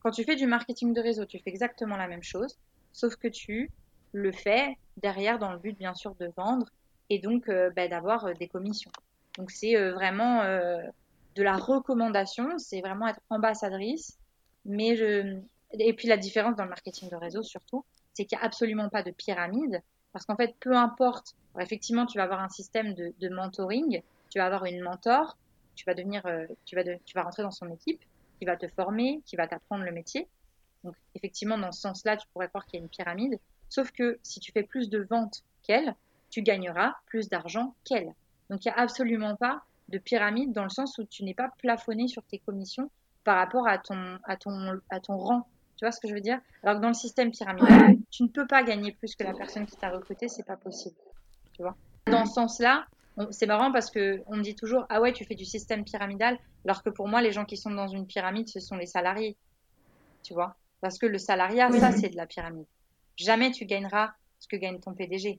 Quand 0.00 0.10
tu 0.10 0.24
fais 0.24 0.36
du 0.36 0.46
marketing 0.46 0.92
de 0.92 1.00
réseau, 1.00 1.24
tu 1.24 1.38
fais 1.38 1.50
exactement 1.50 1.96
la 1.96 2.08
même 2.08 2.22
chose, 2.22 2.56
sauf 2.92 3.16
que 3.16 3.28
tu 3.28 3.70
le 4.12 4.32
fais 4.32 4.76
derrière 4.96 5.38
dans 5.38 5.52
le 5.52 5.58
but, 5.58 5.76
bien 5.76 5.94
sûr, 5.94 6.14
de 6.14 6.30
vendre 6.36 6.66
et 7.10 7.18
donc 7.18 7.48
euh, 7.48 7.70
bah, 7.74 7.88
d'avoir 7.88 8.26
euh, 8.26 8.34
des 8.34 8.48
commissions. 8.48 8.90
Donc 9.36 9.50
c'est 9.50 9.76
euh, 9.76 9.92
vraiment 9.92 10.42
de 10.42 11.42
la 11.42 11.56
recommandation, 11.56 12.58
c'est 12.58 12.80
vraiment 12.80 13.06
être 13.06 13.20
ambassadrice, 13.30 14.18
mais 14.64 14.96
je, 14.96 15.38
et 15.72 15.92
puis 15.92 16.08
la 16.08 16.16
différence 16.16 16.56
dans 16.56 16.64
le 16.64 16.70
marketing 16.70 17.10
de 17.10 17.16
réseau 17.16 17.42
surtout, 17.42 17.84
c'est 18.14 18.24
qu'il 18.24 18.36
n'y 18.38 18.42
a 18.42 18.46
absolument 18.46 18.88
pas 18.88 19.02
de 19.02 19.10
pyramide. 19.10 19.82
Parce 20.12 20.24
qu'en 20.24 20.36
fait, 20.36 20.54
peu 20.60 20.74
importe, 20.74 21.36
effectivement, 21.60 22.06
tu 22.06 22.18
vas 22.18 22.24
avoir 22.24 22.40
un 22.40 22.48
système 22.48 22.94
de, 22.94 23.12
de, 23.20 23.28
mentoring, 23.28 24.02
tu 24.30 24.38
vas 24.38 24.46
avoir 24.46 24.64
une 24.64 24.80
mentor, 24.80 25.36
tu 25.74 25.84
vas 25.84 25.94
devenir, 25.94 26.24
euh, 26.26 26.46
tu 26.64 26.74
vas, 26.74 26.82
tu 26.82 27.14
vas 27.14 27.22
rentrer 27.22 27.42
dans 27.42 27.50
son 27.50 27.70
équipe, 27.70 28.00
qui 28.38 28.44
va 28.44 28.56
te 28.56 28.66
former, 28.68 29.20
qui 29.26 29.36
va 29.36 29.46
t'apprendre 29.46 29.84
le 29.84 29.92
métier. 29.92 30.26
Donc, 30.84 30.94
effectivement, 31.14 31.58
dans 31.58 31.72
ce 31.72 31.80
sens-là, 31.80 32.16
tu 32.16 32.26
pourrais 32.28 32.48
croire 32.48 32.64
qu'il 32.66 32.78
y 32.78 32.82
a 32.82 32.84
une 32.84 32.88
pyramide. 32.88 33.38
Sauf 33.68 33.92
que 33.92 34.18
si 34.22 34.40
tu 34.40 34.52
fais 34.52 34.62
plus 34.62 34.88
de 34.88 35.06
ventes 35.10 35.44
qu'elle, 35.62 35.94
tu 36.30 36.42
gagneras 36.42 36.94
plus 37.06 37.28
d'argent 37.28 37.74
qu'elle. 37.84 38.14
Donc, 38.50 38.64
il 38.64 38.68
n'y 38.68 38.74
a 38.74 38.78
absolument 38.78 39.36
pas 39.36 39.62
de 39.88 39.98
pyramide 39.98 40.52
dans 40.52 40.64
le 40.64 40.70
sens 40.70 40.98
où 40.98 41.04
tu 41.04 41.24
n'es 41.24 41.34
pas 41.34 41.50
plafonné 41.58 42.08
sur 42.08 42.22
tes 42.24 42.38
commissions 42.38 42.90
par 43.24 43.36
rapport 43.36 43.68
à 43.68 43.78
ton, 43.78 44.18
à 44.24 44.36
ton, 44.36 44.80
à 44.90 45.00
ton 45.00 45.16
rang 45.16 45.46
tu 45.78 45.84
vois 45.84 45.92
ce 45.92 46.00
que 46.00 46.08
je 46.08 46.14
veux 46.14 46.20
dire? 46.20 46.40
Alors 46.62 46.76
que 46.76 46.82
dans 46.82 46.88
le 46.88 46.94
système 46.94 47.30
pyramidal, 47.30 47.96
tu 48.10 48.24
ne 48.24 48.28
peux 48.28 48.46
pas 48.46 48.64
gagner 48.64 48.92
plus 48.92 49.14
que 49.14 49.22
la 49.22 49.32
personne 49.32 49.64
qui 49.64 49.76
t'a 49.76 49.90
recruté, 49.90 50.28
c'est 50.28 50.42
pas 50.42 50.56
possible. 50.56 50.96
Tu 51.52 51.62
vois? 51.62 51.76
Dans 52.06 52.26
ce 52.26 52.34
sens-là, 52.34 52.86
c'est 53.30 53.46
marrant 53.46 53.70
parce 53.72 53.90
que 53.90 54.20
on 54.26 54.36
me 54.36 54.42
dit 54.42 54.56
toujours 54.56 54.86
ah 54.88 55.00
ouais, 55.00 55.12
tu 55.12 55.24
fais 55.24 55.36
du 55.36 55.44
système 55.44 55.84
pyramidal, 55.84 56.36
alors 56.64 56.82
que 56.82 56.90
pour 56.90 57.06
moi, 57.06 57.22
les 57.22 57.32
gens 57.32 57.44
qui 57.44 57.56
sont 57.56 57.70
dans 57.70 57.88
une 57.88 58.06
pyramide, 58.06 58.48
ce 58.48 58.60
sont 58.60 58.76
les 58.76 58.86
salariés. 58.86 59.36
Tu 60.24 60.34
vois? 60.34 60.56
Parce 60.80 60.98
que 60.98 61.06
le 61.06 61.18
salariat, 61.18 61.70
ça, 61.70 61.92
c'est 61.92 62.08
de 62.08 62.16
la 62.16 62.26
pyramide. 62.26 62.66
Jamais 63.16 63.50
tu 63.52 63.64
gagneras 63.64 64.12
ce 64.40 64.48
que 64.48 64.56
gagne 64.56 64.80
ton 64.80 64.94
PDG. 64.94 65.38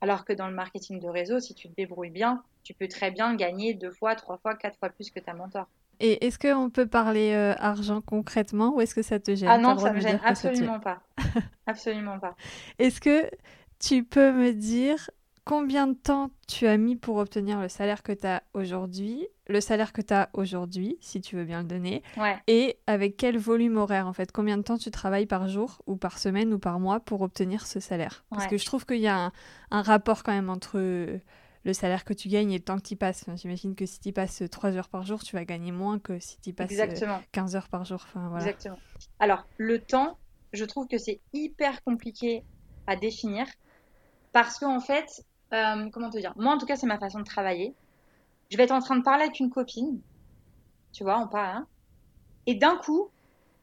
Alors 0.00 0.24
que 0.24 0.32
dans 0.32 0.48
le 0.48 0.54
marketing 0.54 1.00
de 1.00 1.08
réseau, 1.08 1.40
si 1.40 1.54
tu 1.54 1.68
te 1.68 1.74
débrouilles 1.74 2.10
bien, 2.10 2.42
tu 2.62 2.74
peux 2.74 2.86
très 2.88 3.10
bien 3.10 3.34
gagner 3.34 3.74
deux 3.74 3.90
fois, 3.90 4.14
trois 4.14 4.38
fois, 4.38 4.54
quatre 4.54 4.78
fois 4.78 4.90
plus 4.90 5.10
que 5.10 5.18
ta 5.18 5.34
mentor. 5.34 5.68
Et 6.00 6.26
est-ce 6.26 6.38
qu'on 6.38 6.70
peut 6.70 6.86
parler 6.86 7.32
euh, 7.32 7.54
argent 7.58 8.00
concrètement 8.00 8.74
ou 8.74 8.80
est-ce 8.80 8.94
que 8.94 9.02
ça 9.02 9.18
te 9.18 9.34
gêne? 9.34 9.48
Ah 9.48 9.58
non, 9.58 9.76
ça 9.78 9.92
me 9.92 10.00
gêne 10.00 10.20
absolument 10.24 10.80
pas. 10.80 11.00
absolument 11.66 12.18
pas. 12.18 12.36
Est-ce 12.78 13.00
que 13.00 13.28
tu 13.78 14.04
peux 14.04 14.32
me 14.32 14.52
dire 14.52 15.10
combien 15.44 15.86
de 15.86 15.94
temps 15.94 16.30
tu 16.46 16.66
as 16.66 16.76
mis 16.76 16.94
pour 16.94 17.16
obtenir 17.16 17.58
le 17.60 17.68
salaire 17.68 18.02
que 18.02 18.12
tu 18.12 18.26
as 18.26 18.42
aujourd'hui, 18.52 19.26
le 19.48 19.62
salaire 19.62 19.94
que 19.94 20.02
tu 20.02 20.12
as 20.12 20.28
aujourd'hui, 20.34 20.98
si 21.00 21.22
tu 21.22 21.36
veux 21.36 21.44
bien 21.44 21.62
le 21.62 21.68
donner, 21.68 22.02
et 22.46 22.78
avec 22.86 23.16
quel 23.16 23.38
volume 23.38 23.78
horaire 23.78 24.06
en 24.06 24.12
fait? 24.12 24.30
Combien 24.30 24.58
de 24.58 24.62
temps 24.62 24.76
tu 24.76 24.90
travailles 24.90 25.26
par 25.26 25.48
jour 25.48 25.80
ou 25.86 25.96
par 25.96 26.18
semaine 26.18 26.52
ou 26.52 26.58
par 26.58 26.78
mois 26.80 27.00
pour 27.00 27.22
obtenir 27.22 27.66
ce 27.66 27.80
salaire? 27.80 28.24
Parce 28.30 28.46
que 28.46 28.58
je 28.58 28.66
trouve 28.66 28.84
qu'il 28.84 29.00
y 29.00 29.08
a 29.08 29.18
un, 29.18 29.32
un, 29.70 29.82
rapport 29.82 30.22
quand 30.22 30.32
même 30.32 30.50
entre 30.50 30.78
le 31.68 31.74
salaire 31.74 32.04
que 32.04 32.14
tu 32.14 32.28
gagnes 32.28 32.50
et 32.50 32.58
le 32.58 32.64
temps 32.64 32.78
que 32.78 32.86
tu 32.88 32.96
passes. 32.96 33.24
J'imagine 33.36 33.76
que 33.76 33.84
si 33.84 34.00
tu 34.00 34.12
passes 34.12 34.42
3 34.50 34.76
heures 34.76 34.88
par 34.88 35.04
jour, 35.04 35.22
tu 35.22 35.36
vas 35.36 35.44
gagner 35.44 35.70
moins 35.70 35.98
que 35.98 36.18
si 36.18 36.40
tu 36.40 36.54
passes 36.54 36.72
15 37.32 37.56
heures 37.56 37.68
par 37.68 37.84
jour. 37.84 38.00
Enfin, 38.08 38.28
voilà. 38.28 38.46
Exactement. 38.46 38.78
Alors, 39.20 39.46
le 39.58 39.78
temps, 39.78 40.18
je 40.54 40.64
trouve 40.64 40.88
que 40.88 40.96
c'est 40.96 41.20
hyper 41.34 41.84
compliqué 41.84 42.42
à 42.86 42.96
définir 42.96 43.46
parce 44.32 44.58
qu'en 44.58 44.76
en 44.76 44.80
fait, 44.80 45.24
euh, 45.52 45.90
comment 45.90 46.08
te 46.08 46.18
dire? 46.18 46.32
Moi, 46.36 46.52
en 46.52 46.58
tout 46.58 46.66
cas, 46.66 46.76
c'est 46.76 46.86
ma 46.86 46.98
façon 46.98 47.18
de 47.18 47.24
travailler. 47.24 47.74
Je 48.50 48.56
vais 48.56 48.64
être 48.64 48.72
en 48.72 48.80
train 48.80 48.96
de 48.96 49.02
parler 49.02 49.24
avec 49.24 49.38
une 49.38 49.50
copine, 49.50 50.00
tu 50.92 51.04
vois, 51.04 51.18
on 51.18 51.28
parle, 51.28 51.58
hein, 51.58 51.66
et 52.46 52.54
d'un 52.54 52.76
coup, 52.76 53.10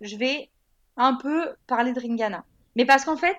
je 0.01 0.15
vais 0.15 0.51
un 0.95 1.15
peu 1.15 1.55
parler 1.65 1.91
de 1.91 1.99
Ringana. 1.99 2.45
Mais 2.75 2.85
parce 2.85 3.03
qu'en 3.03 3.17
fait, 3.17 3.37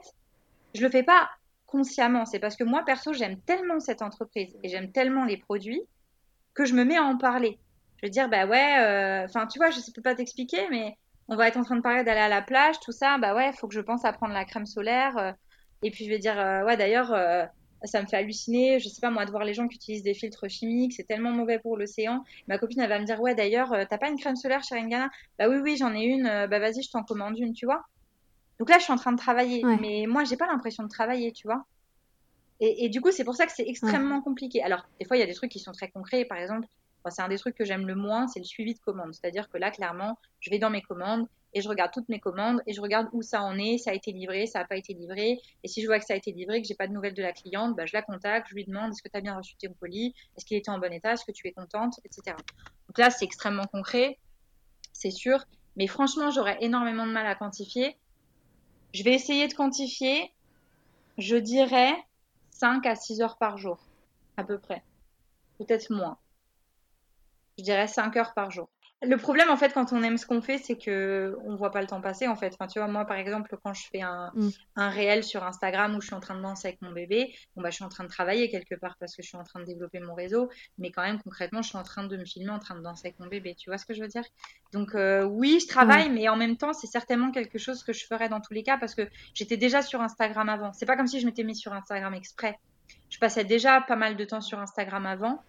je 0.74 0.82
le 0.82 0.90
fais 0.90 1.04
pas 1.04 1.30
consciemment. 1.66 2.24
C'est 2.24 2.38
parce 2.38 2.56
que 2.56 2.64
moi, 2.64 2.84
perso, 2.84 3.12
j'aime 3.12 3.40
tellement 3.40 3.80
cette 3.80 4.02
entreprise 4.02 4.56
et 4.62 4.68
j'aime 4.68 4.92
tellement 4.92 5.24
les 5.24 5.36
produits 5.36 5.82
que 6.54 6.64
je 6.64 6.74
me 6.74 6.84
mets 6.84 6.96
à 6.96 7.04
en 7.04 7.18
parler. 7.18 7.58
Je 7.98 8.06
veux 8.06 8.10
dire, 8.10 8.28
bah 8.28 8.46
ouais, 8.46 8.78
euh, 8.78 9.24
enfin, 9.24 9.46
tu 9.46 9.58
vois, 9.58 9.70
je 9.70 9.78
ne 9.78 9.92
peux 9.94 10.02
pas 10.02 10.14
t'expliquer, 10.14 10.68
mais 10.70 10.96
on 11.28 11.36
va 11.36 11.48
être 11.48 11.56
en 11.56 11.62
train 11.62 11.76
de 11.76 11.82
parler 11.82 12.04
d'aller 12.04 12.20
à 12.20 12.28
la 12.28 12.42
plage, 12.42 12.78
tout 12.80 12.92
ça, 12.92 13.18
bah 13.18 13.34
ouais, 13.34 13.50
il 13.50 13.56
faut 13.56 13.68
que 13.68 13.74
je 13.74 13.80
pense 13.80 14.04
à 14.04 14.12
prendre 14.12 14.34
la 14.34 14.44
crème 14.44 14.66
solaire. 14.66 15.16
Euh, 15.18 15.32
et 15.82 15.90
puis 15.90 16.04
je 16.04 16.10
vais 16.10 16.18
dire, 16.18 16.38
euh, 16.38 16.64
ouais, 16.64 16.76
d'ailleurs, 16.76 17.14
ça 17.84 18.02
me 18.02 18.06
fait 18.06 18.16
halluciner, 18.16 18.80
je 18.80 18.88
sais 18.88 19.00
pas 19.00 19.10
moi, 19.10 19.26
de 19.26 19.30
voir 19.30 19.44
les 19.44 19.54
gens 19.54 19.68
qui 19.68 19.76
utilisent 19.76 20.02
des 20.02 20.14
filtres 20.14 20.48
chimiques, 20.48 20.94
c'est 20.94 21.04
tellement 21.04 21.30
mauvais 21.30 21.58
pour 21.58 21.76
l'océan. 21.76 22.24
Ma 22.48 22.58
copine, 22.58 22.80
elle 22.80 22.88
va 22.88 22.98
me 22.98 23.04
dire, 23.04 23.20
ouais, 23.20 23.34
d'ailleurs, 23.34 23.74
t'as 23.88 23.98
pas 23.98 24.08
une 24.08 24.18
crème 24.18 24.36
solaire 24.36 24.64
chez 24.64 24.74
Ringana 24.74 25.10
Bah 25.38 25.48
oui, 25.48 25.58
oui, 25.62 25.76
j'en 25.76 25.94
ai 25.94 26.04
une, 26.04 26.24
bah 26.24 26.58
vas-y, 26.58 26.82
je 26.82 26.90
t'en 26.90 27.02
commande 27.02 27.38
une, 27.38 27.52
tu 27.52 27.66
vois. 27.66 27.84
Donc 28.58 28.70
là, 28.70 28.78
je 28.78 28.84
suis 28.84 28.92
en 28.92 28.96
train 28.96 29.12
de 29.12 29.18
travailler, 29.18 29.62
mais 29.80 30.06
moi, 30.06 30.24
j'ai 30.24 30.36
pas 30.36 30.46
l'impression 30.46 30.82
de 30.82 30.88
travailler, 30.88 31.32
tu 31.32 31.46
vois. 31.46 31.64
Et, 32.60 32.88
du 32.88 33.00
coup, 33.00 33.10
c'est 33.10 33.24
pour 33.24 33.34
ça 33.34 33.46
que 33.46 33.52
c'est 33.52 33.68
extrêmement 33.68 34.22
compliqué. 34.22 34.62
Alors, 34.62 34.86
des 34.98 35.06
fois, 35.06 35.16
il 35.16 35.20
y 35.20 35.22
a 35.22 35.26
des 35.26 35.34
trucs 35.34 35.50
qui 35.50 35.58
sont 35.58 35.72
très 35.72 35.90
concrets. 35.90 36.24
Par 36.24 36.38
exemple, 36.38 36.66
c'est 37.10 37.22
un 37.22 37.28
des 37.28 37.38
trucs 37.38 37.54
que 37.54 37.64
j'aime 37.64 37.86
le 37.86 37.94
moins, 37.94 38.26
c'est 38.26 38.40
le 38.40 38.44
suivi 38.44 38.74
de 38.74 38.80
commandes. 38.80 39.14
C'est-à-dire 39.14 39.48
que 39.48 39.58
là, 39.58 39.70
clairement, 39.70 40.18
je 40.40 40.50
vais 40.50 40.58
dans 40.58 40.70
mes 40.70 40.82
commandes 40.82 41.26
et 41.54 41.60
je 41.60 41.68
regarde 41.68 41.92
toutes 41.92 42.08
mes 42.08 42.20
commandes 42.20 42.60
et 42.66 42.72
je 42.72 42.80
regarde 42.80 43.08
où 43.12 43.22
ça 43.22 43.42
en 43.42 43.58
est, 43.58 43.78
ça 43.78 43.90
a 43.90 43.94
été 43.94 44.12
livré, 44.12 44.46
ça 44.46 44.58
n'a 44.60 44.64
pas 44.66 44.76
été 44.76 44.94
livré. 44.94 45.40
Et 45.62 45.68
si 45.68 45.82
je 45.82 45.86
vois 45.86 45.98
que 45.98 46.04
ça 46.04 46.14
a 46.14 46.16
été 46.16 46.32
livré, 46.32 46.60
que 46.60 46.68
j'ai 46.68 46.74
pas 46.74 46.86
de 46.86 46.92
nouvelles 46.92 47.14
de 47.14 47.22
la 47.22 47.32
cliente, 47.32 47.76
bah, 47.76 47.86
je 47.86 47.92
la 47.94 48.02
contacte, 48.02 48.48
je 48.50 48.54
lui 48.54 48.64
demande 48.64 48.92
est-ce 48.92 49.02
que 49.02 49.08
tu 49.08 49.16
as 49.16 49.20
bien 49.20 49.36
reçu 49.36 49.54
ton 49.56 49.72
colis, 49.80 50.14
est-ce 50.36 50.44
qu'il 50.44 50.56
était 50.56 50.70
en 50.70 50.78
bon 50.78 50.92
état, 50.92 51.12
est-ce 51.12 51.24
que 51.24 51.32
tu 51.32 51.46
es 51.46 51.52
contente, 51.52 51.98
etc. 52.04 52.36
Donc 52.88 52.98
là, 52.98 53.10
c'est 53.10 53.24
extrêmement 53.24 53.66
concret, 53.66 54.18
c'est 54.92 55.10
sûr. 55.10 55.44
Mais 55.76 55.86
franchement, 55.86 56.30
j'aurais 56.30 56.58
énormément 56.60 57.06
de 57.06 57.12
mal 57.12 57.26
à 57.26 57.34
quantifier. 57.34 57.96
Je 58.92 59.02
vais 59.02 59.14
essayer 59.14 59.48
de 59.48 59.54
quantifier. 59.54 60.32
Je 61.18 61.36
dirais 61.36 61.94
5 62.50 62.86
à 62.86 62.94
6 62.94 63.20
heures 63.20 63.38
par 63.38 63.58
jour, 63.58 63.78
à 64.36 64.44
peu 64.44 64.58
près. 64.58 64.82
Peut-être 65.58 65.90
moins. 65.90 66.18
Je 67.58 67.64
dirais 67.64 67.88
5 67.88 68.16
heures 68.16 68.34
par 68.34 68.50
jour. 68.50 68.68
Le 69.02 69.18
problème, 69.18 69.50
en 69.50 69.58
fait, 69.58 69.74
quand 69.74 69.92
on 69.92 70.02
aime 70.02 70.16
ce 70.16 70.24
qu'on 70.24 70.40
fait, 70.40 70.56
c'est 70.56 70.78
que 70.78 71.36
on 71.44 71.54
voit 71.54 71.70
pas 71.70 71.82
le 71.82 71.86
temps 71.86 72.00
passer, 72.00 72.26
en 72.28 72.34
fait. 72.34 72.54
Enfin, 72.54 72.66
tu 72.66 72.78
vois, 72.78 72.88
moi, 72.88 73.04
par 73.04 73.18
exemple, 73.18 73.54
quand 73.62 73.74
je 73.74 73.86
fais 73.88 74.00
un, 74.00 74.32
mm. 74.34 74.48
un 74.76 74.88
réel 74.88 75.22
sur 75.22 75.44
Instagram 75.44 75.94
où 75.94 76.00
je 76.00 76.06
suis 76.06 76.14
en 76.14 76.20
train 76.20 76.34
de 76.34 76.40
danser 76.40 76.68
avec 76.68 76.80
mon 76.80 76.92
bébé, 76.92 77.34
bon, 77.54 77.62
bah, 77.62 77.68
je 77.68 77.74
suis 77.74 77.84
en 77.84 77.90
train 77.90 78.04
de 78.04 78.08
travailler 78.08 78.48
quelque 78.48 78.74
part 78.74 78.96
parce 78.98 79.14
que 79.14 79.22
je 79.22 79.28
suis 79.28 79.36
en 79.36 79.44
train 79.44 79.60
de 79.60 79.66
développer 79.66 80.00
mon 80.00 80.14
réseau, 80.14 80.48
mais 80.78 80.90
quand 80.92 81.02
même, 81.02 81.20
concrètement, 81.22 81.60
je 81.60 81.68
suis 81.68 81.76
en 81.76 81.82
train 81.82 82.04
de 82.04 82.16
me 82.16 82.24
filmer 82.24 82.50
en 82.50 82.58
train 82.58 82.74
de 82.74 82.80
danser 82.80 83.08
avec 83.08 83.20
mon 83.20 83.26
bébé. 83.26 83.54
Tu 83.54 83.68
vois 83.68 83.76
ce 83.76 83.84
que 83.84 83.92
je 83.92 84.00
veux 84.00 84.08
dire? 84.08 84.24
Donc, 84.72 84.94
euh, 84.94 85.24
oui, 85.24 85.58
je 85.60 85.68
travaille, 85.68 86.08
mais 86.08 86.30
en 86.30 86.36
même 86.36 86.56
temps, 86.56 86.72
c'est 86.72 86.86
certainement 86.86 87.30
quelque 87.32 87.58
chose 87.58 87.84
que 87.84 87.92
je 87.92 88.06
ferais 88.06 88.30
dans 88.30 88.40
tous 88.40 88.54
les 88.54 88.62
cas 88.62 88.78
parce 88.78 88.94
que 88.94 89.02
j'étais 89.34 89.58
déjà 89.58 89.82
sur 89.82 90.00
Instagram 90.00 90.48
avant. 90.48 90.72
C'est 90.72 90.86
pas 90.86 90.96
comme 90.96 91.06
si 91.06 91.20
je 91.20 91.26
m'étais 91.26 91.44
mis 91.44 91.54
sur 91.54 91.74
Instagram 91.74 92.14
exprès. 92.14 92.58
Je 93.10 93.18
passais 93.18 93.44
déjà 93.44 93.82
pas 93.82 93.96
mal 93.96 94.16
de 94.16 94.24
temps 94.24 94.40
sur 94.40 94.58
Instagram 94.58 95.04
avant. 95.04 95.42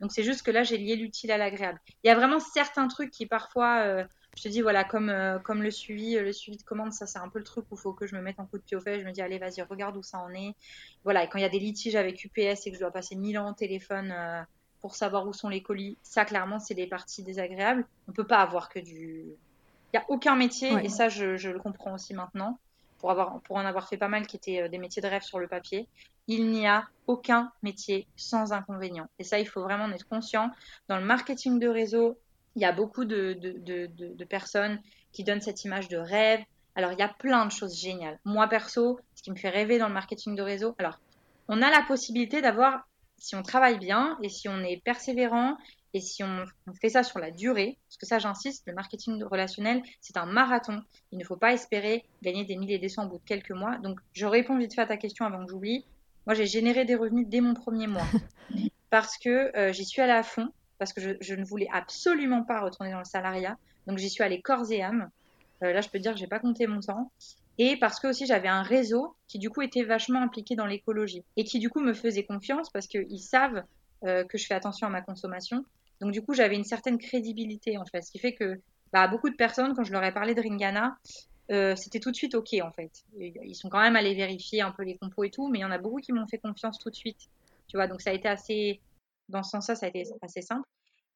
Donc 0.00 0.12
c'est 0.12 0.22
juste 0.22 0.42
que 0.42 0.50
là, 0.50 0.62
j'ai 0.62 0.78
lié 0.78 0.96
l'utile 0.96 1.30
à 1.30 1.38
l'agréable. 1.38 1.80
Il 2.02 2.08
y 2.08 2.10
a 2.10 2.14
vraiment 2.14 2.40
certains 2.40 2.88
trucs 2.88 3.10
qui 3.10 3.26
parfois, 3.26 3.82
euh, 3.82 4.04
je 4.36 4.42
te 4.42 4.48
dis, 4.48 4.62
voilà, 4.62 4.82
comme, 4.82 5.10
euh, 5.10 5.38
comme 5.38 5.62
le 5.62 5.70
suivi, 5.70 6.16
euh, 6.16 6.22
le 6.22 6.32
suivi 6.32 6.56
de 6.56 6.62
commande, 6.62 6.92
ça 6.92 7.06
c'est 7.06 7.18
un 7.18 7.28
peu 7.28 7.38
le 7.38 7.44
truc 7.44 7.66
où 7.70 7.74
il 7.74 7.80
faut 7.80 7.92
que 7.92 8.06
je 8.06 8.16
me 8.16 8.22
mette 8.22 8.40
en 8.40 8.46
coup 8.46 8.56
de 8.56 8.62
pied 8.62 8.76
au 8.76 8.80
fait. 8.80 9.00
Je 9.00 9.04
me 9.04 9.12
dis, 9.12 9.20
allez, 9.20 9.38
vas-y, 9.38 9.60
regarde 9.62 9.96
où 9.96 10.02
ça 10.02 10.18
en 10.18 10.32
est. 10.32 10.54
Voilà, 11.04 11.24
et 11.24 11.28
quand 11.28 11.38
il 11.38 11.42
y 11.42 11.44
a 11.44 11.50
des 11.50 11.58
litiges 11.58 11.96
avec 11.96 12.24
UPS 12.24 12.66
et 12.66 12.70
que 12.70 12.74
je 12.74 12.80
dois 12.80 12.90
passer 12.90 13.14
mille 13.14 13.38
ans 13.38 13.50
au 13.50 13.54
téléphone 13.54 14.14
pour 14.80 14.94
savoir 14.94 15.26
où 15.26 15.34
sont 15.34 15.50
les 15.50 15.62
colis, 15.62 15.98
ça 16.02 16.24
clairement, 16.24 16.58
c'est 16.58 16.74
des 16.74 16.86
parties 16.86 17.22
désagréables. 17.22 17.86
On 18.08 18.12
peut 18.12 18.26
pas 18.26 18.38
avoir 18.38 18.70
que 18.70 18.78
du... 18.78 19.24
Il 19.92 19.98
n'y 19.98 19.98
a 19.98 20.04
aucun 20.08 20.36
métier, 20.36 20.72
et 20.84 20.88
ça 20.88 21.08
je, 21.08 21.36
je, 21.36 21.50
le 21.50 21.58
comprends 21.58 21.94
aussi 21.94 22.14
maintenant, 22.14 22.60
pour, 23.00 23.56
en 23.56 23.64
avoir 23.64 23.88
fait 23.88 23.96
pas 23.96 24.08
mal 24.08 24.26
qui 24.26 24.36
étaient 24.36 24.68
des 24.68 24.78
métiers 24.78 25.02
de 25.02 25.08
rêve 25.08 25.22
sur 25.22 25.38
le 25.38 25.48
papier 25.48 25.88
il 26.30 26.48
n'y 26.50 26.68
a 26.68 26.88
aucun 27.08 27.50
métier 27.64 28.06
sans 28.14 28.52
inconvénient. 28.52 29.08
Et 29.18 29.24
ça, 29.24 29.40
il 29.40 29.48
faut 29.48 29.62
vraiment 29.62 29.84
en 29.84 29.92
être 29.92 30.08
conscient. 30.08 30.52
Dans 30.88 30.96
le 30.96 31.04
marketing 31.04 31.58
de 31.58 31.66
réseau, 31.66 32.18
il 32.54 32.62
y 32.62 32.64
a 32.64 32.70
beaucoup 32.70 33.04
de, 33.04 33.32
de, 33.32 34.24
personnes 34.24 34.80
qui 35.12 35.24
donnent 35.24 35.40
cette 35.40 35.64
image 35.64 35.88
de 35.88 35.96
rêve. 35.96 36.40
Alors, 36.76 36.92
il 36.92 37.00
y 37.00 37.02
a 37.02 37.08
plein 37.08 37.46
de 37.46 37.50
choses 37.50 37.76
géniales. 37.76 38.20
Moi, 38.24 38.46
perso, 38.46 39.00
ce 39.16 39.24
qui 39.24 39.32
me 39.32 39.36
fait 39.36 39.48
rêver 39.48 39.78
dans 39.78 39.88
le 39.88 39.94
marketing 39.94 40.36
de 40.36 40.42
réseau, 40.42 40.76
alors, 40.78 41.00
on 41.48 41.62
a 41.62 41.70
la 41.70 41.82
possibilité 41.82 42.40
d'avoir, 42.40 42.86
si 43.18 43.34
on 43.34 43.42
travaille 43.42 43.78
bien 43.78 44.16
et 44.22 44.28
si 44.28 44.48
on 44.48 44.62
est 44.62 44.80
persévérant 44.84 45.56
et 45.92 46.00
si 46.00 46.22
on, 46.22 46.44
fait 46.80 46.88
ça 46.88 47.02
sur 47.02 47.18
la 47.18 47.30
durée, 47.30 47.78
parce 47.88 47.96
que 47.96 48.06
ça 48.06 48.18
j'insiste, 48.18 48.64
le 48.66 48.74
marketing 48.74 49.22
relationnel, 49.24 49.82
c'est 50.00 50.16
un 50.16 50.26
marathon. 50.26 50.82
Il 51.10 51.18
ne 51.18 51.24
faut 51.24 51.36
pas 51.36 51.52
espérer 51.52 52.04
gagner 52.22 52.44
des 52.44 52.56
milliers 52.56 52.76
et 52.76 52.78
des 52.78 52.88
cents 52.88 53.06
au 53.06 53.08
bout 53.08 53.18
de 53.18 53.24
quelques 53.24 53.50
mois. 53.50 53.78
Donc 53.78 53.98
je 54.12 54.26
réponds 54.26 54.56
vite 54.56 54.74
fait 54.74 54.82
à 54.82 54.86
ta 54.86 54.96
question 54.96 55.26
avant 55.26 55.44
que 55.44 55.50
j'oublie. 55.50 55.84
Moi, 56.26 56.34
j'ai 56.34 56.46
généré 56.46 56.84
des 56.84 56.94
revenus 56.94 57.26
dès 57.26 57.40
mon 57.40 57.54
premier 57.54 57.86
mois 57.86 58.06
parce 58.90 59.18
que 59.18 59.56
euh, 59.56 59.72
j'y 59.72 59.84
suis 59.84 60.00
allée 60.00 60.12
à 60.12 60.22
fond, 60.22 60.48
parce 60.78 60.92
que 60.92 61.16
je, 61.20 61.34
ne 61.34 61.44
voulais 61.44 61.68
absolument 61.72 62.42
pas 62.42 62.60
retourner 62.60 62.92
dans 62.92 62.98
le 62.98 63.04
salariat. 63.04 63.56
Donc, 63.86 63.98
j'y 63.98 64.10
suis 64.10 64.22
allée 64.22 64.40
corps 64.40 64.70
et 64.70 64.82
âme. 64.82 65.10
Euh, 65.62 65.72
là, 65.72 65.80
je 65.80 65.88
peux 65.88 65.98
dire 65.98 66.12
que 66.12 66.18
j'ai 66.18 66.26
pas 66.26 66.38
compté 66.38 66.66
mon 66.66 66.80
temps. 66.80 67.10
Et 67.58 67.76
parce 67.76 68.00
que 68.00 68.08
aussi, 68.08 68.26
j'avais 68.26 68.48
un 68.48 68.62
réseau 68.62 69.16
qui, 69.28 69.38
du 69.38 69.50
coup, 69.50 69.62
était 69.62 69.82
vachement 69.82 70.22
impliqué 70.22 70.56
dans 70.56 70.66
l'écologie 70.66 71.24
et 71.36 71.44
qui, 71.44 71.58
du 71.58 71.68
coup, 71.68 71.80
me 71.80 71.92
faisait 71.94 72.24
confiance 72.24 72.70
parce 72.70 72.86
qu'ils 72.86 73.20
savent 73.20 73.62
euh, 74.04 74.24
que 74.24 74.38
je 74.38 74.46
fais 74.46 74.54
attention 74.54 74.86
à 74.86 74.90
ma 74.90 75.02
consommation. 75.02 75.64
Donc, 76.00 76.12
du 76.12 76.22
coup, 76.22 76.34
j'avais 76.34 76.56
une 76.56 76.64
certaine 76.64 76.98
crédibilité, 76.98 77.78
en 77.78 77.84
fait. 77.84 78.02
Ce 78.02 78.10
qui 78.10 78.18
fait 78.18 78.34
que 78.34 78.60
bah, 78.92 79.06
beaucoup 79.08 79.30
de 79.30 79.36
personnes, 79.36 79.74
quand 79.74 79.84
je 79.84 79.92
leur 79.92 80.02
ai 80.04 80.12
parlé 80.12 80.34
de 80.34 80.40
Ringana, 80.40 80.96
euh, 81.50 81.74
c'était 81.74 81.98
tout 81.98 82.10
de 82.10 82.16
suite 82.16 82.34
OK 82.34 82.54
en 82.62 82.70
fait. 82.70 83.04
Ils 83.18 83.56
sont 83.56 83.68
quand 83.68 83.80
même 83.80 83.96
allés 83.96 84.14
vérifier 84.14 84.62
un 84.62 84.70
peu 84.70 84.84
les 84.84 84.96
compos 84.96 85.24
et 85.24 85.30
tout, 85.30 85.48
mais 85.48 85.58
il 85.58 85.62
y 85.62 85.64
en 85.64 85.70
a 85.72 85.78
beaucoup 85.78 85.98
qui 85.98 86.12
m'ont 86.12 86.26
fait 86.28 86.38
confiance 86.38 86.78
tout 86.78 86.90
de 86.90 86.94
suite. 86.94 87.28
Tu 87.66 87.76
vois, 87.76 87.88
donc 87.88 88.00
ça 88.00 88.10
a 88.10 88.12
été 88.12 88.28
assez, 88.28 88.80
dans 89.28 89.42
ce 89.42 89.50
sens-là, 89.50 89.74
ça 89.74 89.86
a 89.86 89.88
été 89.88 90.04
assez 90.22 90.42
simple. 90.42 90.66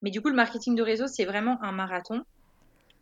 Mais 0.03 0.11
du 0.11 0.20
coup, 0.20 0.29
le 0.29 0.35
marketing 0.35 0.75
de 0.75 0.83
réseau, 0.83 1.07
c'est 1.07 1.25
vraiment 1.25 1.62
un 1.62 1.73
marathon. 1.73 2.25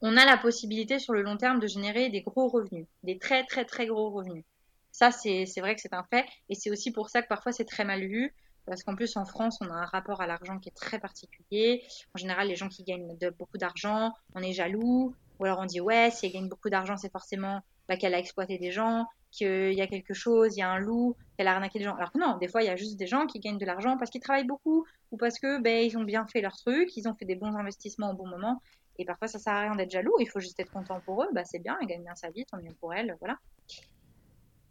On 0.02 0.16
a 0.16 0.26
la 0.26 0.36
possibilité 0.36 0.98
sur 0.98 1.14
le 1.14 1.22
long 1.22 1.36
terme 1.36 1.58
de 1.58 1.66
générer 1.66 2.10
des 2.10 2.20
gros 2.20 2.48
revenus, 2.48 2.86
des 3.02 3.18
très 3.18 3.44
très 3.44 3.64
très 3.64 3.86
gros 3.86 4.10
revenus. 4.10 4.44
Ça, 4.90 5.10
c'est 5.10 5.46
vrai 5.58 5.74
que 5.74 5.80
c'est 5.80 5.94
un 5.94 6.04
fait. 6.10 6.26
Et 6.50 6.54
c'est 6.54 6.70
aussi 6.70 6.92
pour 6.92 7.08
ça 7.08 7.22
que 7.22 7.28
parfois 7.28 7.52
c'est 7.52 7.64
très 7.64 7.84
mal 7.84 8.00
vu. 8.00 8.34
Parce 8.66 8.82
qu'en 8.84 8.94
plus, 8.94 9.16
en 9.16 9.24
France, 9.24 9.58
on 9.60 9.70
a 9.70 9.74
un 9.74 9.84
rapport 9.84 10.20
à 10.20 10.26
l'argent 10.26 10.58
qui 10.58 10.68
est 10.68 10.76
très 10.76 10.98
particulier. 10.98 11.82
En 12.14 12.18
général, 12.18 12.48
les 12.48 12.56
gens 12.56 12.68
qui 12.68 12.84
gagnent 12.84 13.16
beaucoup 13.38 13.58
d'argent, 13.58 14.12
on 14.34 14.42
est 14.42 14.52
jaloux. 14.52 15.14
Ou 15.40 15.44
alors 15.44 15.58
on 15.58 15.66
dit 15.66 15.80
ouais, 15.80 16.10
si 16.10 16.26
elle 16.26 16.32
gagne 16.32 16.48
beaucoup 16.48 16.70
d'argent, 16.70 16.96
c'est 16.96 17.10
forcément 17.10 17.62
bah, 17.88 17.96
qu'elle 17.96 18.14
a 18.14 18.18
exploité 18.18 18.58
des 18.58 18.70
gens, 18.70 19.06
qu'il 19.32 19.72
y 19.72 19.80
a 19.80 19.86
quelque 19.86 20.14
chose, 20.14 20.56
il 20.56 20.60
y 20.60 20.62
a 20.62 20.70
un 20.70 20.78
loup, 20.78 21.16
qu'elle 21.36 21.48
a 21.48 21.54
arnaqué 21.54 21.78
des 21.78 21.84
gens. 21.84 21.96
Alors 21.96 22.12
que 22.12 22.18
non, 22.18 22.36
des 22.38 22.48
fois 22.48 22.62
il 22.62 22.66
y 22.66 22.70
a 22.70 22.76
juste 22.76 22.96
des 22.96 23.06
gens 23.06 23.26
qui 23.26 23.40
gagnent 23.40 23.58
de 23.58 23.66
l'argent 23.66 23.96
parce 23.98 24.10
qu'ils 24.10 24.20
travaillent 24.20 24.46
beaucoup 24.46 24.86
ou 25.10 25.16
parce 25.16 25.38
que 25.38 25.60
ben 25.60 25.84
ils 25.84 25.96
ont 25.98 26.04
bien 26.04 26.26
fait 26.26 26.40
leur 26.40 26.56
truc, 26.56 26.96
ils 26.96 27.08
ont 27.08 27.14
fait 27.14 27.24
des 27.24 27.34
bons 27.34 27.56
investissements 27.56 28.10
au 28.10 28.14
bon 28.14 28.28
moment. 28.28 28.62
Et 28.98 29.04
parfois 29.04 29.26
ça 29.26 29.38
sert 29.38 29.52
à 29.54 29.62
rien 29.62 29.74
d'être 29.74 29.90
jaloux, 29.90 30.14
il 30.20 30.28
faut 30.28 30.38
juste 30.38 30.60
être 30.60 30.70
content 30.70 31.00
pour 31.00 31.22
eux. 31.22 31.28
Bah 31.32 31.44
c'est 31.44 31.58
bien, 31.58 31.76
elle 31.80 31.88
gagne 31.88 32.04
bien 32.04 32.14
sa 32.14 32.30
vie, 32.30 32.44
tant 32.44 32.58
mieux 32.58 32.74
pour 32.78 32.94
elle, 32.94 33.16
voilà. 33.20 33.38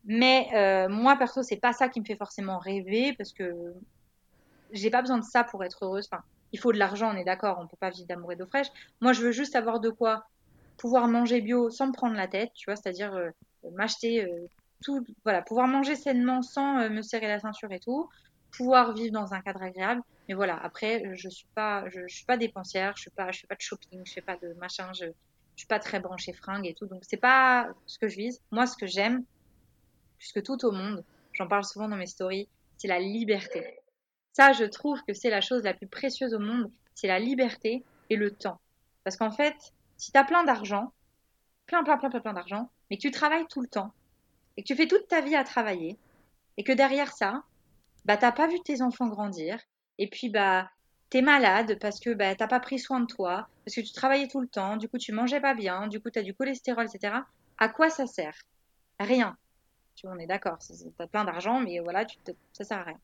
Mais 0.05 0.49
euh, 0.53 0.89
moi 0.89 1.15
perso, 1.15 1.43
c'est 1.43 1.57
pas 1.57 1.73
ça 1.73 1.87
qui 1.89 1.99
me 1.99 2.05
fait 2.05 2.15
forcément 2.15 2.57
rêver 2.57 3.13
parce 3.17 3.33
que 3.33 3.73
j'ai 4.71 4.89
pas 4.89 5.01
besoin 5.01 5.19
de 5.19 5.23
ça 5.23 5.43
pour 5.43 5.63
être 5.63 5.85
heureuse. 5.85 6.07
Enfin, 6.11 6.23
il 6.51 6.59
faut 6.59 6.71
de 6.71 6.77
l'argent, 6.77 7.13
on 7.13 7.17
est 7.17 7.23
d'accord, 7.23 7.59
on 7.61 7.67
peut 7.67 7.77
pas 7.79 7.89
vivre 7.89 8.07
d'amour 8.07 8.31
et 8.31 8.35
d'eau 8.35 8.45
fraîche. 8.45 8.67
Moi, 8.99 9.13
je 9.13 9.21
veux 9.21 9.31
juste 9.31 9.55
avoir 9.55 9.79
de 9.79 9.89
quoi 9.89 10.25
pouvoir 10.77 11.07
manger 11.07 11.41
bio 11.41 11.69
sans 11.69 11.87
me 11.87 11.93
prendre 11.93 12.15
la 12.15 12.27
tête, 12.27 12.51
tu 12.55 12.65
vois, 12.65 12.75
c'est-à-dire 12.75 13.13
euh, 13.13 13.29
m'acheter 13.73 14.25
euh, 14.25 14.47
tout, 14.83 15.05
voilà, 15.23 15.41
pouvoir 15.43 15.67
manger 15.67 15.95
sainement 15.95 16.41
sans 16.41 16.79
euh, 16.79 16.89
me 16.89 17.03
serrer 17.03 17.27
la 17.27 17.39
ceinture 17.39 17.71
et 17.71 17.79
tout, 17.79 18.09
pouvoir 18.51 18.93
vivre 18.93 19.13
dans 19.13 19.33
un 19.33 19.41
cadre 19.41 19.61
agréable. 19.61 20.01
Mais 20.27 20.33
voilà, 20.33 20.57
après, 20.61 21.15
je 21.15 21.29
suis 21.29 21.47
pas, 21.53 21.85
je, 21.89 22.07
suis 22.07 22.25
pas 22.25 22.35
dépensière, 22.37 22.93
je 22.95 23.01
suis 23.01 23.11
pas, 23.11 23.31
je 23.31 23.41
fais 23.41 23.47
pas 23.47 23.55
de 23.55 23.61
shopping, 23.61 24.01
je 24.05 24.11
fais 24.11 24.21
pas 24.21 24.37
de 24.37 24.53
machin, 24.53 24.91
je, 24.93 25.05
je 25.05 25.11
suis 25.57 25.67
pas 25.67 25.79
très 25.79 25.99
branchée 25.99 26.33
fringues 26.33 26.65
et 26.65 26.73
tout, 26.73 26.87
donc 26.87 27.03
c'est 27.03 27.17
pas 27.17 27.67
ce 27.85 27.99
que 27.99 28.07
je 28.07 28.17
vise. 28.17 28.41
Moi, 28.51 28.65
ce 28.65 28.75
que 28.75 28.87
j'aime, 28.87 29.23
puisque 30.21 30.43
tout 30.43 30.63
au 30.65 30.71
monde, 30.71 31.03
j'en 31.33 31.47
parle 31.47 31.63
souvent 31.63 31.89
dans 31.89 31.97
mes 31.97 32.05
stories, 32.05 32.47
c'est 32.77 32.87
la 32.87 32.99
liberté. 32.99 33.65
Ça, 34.33 34.53
je 34.53 34.65
trouve 34.65 35.01
que 35.07 35.15
c'est 35.15 35.31
la 35.31 35.41
chose 35.41 35.63
la 35.63 35.73
plus 35.73 35.87
précieuse 35.87 36.35
au 36.35 36.39
monde, 36.39 36.71
c'est 36.93 37.07
la 37.07 37.17
liberté 37.17 37.83
et 38.11 38.15
le 38.15 38.29
temps. 38.29 38.61
Parce 39.03 39.17
qu'en 39.17 39.31
fait, 39.31 39.55
si 39.97 40.11
tu 40.11 40.17
as 40.19 40.23
plein 40.23 40.43
d'argent, 40.43 40.93
plein, 41.65 41.83
plein, 41.83 41.97
plein, 41.97 42.11
plein, 42.11 42.21
plein 42.21 42.33
d'argent, 42.33 42.69
mais 42.89 42.97
que 42.97 43.01
tu 43.01 43.09
travailles 43.09 43.47
tout 43.49 43.61
le 43.61 43.67
temps, 43.67 43.93
et 44.57 44.61
que 44.61 44.67
tu 44.67 44.75
fais 44.75 44.87
toute 44.87 45.07
ta 45.07 45.21
vie 45.21 45.35
à 45.35 45.43
travailler, 45.43 45.97
et 46.57 46.63
que 46.63 46.71
derrière 46.71 47.11
ça, 47.11 47.43
bah, 48.05 48.15
t'as 48.15 48.31
pas 48.31 48.47
vu 48.47 48.59
tes 48.61 48.83
enfants 48.83 49.07
grandir, 49.07 49.59
et 49.97 50.07
puis, 50.07 50.29
bah, 50.29 50.69
es 51.13 51.21
malade 51.21 51.77
parce 51.81 51.99
que 51.99 52.13
bah, 52.13 52.35
t'as 52.35 52.47
pas 52.47 52.59
pris 52.59 52.77
soin 52.77 52.99
de 52.99 53.07
toi, 53.07 53.49
parce 53.65 53.75
que 53.75 53.81
tu 53.81 53.91
travaillais 53.91 54.27
tout 54.27 54.39
le 54.39 54.47
temps, 54.47 54.77
du 54.77 54.87
coup, 54.87 54.99
tu 54.99 55.13
mangeais 55.13 55.41
pas 55.41 55.55
bien, 55.55 55.87
du 55.87 55.99
coup, 55.99 56.11
tu 56.11 56.19
as 56.19 56.23
du 56.23 56.35
cholestérol, 56.35 56.85
etc. 56.85 57.15
À 57.57 57.69
quoi 57.69 57.89
ça 57.89 58.05
sert? 58.05 58.37
Rien. 58.99 59.35
Tu 59.95 60.07
vois, 60.07 60.15
on 60.15 60.19
est 60.19 60.27
d'accord, 60.27 60.57
as 60.99 61.07
plein 61.07 61.25
d'argent, 61.25 61.59
mais 61.59 61.79
voilà, 61.79 62.05
tu 62.05 62.17
ça 62.53 62.63
sert 62.63 62.79
à 62.79 62.83
rien. 62.83 62.99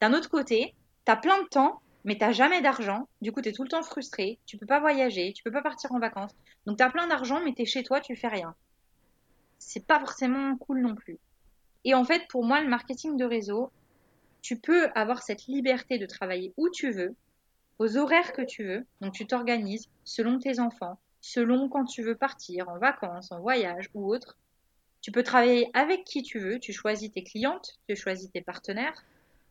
D'un 0.00 0.12
autre 0.12 0.30
côté, 0.30 0.74
tu 1.06 1.12
as 1.12 1.16
plein 1.16 1.42
de 1.42 1.48
temps, 1.48 1.80
mais 2.04 2.18
t'as 2.18 2.32
jamais 2.32 2.60
d'argent, 2.62 3.08
du 3.20 3.32
coup 3.32 3.40
tu 3.42 3.48
es 3.50 3.52
tout 3.52 3.62
le 3.62 3.68
temps 3.68 3.82
frustré, 3.82 4.40
tu 4.46 4.58
peux 4.58 4.66
pas 4.66 4.80
voyager, 4.80 5.32
tu 5.32 5.42
peux 5.42 5.52
pas 5.52 5.62
partir 5.62 5.92
en 5.92 5.98
vacances. 6.00 6.32
Donc 6.66 6.78
tu 6.78 6.84
as 6.84 6.90
plein 6.90 7.06
d'argent, 7.06 7.40
mais 7.44 7.54
tu 7.54 7.62
es 7.62 7.66
chez 7.66 7.82
toi, 7.82 8.00
tu 8.00 8.16
fais 8.16 8.28
rien. 8.28 8.54
c'est 9.58 9.86
pas 9.86 10.00
forcément 10.00 10.56
cool 10.58 10.80
non 10.82 10.94
plus. 10.94 11.18
Et 11.84 11.94
en 11.94 12.04
fait, 12.04 12.26
pour 12.28 12.44
moi, 12.44 12.60
le 12.60 12.68
marketing 12.68 13.16
de 13.16 13.24
réseau, 13.24 13.72
tu 14.42 14.58
peux 14.58 14.90
avoir 14.94 15.22
cette 15.22 15.46
liberté 15.46 15.98
de 15.98 16.06
travailler 16.06 16.52
où 16.56 16.68
tu 16.70 16.90
veux, 16.92 17.16
aux 17.78 17.96
horaires 17.96 18.32
que 18.32 18.42
tu 18.42 18.64
veux. 18.64 18.86
Donc 19.00 19.14
tu 19.14 19.26
t'organises 19.26 19.88
selon 20.04 20.38
tes 20.38 20.60
enfants, 20.60 20.98
selon 21.20 21.68
quand 21.68 21.84
tu 21.84 22.02
veux 22.02 22.16
partir, 22.16 22.68
en 22.68 22.78
vacances, 22.78 23.32
en 23.32 23.40
voyage 23.40 23.88
ou 23.94 24.12
autre. 24.12 24.38
Tu 25.02 25.12
peux 25.12 25.22
travailler 25.22 25.68
avec 25.74 26.04
qui 26.04 26.22
tu 26.22 26.38
veux, 26.38 26.58
tu 26.58 26.72
choisis 26.72 27.12
tes 27.12 27.22
clientes, 27.22 27.78
tu 27.88 27.96
choisis 27.96 28.30
tes 28.30 28.40
partenaires. 28.40 29.04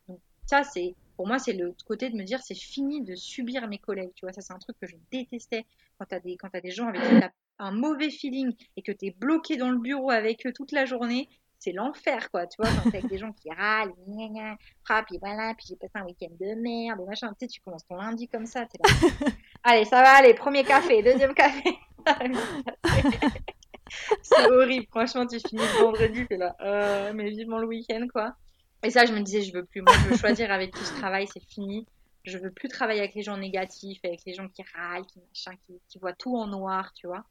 Donc 0.08 0.20
ça, 0.48 0.64
c'est 0.64 0.96
pour 1.18 1.28
moi, 1.28 1.38
c'est 1.38 1.54
le 1.54 1.76
côté 1.86 2.10
de 2.10 2.16
me 2.16 2.24
dire 2.24 2.42
c'est 2.42 2.56
fini 2.56 3.04
de 3.04 3.16
subir 3.16 3.68
mes 3.68 3.78
collègues. 3.78 4.12
Tu 4.16 4.26
vois, 4.26 4.34
ça 4.34 4.42
c'est 4.42 4.54
un 4.54 4.60
truc 4.60 4.78
que 4.82 4.88
je 4.88 4.96
détestais 5.12 5.66
quand 6.00 6.06
tu 6.06 6.16
as, 6.16 6.20
des, 6.20 6.38
as 6.42 6.62
des 6.62 6.72
gens 6.72 6.88
avec 6.88 7.02
qui 7.02 7.10
tu 7.10 7.24
as 7.24 7.32
un 7.60 7.72
mauvais 7.72 8.10
feeling 8.10 8.56
et 8.76 8.82
que 8.82 8.92
tu 8.92 9.08
es 9.08 9.12
bloqué 9.12 9.58
dans 9.58 9.70
le 9.70 9.78
bureau 9.78 10.10
avec 10.10 10.48
eux 10.48 10.54
toute 10.54 10.72
la 10.72 10.86
journée 10.86 11.30
c'est 11.62 11.72
l'enfer, 11.74 12.32
quoi. 12.32 12.48
Tu 12.48 12.58
vois, 12.60 12.72
quand 12.72 12.90
t'es 12.90 12.98
avec 12.98 13.10
des 13.10 13.20
gens 13.20 13.32
qui 13.34 13.50
râlent, 13.52 13.94
gna 14.08 14.28
gna, 14.30 14.56
ah, 14.90 15.04
puis 15.08 15.20
voilà, 15.22 15.54
puis 15.56 15.68
j'ai 15.70 15.76
passé 15.76 15.92
un 15.94 16.06
week-end 16.06 16.34
de 16.40 16.56
merde, 16.56 17.00
machin. 17.08 17.30
Tu 17.40 17.46
sais, 17.46 17.48
tu 17.48 17.62
commences 17.62 17.86
ton 17.86 17.96
lundi 17.96 18.28
comme 18.28 18.48
ça. 18.48 18.62
Là. 18.62 18.68
allez, 19.64 19.86
ça 19.86 20.02
va, 20.02 20.16
allez, 20.16 20.34
premier 20.34 20.64
café, 20.64 21.04
deuxième 21.04 21.36
café. 21.36 21.78
c'est 24.22 24.50
horrible, 24.50 24.86
franchement, 24.90 25.26
tu 25.26 25.40
finis 25.40 25.62
le 25.62 25.84
vendredi, 25.84 26.26
t'es 26.28 26.38
là, 26.38 26.56
euh, 26.62 27.12
mais 27.14 27.30
vivement 27.30 27.60
le 27.60 27.68
week-end, 27.68 28.08
quoi. 28.12 28.36
Et 28.84 28.90
ça, 28.90 29.06
je 29.06 29.14
me 29.14 29.22
disais, 29.22 29.42
je 29.42 29.54
veux 29.54 29.66
plus. 29.66 29.82
Moi, 29.82 29.94
je 30.04 30.10
veux 30.10 30.18
choisir 30.18 30.52
avec 30.52 30.74
qui 30.74 30.84
je 30.84 31.00
travaille, 31.00 31.28
c'est 31.28 31.44
fini. 31.44 31.86
Je 32.24 32.38
veux 32.38 32.52
plus 32.52 32.68
travailler 32.68 33.00
avec 33.00 33.16
les 33.16 33.22
gens 33.22 33.38
négatifs, 33.38 34.00
avec 34.04 34.22
les 34.26 34.34
gens 34.34 34.48
qui 34.48 34.64
râlent, 34.76 35.06
qui 35.06 35.20
machin, 35.20 35.58
qui, 35.88 36.00
voient 36.00 36.14
tout 36.14 36.36
en 36.36 36.48
noir, 36.48 36.94
tu 36.94 37.08
vois. 37.08 37.24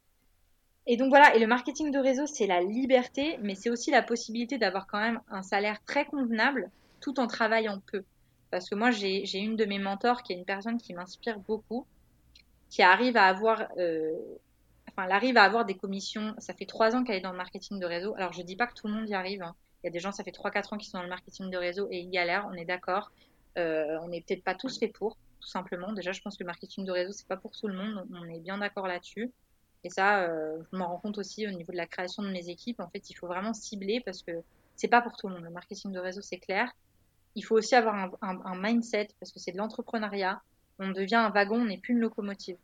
Et 0.87 0.97
donc 0.97 1.09
voilà, 1.09 1.35
et 1.35 1.39
le 1.39 1.47
marketing 1.47 1.91
de 1.91 1.99
réseau, 1.99 2.25
c'est 2.25 2.47
la 2.47 2.61
liberté, 2.61 3.37
mais 3.41 3.55
c'est 3.55 3.69
aussi 3.69 3.91
la 3.91 4.01
possibilité 4.01 4.57
d'avoir 4.57 4.87
quand 4.87 4.99
même 4.99 5.19
un 5.29 5.43
salaire 5.43 5.81
très 5.85 6.05
convenable 6.05 6.71
tout 7.01 7.19
en 7.19 7.27
travaillant 7.27 7.81
peu. 7.91 8.03
Parce 8.49 8.69
que 8.69 8.75
moi, 8.75 8.91
j'ai 8.91 9.37
une 9.37 9.55
de 9.55 9.65
mes 9.65 9.79
mentors 9.79 10.23
qui 10.23 10.33
est 10.33 10.37
une 10.37 10.45
personne 10.45 10.77
qui 10.77 10.93
m'inspire 10.93 11.39
beaucoup, 11.39 11.85
qui 12.69 12.81
arrive 12.81 13.17
à 13.17 13.25
avoir, 13.25 13.67
euh, 13.77 14.11
elle 15.05 15.11
arrive 15.11 15.37
à 15.37 15.43
avoir 15.43 15.65
des 15.65 15.75
commissions. 15.75 16.33
Ça 16.37 16.53
fait 16.53 16.65
trois 16.65 16.95
ans 16.95 17.03
qu'elle 17.03 17.17
est 17.17 17.21
dans 17.21 17.31
le 17.31 17.37
marketing 17.37 17.79
de 17.79 17.85
réseau. 17.85 18.13
Alors, 18.15 18.33
je 18.33 18.41
dis 18.41 18.55
pas 18.55 18.67
que 18.67 18.73
tout 18.73 18.87
le 18.87 18.93
monde 18.93 19.09
y 19.09 19.13
arrive. 19.13 19.41
Hein. 19.41 19.55
Il 19.83 19.87
y 19.87 19.89
a 19.89 19.91
des 19.91 19.99
gens, 19.99 20.11
ça 20.11 20.23
fait 20.23 20.31
trois, 20.31 20.51
quatre 20.51 20.73
ans 20.73 20.77
qui 20.77 20.87
sont 20.87 20.97
dans 20.97 21.03
le 21.03 21.09
marketing 21.09 21.49
de 21.49 21.57
réseau 21.57 21.87
et 21.89 21.99
ils 21.99 22.09
galèrent, 22.09 22.47
on 22.51 22.53
est 22.53 22.65
d'accord. 22.65 23.11
Euh, 23.57 23.97
on 24.01 24.09
n'est 24.09 24.21
peut-être 24.21 24.43
pas 24.43 24.55
tous 24.55 24.79
faits 24.79 24.93
pour, 24.93 25.17
tout 25.39 25.47
simplement. 25.47 25.91
Déjà, 25.91 26.11
je 26.11 26.21
pense 26.21 26.37
que 26.37 26.43
le 26.43 26.47
marketing 26.47 26.85
de 26.85 26.91
réseau, 26.91 27.11
c'est 27.11 27.27
pas 27.27 27.37
pour 27.37 27.51
tout 27.51 27.67
le 27.67 27.73
monde. 27.73 28.07
On 28.13 28.29
est 28.29 28.39
bien 28.39 28.57
d'accord 28.59 28.87
là-dessus. 28.87 29.31
Et 29.83 29.89
ça, 29.89 30.23
euh, 30.23 30.61
je 30.71 30.77
m'en 30.77 30.87
rends 30.87 30.99
compte 30.99 31.17
aussi 31.17 31.47
au 31.47 31.51
niveau 31.51 31.71
de 31.71 31.77
la 31.77 31.87
création 31.87 32.21
de 32.23 32.29
mes 32.29 32.49
équipes. 32.49 32.79
En 32.79 32.89
fait, 32.89 33.09
il 33.09 33.15
faut 33.15 33.27
vraiment 33.27 33.53
cibler 33.53 34.01
parce 34.01 34.21
que 34.21 34.31
c'est 34.75 34.87
pas 34.87 35.01
pour 35.01 35.17
tout 35.17 35.27
le 35.27 35.35
monde. 35.35 35.43
Le 35.43 35.49
marketing 35.49 35.91
de 35.91 35.99
réseau, 35.99 36.21
c'est 36.21 36.37
clair. 36.37 36.71
Il 37.35 37.43
faut 37.43 37.55
aussi 37.55 37.75
avoir 37.75 38.11
un, 38.21 38.61
mindset 38.61 39.09
parce 39.19 39.31
que 39.31 39.39
c'est 39.39 39.51
de 39.51 39.57
l'entrepreneuriat. 39.57 40.41
On 40.79 40.91
devient 40.91 41.15
un 41.15 41.29
wagon, 41.29 41.61
on 41.61 41.65
n'est 41.65 41.77
plus 41.77 41.93
une 41.93 41.99
locomotive. 41.99 42.57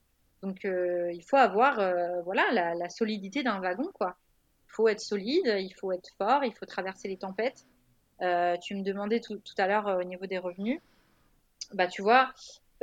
Donc, 0.43 0.65
euh, 0.65 1.11
il 1.13 1.23
faut 1.23 1.37
avoir 1.37 1.79
euh, 1.79 2.21
voilà 2.21 2.73
la, 2.75 2.89
solidité 2.89 3.43
d'un 3.43 3.59
wagon, 3.59 3.89
quoi. 3.93 4.15
Il 4.67 4.73
faut 4.73 4.87
être 4.87 5.01
solide, 5.01 5.55
il 5.59 5.73
faut 5.73 5.91
être 5.91 6.09
fort, 6.17 6.43
il 6.43 6.53
faut 6.53 6.65
traverser 6.65 7.07
les 7.07 7.17
tempêtes. 7.17 7.65
tu 8.19 8.75
me 8.75 8.83
demandais 8.83 9.19
tout, 9.19 9.37
tout 9.37 9.55
à 9.57 9.67
l'heure 9.67 9.97
au 9.99 10.03
niveau 10.03 10.25
des 10.25 10.37
revenus. 10.37 10.79
Bah, 11.73 11.87
tu 11.87 12.01
vois, 12.01 12.31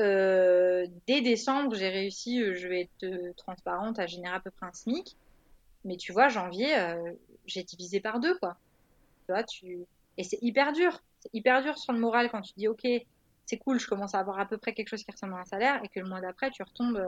euh, 0.01 0.87
dès 1.07 1.21
décembre, 1.21 1.75
j'ai 1.75 1.89
réussi, 1.89 2.43
euh, 2.43 2.55
je 2.55 2.67
vais 2.69 2.83
être 2.83 3.05
euh, 3.05 3.33
transparente, 3.37 3.99
à 3.99 4.07
générer 4.07 4.35
à 4.35 4.41
peu 4.41 4.51
près 4.51 4.67
un 4.67 4.73
SMIC. 4.73 5.17
Mais 5.85 5.97
tu 5.97 6.13
vois, 6.13 6.29
janvier, 6.29 6.75
j'ai 7.45 7.63
divisé 7.63 8.01
par 8.01 8.19
deux, 8.19 8.39
quoi. 8.39 8.57
Tu 9.27 9.33
vois, 9.33 9.45
tu... 9.45 9.85
Et 10.17 10.25
c'est 10.25 10.39
hyper 10.41 10.73
dur. 10.73 11.03
C'est 11.21 11.29
hyper 11.35 11.63
dur 11.63 11.77
sur 11.77 11.93
le 11.93 11.99
moral 11.99 12.31
quand 12.31 12.41
tu 12.41 12.55
dis, 12.57 12.69
OK, 12.69 12.87
c'est 13.45 13.59
cool, 13.59 13.79
je 13.79 13.87
commence 13.87 14.15
à 14.15 14.21
avoir 14.21 14.39
à 14.39 14.47
peu 14.47 14.57
près 14.57 14.73
quelque 14.73 14.89
chose 14.89 15.05
qui 15.05 15.13
ressemble 15.13 15.35
à 15.35 15.41
un 15.41 15.45
salaire, 15.45 15.85
et 15.85 15.89
que 15.89 16.01
le 16.01 16.09
mois 16.09 16.23
d'après, 16.23 16.51
tu 16.51 16.63
retombes. 16.63 17.07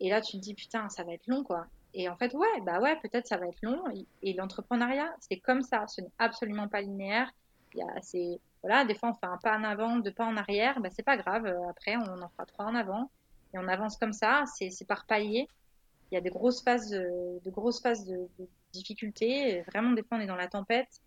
Et 0.00 0.10
là, 0.10 0.20
tu 0.20 0.36
te 0.36 0.42
dis, 0.42 0.54
putain, 0.54 0.88
ça 0.88 1.04
va 1.04 1.12
être 1.12 1.26
long, 1.26 1.42
quoi. 1.42 1.66
Et 1.94 2.08
en 2.10 2.16
fait, 2.16 2.34
ouais, 2.34 2.60
bah 2.62 2.78
ouais, 2.78 2.94
peut-être 3.00 3.26
ça 3.26 3.38
va 3.38 3.46
être 3.46 3.62
long. 3.62 3.82
Et 4.22 4.34
l'entrepreneuriat, 4.34 5.14
c'est 5.18 5.38
comme 5.38 5.62
ça. 5.62 5.86
Ce 5.86 6.02
n'est 6.02 6.10
absolument 6.18 6.68
pas 6.68 6.82
linéaire. 6.82 7.32
Il 7.72 7.78
y 7.78 7.82
a, 7.82 8.02
c'est, 8.02 8.38
voilà, 8.62 8.84
des 8.84 8.94
fois 8.94 9.10
on 9.10 9.14
fait 9.14 9.26
un 9.26 9.38
pas 9.38 9.56
en 9.56 9.64
avant, 9.64 9.96
deux 9.96 10.12
pas 10.12 10.26
en 10.26 10.36
arrière, 10.36 10.80
bah, 10.80 10.90
c'est 10.90 11.02
pas 11.02 11.16
grave. 11.16 11.46
Euh, 11.46 11.68
après, 11.70 11.96
on 11.96 12.22
en 12.22 12.28
fera 12.28 12.44
trois 12.46 12.66
en 12.66 12.74
avant 12.74 13.10
et 13.54 13.58
on 13.58 13.66
avance 13.66 13.96
comme 13.96 14.12
ça. 14.12 14.44
C'est 14.46 14.86
par 14.86 15.06
palier. 15.06 15.48
Il 16.10 16.14
y 16.14 16.18
a 16.18 16.20
des 16.20 16.30
grosses 16.30 16.62
phases, 16.62 16.90
de, 16.90 17.50
grosses 17.50 17.80
phases 17.80 18.04
de, 18.04 18.28
difficultés. 18.72 19.62
Vraiment, 19.62 19.92
des 19.92 20.02
fois, 20.02 20.18
on 20.18 20.20
est 20.20 20.26
dans 20.26 20.36
la 20.36 20.48
tempête. 20.48 21.00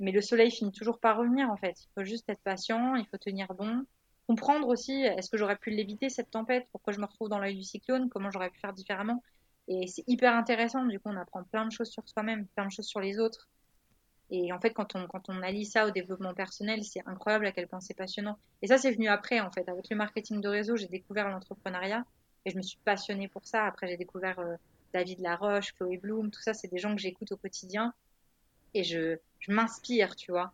Mais 0.00 0.10
le 0.10 0.20
soleil 0.20 0.50
finit 0.50 0.72
toujours 0.72 0.98
par 0.98 1.18
revenir, 1.18 1.48
en 1.50 1.56
fait. 1.56 1.76
Il 1.80 1.88
faut 1.94 2.04
juste 2.04 2.28
être 2.28 2.40
patient, 2.40 2.96
il 2.96 3.06
faut 3.06 3.16
tenir 3.16 3.46
bon. 3.54 3.84
Comprendre 4.26 4.68
aussi, 4.68 5.02
est-ce 5.02 5.28
que 5.28 5.36
j'aurais 5.36 5.56
pu 5.56 5.70
l'éviter, 5.70 6.08
cette 6.08 6.30
tempête? 6.30 6.66
Pourquoi 6.72 6.92
je 6.92 6.98
me 6.98 7.06
retrouve 7.06 7.28
dans 7.28 7.38
l'œil 7.38 7.56
du 7.56 7.62
cyclone? 7.62 8.08
Comment 8.08 8.30
j'aurais 8.30 8.50
pu 8.50 8.58
faire 8.58 8.72
différemment? 8.72 9.22
Et 9.68 9.86
c'est 9.86 10.04
hyper 10.06 10.34
intéressant. 10.34 10.84
Du 10.84 10.98
coup, 10.98 11.10
on 11.10 11.16
apprend 11.16 11.42
plein 11.44 11.66
de 11.66 11.72
choses 11.72 11.90
sur 11.90 12.08
soi-même, 12.08 12.46
plein 12.48 12.66
de 12.66 12.70
choses 12.70 12.86
sur 12.86 13.00
les 13.00 13.18
autres. 13.18 13.48
Et 14.30 14.52
en 14.52 14.60
fait, 14.60 14.70
quand 14.70 14.96
on, 14.96 15.06
quand 15.06 15.28
on 15.28 15.42
allie 15.42 15.66
ça 15.66 15.86
au 15.86 15.90
développement 15.90 16.32
personnel, 16.32 16.82
c'est 16.84 17.06
incroyable 17.06 17.46
à 17.46 17.52
quel 17.52 17.68
point 17.68 17.80
c'est 17.80 17.94
passionnant. 17.94 18.38
Et 18.62 18.66
ça, 18.66 18.78
c'est 18.78 18.92
venu 18.92 19.08
après, 19.08 19.40
en 19.40 19.50
fait. 19.50 19.68
Avec 19.68 19.90
le 19.90 19.96
marketing 19.96 20.40
de 20.40 20.48
réseau, 20.48 20.76
j'ai 20.76 20.88
découvert 20.88 21.28
l'entrepreneuriat 21.28 22.04
et 22.46 22.50
je 22.50 22.56
me 22.56 22.62
suis 22.62 22.78
passionnée 22.84 23.28
pour 23.28 23.46
ça. 23.46 23.66
Après, 23.66 23.86
j'ai 23.86 23.98
découvert 23.98 24.38
euh, 24.38 24.56
David 24.94 25.20
Laroche, 25.20 25.74
Chloé 25.74 25.98
Bloom, 25.98 26.30
tout 26.30 26.40
ça, 26.40 26.54
c'est 26.54 26.68
des 26.68 26.78
gens 26.78 26.94
que 26.94 27.00
j'écoute 27.00 27.30
au 27.32 27.36
quotidien 27.36 27.92
et 28.72 28.82
je, 28.82 29.18
je 29.40 29.52
m'inspire, 29.52 30.16
tu 30.16 30.32
vois. 30.32 30.52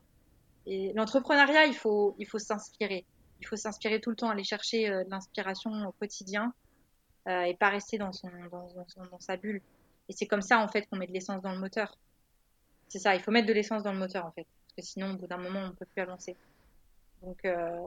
Et 0.66 0.92
l'entrepreneuriat, 0.94 1.66
il 1.66 1.74
faut, 1.74 2.14
il 2.18 2.26
faut 2.26 2.38
s'inspirer. 2.38 3.06
Il 3.41 3.47
faut 3.47 3.57
s'inspirer 3.57 4.01
tout 4.01 4.11
le 4.11 4.16
temps, 4.16 4.30
aller 4.30 4.45
chercher 4.45 4.88
euh, 4.88 5.05
de 5.05 5.11
l'inspiration 5.11 5.70
au 5.86 5.93
quotidien 5.93 6.53
euh, 7.28 7.43
et 7.43 7.55
pas 7.55 7.70
rester 7.70 7.99
dans, 7.99 8.12
son, 8.12 8.30
dans, 8.51 9.20
sa 9.20 9.36
bulle. 9.36 9.61
Et 10.09 10.12
c'est 10.12 10.26
comme 10.26 10.43
ça, 10.43 10.59
en 10.59 10.68
fait, 10.68 10.86
qu'on 10.86 10.97
met 10.97 11.07
de 11.07 11.12
l'essence 11.12 11.43
dans 11.43 11.53
le 11.53 11.59
moteur. 11.59 11.97
C'est 12.88 12.99
ça, 12.99 13.14
il 13.14 13.20
faut 13.20 13.30
mettre 13.30 13.47
de 13.47 13.53
l'essence 13.53 13.82
dans 13.82 13.93
le 13.93 13.99
moteur 13.99 14.26
en 14.26 14.32
fait. 14.32 14.45
Parce 14.45 14.74
que 14.76 14.93
sinon, 14.93 15.12
au 15.12 15.16
bout 15.16 15.26
d'un 15.26 15.36
moment, 15.36 15.61
on 15.61 15.68
ne 15.68 15.72
peut 15.72 15.86
plus 15.86 16.03
avancer. 16.03 16.36
Donc, 17.22 17.45
euh... 17.45 17.86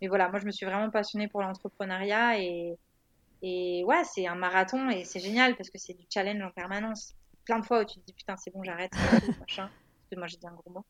mais 0.00 0.08
voilà, 0.08 0.28
moi 0.30 0.38
je 0.38 0.46
me 0.46 0.50
suis 0.50 0.64
vraiment 0.64 0.90
passionnée 0.90 1.28
pour 1.28 1.42
l'entrepreneuriat 1.42 2.40
et, 2.40 2.78
et 3.42 3.84
ouais, 3.84 4.04
c'est 4.04 4.26
un 4.26 4.36
marathon 4.36 4.88
et 4.88 5.04
c'est 5.04 5.20
génial 5.20 5.54
parce 5.56 5.68
que 5.68 5.78
c'est 5.78 5.94
du 5.94 6.06
challenge 6.12 6.42
en 6.42 6.50
permanence. 6.50 7.14
Plein 7.44 7.58
de 7.58 7.66
fois 7.66 7.82
où 7.82 7.84
tu 7.84 7.98
te 7.98 8.06
dis 8.06 8.12
putain, 8.14 8.36
c'est 8.36 8.50
bon, 8.50 8.62
j'arrête, 8.62 8.92
machin. 9.40 9.68
Parce 9.68 10.10
que 10.10 10.16
moi 10.16 10.26
j'ai 10.28 10.38
dit 10.38 10.46
un 10.46 10.54
gros 10.54 10.70
mot. 10.70 10.84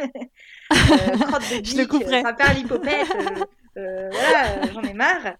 Euh, 0.00 1.18
crotte 1.18 1.42
de 1.42 1.60
bique, 1.60 2.08
euh, 2.08 2.22
ça 2.22 2.32
perd 2.32 2.56
l'hypopète. 2.56 3.08
Euh, 3.14 3.44
euh, 3.78 4.10
voilà, 4.10 4.72
j'en 4.72 4.82
ai 4.82 4.94
marre. 4.94 5.36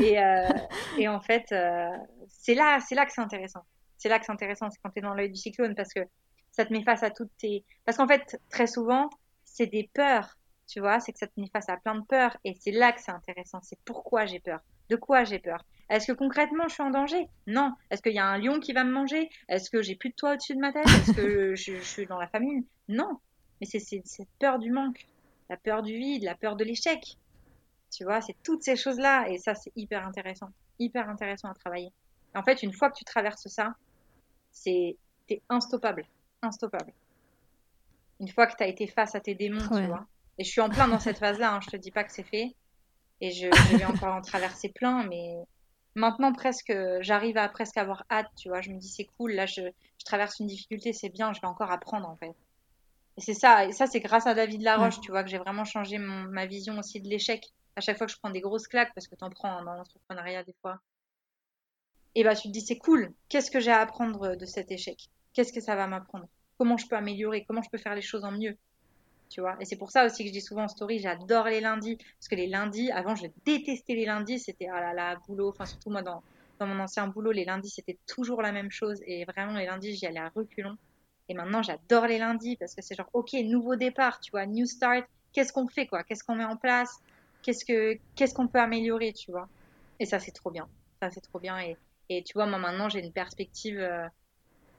Et, 0.00 0.16
et 0.98 1.08
en 1.08 1.20
fait, 1.20 1.54
c'est 2.28 2.54
là, 2.54 2.78
c'est 2.80 2.94
là 2.94 3.04
que 3.04 3.12
c'est 3.12 3.20
intéressant. 3.20 3.62
C'est 3.98 4.08
là 4.08 4.18
que 4.18 4.24
c'est 4.24 4.32
intéressant, 4.32 4.70
c'est 4.70 4.78
quand 4.82 4.90
tu 4.90 5.00
es 5.00 5.02
dans 5.02 5.14
l'œil 5.14 5.30
du 5.30 5.36
cyclone 5.36 5.74
parce 5.74 5.92
que 5.92 6.00
ça 6.52 6.64
te 6.64 6.72
met 6.72 6.82
face 6.82 7.02
à 7.02 7.10
toutes 7.10 7.36
tes. 7.36 7.64
Parce 7.84 7.98
qu'en 7.98 8.08
fait, 8.08 8.40
très 8.50 8.66
souvent, 8.66 9.10
c'est 9.44 9.66
des 9.66 9.90
peurs, 9.92 10.38
tu 10.66 10.80
vois, 10.80 11.00
c'est 11.00 11.12
que 11.12 11.18
ça 11.18 11.26
te 11.26 11.38
met 11.40 11.48
face 11.52 11.68
à 11.68 11.76
plein 11.76 11.96
de 11.96 12.04
peurs 12.04 12.36
et 12.44 12.54
c'est 12.60 12.70
là 12.70 12.92
que 12.92 13.00
c'est 13.00 13.10
intéressant. 13.10 13.60
C'est 13.62 13.78
pourquoi 13.84 14.26
j'ai 14.26 14.40
peur. 14.40 14.60
De 14.88 14.96
quoi 14.96 15.24
j'ai 15.24 15.38
peur? 15.38 15.64
Est-ce 15.90 16.06
que 16.06 16.12
concrètement 16.12 16.68
je 16.68 16.74
suis 16.74 16.82
en 16.82 16.90
danger? 16.90 17.28
Non. 17.46 17.72
Est-ce 17.90 18.02
qu'il 18.02 18.12
y 18.12 18.18
a 18.18 18.26
un 18.26 18.38
lion 18.38 18.60
qui 18.60 18.72
va 18.72 18.84
me 18.84 18.92
manger? 18.92 19.30
Est-ce 19.48 19.70
que 19.70 19.82
j'ai 19.82 19.96
plus 19.96 20.10
de 20.10 20.14
toit 20.14 20.34
au-dessus 20.34 20.54
de 20.54 20.60
ma 20.60 20.72
tête? 20.72 20.86
Est-ce 20.86 21.12
que 21.12 21.54
je, 21.54 21.80
suis 21.80 22.06
dans 22.06 22.18
la 22.18 22.28
famine? 22.28 22.64
Non. 22.88 23.18
Mais 23.60 23.66
c'est 23.66 23.80
cette 23.80 24.28
peur 24.38 24.58
du 24.58 24.70
manque, 24.70 25.06
la 25.48 25.56
peur 25.56 25.82
du 25.82 25.96
vide, 25.96 26.22
la 26.24 26.34
peur 26.34 26.56
de 26.56 26.64
l'échec. 26.64 27.16
Tu 27.90 28.04
vois, 28.04 28.20
c'est 28.20 28.36
toutes 28.42 28.62
ces 28.62 28.76
choses-là 28.76 29.28
et 29.28 29.38
ça 29.38 29.54
c'est 29.54 29.72
hyper 29.74 30.06
intéressant, 30.06 30.50
hyper 30.78 31.08
intéressant 31.08 31.48
à 31.48 31.54
travailler. 31.54 31.90
En 32.34 32.42
fait, 32.42 32.62
une 32.62 32.72
fois 32.72 32.90
que 32.90 32.98
tu 32.98 33.04
traverses 33.04 33.48
ça, 33.48 33.74
c'est 34.50 34.96
t'es 35.26 35.42
instoppable 35.48 36.04
instoppable. 36.42 36.92
Une 38.20 38.28
fois 38.28 38.46
que 38.46 38.56
tu 38.56 38.62
as 38.62 38.66
été 38.66 38.86
face 38.86 39.14
à 39.14 39.20
tes 39.20 39.34
démons, 39.34 39.66
tu 39.68 39.86
vois. 39.86 40.06
Et 40.38 40.44
je 40.44 40.50
suis 40.50 40.60
en 40.60 40.68
plein 40.68 40.88
dans 40.88 41.00
cette 41.00 41.18
phase-là, 41.18 41.54
hein, 41.54 41.60
je 41.62 41.70
te 41.70 41.76
dis 41.76 41.90
pas 41.90 42.04
que 42.04 42.12
c'est 42.12 42.24
fait. 42.24 42.54
Et 43.20 43.32
je, 43.32 43.48
vais 43.76 43.84
encore 43.84 44.14
en 44.14 44.22
traverser 44.22 44.68
plein, 44.68 45.04
mais 45.04 45.34
maintenant 45.96 46.32
presque, 46.32 46.72
j'arrive 47.00 47.36
à 47.36 47.48
presque 47.48 47.76
avoir 47.76 48.04
hâte, 48.10 48.28
tu 48.36 48.48
vois. 48.48 48.60
Je 48.60 48.70
me 48.70 48.78
dis 48.78 48.88
c'est 48.88 49.06
cool, 49.16 49.32
là 49.32 49.46
je, 49.46 49.62
traverse 50.04 50.38
une 50.38 50.46
difficulté, 50.46 50.92
c'est 50.92 51.08
bien, 51.08 51.32
je 51.32 51.40
vais 51.40 51.48
encore 51.48 51.70
apprendre 51.70 52.08
en 52.08 52.16
fait. 52.16 52.34
Et 53.18 53.20
c'est 53.20 53.34
ça, 53.34 53.66
et 53.66 53.72
ça 53.72 53.86
c'est 53.86 54.00
grâce 54.00 54.26
à 54.26 54.32
David 54.32 54.62
Laroche, 54.62 55.00
tu 55.00 55.10
vois, 55.10 55.24
que 55.24 55.28
j'ai 55.28 55.38
vraiment 55.38 55.64
changé 55.64 55.98
ma 55.98 56.46
vision 56.46 56.78
aussi 56.78 57.00
de 57.00 57.08
l'échec. 57.08 57.44
À 57.76 57.80
chaque 57.80 57.98
fois 57.98 58.06
que 58.06 58.12
je 58.12 58.18
prends 58.18 58.30
des 58.30 58.40
grosses 58.40 58.68
claques, 58.68 58.94
parce 58.94 59.08
que 59.08 59.16
tu 59.16 59.24
en 59.24 59.30
prends 59.30 59.62
dans 59.64 59.74
l'entrepreneuriat 59.74 60.44
des 60.44 60.54
fois, 60.62 60.80
et 62.14 62.24
bah 62.24 62.34
tu 62.34 62.48
te 62.48 62.52
dis 62.52 62.62
c'est 62.62 62.78
cool, 62.78 63.12
qu'est-ce 63.28 63.50
que 63.50 63.60
j'ai 63.60 63.72
à 63.72 63.80
apprendre 63.80 64.36
de 64.36 64.46
cet 64.46 64.70
échec? 64.70 65.10
Qu'est-ce 65.34 65.52
que 65.52 65.60
ça 65.60 65.76
va 65.76 65.86
m'apprendre? 65.86 66.28
Comment 66.58 66.76
je 66.76 66.86
peux 66.86 66.96
améliorer, 66.96 67.44
comment 67.44 67.62
je 67.62 67.70
peux 67.70 67.78
faire 67.78 67.94
les 67.94 68.02
choses 68.02 68.24
en 68.24 68.32
mieux? 68.32 68.56
Tu 69.30 69.40
vois? 69.40 69.56
Et 69.60 69.64
c'est 69.66 69.76
pour 69.76 69.90
ça 69.90 70.06
aussi 70.06 70.22
que 70.22 70.28
je 70.28 70.32
dis 70.32 70.40
souvent 70.40 70.64
en 70.64 70.68
story, 70.68 71.00
j'adore 71.00 71.46
les 71.46 71.60
lundis. 71.60 71.96
Parce 71.96 72.28
que 72.30 72.34
les 72.34 72.46
lundis, 72.46 72.90
avant, 72.90 73.14
je 73.14 73.26
détestais 73.44 73.94
les 73.94 74.06
lundis. 74.06 74.38
C'était, 74.38 74.68
ah 74.72 74.80
là 74.80 74.94
là, 74.94 75.16
boulot. 75.26 75.50
Enfin, 75.50 75.66
surtout 75.66 75.90
moi, 75.90 76.02
dans, 76.02 76.24
dans 76.58 76.66
mon 76.66 76.80
ancien 76.80 77.06
boulot, 77.08 77.32
les 77.32 77.44
lundis, 77.44 77.70
c'était 77.70 77.98
toujours 78.06 78.42
la 78.42 78.52
même 78.52 78.70
chose. 78.70 79.00
Et 79.06 79.24
vraiment, 79.26 79.52
les 79.58 79.66
lundis, 79.66 79.94
j'y 79.96 80.06
allais 80.06 80.18
à 80.20 80.30
reculons. 80.34 80.76
Et 81.28 81.34
maintenant, 81.34 81.62
j'adore 81.62 82.06
les 82.06 82.18
lundis 82.18 82.56
parce 82.56 82.74
que 82.74 82.82
c'est 82.82 82.94
genre, 82.94 83.10
OK, 83.12 83.32
nouveau 83.44 83.76
départ, 83.76 84.20
tu 84.20 84.30
vois, 84.30 84.46
new 84.46 84.66
start. 84.66 85.06
Qu'est-ce 85.32 85.52
qu'on 85.52 85.68
fait, 85.68 85.86
quoi? 85.86 86.02
Qu'est-ce 86.04 86.24
qu'on 86.24 86.34
met 86.34 86.44
en 86.44 86.56
place? 86.56 87.00
Qu'est-ce 87.42 87.64
que 87.64 87.98
qu'est-ce 88.14 88.34
qu'on 88.34 88.48
peut 88.48 88.60
améliorer, 88.60 89.12
tu 89.12 89.30
vois? 89.30 89.48
Et 90.00 90.06
ça, 90.06 90.18
c'est 90.18 90.32
trop 90.32 90.50
bien. 90.50 90.68
Ça, 91.00 91.10
c'est 91.10 91.20
trop 91.20 91.38
bien. 91.38 91.58
Et, 91.60 91.76
et 92.08 92.22
tu 92.22 92.32
vois, 92.34 92.46
moi, 92.46 92.58
maintenant, 92.58 92.88
j'ai 92.88 93.04
une 93.04 93.12
perspective. 93.12 93.78
Euh, 93.78 94.06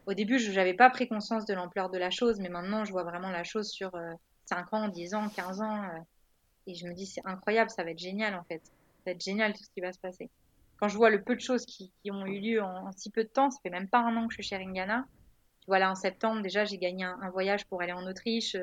au 0.07 0.13
début, 0.13 0.39
je 0.39 0.51
n'avais 0.51 0.73
pas 0.73 0.89
pris 0.89 1.07
conscience 1.07 1.45
de 1.45 1.53
l'ampleur 1.53 1.89
de 1.89 1.97
la 1.97 2.09
chose, 2.09 2.39
mais 2.39 2.49
maintenant, 2.49 2.83
je 2.83 2.91
vois 2.91 3.03
vraiment 3.03 3.29
la 3.29 3.43
chose 3.43 3.69
sur 3.69 3.91
5 4.45 4.65
euh, 4.73 4.75
ans, 4.75 4.87
10 4.87 5.13
ans, 5.13 5.29
15 5.29 5.61
ans. 5.61 5.83
Euh, 5.83 5.99
et 6.65 6.73
je 6.73 6.87
me 6.87 6.93
dis, 6.93 7.05
c'est 7.05 7.21
incroyable, 7.25 7.69
ça 7.69 7.83
va 7.83 7.91
être 7.91 7.99
génial, 7.99 8.35
en 8.35 8.43
fait. 8.43 8.61
Ça 8.65 8.71
va 9.07 9.11
être 9.11 9.23
génial 9.23 9.53
tout 9.53 9.63
ce 9.63 9.69
qui 9.69 9.81
va 9.81 9.93
se 9.93 9.99
passer. 9.99 10.29
Quand 10.77 10.87
je 10.87 10.97
vois 10.97 11.09
le 11.09 11.21
peu 11.21 11.35
de 11.35 11.41
choses 11.41 11.65
qui, 11.65 11.91
ont 12.09 12.25
eu 12.25 12.39
lieu 12.39 12.61
en, 12.61 12.91
si 12.93 13.11
peu 13.11 13.23
de 13.23 13.29
temps, 13.29 13.51
ça 13.51 13.59
fait 13.61 13.69
même 13.69 13.87
pas 13.87 13.99
un 13.99 14.15
an 14.17 14.27
que 14.27 14.33
je 14.33 14.41
suis 14.41 14.49
chez 14.49 14.57
Ringana. 14.57 15.05
Tu 15.61 15.67
vois, 15.67 15.79
là, 15.79 15.91
en 15.91 15.95
septembre, 15.95 16.41
déjà, 16.41 16.65
j'ai 16.65 16.77
gagné 16.77 17.03
un, 17.03 17.29
voyage 17.31 17.65
pour 17.65 17.81
aller 17.81 17.93
en 17.93 18.05
Autriche, 18.07 18.55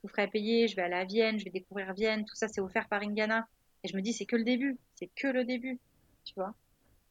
tout 0.00 0.08
frais 0.08 0.28
payé, 0.28 0.68
je 0.68 0.76
vais 0.76 0.82
aller 0.82 0.94
à 0.94 1.04
Vienne, 1.04 1.38
je 1.38 1.44
vais 1.44 1.50
découvrir 1.50 1.92
Vienne, 1.92 2.24
tout 2.24 2.34
ça, 2.34 2.48
c'est 2.48 2.60
offert 2.60 2.88
par 2.88 3.00
Ringana. 3.00 3.46
Et 3.84 3.88
je 3.88 3.96
me 3.96 4.02
dis, 4.02 4.12
c'est 4.12 4.26
que 4.26 4.36
le 4.36 4.44
début, 4.44 4.78
c'est 4.94 5.10
que 5.14 5.28
le 5.28 5.44
début, 5.44 5.78
tu 6.24 6.34
vois. 6.34 6.54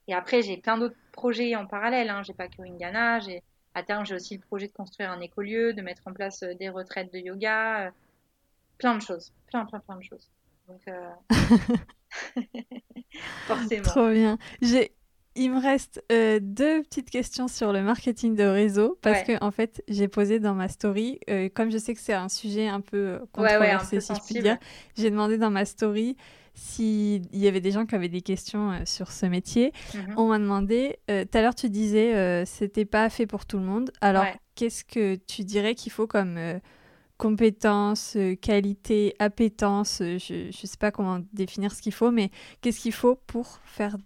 Et 0.08 0.14
après, 0.14 0.42
j'ai 0.42 0.56
plein 0.56 0.78
d'autres 0.78 0.96
projets 1.12 1.56
en 1.56 1.66
parallèle. 1.66 2.10
Hein. 2.10 2.22
J'ai 2.22 2.34
pas 2.34 2.48
que 2.48 2.62
Ringana. 2.62 3.20
J'ai 3.20 3.42
à 3.74 3.82
terme, 3.82 4.06
j'ai 4.06 4.14
aussi 4.14 4.36
le 4.36 4.40
projet 4.40 4.68
de 4.68 4.72
construire 4.72 5.10
un 5.10 5.20
écolieu, 5.20 5.74
de 5.74 5.82
mettre 5.82 6.02
en 6.06 6.12
place 6.12 6.42
euh, 6.42 6.54
des 6.54 6.70
retraites 6.70 7.12
de 7.12 7.18
yoga, 7.18 7.86
euh, 7.86 7.90
plein 8.78 8.94
de 8.94 9.02
choses, 9.02 9.34
plein, 9.48 9.66
plein, 9.66 9.80
plein 9.80 9.96
de 9.96 10.02
choses. 10.02 10.30
Donc, 10.66 10.80
euh... 10.88 11.10
forcément. 13.46 13.82
Trop 13.84 14.10
bien. 14.10 14.38
J'ai 14.62 14.95
il 15.36 15.52
me 15.52 15.60
reste 15.60 16.02
euh, 16.10 16.40
deux 16.42 16.82
petites 16.82 17.10
questions 17.10 17.46
sur 17.46 17.72
le 17.72 17.82
marketing 17.82 18.34
de 18.34 18.44
réseau 18.44 18.98
parce 19.02 19.22
que 19.22 19.42
en 19.44 19.50
fait 19.50 19.82
j'ai 19.88 20.08
posé 20.08 20.40
dans 20.40 20.54
ma 20.54 20.68
story, 20.68 21.20
comme 21.54 21.70
je 21.70 21.78
sais 21.78 21.94
que 21.94 22.00
c'est 22.00 22.14
un 22.14 22.28
sujet 22.28 22.68
un 22.68 22.80
peu 22.80 23.20
controversé 23.32 24.00
si 24.00 24.14
je 24.14 24.20
puis 24.20 24.42
dire, 24.42 24.58
j'ai 24.96 25.10
demandé 25.10 25.38
dans 25.38 25.50
ma 25.50 25.64
story 25.64 26.16
s'il 26.56 27.22
y 27.36 27.46
avait 27.46 27.60
des 27.60 27.70
gens 27.70 27.84
qui 27.84 27.94
avaient 27.94 28.08
des 28.08 28.22
questions 28.22 28.72
euh, 28.72 28.80
sur 28.86 29.12
ce 29.12 29.26
métier. 29.26 29.72
Mhm. 29.94 30.14
On 30.16 30.28
m'a 30.28 30.38
demandé, 30.38 30.98
euh, 31.10 31.24
tout 31.24 31.38
à 31.38 31.42
l'heure 31.42 31.54
tu 31.54 31.68
disais 31.68 32.14
euh, 32.16 32.44
c'était 32.46 32.86
pas 32.86 33.08
fait 33.10 33.26
pour 33.26 33.44
tout 33.46 33.58
le 33.58 33.64
monde. 33.64 33.92
Alors 34.00 34.24
qu'est-ce 34.54 34.84
que 34.84 35.16
tu 35.16 35.44
dirais 35.44 35.74
qu'il 35.74 35.92
faut 35.92 36.06
comme 36.06 36.38
compétences, 37.18 38.16
qualité, 38.40 39.14
appétence 39.18 39.98
Je 40.00 40.46
ne 40.46 40.50
sais 40.50 40.78
pas 40.78 40.90
comment 40.90 41.20
définir 41.34 41.72
ce 41.72 41.82
qu'il 41.82 41.92
faut, 41.92 42.10
mais 42.10 42.30
qu'est-ce 42.62 42.80
qu'il 42.80 42.92
faut 42.92 43.16
pour 43.26 43.60
faire 43.64 43.96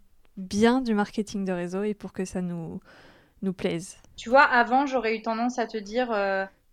bien 0.40 0.80
du 0.80 0.94
marketing 0.94 1.44
de 1.44 1.52
réseau 1.52 1.82
et 1.82 1.94
pour 1.94 2.12
que 2.12 2.24
ça 2.24 2.40
nous, 2.40 2.80
nous 3.42 3.52
plaise 3.52 3.96
Tu 4.16 4.28
vois, 4.28 4.44
avant 4.44 4.86
j'aurais 4.86 5.16
eu 5.16 5.22
tendance 5.22 5.58
à 5.58 5.66
te 5.66 5.78
dire 5.78 6.08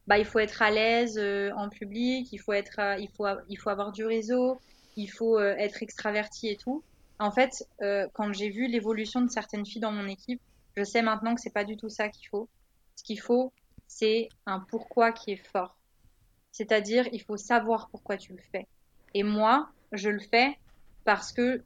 bah, 0.08 0.18
il 0.18 0.26
faut 0.26 0.40
être 0.40 0.62
à 0.62 0.72
l'aise 0.72 1.20
en 1.56 1.70
public, 1.70 2.32
il 2.32 2.38
faut, 2.40 2.54
être, 2.54 2.80
il, 3.00 3.10
faut, 3.16 3.26
il 3.50 3.58
faut 3.58 3.70
avoir 3.70 3.92
du 3.92 4.06
réseau, 4.06 4.60
il 4.98 5.10
faut 5.10 5.40
euh, 5.40 5.56
être 5.58 5.82
extraverti 5.82 6.50
et 6.50 6.58
tout. 6.58 6.84
En 7.20 7.32
fait, 7.32 7.66
euh, 7.82 8.08
quand 8.14 8.34
j'ai 8.34 8.50
vu 8.50 8.68
l'évolution 8.68 9.22
de 9.22 9.30
certaines 9.30 9.66
filles 9.66 9.82
dans 9.82 9.92
mon 9.92 10.08
équipe, 10.08 10.42
je 10.76 10.84
sais 10.84 11.02
maintenant 11.02 11.36
que 11.36 11.42
c'est 11.42 11.54
pas 11.54 11.64
du 11.64 11.78
tout 11.78 11.90
ça 11.90 12.10
qu'il 12.10 12.28
faut. 12.28 12.50
Ce 12.96 13.04
qu'il 13.04 13.20
faut, 13.20 13.54
c'est 13.88 14.28
un 14.46 14.60
pourquoi 14.60 15.12
qui 15.12 15.32
est 15.32 15.48
fort. 15.52 15.78
C'est-à-dire, 16.52 17.08
il 17.14 17.22
faut 17.22 17.38
savoir 17.38 17.90
pourquoi 17.90 18.18
tu 18.18 18.34
le 18.34 18.42
fais. 18.52 18.68
Et 19.14 19.24
moi, 19.24 19.70
je 19.92 20.10
le 20.10 20.20
fais 20.20 20.58
parce 21.06 21.32
que 21.32 21.64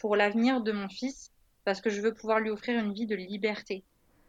pour 0.00 0.16
l'avenir 0.16 0.60
de 0.60 0.72
mon 0.72 0.88
fils, 0.88 1.30
parce 1.64 1.80
que 1.80 1.90
je 1.90 2.00
veux 2.00 2.14
pouvoir 2.14 2.40
lui 2.40 2.50
offrir 2.50 2.82
une 2.82 2.92
vie 2.92 3.06
de 3.06 3.14
liberté. 3.14 3.84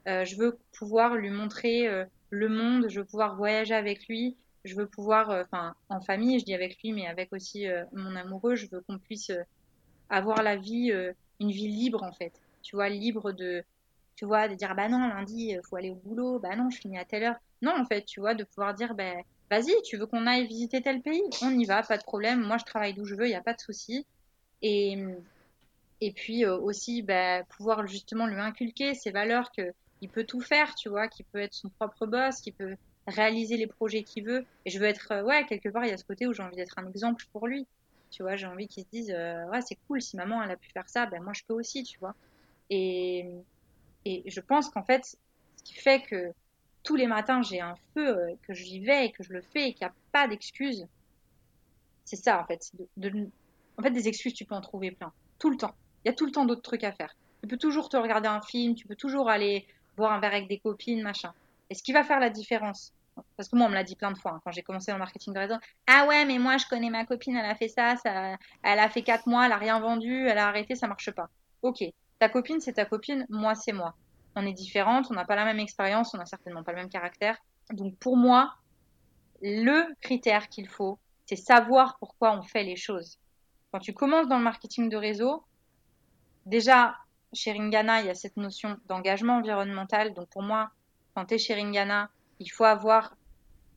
Euh, 0.08 0.26
je 0.26 0.36
veux 0.36 0.60
pouvoir 0.78 1.16
lui 1.16 1.30
montrer 1.30 1.88
le 2.30 2.50
monde, 2.50 2.88
je 2.90 3.00
veux 3.00 3.06
pouvoir 3.06 3.36
voyager 3.36 3.74
avec 3.74 4.08
lui, 4.08 4.36
je 4.64 4.76
veux 4.76 4.88
pouvoir, 4.88 5.30
euh, 5.30 5.44
enfin, 5.44 5.76
en 5.90 6.02
famille, 6.02 6.40
je 6.40 6.46
dis 6.46 6.54
avec 6.54 6.82
lui, 6.82 6.94
mais 6.94 7.08
avec 7.08 7.34
aussi 7.34 7.68
euh, 7.68 7.84
mon 7.94 8.16
amoureux, 8.16 8.56
je 8.56 8.68
veux 8.68 8.82
qu'on 8.82 8.98
puisse 8.98 9.30
euh, 9.32 9.44
avoir 10.10 10.44
la 10.44 10.56
vie, 10.56 10.92
une 11.40 11.52
vie 11.52 11.68
libre 11.68 12.04
en 12.04 12.12
fait. 12.12 12.34
Tu 12.62 12.76
vois, 12.76 12.90
libre 12.90 13.32
de, 13.32 13.64
tu 14.16 14.26
vois, 14.26 14.48
de 14.48 14.56
dire 14.56 14.76
bah 14.76 14.90
non, 14.90 15.08
lundi, 15.08 15.56
faut 15.70 15.78
aller 15.78 15.90
au 15.90 15.96
boulot, 15.96 16.38
bah 16.40 16.56
non, 16.56 16.70
je 16.70 16.80
finis 16.80 16.98
à 16.98 17.06
telle 17.06 17.24
heure. 17.24 17.38
Non, 17.62 17.74
en 17.80 17.86
fait, 17.86 18.04
tu 18.04 18.20
vois, 18.20 18.34
de 18.34 18.44
pouvoir 18.44 18.74
dire 18.74 18.94
bah 18.94 19.14
vas-y, 19.50 19.72
tu 19.84 19.98
veux 19.98 20.06
qu'on 20.06 20.28
aille 20.28 20.48
visiter 20.48 20.82
tel 20.82 21.02
pays, 21.02 21.24
on 21.42 21.52
y 21.52 21.66
va, 21.66 21.82
pas 21.82 21.98
de 21.98 22.04
problème. 22.04 22.42
Moi, 22.42 22.58
je 22.58 22.66
travaille 22.66 22.94
d'où 22.94 23.06
je 23.06 23.16
veux, 23.16 23.26
il 23.26 23.30
n'y 23.30 23.36
a 23.36 23.42
pas 23.42 23.54
de 23.54 23.62
souci. 23.62 24.06
Et 24.62 25.02
et 26.02 26.12
puis 26.12 26.46
aussi 26.46 27.04
bah, 27.04 27.44
pouvoir 27.44 27.88
justement 27.88 28.26
lui 28.26 28.40
inculquer 28.40 28.94
ces 28.96 29.12
valeurs 29.12 29.52
que 29.52 29.74
il 30.02 30.10
peut 30.10 30.24
tout 30.24 30.42
faire, 30.42 30.76
tu 30.76 30.90
vois, 30.90 31.08
qu'il 31.08 31.26
peut 31.26 31.40
être 31.40 31.54
son 31.54 31.70
propre 31.70 32.08
boss, 32.08 32.42
qu'il 32.42 32.54
peut 32.54 32.76
réaliser 33.08 33.58
les 33.58 33.68
projets 33.68 34.04
qu'il 34.04 34.26
veut. 34.26 34.46
Et 34.66 34.72
je 34.72 34.80
veux 34.80 34.86
être, 34.86 35.12
euh, 35.12 35.24
ouais, 35.24 35.46
quelque 35.46 35.70
part, 35.70 35.86
il 35.86 35.90
y 35.90 35.94
a 35.94 35.98
ce 35.98 36.04
côté 36.04 36.28
où 36.28 36.34
j'ai 36.34 36.44
envie 36.44 36.56
d'être 36.56 36.78
un 36.78 36.88
exemple 36.90 37.24
pour 37.32 37.48
lui. 37.48 37.68
Tu 38.10 38.24
vois, 38.24 38.36
j'ai 38.36 38.48
envie 38.48 38.68
qu'il 38.68 38.84
se 38.84 38.90
dise, 38.90 39.12
euh, 39.12 39.46
ouais, 39.50 39.62
c'est 39.62 39.78
cool, 39.88 40.02
si 40.02 40.18
maman, 40.18 40.44
elle 40.44 40.52
a 40.52 40.58
pu 40.58 40.70
faire 40.72 40.90
ça, 40.90 41.06
ben 41.06 41.24
moi, 41.24 41.34
je 41.34 41.44
peux 41.48 41.54
aussi, 41.54 41.84
tu 41.84 41.98
vois. 42.00 42.16
Et, 42.70 43.26
et 44.06 44.24
je 44.26 44.42
pense 44.42 44.70
qu'en 44.70 44.84
fait, 44.84 45.06
ce 45.06 45.64
qui 45.64 45.76
fait 45.76 46.02
que 46.02 46.34
tous 46.84 46.96
les 46.96 47.08
matins, 47.08 47.42
j'ai 47.44 47.62
un 47.62 47.76
feu, 47.94 48.18
euh, 48.18 48.34
que 48.42 48.54
j'y 48.54 48.80
vais 48.80 49.06
et 49.06 49.12
que 49.12 49.24
je 49.24 49.32
le 49.32 49.42
fais 49.42 49.70
et 49.70 49.74
qu'il 49.74 49.86
n'y 49.86 49.92
a 49.92 49.96
pas 50.12 50.28
d'excuses, 50.28 50.88
c'est 52.06 52.16
ça, 52.16 52.42
en 52.42 52.46
fait. 52.46 52.72
De, 52.98 53.30
en 53.78 53.84
fait, 53.84 53.92
des 53.92 54.08
excuses, 54.08 54.34
tu 54.34 54.46
peux 54.46 54.56
en 54.56 54.62
trouver 54.62 54.92
plein. 54.92 55.14
Tout 55.40 55.50
le 55.50 55.58
temps. 55.58 55.76
Il 56.04 56.08
y 56.08 56.12
a 56.12 56.14
tout 56.14 56.26
le 56.26 56.32
temps 56.32 56.46
d'autres 56.46 56.62
trucs 56.62 56.84
à 56.84 56.92
faire. 56.92 57.16
Tu 57.42 57.48
peux 57.48 57.58
toujours 57.58 57.90
te 57.90 57.98
regarder 57.98 58.28
un 58.28 58.42
film, 58.42 58.76
tu 58.76 58.88
peux 58.88 58.96
toujours 58.96 59.30
aller 59.30 59.66
boire 59.98 60.14
un 60.14 60.20
verre 60.20 60.34
avec 60.34 60.48
des 60.48 60.60
copines, 60.60 61.02
machin. 61.02 61.34
Et 61.70 61.76
ce 61.76 61.84
qui 61.84 61.94
va 61.94 62.04
faire 62.04 62.20
la 62.20 62.30
différence, 62.30 62.94
parce 63.38 63.50
que 63.50 63.56
moi, 63.56 63.68
on 63.68 63.70
me 63.70 63.76
l'a 63.76 63.84
dit 63.84 63.96
plein 63.96 64.12
de 64.12 64.18
fois 64.18 64.32
hein, 64.32 64.42
quand 64.44 64.52
j'ai 64.52 64.64
commencé 64.64 64.92
dans 64.92 64.98
le 64.98 65.04
marketing 65.04 65.34
de 65.34 65.40
réseau. 65.40 65.56
Ah 65.88 66.06
ouais, 66.08 66.26
mais 66.26 66.38
moi, 66.38 66.58
je 66.58 66.66
connais 66.68 66.90
ma 66.90 67.06
copine, 67.06 67.36
elle 67.36 67.50
a 67.50 67.56
fait 67.56 67.68
ça, 67.68 67.96
ça 67.98 68.38
elle 68.64 68.80
a 68.80 68.90
fait 68.90 69.02
4 69.02 69.28
mois, 69.28 69.46
elle 69.46 69.52
a 69.52 69.58
rien 69.58 69.80
vendu, 69.80 70.28
elle 70.28 70.38
a 70.38 70.48
arrêté, 70.48 70.76
ça 70.76 70.88
marche 70.88 71.12
pas. 71.12 71.30
Ok, 71.62 71.84
ta 72.20 72.30
copine, 72.30 72.60
c'est 72.62 72.74
ta 72.74 72.86
copine, 72.86 73.26
moi, 73.30 73.56
c'est 73.56 73.74
moi. 73.74 73.96
On 74.36 74.46
est 74.46 74.54
différentes, 74.54 75.08
on 75.12 75.14
n'a 75.14 75.26
pas 75.26 75.36
la 75.36 75.46
même 75.46 75.60
expérience, 75.60 76.14
on 76.14 76.18
n'a 76.18 76.26
certainement 76.26 76.64
pas 76.64 76.72
le 76.72 76.78
même 76.78 76.90
caractère. 76.90 77.38
Donc 77.72 77.98
pour 77.98 78.18
moi, 78.18 78.54
le 79.42 79.84
critère 80.02 80.48
qu'il 80.48 80.68
faut, 80.68 81.00
c'est 81.26 81.36
savoir 81.36 81.98
pourquoi 82.00 82.38
on 82.38 82.42
fait 82.42 82.64
les 82.64 82.76
choses. 82.76 83.18
Quand 83.72 83.80
tu 83.80 83.94
commences 83.94 84.28
dans 84.28 84.38
le 84.38 84.44
marketing 84.44 84.90
de 84.90 84.98
réseau, 84.98 85.44
déjà, 86.46 86.96
chez 87.34 87.52
Ringana, 87.52 88.02
il 88.02 88.08
y 88.08 88.10
a 88.10 88.16
cette 88.16 88.38
notion 88.38 88.78
d'engagement 88.88 89.38
environnemental. 89.38 90.14
Donc 90.14 90.30
pour 90.30 90.42
moi, 90.42 90.72
quand 91.16 91.26
tu 91.26 91.36
es 91.36 91.38
chez 91.38 91.54
Ringana, 91.54 92.10
il 92.40 92.52
faut 92.52 92.66
avoir 92.66 93.16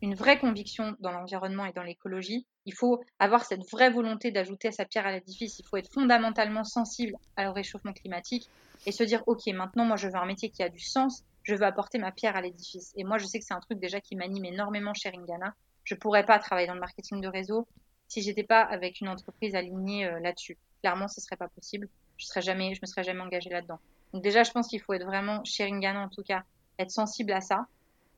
une 0.03 0.15
vraie 0.15 0.39
conviction 0.39 0.97
dans 1.01 1.13
l'environnement 1.13 1.65
et 1.65 1.73
dans 1.73 1.83
l'écologie. 1.83 2.47
Il 2.67 2.75
faut 2.75 3.03
avoir 3.19 3.45
cette 3.45 3.69
vraie 3.71 3.91
volonté 3.91 4.31
d'ajouter 4.31 4.71
sa 4.71 4.85
pierre 4.85 5.07
à 5.07 5.13
l'édifice. 5.13 5.59
Il 5.59 5.67
faut 5.67 5.77
être 5.77 5.93
fondamentalement 5.93 6.65
sensible 6.65 7.17
au 7.39 7.53
réchauffement 7.53 7.93
climatique 7.93 8.49
et 8.87 8.93
se 8.93 9.03
dire, 9.03 9.23
OK, 9.27 9.47
maintenant, 9.49 9.85
moi, 9.85 9.97
je 9.97 10.09
veux 10.09 10.17
un 10.17 10.27
métier 10.27 10.51
qui 10.51 10.63
a 10.63 10.69
du 10.69 10.81
sens. 10.81 11.25
Je 11.43 11.55
veux 11.55 11.63
apporter 11.63 11.99
ma 11.99 12.13
pierre 12.13 12.37
à 12.37 12.41
l'édifice. 12.41 12.93
Et 12.97 13.05
moi, 13.05 13.19
je 13.19 13.27
sais 13.27 13.39
que 13.39 13.45
c'est 13.45 13.55
un 13.55 13.61
truc 13.61 13.79
déjà 13.79 14.01
qui 14.01 14.17
m'anime 14.17 14.45
énormément 14.45 14.95
chez 14.95 15.11
Ringana. 15.11 15.55
Je 15.85 15.95
pourrais 15.95 16.25
pas 16.25 16.39
travailler 16.39 16.67
dans 16.67 16.75
le 16.75 16.81
marketing 16.81 17.21
de 17.21 17.29
réseau 17.29 17.67
si 18.09 18.23
j'étais 18.23 18.45
pas 18.45 18.63
avec 18.63 19.01
une 19.01 19.09
entreprise 19.09 19.55
alignée 19.55 20.07
euh, 20.07 20.21
là-dessus. 20.21 20.59
Clairement, 20.81 21.09
ce 21.09 21.21
serait 21.21 21.37
pas 21.37 21.49
possible. 21.49 21.89
Je 22.25 22.29
serais 22.29 22.41
jamais, 22.41 22.75
je 22.75 22.81
me 22.83 22.87
serais 22.87 23.05
jamais 23.05 23.21
engagée 23.21 23.51
là-dedans. 23.51 23.79
Donc 24.15 24.23
déjà, 24.23 24.45
je 24.45 24.51
pense 24.51 24.69
qu'il 24.69 24.81
faut 24.81 24.95
être 24.95 25.05
vraiment 25.05 25.45
chez 25.45 25.65
Ringana, 25.65 26.01
en 26.01 26.09
tout 26.09 26.23
cas, 26.23 26.43
être 26.79 26.91
sensible 26.91 27.33
à 27.33 27.43
ça. 27.43 27.67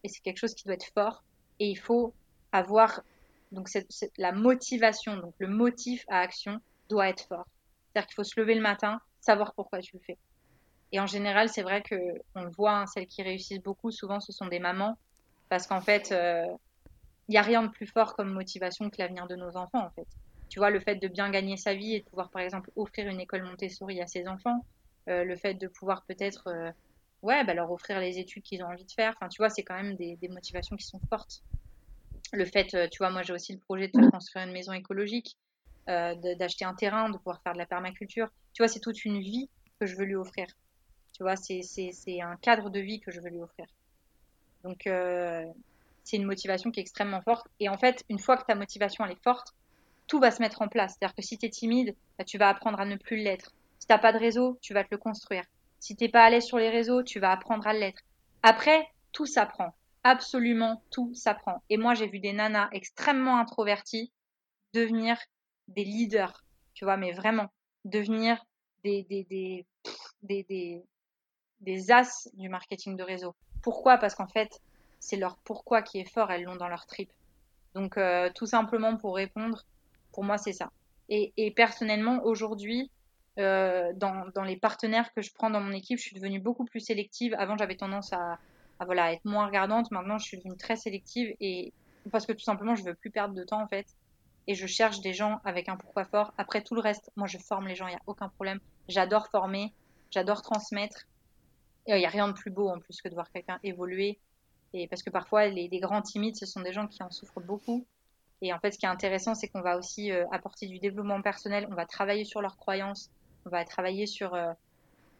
Et 0.04 0.08
c'est 0.08 0.20
quelque 0.20 0.38
chose 0.38 0.54
qui 0.54 0.64
doit 0.64 0.74
être 0.74 0.92
fort. 0.94 1.24
Et 1.58 1.66
il 1.66 1.76
faut 1.76 2.14
avoir 2.52 3.00
donc 3.50 3.68
la 4.16 4.30
motivation, 4.30 5.16
donc 5.16 5.34
le 5.38 5.48
motif 5.48 6.04
à 6.08 6.20
action 6.20 6.60
doit 6.88 7.08
être 7.08 7.26
fort. 7.26 7.46
C'est-à-dire 7.92 8.06
qu'il 8.06 8.14
faut 8.14 8.24
se 8.24 8.38
lever 8.38 8.54
le 8.54 8.60
matin, 8.60 9.00
savoir 9.20 9.54
pourquoi 9.54 9.80
tu 9.80 9.96
le 9.96 10.02
fais. 10.06 10.18
Et 10.92 11.00
en 11.00 11.06
général, 11.06 11.48
c'est 11.48 11.62
vrai 11.62 11.82
que 11.82 11.96
on 12.36 12.44
le 12.44 12.50
voit, 12.50 12.78
hein, 12.78 12.86
celles 12.86 13.08
qui 13.08 13.22
réussissent 13.22 13.62
beaucoup, 13.62 13.90
souvent, 13.90 14.20
ce 14.20 14.32
sont 14.32 14.46
des 14.46 14.60
mamans, 14.60 14.96
parce 15.48 15.66
qu'en 15.66 15.80
fait, 15.80 16.08
il 16.10 16.16
euh, 16.16 16.46
n'y 17.28 17.38
a 17.38 17.42
rien 17.42 17.62
de 17.64 17.68
plus 17.68 17.86
fort 17.86 18.14
comme 18.14 18.30
motivation 18.32 18.88
que 18.88 18.96
l'avenir 18.98 19.26
de 19.26 19.34
nos 19.34 19.56
enfants, 19.56 19.84
en 19.84 19.90
fait. 19.90 20.06
Tu 20.48 20.58
vois, 20.58 20.70
le 20.70 20.80
fait 20.80 20.96
de 20.96 21.08
bien 21.08 21.30
gagner 21.30 21.56
sa 21.56 21.74
vie 21.74 21.94
et 21.94 22.00
de 22.00 22.04
pouvoir, 22.04 22.30
par 22.30 22.42
exemple, 22.42 22.70
offrir 22.76 23.08
une 23.08 23.20
école 23.20 23.42
Montessori 23.42 24.00
à 24.00 24.06
ses 24.06 24.28
enfants, 24.28 24.64
euh, 25.08 25.24
le 25.24 25.36
fait 25.36 25.54
de 25.54 25.68
pouvoir 25.68 26.04
peut-être 26.04 26.48
euh, 26.48 26.70
ouais, 27.22 27.44
bah, 27.44 27.54
leur 27.54 27.70
offrir 27.70 28.00
les 28.00 28.18
études 28.18 28.42
qu'ils 28.42 28.62
ont 28.62 28.66
envie 28.66 28.84
de 28.84 28.92
faire. 28.92 29.14
Enfin, 29.16 29.28
tu 29.28 29.38
vois, 29.38 29.50
c'est 29.50 29.62
quand 29.62 29.74
même 29.74 29.96
des, 29.96 30.18
motivations 30.28 30.76
qui 30.76 30.86
sont 30.86 31.00
fortes. 31.08 31.42
Le 32.32 32.44
fait, 32.44 32.74
euh, 32.74 32.88
tu 32.88 32.98
vois, 32.98 33.10
moi 33.10 33.22
j'ai 33.22 33.32
aussi 33.32 33.52
le 33.52 33.58
projet 33.58 33.88
de 33.88 34.10
construire 34.10 34.46
une 34.46 34.52
maison 34.52 34.72
écologique, 34.72 35.36
euh, 35.88 36.14
d'acheter 36.36 36.64
un 36.64 36.74
terrain, 36.74 37.10
de 37.10 37.16
pouvoir 37.16 37.40
faire 37.42 37.52
de 37.52 37.58
la 37.58 37.66
permaculture. 37.66 38.28
Tu 38.52 38.62
vois, 38.62 38.68
c'est 38.68 38.80
toute 38.80 39.04
une 39.04 39.20
vie 39.20 39.48
que 39.80 39.86
je 39.86 39.96
veux 39.96 40.04
lui 40.04 40.16
offrir. 40.16 40.46
Tu 41.12 41.22
vois, 41.22 41.36
c'est 41.36 42.20
un 42.20 42.36
cadre 42.36 42.70
de 42.70 42.80
vie 42.80 43.00
que 43.00 43.10
je 43.10 43.20
veux 43.20 43.30
lui 43.30 43.40
offrir. 43.40 43.66
Donc, 44.64 44.86
euh, 44.86 45.44
c'est 46.04 46.16
une 46.16 46.24
motivation 46.24 46.70
qui 46.70 46.80
est 46.80 46.82
extrêmement 46.82 47.22
forte. 47.22 47.46
Et 47.60 47.68
en 47.68 47.78
fait, 47.78 48.04
une 48.08 48.18
fois 48.18 48.36
que 48.36 48.44
ta 48.44 48.54
motivation 48.54 49.04
elle 49.04 49.12
est 49.12 49.22
forte, 49.22 49.54
tout 50.06 50.20
va 50.20 50.30
se 50.30 50.40
mettre 50.40 50.62
en 50.62 50.68
place. 50.68 50.94
C'est-à-dire 50.94 51.14
que 51.14 51.22
si 51.22 51.38
tu 51.38 51.46
es 51.46 51.50
timide, 51.50 51.94
bah, 52.18 52.24
tu 52.24 52.38
vas 52.38 52.48
apprendre 52.48 52.80
à 52.80 52.84
ne 52.84 52.96
plus 52.96 53.16
l'être. 53.16 53.52
Si 53.78 53.86
tu 53.86 53.92
n'as 53.92 53.98
pas 53.98 54.12
de 54.12 54.18
réseau, 54.18 54.58
tu 54.60 54.74
vas 54.74 54.84
te 54.84 54.88
le 54.90 54.98
construire. 54.98 55.44
Si 55.80 55.96
t'es 55.96 56.08
pas 56.08 56.24
à 56.24 56.30
l'aise 56.30 56.44
sur 56.44 56.58
les 56.58 56.70
réseaux, 56.70 57.02
tu 57.02 57.20
vas 57.20 57.32
apprendre 57.32 57.66
à 57.66 57.72
l'être. 57.72 58.02
Après, 58.42 58.88
tout 59.12 59.26
s'apprend. 59.26 59.74
Absolument 60.04 60.82
tout 60.90 61.12
s'apprend. 61.14 61.62
Et 61.68 61.76
moi, 61.76 61.94
j'ai 61.94 62.06
vu 62.06 62.20
des 62.20 62.32
nanas 62.32 62.68
extrêmement 62.72 63.38
introverties 63.38 64.12
devenir 64.72 65.16
des 65.68 65.84
leaders, 65.84 66.44
tu 66.74 66.84
vois, 66.84 66.96
mais 66.96 67.12
vraiment, 67.12 67.48
devenir 67.84 68.44
des, 68.84 69.04
des, 69.04 69.24
des, 69.24 69.66
des, 70.22 70.44
des, 70.44 70.82
des 71.60 71.90
as 71.90 72.28
du 72.34 72.48
marketing 72.48 72.96
de 72.96 73.02
réseau. 73.02 73.34
Pourquoi? 73.62 73.98
Parce 73.98 74.14
qu'en 74.14 74.28
fait, 74.28 74.60
c'est 75.00 75.16
leur 75.16 75.36
pourquoi 75.38 75.82
qui 75.82 75.98
est 75.98 76.10
fort, 76.10 76.30
elles 76.30 76.44
l'ont 76.44 76.56
dans 76.56 76.68
leur 76.68 76.86
trip. 76.86 77.10
Donc, 77.74 77.96
euh, 77.96 78.30
tout 78.34 78.46
simplement 78.46 78.96
pour 78.96 79.16
répondre, 79.16 79.64
pour 80.16 80.24
moi, 80.24 80.38
c'est 80.38 80.54
ça. 80.54 80.72
Et, 81.10 81.52
personnellement, 81.54 82.22
aujourd'hui, 82.24 82.90
euh, 83.38 83.92
dans, 83.94 84.44
les 84.44 84.56
partenaires 84.56 85.12
que 85.12 85.20
je 85.20 85.30
prends 85.34 85.50
dans 85.50 85.60
mon 85.60 85.72
équipe, 85.72 85.98
je 85.98 86.04
suis 86.04 86.16
devenue 86.16 86.40
beaucoup 86.40 86.64
plus 86.64 86.80
sélective. 86.80 87.34
Avant, 87.38 87.58
j'avais 87.58 87.76
tendance 87.76 88.14
à, 88.14 88.38
voilà, 88.80 89.12
être 89.12 89.26
moins 89.26 89.44
regardante. 89.44 89.90
Maintenant, 89.90 90.16
je 90.16 90.24
suis 90.24 90.38
devenue 90.38 90.56
très 90.56 90.76
sélective 90.76 91.36
et 91.38 91.74
parce 92.10 92.24
que 92.24 92.32
tout 92.32 92.44
simplement, 92.44 92.74
je 92.76 92.82
veux 92.82 92.94
plus 92.94 93.10
perdre 93.10 93.34
de 93.34 93.44
temps 93.44 93.62
en 93.62 93.68
fait. 93.68 93.86
Et 94.46 94.54
je 94.54 94.66
cherche 94.66 95.00
des 95.00 95.12
gens 95.12 95.38
avec 95.44 95.68
un 95.68 95.76
pourquoi 95.76 96.06
fort. 96.06 96.32
Après 96.38 96.62
tout 96.62 96.74
le 96.74 96.80
reste, 96.80 97.10
moi, 97.14 97.26
je 97.26 97.36
forme 97.36 97.68
les 97.68 97.74
gens, 97.74 97.88
il 97.88 97.90
n'y 97.90 97.96
a 97.96 98.02
aucun 98.06 98.30
problème. 98.30 98.60
J'adore 98.88 99.28
former, 99.28 99.74
j'adore 100.10 100.40
transmettre. 100.40 101.06
Il 101.88 101.94
n'y 101.94 102.06
a 102.06 102.08
rien 102.08 102.28
de 102.28 102.32
plus 102.32 102.50
beau 102.50 102.70
en 102.70 102.80
plus 102.80 103.02
que 103.02 103.08
de 103.10 103.14
voir 103.14 103.30
quelqu'un 103.30 103.58
évoluer. 103.62 104.18
Et 104.72 104.88
parce 104.88 105.02
que 105.02 105.10
parfois, 105.10 105.48
les, 105.48 105.68
grands 105.78 106.00
timides, 106.00 106.36
ce 106.36 106.46
sont 106.46 106.62
des 106.62 106.72
gens 106.72 106.86
qui 106.86 107.02
en 107.02 107.10
souffrent 107.10 107.40
beaucoup. 107.40 107.86
Et 108.42 108.52
en 108.52 108.58
fait, 108.58 108.72
ce 108.72 108.78
qui 108.78 108.86
est 108.86 108.90
intéressant, 108.90 109.34
c'est 109.34 109.48
qu'on 109.48 109.62
va 109.62 109.78
aussi 109.78 110.12
euh, 110.12 110.26
apporter 110.30 110.66
du 110.66 110.78
développement 110.78 111.22
personnel. 111.22 111.66
On 111.70 111.74
va 111.74 111.86
travailler 111.86 112.24
sur 112.24 112.42
leurs 112.42 112.56
croyances. 112.56 113.10
On 113.46 113.50
va 113.50 113.64
travailler 113.64 114.06
sur 114.06 114.34
euh, 114.34 114.52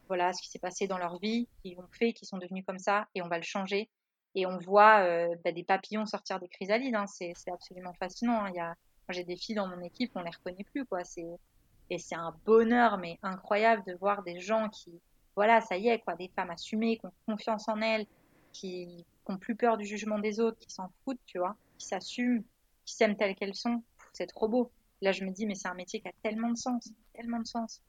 voilà 0.09 0.33
ce 0.33 0.43
qui 0.43 0.49
s'est 0.49 0.59
passé 0.59 0.87
dans 0.87 0.99
leur 0.99 1.19
vie, 1.19 1.49
qu'ils 1.63 1.79
ont 1.79 1.89
fait, 1.93 2.13
qu'ils 2.13 2.29
sont 2.29 2.39
devenus 2.39 2.65
comme 2.67 2.79
ça, 2.79 3.07
et 3.15 3.23
on 3.23 3.29
va 3.29 3.39
le 3.39 3.45
changer. 3.45 3.89
Et 4.35 4.45
on 4.45 4.59
voit 4.59 5.01
euh, 5.01 5.35
bah, 5.45 5.53
des 5.53 5.65
papillons 5.65 6.05
sortir 6.05 6.39
des 6.41 6.49
chrysalides. 6.49 6.95
Hein. 6.95 7.07
C'est 7.07 7.33
absolument 7.51 7.95
fascinant. 7.95 8.45
Hein. 8.45 8.51
Il 8.51 8.57
y 8.57 8.61
a, 8.61 8.75
j'ai 9.09 9.25
des 9.25 9.37
filles 9.37 9.55
dans 9.55 9.67
mon 9.67 9.81
équipe, 9.83 10.13
on 10.15 10.23
les 10.23 10.31
reconnaît 10.31 10.65
plus, 10.65 10.85
quoi. 10.85 11.01
Et 11.89 11.99
c'est 11.99 12.17
un 12.17 12.35
bonheur, 12.45 12.99
mais 12.99 13.19
incroyable 13.23 13.83
de 13.87 13.95
voir 13.95 14.23
des 14.25 14.41
gens 14.41 14.69
qui, 14.69 15.01
voilà, 15.37 15.61
ça 15.61 15.77
y 15.77 15.89
est, 15.89 16.01
quoi, 16.01 16.17
des 16.17 16.29
femmes 16.29 16.51
assumées, 16.51 16.99
qui 16.99 17.07
ont 17.07 17.13
confiance 17.27 17.69
en 17.69 17.81
elles, 17.81 18.07
qui 18.53 19.07
n'ont 19.29 19.39
plus 19.39 19.55
peur 19.55 19.77
du 19.77 19.87
jugement 19.87 20.19
des 20.19 20.41
autres, 20.41 20.59
qui 20.59 20.71
s'en 20.71 20.91
foutent, 21.05 21.21
tu 21.27 21.39
vois, 21.39 21.57
qui 21.79 21.87
s'assument, 21.87 22.43
qui 22.87 22.95
s'aiment 22.95 23.17
telles 23.17 23.35
qu'elles 23.35 23.55
sont. 23.55 23.83
C'est 24.13 24.27
trop 24.27 24.49
beau. 24.49 24.71
Là, 25.03 25.13
je 25.13 25.25
me 25.25 25.31
dis, 25.31 25.45
mais 25.45 25.55
c'est 25.55 25.69
un 25.69 25.75
métier 25.75 26.01
qui 26.01 26.09
a 26.09 26.13
tellement 26.23 26.49
de 26.49 26.57
sens, 26.57 26.91
tellement 27.15 27.41
de 27.41 27.47
sens. 27.47 27.83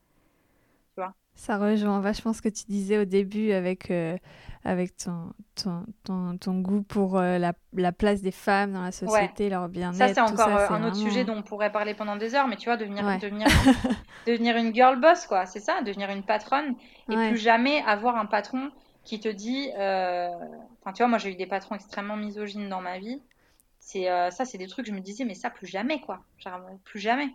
Tu 0.93 1.01
vois 1.01 1.13
Ça 1.35 1.57
rejoint 1.57 2.01
vachement 2.01 2.33
ce 2.33 2.41
que 2.41 2.49
tu 2.49 2.65
disais 2.67 2.97
au 2.97 3.05
début 3.05 3.51
avec, 3.53 3.91
euh, 3.91 4.17
avec 4.65 4.97
ton, 4.97 5.31
ton, 5.55 5.85
ton, 6.03 6.37
ton, 6.37 6.59
goût 6.59 6.81
pour 6.81 7.17
euh, 7.17 7.37
la, 7.37 7.53
la, 7.73 7.93
place 7.93 8.21
des 8.21 8.31
femmes 8.31 8.73
dans 8.73 8.81
la 8.81 8.91
société, 8.91 9.45
ouais. 9.45 9.49
leur 9.51 9.69
bien-être. 9.69 9.95
Ça, 9.95 10.13
c'est 10.13 10.19
encore 10.19 10.49
ça, 10.49 10.73
un 10.73 10.83
autre 10.83 10.97
sujet 10.97 11.23
dont 11.23 11.37
on 11.37 11.43
pourrait 11.43 11.71
parler 11.71 11.93
pendant 11.93 12.17
des 12.17 12.35
heures, 12.35 12.47
mais 12.47 12.57
tu 12.57 12.65
vois, 12.65 12.75
devenir, 12.75 13.05
ouais. 13.05 13.19
devenir, 13.19 13.47
devenir 14.27 14.57
une 14.57 14.73
girl 14.73 14.99
boss, 14.99 15.27
quoi, 15.27 15.45
c'est 15.45 15.61
ça, 15.61 15.81
devenir 15.81 16.09
une 16.09 16.23
patronne, 16.23 16.75
et 17.09 17.15
ouais. 17.15 17.29
plus 17.29 17.37
jamais 17.37 17.81
avoir 17.83 18.17
un 18.17 18.25
patron 18.25 18.71
qui 19.05 19.21
te 19.21 19.29
dit, 19.29 19.69
euh... 19.77 20.27
enfin, 20.81 20.91
tu 20.91 21.03
vois, 21.03 21.07
moi, 21.07 21.19
j'ai 21.19 21.31
eu 21.31 21.35
des 21.35 21.45
patrons 21.45 21.75
extrêmement 21.75 22.17
misogynes 22.17 22.67
dans 22.67 22.81
ma 22.81 22.99
vie. 22.99 23.21
C'est 23.87 24.09
euh, 24.09 24.31
ça, 24.31 24.43
c'est 24.43 24.57
des 24.57 24.67
trucs, 24.67 24.85
je 24.85 24.91
me 24.91 24.99
disais, 24.99 25.23
mais 25.23 25.33
ça, 25.33 25.49
plus 25.49 25.65
jamais, 25.65 26.01
quoi. 26.01 26.19
Genre, 26.39 26.59
plus 26.83 26.99
jamais. 26.99 27.29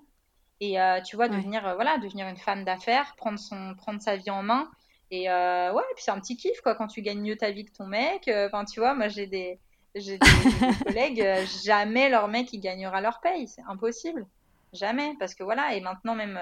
Et 0.61 0.79
euh, 0.79 1.01
tu 1.01 1.17
vois, 1.17 1.31
devenir, 1.31 1.67
euh, 1.67 1.75
voilà, 1.77 1.97
devenir 1.97 2.29
une 2.29 2.37
femme 2.37 2.63
d'affaires, 2.63 3.15
prendre, 3.17 3.39
son, 3.39 3.75
prendre 3.75 4.03
sa 4.03 4.17
vie 4.17 4.29
en 4.29 4.43
main. 4.43 4.71
Et 5.11 5.31
ouais, 5.31 5.83
et 5.91 5.95
puis 5.95 6.05
c'est 6.05 6.11
un 6.11 6.21
petit 6.21 6.37
kiff, 6.37 6.61
quoi, 6.61 6.75
quand 6.75 6.89
tu 6.89 7.01
gagnes 7.01 7.23
mieux 7.23 7.39
ta 7.39 7.51
vie 7.51 7.65
que 7.65 7.73
ton 7.73 7.87
mec. 7.87 8.29
Enfin, 8.29 8.67
tu 8.67 8.81
vois, 8.81 8.93
moi, 8.93 9.09
j'ai 9.09 9.27
des, 9.27 9.59
j'ai 9.95 10.19
des, 10.19 10.29
des 10.29 10.85
collègues, 10.85 11.27
jamais 11.65 12.11
leur 12.11 12.29
mec, 12.29 12.53
il 12.53 12.61
gagnera 12.61 13.01
leur 13.01 13.21
paye. 13.21 13.49
C'est 13.49 13.63
impossible. 13.67 14.27
Jamais. 14.75 15.17
Parce 15.19 15.35
que 15.35 15.45
voilà, 15.45 15.75
et 15.75 15.81
maintenant, 15.81 16.15
même, 16.15 16.39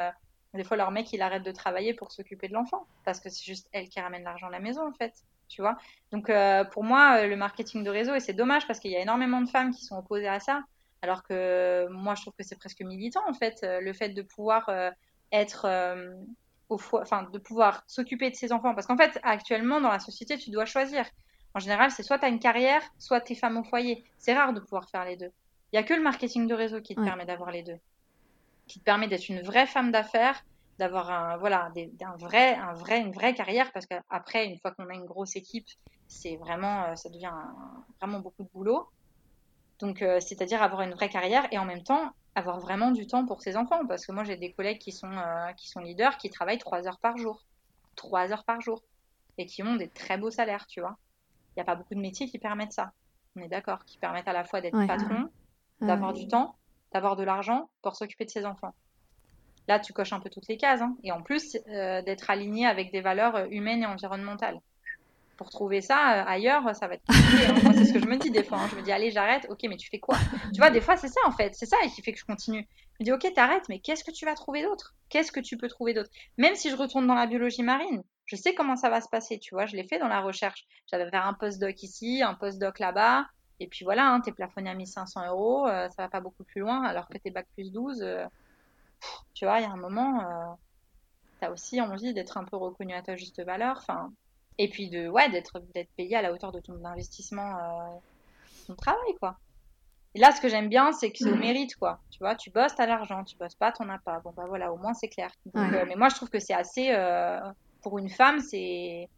des 0.54 0.64
fois, 0.64 0.76
leur 0.76 0.90
mec, 0.90 1.12
il 1.12 1.22
arrête 1.22 1.44
de 1.44 1.52
travailler 1.52 1.94
pour 1.94 2.10
s'occuper 2.10 2.48
de 2.48 2.54
l'enfant. 2.54 2.84
Parce 3.04 3.20
que 3.20 3.28
c'est 3.28 3.44
juste 3.44 3.68
elle 3.70 3.88
qui 3.88 4.00
ramène 4.00 4.24
l'argent 4.24 4.48
à 4.48 4.50
la 4.50 4.60
maison, 4.60 4.88
en 4.88 4.92
fait 4.92 5.14
tu 5.50 5.60
vois. 5.60 5.76
Donc 6.12 6.30
euh, 6.30 6.64
pour 6.64 6.84
moi, 6.84 7.26
le 7.26 7.36
marketing 7.36 7.84
de 7.84 7.90
réseau, 7.90 8.14
et 8.14 8.20
c'est 8.20 8.32
dommage 8.32 8.66
parce 8.66 8.78
qu'il 8.78 8.90
y 8.92 8.96
a 8.96 9.00
énormément 9.00 9.42
de 9.42 9.48
femmes 9.48 9.72
qui 9.72 9.84
sont 9.84 9.98
opposées 9.98 10.28
à 10.28 10.40
ça, 10.40 10.62
alors 11.02 11.22
que 11.22 11.88
moi, 11.90 12.14
je 12.14 12.22
trouve 12.22 12.34
que 12.38 12.44
c'est 12.44 12.58
presque 12.58 12.80
militant 12.80 13.22
en 13.28 13.34
fait, 13.34 13.58
le 13.62 13.92
fait 13.92 14.10
de 14.10 14.22
pouvoir 14.22 14.68
euh, 14.68 14.90
être 15.32 15.66
euh, 15.66 16.14
au 16.68 16.78
foie, 16.78 17.02
enfin 17.02 17.24
de 17.24 17.38
pouvoir 17.38 17.82
s'occuper 17.86 18.30
de 18.30 18.36
ses 18.36 18.52
enfants, 18.52 18.74
parce 18.74 18.86
qu'en 18.86 18.96
fait, 18.96 19.18
actuellement 19.22 19.80
dans 19.80 19.90
la 19.90 19.98
société, 19.98 20.38
tu 20.38 20.50
dois 20.50 20.64
choisir. 20.64 21.04
En 21.54 21.58
général, 21.58 21.90
c'est 21.90 22.04
soit 22.04 22.20
tu 22.20 22.26
as 22.26 22.28
une 22.28 22.38
carrière, 22.38 22.82
soit 22.98 23.20
tu 23.20 23.32
es 23.32 23.36
femme 23.36 23.56
au 23.58 23.64
foyer. 23.64 24.04
C'est 24.18 24.34
rare 24.34 24.52
de 24.52 24.60
pouvoir 24.60 24.88
faire 24.88 25.04
les 25.04 25.16
deux. 25.16 25.32
Il 25.72 25.76
y 25.76 25.78
a 25.78 25.82
que 25.82 25.94
le 25.94 26.02
marketing 26.02 26.46
de 26.46 26.54
réseau 26.54 26.80
qui 26.80 26.94
te 26.94 27.00
ouais. 27.00 27.06
permet 27.06 27.26
d'avoir 27.26 27.50
les 27.50 27.64
deux, 27.64 27.78
qui 28.68 28.78
te 28.78 28.84
permet 28.84 29.08
d'être 29.08 29.28
une 29.28 29.42
vraie 29.42 29.66
femme 29.66 29.90
d'affaires 29.90 30.44
d'avoir 30.80 31.10
un 31.10 31.36
voilà 31.36 31.70
des, 31.74 31.92
un 32.00 32.16
vrai 32.16 32.54
un 32.54 32.72
vrai 32.72 33.00
une 33.00 33.12
vraie 33.12 33.34
carrière 33.34 33.70
parce 33.72 33.84
qu'après 33.84 34.46
une 34.46 34.58
fois 34.58 34.70
qu'on 34.72 34.88
a 34.88 34.94
une 34.94 35.04
grosse 35.04 35.36
équipe 35.36 35.68
c'est 36.08 36.36
vraiment 36.36 36.84
euh, 36.84 36.96
ça 36.96 37.10
devient 37.10 37.26
un, 37.26 37.84
vraiment 38.00 38.18
beaucoup 38.18 38.42
de 38.42 38.48
boulot. 38.48 38.88
Donc 39.78 40.00
euh, 40.00 40.20
c'est-à-dire 40.20 40.62
avoir 40.62 40.80
une 40.82 40.92
vraie 40.92 41.10
carrière 41.10 41.46
et 41.52 41.58
en 41.58 41.66
même 41.66 41.82
temps 41.82 42.12
avoir 42.34 42.60
vraiment 42.60 42.90
du 42.92 43.06
temps 43.06 43.26
pour 43.26 43.42
ses 43.42 43.56
enfants. 43.56 43.86
Parce 43.86 44.06
que 44.06 44.12
moi 44.12 44.24
j'ai 44.24 44.36
des 44.36 44.52
collègues 44.52 44.78
qui 44.78 44.90
sont 44.90 45.12
euh, 45.12 45.52
qui 45.52 45.68
sont 45.68 45.80
leaders 45.80 46.16
qui 46.16 46.30
travaillent 46.30 46.58
trois 46.58 46.88
heures 46.88 46.98
par 46.98 47.18
jour. 47.18 47.44
Trois 47.94 48.32
heures 48.32 48.44
par 48.44 48.60
jour. 48.62 48.82
Et 49.36 49.44
qui 49.44 49.62
ont 49.62 49.76
des 49.76 49.88
très 49.88 50.16
beaux 50.16 50.30
salaires 50.30 50.66
tu 50.66 50.80
vois. 50.80 50.96
Il 51.50 51.58
n'y 51.58 51.62
a 51.62 51.66
pas 51.66 51.76
beaucoup 51.76 51.94
de 51.94 52.00
métiers 52.00 52.26
qui 52.26 52.38
permettent 52.38 52.72
ça. 52.72 52.92
On 53.36 53.42
est 53.42 53.48
d'accord 53.48 53.84
qui 53.84 53.98
permettent 53.98 54.28
à 54.28 54.32
la 54.32 54.44
fois 54.44 54.62
d'être 54.62 54.78
ouais. 54.78 54.86
patron 54.86 55.28
d'avoir 55.82 56.12
ouais. 56.14 56.20
du 56.20 56.26
temps 56.26 56.56
d'avoir 56.92 57.16
de 57.16 57.22
l'argent 57.22 57.68
pour 57.82 57.96
s'occuper 57.96 58.24
de 58.24 58.30
ses 58.30 58.46
enfants 58.46 58.74
Là, 59.70 59.78
tu 59.78 59.92
coches 59.92 60.12
un 60.12 60.18
peu 60.18 60.30
toutes 60.30 60.48
les 60.48 60.56
cases. 60.56 60.82
Hein. 60.82 60.96
Et 61.04 61.12
en 61.12 61.22
plus, 61.22 61.56
euh, 61.68 62.02
d'être 62.02 62.28
aligné 62.28 62.66
avec 62.66 62.90
des 62.90 63.00
valeurs 63.00 63.36
euh, 63.36 63.46
humaines 63.52 63.84
et 63.84 63.86
environnementales. 63.86 64.58
Pour 65.36 65.48
trouver 65.48 65.80
ça 65.80 65.94
euh, 65.94 66.24
ailleurs, 66.26 66.74
ça 66.74 66.88
va 66.88 66.94
être 66.94 67.04
compliqué. 67.06 67.46
Hein. 67.46 67.72
C'est 67.76 67.84
ce 67.84 67.92
que 67.92 68.00
je 68.00 68.06
me 68.06 68.16
dis 68.16 68.32
des 68.32 68.42
fois. 68.42 68.58
Hein. 68.58 68.68
Je 68.68 68.74
me 68.74 68.82
dis, 68.82 68.90
allez, 68.90 69.12
j'arrête. 69.12 69.46
Ok, 69.48 69.60
mais 69.68 69.76
tu 69.76 69.88
fais 69.88 70.00
quoi? 70.00 70.16
Tu 70.52 70.58
vois, 70.58 70.70
des 70.70 70.80
fois, 70.80 70.96
c'est 70.96 71.06
ça 71.06 71.20
en 71.24 71.30
fait. 71.30 71.54
C'est 71.54 71.66
ça 71.66 71.76
qui 71.94 72.02
fait 72.02 72.12
que 72.12 72.18
je 72.18 72.24
continue. 72.24 72.66
Je 72.94 72.96
me 72.98 73.04
dis, 73.04 73.12
ok, 73.12 73.32
t'arrêtes, 73.32 73.68
mais 73.68 73.78
qu'est-ce 73.78 74.02
que 74.02 74.10
tu 74.10 74.24
vas 74.24 74.34
trouver 74.34 74.64
d'autre? 74.64 74.96
Qu'est-ce 75.08 75.30
que 75.30 75.38
tu 75.38 75.56
peux 75.56 75.68
trouver 75.68 75.94
d'autre? 75.94 76.10
Même 76.36 76.56
si 76.56 76.68
je 76.68 76.74
retourne 76.74 77.06
dans 77.06 77.14
la 77.14 77.26
biologie 77.26 77.62
marine, 77.62 78.02
je 78.26 78.34
sais 78.34 78.54
comment 78.54 78.74
ça 78.74 78.90
va 78.90 79.00
se 79.00 79.08
passer. 79.08 79.38
Tu 79.38 79.54
vois, 79.54 79.66
je 79.66 79.76
l'ai 79.76 79.84
fait 79.84 80.00
dans 80.00 80.08
la 80.08 80.20
recherche. 80.20 80.66
J'avais 80.90 81.08
fait 81.08 81.16
un 81.16 81.34
postdoc 81.34 81.80
ici, 81.84 82.24
un 82.24 82.34
postdoc 82.34 82.80
là-bas. 82.80 83.24
Et 83.60 83.68
puis 83.68 83.84
voilà, 83.84 84.18
t'es 84.24 84.32
plafonné 84.32 84.68
à 84.68 84.74
1500 84.74 85.28
euros, 85.28 85.68
euh, 85.68 85.88
ça 85.90 86.02
va 86.02 86.08
pas 86.08 86.20
beaucoup 86.20 86.42
plus 86.42 86.60
loin, 86.60 86.82
alors 86.82 87.08
que 87.08 87.18
t'es 87.18 87.30
bac 87.30 87.46
plus 87.54 87.70
12. 87.70 88.02
Euh, 88.02 88.24
tu 89.34 89.44
vois, 89.44 89.60
il 89.60 89.62
y 89.62 89.66
a 89.66 89.70
un 89.70 89.76
moment, 89.76 90.20
euh, 90.20 90.54
tu 91.40 91.46
as 91.46 91.50
aussi 91.50 91.80
envie 91.80 92.14
d'être 92.14 92.36
un 92.36 92.44
peu 92.44 92.56
reconnu 92.56 92.94
à 92.94 93.02
ta 93.02 93.16
juste 93.16 93.42
valeur. 93.44 93.76
Enfin, 93.78 94.12
et 94.58 94.68
puis 94.68 94.90
de, 94.90 95.08
ouais, 95.08 95.30
d'être, 95.30 95.60
d'être 95.74 95.90
payé 95.96 96.16
à 96.16 96.22
la 96.22 96.32
hauteur 96.32 96.52
de 96.52 96.60
ton 96.60 96.84
investissement, 96.84 97.56
euh, 97.56 97.96
ton 98.66 98.74
travail, 98.74 99.14
quoi. 99.18 99.38
Et 100.14 100.18
là, 100.18 100.32
ce 100.32 100.40
que 100.40 100.48
j'aime 100.48 100.68
bien, 100.68 100.90
c'est 100.92 101.12
que 101.12 101.18
c'est 101.18 101.30
au 101.30 101.36
mérite, 101.36 101.76
quoi. 101.76 102.00
Tu 102.10 102.18
vois, 102.18 102.34
tu 102.34 102.50
bosses, 102.50 102.74
t'as 102.74 102.86
l'argent, 102.86 103.22
tu 103.22 103.36
bosses 103.36 103.54
pas, 103.54 103.70
t'en 103.70 103.88
as 103.88 103.98
pas. 103.98 104.18
Bon, 104.20 104.32
bah 104.36 104.44
voilà, 104.48 104.72
au 104.72 104.76
moins 104.76 104.92
c'est 104.92 105.08
clair. 105.08 105.30
Donc, 105.46 105.70
ouais. 105.70 105.78
euh, 105.78 105.84
mais 105.86 105.94
moi, 105.94 106.08
je 106.08 106.16
trouve 106.16 106.28
que 106.28 106.40
c'est 106.40 106.52
assez, 106.52 106.90
euh, 106.90 107.38
pour 107.80 107.96
une 107.98 108.08
femme, 108.08 108.40
c'est, 108.40 109.08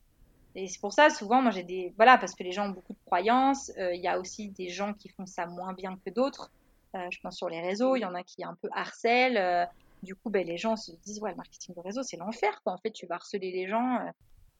et 0.54 0.68
c'est 0.68 0.80
pour 0.80 0.92
ça, 0.92 1.08
souvent, 1.08 1.40
moi, 1.40 1.50
j'ai 1.50 1.62
des, 1.62 1.94
voilà, 1.96 2.18
parce 2.18 2.34
que 2.34 2.42
les 2.42 2.52
gens 2.52 2.66
ont 2.66 2.72
beaucoup 2.72 2.92
de 2.92 2.98
croyances. 3.06 3.72
Euh, 3.78 3.94
il 3.94 4.02
y 4.02 4.08
a 4.08 4.18
aussi 4.18 4.50
des 4.50 4.68
gens 4.68 4.92
qui 4.92 5.08
font 5.08 5.24
ça 5.24 5.46
moins 5.46 5.72
bien 5.72 5.98
que 6.04 6.10
d'autres. 6.10 6.50
Euh, 6.94 7.08
je 7.10 7.20
pense 7.20 7.36
sur 7.36 7.48
les 7.48 7.60
réseaux, 7.60 7.96
il 7.96 8.00
y 8.00 8.04
en 8.04 8.14
a 8.14 8.22
qui 8.22 8.44
un 8.44 8.54
peu 8.54 8.68
harcèlent. 8.72 9.38
Euh, 9.38 9.64
du 10.02 10.14
coup, 10.14 10.30
ben, 10.30 10.46
les 10.46 10.58
gens 10.58 10.76
se 10.76 10.92
disent, 11.04 11.20
ouais, 11.20 11.30
le 11.30 11.36
marketing 11.36 11.74
de 11.74 11.80
réseau, 11.80 12.02
c'est 12.02 12.16
l'enfer, 12.16 12.60
quoi. 12.62 12.72
En 12.72 12.78
fait, 12.78 12.90
tu 12.90 13.06
vas 13.06 13.16
harceler 13.16 13.50
les 13.50 13.68
gens. 13.68 13.96
Euh, 13.96 14.10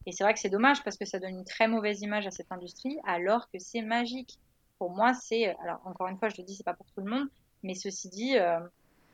et 0.07 0.13
c'est 0.13 0.25
vrai 0.25 0.35
que 0.35 0.41
c'est 0.41 0.51
dommage 0.51 0.83
parce 0.83 0.97
que 0.97 1.05
ça 1.05 1.19
donne 1.19 1.37
une 1.39 1.45
très 1.45 1.69
mauvaise 1.69 2.01
image 2.03 2.27
à 2.27 2.31
cette 2.31 2.51
industrie, 2.51 2.99
alors 3.05 3.51
que 3.51 3.59
c'est 3.59 3.83
magique. 3.83 4.39
Pour 4.79 4.91
moi, 4.91 5.15
c'est, 5.15 5.55
alors 5.61 5.81
encore 5.85 6.09
une 6.09 6.19
fois, 6.19 6.29
je 6.29 6.37
le 6.39 6.45
dis, 6.45 6.57
c'est 6.57 6.65
pas 6.65 6.75
pour 6.75 6.87
tout 6.87 7.01
le 7.01 7.11
monde, 7.11 7.29
mais 7.63 7.75
ceci 7.75 8.09
dit, 8.09 8.35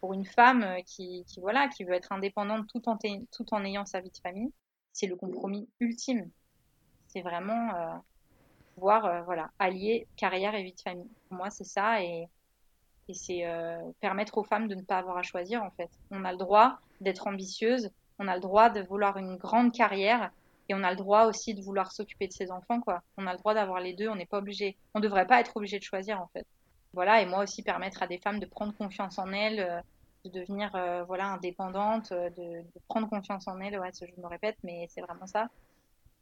pour 0.01 0.15
une 0.15 0.25
femme 0.25 0.77
qui, 0.87 1.27
voilà, 1.43 1.69
qui 1.69 1.85
veut 1.85 1.93
être 1.93 2.11
indépendante 2.11 2.67
tout 2.69 2.89
en, 2.89 2.97
tout 2.97 3.53
en 3.53 3.65
ayant 3.67 3.85
sa 3.85 4.01
vie 4.01 4.11
de 4.11 4.17
famille, 4.17 4.51
c'est 4.95 5.07
le 5.07 5.17
compromis 5.17 5.69
ultime. 5.79 6.31
C'est 7.09 7.21
vraiment 7.21 8.03
pouvoir, 8.75 9.25
voilà, 9.25 9.51
allier 9.59 10.07
carrière 10.17 10.55
et 10.55 10.63
vie 10.63 10.73
de 10.73 10.81
famille. 10.81 11.11
Pour 11.29 11.37
moi, 11.37 11.51
c'est 11.51 11.65
ça 11.65 12.03
et 12.03 12.31
et 13.09 13.15
c'est 13.15 13.47
euh, 13.47 13.79
permettre 14.01 14.39
aux 14.39 14.45
femmes 14.45 14.69
de 14.69 14.75
ne 14.75 14.83
pas 14.83 14.99
avoir 14.99 15.17
à 15.17 15.23
choisir 15.23 15.63
en 15.63 15.71
fait. 15.71 15.91
On 16.11 16.25
a 16.25 16.33
le 16.33 16.39
droit 16.39 16.79
d'être 17.01 17.27
ambitieuse, 17.27 17.91
on 18.19 18.29
a 18.29 18.35
le 18.35 18.41
droit 18.41 18.71
de 18.71 18.81
vouloir 18.83 19.17
une 19.17 19.37
grande 19.37 19.73
carrière 19.73 20.31
et 20.69 20.75
on 20.75 20.83
a 20.83 20.91
le 20.91 20.97
droit 20.97 21.25
aussi 21.25 21.55
de 21.55 21.63
vouloir 21.63 21.93
s'occuper 21.93 22.29
de 22.29 22.33
ses 22.33 22.51
enfants 22.51 22.81
quoi. 22.81 23.03
On 23.17 23.27
a 23.27 23.33
le 23.33 23.39
droit 23.39 23.55
d'avoir 23.55 23.81
les 23.81 23.95
deux, 23.95 24.09
on 24.09 24.17
n'est 24.17 24.27
pas 24.27 24.39
obligé. 24.39 24.77
On 24.95 25.01
devrait 25.01 25.27
pas 25.27 25.41
être 25.41 25.57
obligé 25.57 25.79
de 25.79 25.85
choisir 25.85 26.21
en 26.21 26.27
fait. 26.29 26.47
Voilà 26.93 27.23
et 27.23 27.27
moi 27.27 27.43
aussi 27.43 27.63
permettre 27.63 28.03
à 28.03 28.07
des 28.07 28.19
femmes 28.19 28.41
de 28.41 28.47
prendre 28.47 28.75
confiance 28.77 29.19
en 29.19 29.33
elles, 29.33 29.61
euh, 29.61 29.81
de 30.25 30.31
devenir 30.41 30.75
euh, 30.75 31.05
voilà 31.05 31.29
indépendante, 31.29 32.13
de, 32.13 32.61
de, 32.61 32.81
prendre 32.89 33.09
confiance 33.09 33.49
en 33.49 33.59
elles. 33.61 33.79
Ouais, 33.79 33.91
je 34.01 34.21
me 34.21 34.27
répète 34.27 34.57
mais 34.63 34.87
c'est 34.91 35.01
vraiment 35.01 35.27
ça. 35.27 35.49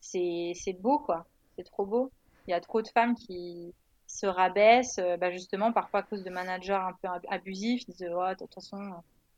c'est 0.01 0.55
beau, 0.80 1.01
quoi. 1.01 1.26
C'est 1.57 1.64
trop 1.64 1.87
beau. 1.87 2.12
Il 2.47 2.53
y 2.53 2.55
a 2.55 2.61
trop 2.61 2.80
de 2.80 2.89
femmes 2.89 3.16
qui 3.16 3.74
se 4.17 4.27
rabaissent, 4.27 4.99
euh, 4.99 5.17
bah, 5.17 5.31
justement, 5.31 5.73
parfois 5.73 6.01
à 6.01 6.03
cause 6.03 6.25
de 6.25 6.31
managers 6.31 6.73
un 6.73 6.95
peu 6.95 7.09
abusifs. 7.29 7.83
Ils 7.89 7.95
disent, 7.95 8.11
oh, 8.14 8.29
de 8.31 8.35
toute 8.35 8.55
façon, 8.55 8.79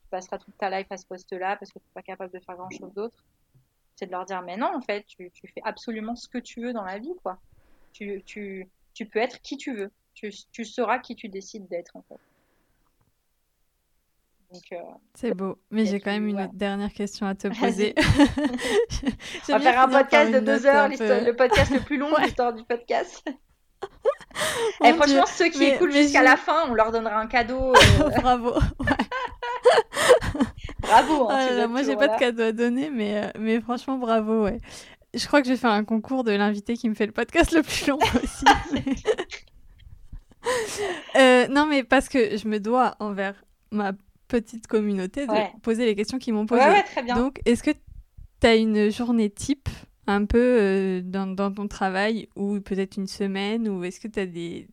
tu 0.02 0.08
passeras 0.10 0.38
toute 0.38 0.56
ta 0.56 0.70
life 0.70 0.86
à 0.90 0.96
ce 0.96 1.04
poste-là 1.06 1.56
parce 1.56 1.72
que 1.72 1.78
tu 1.78 1.84
n'es 1.84 1.94
pas 1.94 2.02
capable 2.02 2.32
de 2.32 2.38
faire 2.38 2.56
grand-chose 2.56 2.92
d'autre. 2.94 3.24
C'est 3.96 4.06
de 4.06 4.12
leur 4.12 4.24
dire, 4.24 4.40
mais 4.42 4.56
non, 4.56 4.70
en 4.74 4.80
fait, 4.80 5.04
tu, 5.06 5.30
tu, 5.32 5.48
fais 5.48 5.60
absolument 5.64 6.14
ce 6.14 6.28
que 6.28 6.38
tu 6.38 6.60
veux 6.60 6.72
dans 6.72 6.84
la 6.84 6.98
vie, 6.98 7.14
quoi. 7.24 7.38
Tu, 7.92 8.22
tu, 8.24 8.68
tu 8.94 9.06
peux 9.06 9.18
être 9.18 9.42
qui 9.42 9.56
tu 9.56 9.74
veux. 9.74 9.90
Tu, 10.14 10.30
tu 10.52 10.64
sauras 10.64 11.00
qui 11.00 11.16
tu 11.16 11.28
décides 11.28 11.66
d'être, 11.66 11.96
en 11.96 12.02
fait. 12.02 12.20
Euh, 14.72 14.76
c'est 15.14 15.34
beau, 15.34 15.58
mais 15.70 15.84
j'ai 15.84 16.00
quand 16.00 16.10
même 16.10 16.26
une 16.26 16.48
dernière 16.54 16.92
question 16.94 17.26
à 17.26 17.34
te 17.34 17.48
poser. 17.48 17.94
On 19.48 19.52
va 19.52 19.60
faire 19.60 19.80
un 19.80 19.88
podcast 19.88 20.32
de 20.32 20.38
deux 20.38 20.64
heures, 20.66 20.88
le 20.88 21.32
podcast 21.32 21.70
le 21.70 21.80
plus 21.80 21.98
long 21.98 22.10
de 22.10 22.20
l'histoire 22.22 22.54
du 22.54 22.64
podcast. 22.64 23.28
Et 24.84 24.88
eh, 24.88 24.92
franchement, 24.94 25.24
ceux 25.26 25.48
qui 25.48 25.64
écoutent 25.64 25.92
jusqu'à 25.92 26.22
la 26.22 26.36
fin, 26.36 26.68
on 26.68 26.74
leur 26.74 26.92
donnera 26.92 27.18
un 27.18 27.26
cadeau. 27.26 27.72
Euh. 28.00 28.10
Bravo. 28.20 28.54
bravo. 30.80 31.28
Hein, 31.30 31.48
ah 31.62 31.66
moi, 31.66 31.82
j'ai 31.82 31.96
pas 31.96 32.08
de 32.08 32.18
cadeau 32.18 32.44
à 32.44 32.52
donner, 32.52 32.90
mais, 32.90 33.24
euh, 33.24 33.30
mais 33.38 33.60
franchement, 33.60 33.98
bravo. 33.98 34.44
Ouais. 34.44 34.58
Je 35.14 35.26
crois 35.26 35.40
que 35.40 35.48
je 35.48 35.52
vais 35.52 35.58
faire 35.58 35.70
un 35.70 35.84
concours 35.84 36.22
de 36.22 36.32
l'invité 36.32 36.76
qui 36.76 36.88
me 36.88 36.94
fait 36.94 37.06
le 37.06 37.12
podcast 37.12 37.52
le 37.52 37.62
plus 37.62 37.86
long 37.88 37.98
aussi. 37.98 38.44
non, 41.50 41.66
mais 41.66 41.82
parce 41.82 42.08
que 42.08 42.36
je 42.36 42.46
me 42.46 42.60
dois 42.60 42.94
envers 43.00 43.34
ma 43.72 43.92
petite 44.28 44.66
communauté 44.66 45.26
de 45.26 45.60
poser 45.62 45.86
les 45.86 45.96
questions 45.96 46.18
qu'ils 46.18 46.34
m'ont 46.34 46.46
posées. 46.46 46.62
Ouais, 46.62 46.82
très 46.82 47.02
bien. 47.02 47.16
Donc, 47.16 47.40
est-ce 47.44 47.62
que 47.62 47.72
tu 48.40 48.46
as 48.46 48.54
une 48.54 48.90
journée 48.90 49.30
type 49.30 49.68
un 50.08 50.24
peu 50.24 50.38
euh, 50.38 51.00
dans, 51.02 51.26
dans, 51.26 51.52
ton 51.52 51.68
travail 51.68 52.28
ou 52.34 52.60
peut-être 52.60 52.96
une 52.96 53.06
semaine 53.06 53.68
ou 53.68 53.84
est-ce 53.84 54.00
que 54.00 54.08
tu 54.08 54.18
as 54.18 54.26
des, 54.26 54.68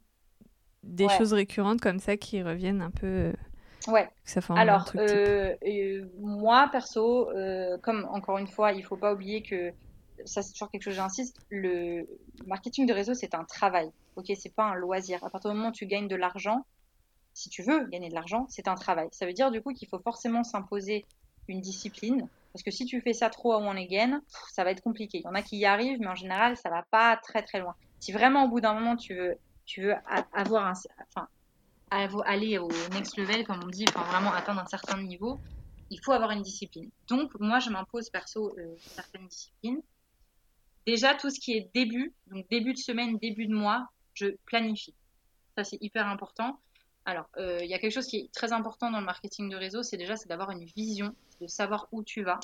des 0.83 1.09
choses 1.09 1.33
récurrentes 1.33 1.81
comme 1.81 1.99
ça 1.99 2.17
qui 2.17 2.41
reviennent 2.41 2.81
un 2.81 2.91
peu 2.91 3.05
euh, 3.07 3.33
Ouais. 3.87 4.09
Ça 4.23 4.39
Alors, 4.55 4.91
euh, 4.95 5.55
moi, 6.19 6.69
perso, 6.71 7.29
comme 7.83 8.07
encore 8.11 8.39
une 8.39 8.47
fois, 8.47 8.71
il 8.71 8.83
faut 8.83 8.97
pas 8.97 9.13
oublier 9.13 9.43
que 9.43 9.71
ça, 10.23 10.41
c'est 10.41 10.53
toujours 10.53 10.71
quelque 10.71 10.83
chose, 10.83 10.95
j'insiste, 10.95 11.37
le 11.49 12.07
marketing 12.47 12.87
de 12.87 12.93
réseau, 12.93 13.13
c'est 13.13 13.35
un 13.35 13.43
travail. 13.43 13.91
Ok, 14.15 14.31
c'est 14.35 14.55
pas 14.55 14.63
un 14.63 14.73
loisir. 14.73 15.23
À 15.23 15.29
partir 15.29 15.51
du 15.51 15.57
moment 15.57 15.69
où 15.69 15.73
tu 15.73 15.85
gagnes 15.85 16.07
de 16.07 16.15
l'argent, 16.15 16.65
si 17.33 17.49
tu 17.49 17.61
veux 17.61 17.85
gagner 17.87 18.09
de 18.09 18.15
l'argent, 18.15 18.47
c'est 18.49 18.67
un 18.67 18.75
travail. 18.75 19.09
Ça 19.11 19.27
veut 19.27 19.33
dire 19.33 19.51
du 19.51 19.61
coup 19.61 19.73
qu'il 19.73 19.89
faut 19.89 19.99
forcément 19.99 20.43
s'imposer 20.43 21.05
une 21.47 21.61
discipline. 21.61 22.27
Parce 22.55 22.63
que 22.63 22.71
si 22.71 22.85
tu 22.85 23.01
fais 23.01 23.11
ça 23.11 23.29
trop 23.29 23.51
à 23.51 23.57
one 23.57 23.77
again, 23.77 24.21
ça 24.53 24.63
va 24.63 24.71
être 24.71 24.79
compliqué. 24.79 25.17
Il 25.17 25.23
y 25.23 25.27
en 25.27 25.35
a 25.35 25.41
qui 25.41 25.57
y 25.57 25.65
arrivent, 25.65 25.99
mais 25.99 26.07
en 26.07 26.15
général, 26.15 26.55
ça 26.55 26.69
va 26.69 26.83
pas 26.89 27.17
très 27.17 27.43
très 27.43 27.59
loin. 27.59 27.75
Si 27.99 28.13
vraiment 28.13 28.45
au 28.45 28.47
bout 28.47 28.61
d'un 28.61 28.73
moment 28.73 28.95
tu 28.95 29.13
veux, 29.13 29.35
tu 29.65 29.81
veux 29.81 29.93
avoir 30.31 30.65
un, 30.67 30.73
enfin, 31.09 31.27
aller 31.89 32.57
au 32.57 32.69
next 32.93 33.17
level, 33.17 33.45
comme 33.45 33.59
on 33.61 33.67
dit, 33.67 33.83
enfin 33.89 34.03
vraiment 34.03 34.31
atteindre 34.31 34.61
un 34.61 34.67
certain 34.67 35.03
niveau, 35.03 35.37
il 35.89 35.99
faut 36.01 36.13
avoir 36.13 36.31
une 36.31 36.43
discipline. 36.43 36.89
Donc 37.09 37.37
moi, 37.41 37.59
je 37.59 37.69
m'impose 37.69 38.09
perso 38.09 38.57
euh, 38.57 38.77
certaines 38.79 39.27
disciplines. 39.27 39.81
Déjà, 40.87 41.13
tout 41.13 41.29
ce 41.29 41.41
qui 41.41 41.57
est 41.57 41.69
début, 41.73 42.13
donc 42.27 42.47
début 42.49 42.71
de 42.71 42.79
semaine, 42.79 43.17
début 43.17 43.47
de 43.47 43.53
mois, 43.53 43.89
je 44.13 44.27
planifie. 44.45 44.95
Ça, 45.57 45.65
c'est 45.65 45.77
hyper 45.81 46.07
important. 46.07 46.61
Alors, 47.05 47.29
euh, 47.37 47.59
il 47.61 47.69
y 47.69 47.75
a 47.75 47.79
quelque 47.79 47.93
chose 47.93 48.07
qui 48.07 48.17
est 48.17 48.31
très 48.33 48.51
important 48.51 48.89
dans 48.89 48.99
le 48.99 49.05
marketing 49.05 49.47
de 49.49 49.55
réseau, 49.55 49.83
c'est 49.83 49.97
déjà 49.97 50.15
c'est 50.15 50.27
d'avoir 50.27 50.49
une 50.49 50.65
vision, 50.65 51.15
de 51.39 51.45
savoir 51.45 51.87
où 51.91 52.03
tu 52.03 52.23
vas. 52.23 52.39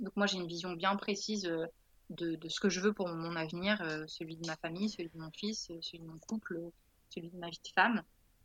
Donc 0.00 0.14
moi 0.16 0.26
j'ai 0.26 0.36
une 0.36 0.46
vision 0.46 0.72
bien 0.72 0.94
précise 0.96 1.46
euh, 1.46 1.66
de, 2.10 2.38
ce 2.48 2.60
que 2.60 2.68
je 2.68 2.80
veux 2.80 2.92
pour 2.92 3.08
mon 3.08 3.36
avenir, 3.36 3.80
euh, 3.80 4.04
celui 4.06 4.36
de 4.36 4.46
ma 4.46 4.56
famille, 4.56 4.90
celui 4.90 5.08
de 5.08 5.18
mon 5.18 5.30
fils, 5.30 5.72
celui 5.80 6.00
de 6.00 6.06
mon 6.06 6.18
couple, 6.18 6.60
celui 7.08 7.30
de 7.30 7.38
ma 7.38 7.48
vie 7.48 7.60
de 7.64 7.72
femme, 7.74 8.02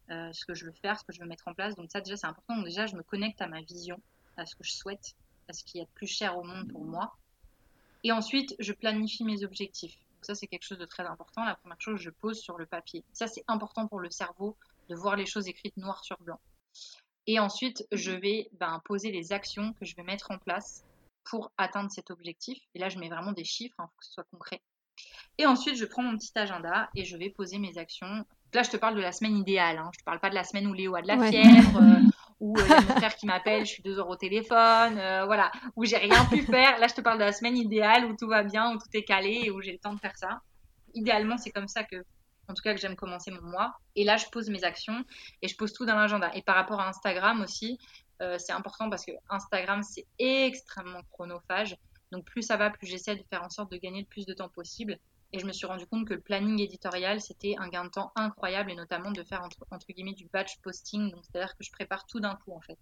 ce 0.07 0.45
que 0.45 0.53
je 0.53 0.65
veux 0.65 0.71
faire, 0.71 0.99
ce 0.99 1.03
que 1.03 1.11
je 1.11 1.19
veux 1.19 1.27
mettre 1.27 1.47
en 1.47 1.53
place. 1.53 1.75
Donc 1.75 1.91
ça 1.91 1.99
déjà 1.99 2.15
c'est 2.15 2.27
important. 2.27 2.55
Donc 2.55 2.65
déjà 2.65 2.85
je 2.85 2.95
me 2.95 3.03
connecte 3.03 3.41
à 3.41 3.47
ma 3.47 3.61
vision, 3.61 3.99
à 4.37 4.45
ce 4.45 4.55
que 4.55 4.63
je 4.63 4.71
souhaite, 4.71 5.15
à 5.49 5.53
ce 5.53 5.63
qui 5.65 5.79
est 5.79 5.87
plus 5.95 6.07
cher 6.07 6.37
au 6.37 6.43
monde 6.43 6.71
pour 6.71 6.83
moi. 6.83 7.17
Et 8.03 8.11
ensuite 8.11 8.55
je 8.59 8.71
planifie 8.71 9.25
mes 9.25 9.43
objectifs. 9.43 9.97
Donc 9.97 10.25
ça 10.25 10.35
c'est 10.35 10.47
quelque 10.47 10.63
chose 10.63 10.77
de 10.77 10.85
très 10.85 11.05
important. 11.05 11.43
La 11.43 11.55
première 11.55 11.81
chose 11.81 11.99
je 11.99 12.09
pose 12.09 12.39
sur 12.39 12.57
le 12.57 12.65
papier. 12.65 13.03
Ça 13.11 13.27
c'est 13.27 13.43
important 13.47 13.87
pour 13.87 13.99
le 13.99 14.09
cerveau 14.09 14.55
de 14.89 14.95
voir 14.95 15.15
les 15.15 15.25
choses 15.25 15.47
écrites 15.47 15.77
noir 15.77 16.03
sur 16.03 16.17
blanc. 16.19 16.39
Et 17.27 17.39
ensuite, 17.39 17.85
je 17.91 18.11
vais 18.11 18.49
ben, 18.53 18.81
poser 18.85 19.11
les 19.11 19.33
actions 19.33 19.73
que 19.73 19.85
je 19.85 19.95
vais 19.95 20.03
mettre 20.03 20.31
en 20.31 20.37
place 20.37 20.83
pour 21.23 21.51
atteindre 21.57 21.91
cet 21.91 22.11
objectif. 22.11 22.59
Et 22.75 22.79
là, 22.79 22.89
je 22.89 22.99
mets 22.99 23.09
vraiment 23.09 23.31
des 23.31 23.43
chiffres, 23.43 23.75
il 23.79 23.81
hein, 23.81 23.87
faut 23.87 23.99
que 23.99 24.05
ce 24.05 24.13
soit 24.13 24.27
concret. 24.31 24.61
Et 25.37 25.45
ensuite, 25.45 25.75
je 25.75 25.85
prends 25.85 26.03
mon 26.03 26.17
petit 26.17 26.31
agenda 26.35 26.89
et 26.95 27.03
je 27.03 27.17
vais 27.17 27.29
poser 27.29 27.57
mes 27.57 27.77
actions. 27.77 28.25
Là, 28.53 28.63
je 28.63 28.69
te 28.69 28.77
parle 28.77 28.95
de 28.95 29.01
la 29.01 29.11
semaine 29.11 29.35
idéale. 29.35 29.77
Hein. 29.77 29.89
Je 29.93 29.97
ne 29.97 30.01
te 30.01 30.05
parle 30.05 30.19
pas 30.19 30.29
de 30.29 30.35
la 30.35 30.43
semaine 30.43 30.67
où 30.67 30.73
Léo 30.73 30.95
a 30.95 31.01
de 31.01 31.07
la 31.07 31.17
fièvre, 31.29 31.81
euh, 31.81 31.99
où 32.39 32.57
euh, 32.57 32.63
il 32.63 32.69
y 32.69 32.73
a 32.73 32.81
mon 32.81 32.95
frère 32.95 33.15
qui 33.15 33.25
m'appelle, 33.25 33.65
je 33.65 33.71
suis 33.71 33.83
deux 33.83 33.99
heures 33.99 34.07
au 34.07 34.15
téléphone, 34.15 34.97
euh, 34.97 35.25
voilà, 35.25 35.51
où 35.75 35.83
j'ai 35.83 35.97
rien 35.97 36.23
pu 36.25 36.41
faire. 36.43 36.79
Là, 36.79 36.87
je 36.87 36.93
te 36.93 37.01
parle 37.01 37.17
de 37.17 37.23
la 37.25 37.33
semaine 37.33 37.57
idéale 37.57 38.05
où 38.05 38.15
tout 38.15 38.27
va 38.27 38.43
bien, 38.43 38.73
où 38.73 38.77
tout 38.77 38.87
est 38.93 39.03
calé 39.03 39.41
et 39.45 39.51
où 39.51 39.61
j'ai 39.61 39.73
le 39.73 39.79
temps 39.79 39.93
de 39.93 39.99
faire 39.99 40.15
ça. 40.15 40.41
Idéalement, 40.93 41.37
c'est 41.37 41.51
comme 41.51 41.67
ça 41.67 41.83
que 41.83 41.97
en 42.47 42.53
tout 42.53 42.61
cas 42.61 42.73
que 42.73 42.79
j'aime 42.79 42.95
commencer 42.95 43.31
mon 43.31 43.41
mois. 43.41 43.79
Et 43.95 44.03
là, 44.03 44.17
je 44.17 44.25
pose 44.31 44.49
mes 44.49 44.63
actions 44.63 45.03
et 45.41 45.47
je 45.47 45.55
pose 45.55 45.73
tout 45.73 45.85
dans 45.85 45.95
l'agenda. 45.95 46.31
Et 46.35 46.41
par 46.41 46.55
rapport 46.55 46.79
à 46.79 46.87
Instagram 46.87 47.41
aussi, 47.41 47.79
euh, 48.21 48.37
c'est 48.39 48.53
important 48.53 48.89
parce 48.89 49.05
que 49.05 49.11
Instagram, 49.29 49.83
c'est 49.83 50.05
extrêmement 50.19 51.01
chronophage. 51.11 51.77
Donc 52.11 52.25
plus 52.25 52.43
ça 52.43 52.57
va, 52.57 52.69
plus 52.69 52.87
j'essaie 52.87 53.15
de 53.15 53.23
faire 53.29 53.43
en 53.43 53.49
sorte 53.49 53.71
de 53.71 53.77
gagner 53.77 54.01
le 54.01 54.07
plus 54.07 54.25
de 54.25 54.33
temps 54.33 54.49
possible. 54.49 54.97
Et 55.33 55.39
je 55.39 55.45
me 55.45 55.51
suis 55.51 55.65
rendu 55.65 55.85
compte 55.87 56.07
que 56.07 56.13
le 56.13 56.21
planning 56.21 56.61
éditorial, 56.61 57.19
c'était 57.19 57.55
un 57.57 57.67
gain 57.67 57.85
de 57.85 57.89
temps 57.89 58.11
incroyable 58.15 58.71
et 58.71 58.75
notamment 58.75 59.11
de 59.11 59.23
faire 59.23 59.43
entre, 59.71 59.87
guillemets 59.87 60.13
du 60.13 60.27
batch 60.27 60.59
posting. 60.61 61.11
Donc 61.11 61.23
c'est-à-dire 61.25 61.55
que 61.57 61.63
je 61.63 61.71
prépare 61.71 62.05
tout 62.05 62.19
d'un 62.19 62.35
coup 62.35 62.53
en 62.53 62.61
fait. 62.61 62.77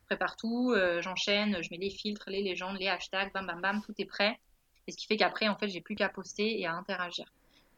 Je 0.00 0.06
prépare 0.06 0.36
tout, 0.36 0.72
euh, 0.72 1.02
j'enchaîne, 1.02 1.62
je 1.62 1.68
mets 1.70 1.76
les 1.76 1.90
filtres, 1.90 2.30
les 2.30 2.42
légendes, 2.42 2.78
les 2.78 2.88
hashtags, 2.88 3.32
bam 3.32 3.46
bam 3.46 3.60
bam, 3.60 3.82
tout 3.82 3.94
est 3.98 4.06
prêt. 4.06 4.40
Et 4.86 4.92
ce 4.92 4.96
qui 4.96 5.06
fait 5.06 5.16
qu'après, 5.16 5.48
en 5.48 5.56
fait, 5.56 5.68
j'ai 5.68 5.80
plus 5.80 5.94
qu'à 5.94 6.08
poster 6.08 6.60
et 6.60 6.66
à 6.66 6.72
interagir. 6.72 7.26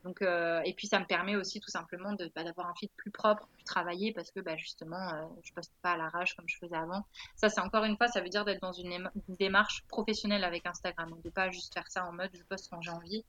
Donc, 0.05 0.21
euh, 0.23 0.61
et 0.65 0.75
puis 0.75 0.89
ça 0.89 0.99
me 0.99 1.05
permet 1.05 1.37
aussi 1.37 1.61
tout 1.61 1.71
simplement 1.71 2.15
bah, 2.35 2.43
d'avoir 2.43 2.69
un 2.69 2.75
feed 2.75 2.91
plus 2.97 3.11
propre, 3.11 3.47
plus 3.55 3.65
travaillé, 3.65 4.13
parce 4.13 4.31
que 4.31 4.41
bah, 4.41 4.57
justement, 4.57 5.15
euh, 5.15 5.23
je 5.45 5.53
poste 5.53 5.73
pas 5.81 5.93
à 5.93 5.97
l'arrache 5.97 6.35
comme 6.35 6.49
je 6.49 6.57
faisais 6.59 6.77
avant. 6.77 7.05
Ça, 7.37 7.49
c'est 7.49 7.61
encore 7.61 7.85
une 7.85 7.97
fois, 7.97 8.09
ça 8.09 8.21
veut 8.21 8.29
dire 8.29 8.45
d'être 8.45 8.61
dans 8.61 8.73
une, 8.73 9.11
démarche 9.29 9.85
professionnelle 9.89 10.45
avec 10.45 10.67
Instagram, 10.67 11.11
donc 11.11 11.23
de 11.23 11.31
pas 11.31 11.51
juste 11.51 11.73
faire 11.73 11.89
ça 11.89 12.07
en 12.07 12.13
mode 12.13 12.31
je 12.35 12.43
poste 12.43 12.69
quand 12.71 12.83
j'ai 12.83 12.91
envie. 12.91 13.25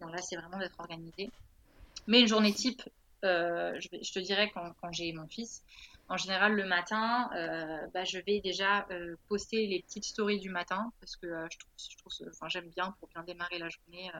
Non, 0.00 0.08
là, 0.08 0.18
c'est 0.18 0.36
vraiment 0.36 0.58
d'être 0.58 0.78
organisé. 0.78 1.30
Mais 2.06 2.20
une 2.20 2.28
journée 2.28 2.52
type, 2.52 2.82
euh, 3.24 3.78
je, 3.78 4.12
te 4.12 4.18
dirais 4.18 4.50
quand, 4.52 4.92
j'ai 4.92 5.12
mon 5.12 5.26
fils, 5.26 5.62
en 6.08 6.16
général 6.16 6.54
le 6.54 6.66
matin, 6.66 7.30
euh, 7.34 7.86
bah, 7.94 8.04
je 8.04 8.18
vais 8.18 8.40
déjà 8.40 8.86
euh, 8.90 9.16
poster 9.28 9.66
les 9.66 9.82
petites 9.82 10.04
stories 10.04 10.40
du 10.40 10.50
matin 10.50 10.92
parce 11.00 11.16
que 11.16 11.26
je 11.50 11.58
trouve, 11.58 11.72
je 11.78 11.96
trouve 11.96 12.28
enfin, 12.28 12.48
j'aime 12.48 12.68
bien 12.70 12.94
pour 12.98 13.08
bien 13.08 13.22
démarrer 13.22 13.58
la 13.58 13.68
journée 13.68 14.10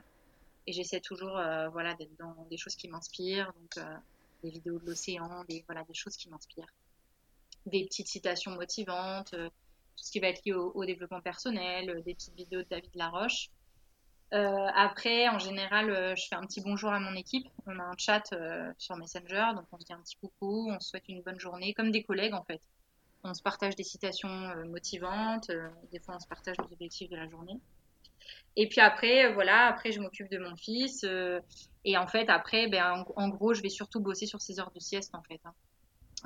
et 0.67 0.73
j'essaie 0.73 1.01
toujours 1.01 1.37
euh, 1.39 1.69
voilà, 1.69 1.95
d'être 1.95 2.17
dans 2.19 2.47
des 2.51 2.57
choses 2.57 2.77
qui 2.77 2.89
m'inspirent, 2.89 3.53
donc 3.61 3.77
euh, 3.79 3.97
des 4.43 4.51
vidéos 4.51 4.79
de 4.79 4.87
l'océan, 4.87 5.45
des, 5.49 5.65
voilà, 5.67 5.85
des 5.85 5.95
choses 5.95 6.17
qui 6.17 6.29
m'inspirent. 6.29 6.73
Des 7.67 7.85
petites 7.85 8.09
citations 8.09 8.53
motivantes, 8.53 9.35
euh, 9.35 9.49
tout 9.49 10.05
ce 10.05 10.13
qui 10.13 10.21
va 10.21 10.29
être 10.29 10.45
lié 10.45 10.53
au, 10.53 10.85
développement 10.85 11.21
personnel, 11.21 12.03
des 12.05 12.15
petites 12.15 12.35
vidéos 12.35 12.63
de 12.63 12.69
David 12.69 12.95
Laroche. 12.95 13.51
après, 14.33 15.29
en 15.29 15.39
général, 15.39 16.17
je 16.17 16.25
fais 16.29 16.37
un 16.37 16.47
petit 16.47 16.63
bonjour 16.63 16.91
à 16.91 17.01
mon 17.01 17.15
équipe. 17.15 17.47
On 17.67 17.79
a 17.79 17.83
un 17.83 17.97
chat 17.99 18.23
sur 18.79 18.97
Messenger, 18.97 19.49
donc 19.55 19.67
on 19.73 19.79
se 19.79 19.85
dit 19.85 19.93
un 19.93 20.01
petit 20.01 20.17
coucou, 20.17 20.71
on 20.71 20.81
se 20.81 20.91
souhaite 20.91 21.09
une 21.09 21.21
bonne 21.21 21.39
journée, 21.39 21.75
comme 21.75 21.91
des 21.91 22.03
collègues 22.03 22.33
en 22.33 22.45
fait. 22.45 22.63
On 23.25 23.35
se 23.35 23.43
partage 23.43 23.77
des 23.77 23.83
citations 23.83 24.65
motivantes, 24.67 25.51
des 25.93 25.99
fois 25.99 26.15
on 26.17 26.21
se 26.21 26.29
partage 26.29 26.57
les 26.59 26.73
objectifs 26.73 27.11
de 27.11 27.17
la 27.17 27.29
journée. 27.29 27.61
Et 28.57 28.69
puis 28.69 28.81
après, 28.81 29.27
euh, 29.27 29.33
voilà, 29.33 29.67
après 29.67 29.93
je 29.93 30.01
m'occupe 30.01 30.31
de 30.31 30.39
mon 30.39 30.57
fils. 30.57 31.05
Euh, 31.05 31.41
et 31.85 31.97
en 31.97 32.07
fait, 32.07 32.29
après, 32.29 32.69
ben, 32.69 33.05
en, 33.17 33.29
gros, 33.29 33.55
je 33.55 33.63
vais 33.63 33.69
surtout 33.69 34.01
bosser 34.01 34.27
sur 34.27 34.41
ses 34.41 34.61
heures 34.61 34.73
de 34.73 34.81
sieste, 34.81 35.15
en 35.15 35.23
fait. 35.23 35.41
Hein. 35.45 35.55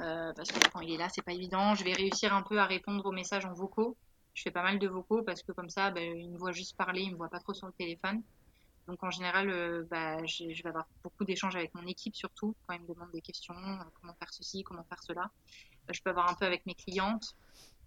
Euh, 0.01 0.33
parce 0.35 0.51
que 0.51 0.69
quand 0.71 0.81
il 0.81 0.93
est 0.93 0.97
là, 0.97 1.09
c'est 1.09 1.23
pas 1.23 1.33
évident. 1.33 1.75
Je 1.75 1.85
vais 1.85 1.93
réussir 1.93 2.35
un 2.35 2.43
peu 2.43 2.59
à 2.59 2.67
répondre 2.67 3.05
aux 3.07 3.13
messages 3.13 3.45
en 3.45 3.53
vocaux. 3.53 3.97
Je 4.33 4.43
fais 4.43 4.51
pas 4.51 4.63
mal 4.63 4.81
de 4.81 4.89
vocaux 4.89 5.23
parce 5.23 5.43
que 5.43 5.53
comme 5.53 5.71
ça, 5.71 5.91
ben, 5.91 6.03
il 6.03 6.31
me 6.31 6.39
voit 6.39 6.51
juste 6.51 6.77
parler, 6.77 7.03
il 7.03 7.13
me 7.13 7.17
voit 7.17 7.29
pas 7.29 7.39
trop 7.39 7.55
sur 7.55 7.69
le 7.69 7.73
téléphone. 7.73 8.23
Donc 8.89 9.03
en 9.05 9.11
général, 9.11 9.87
bah, 9.89 10.17
je, 10.27 10.45
vais 10.45 10.69
avoir 10.69 10.87
beaucoup 11.05 11.25
d'échanges 11.25 11.55
avec 11.55 11.73
mon 11.75 11.87
équipe 11.87 12.17
surtout 12.17 12.55
quand 12.67 12.75
ils 12.75 12.83
me 12.83 12.89
demandent 12.89 13.13
des 13.13 13.23
questions, 13.23 13.55
comment 14.01 14.13
faire 14.15 14.33
ceci, 14.33 14.63
comment 14.65 14.85
faire 14.85 15.03
cela. 15.03 15.31
je 15.91 16.03
peux 16.03 16.11
avoir 16.11 16.29
un 16.29 16.35
peu 16.35 16.45
avec 16.45 16.67
mes 16.67 16.75
clientes. 16.75 17.35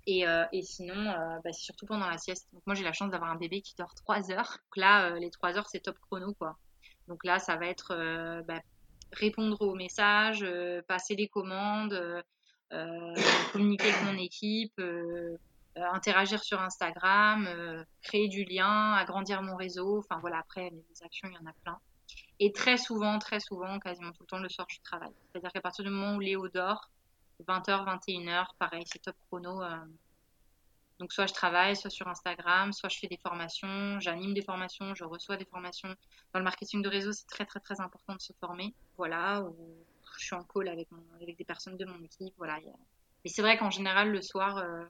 Euh, 0.09 0.45
et, 0.53 0.61
sinon, 0.61 0.95
euh, 0.95 1.39
bah, 1.43 1.51
c'est 1.51 1.63
surtout 1.63 1.85
pendant 1.85 2.07
la 2.07 2.17
sieste. 2.17 2.47
Donc 2.53 2.61
moi, 2.65 2.75
j'ai 2.75 2.83
la 2.83 2.93
chance 2.93 3.11
d'avoir 3.11 3.29
un 3.31 3.35
bébé 3.35 3.61
qui 3.61 3.75
dort 3.75 3.93
3 3.93 4.31
heures. 4.31 4.57
Donc 4.65 4.77
là, 4.77 5.11
euh, 5.11 5.19
les 5.19 5.29
3 5.29 5.57
heures, 5.57 5.67
c'est 5.67 5.81
top 5.81 5.97
chrono, 5.99 6.33
quoi. 6.33 6.57
Donc 7.07 7.23
là, 7.25 7.39
ça 7.39 7.55
va 7.55 7.67
être 7.67 8.43
bah, 8.47 8.61
répondre 9.13 9.61
aux 9.61 9.75
messages, 9.75 10.45
passer 10.87 11.15
des 11.15 11.29
commandes, 11.29 11.97
communiquer 13.53 13.93
avec 13.93 14.03
mon 14.03 14.17
équipe, 14.17 14.81
interagir 15.75 16.43
sur 16.43 16.61
Instagram, 16.61 17.47
créer 18.01 18.27
du 18.27 18.43
lien, 18.43 18.91
agrandir 18.93 19.41
mon 19.41 19.55
réseau. 19.55 19.99
Enfin 19.99 20.19
voilà, 20.19 20.39
après, 20.39 20.69
les 20.69 21.03
actions, 21.03 21.29
il 21.29 21.35
y 21.35 21.37
en 21.37 21.49
a 21.49 21.53
plein. 21.63 21.79
Et 22.39 22.51
très 22.51 22.77
souvent, 22.77 23.19
très 23.19 23.39
souvent, 23.39 23.79
quasiment 23.79 24.11
tout 24.11 24.23
le 24.23 24.27
temps, 24.27 24.39
le 24.39 24.49
soir, 24.49 24.67
je 24.69 24.79
travaille. 24.81 25.13
C'est-à-dire 25.31 25.53
qu'à 25.53 25.61
partir 25.61 25.85
du 25.85 25.91
moment 25.91 26.17
où 26.17 26.19
Léo 26.19 26.49
dort, 26.49 26.89
20h, 27.43 27.85
21h, 27.85 28.45
pareil, 28.59 28.83
c'est 28.85 28.99
top 28.99 29.15
chrono. 29.27 29.61
Euh. 29.61 29.77
donc 30.99 31.11
soit 31.13 31.27
je 31.27 31.33
travaille, 31.33 31.75
soit 31.75 31.89
sur 31.89 32.07
Instagram, 32.07 32.73
soit 32.73 32.89
je 32.89 32.99
fais 32.99 33.07
des 33.07 33.17
formations, 33.17 33.99
j'anime 33.99 34.33
des 34.33 34.41
formations, 34.41 34.95
je 34.95 35.03
reçois 35.03 35.37
des 35.37 35.45
formations. 35.45 35.93
Dans 36.33 36.39
le 36.39 36.43
marketing 36.43 36.81
de 36.81 36.89
réseau, 36.89 37.11
c'est 37.13 37.27
très 37.27 37.45
très 37.45 37.59
très 37.59 37.79
important 37.81 38.15
de 38.15 38.21
se 38.21 38.33
former. 38.39 38.73
Voilà, 38.97 39.43
je 40.17 40.25
suis 40.25 40.35
en 40.35 40.43
call 40.43 40.67
avec, 40.67 40.87
avec 41.21 41.37
des 41.37 41.45
personnes 41.45 41.77
de 41.77 41.85
mon 41.85 42.01
équipe. 42.03 42.33
Voilà. 42.37 42.59
Et 43.25 43.29
c'est 43.29 43.41
vrai 43.41 43.57
qu'en 43.57 43.69
général, 43.69 44.11
le 44.11 44.21
soir, 44.21 44.57
euh, 44.57 44.85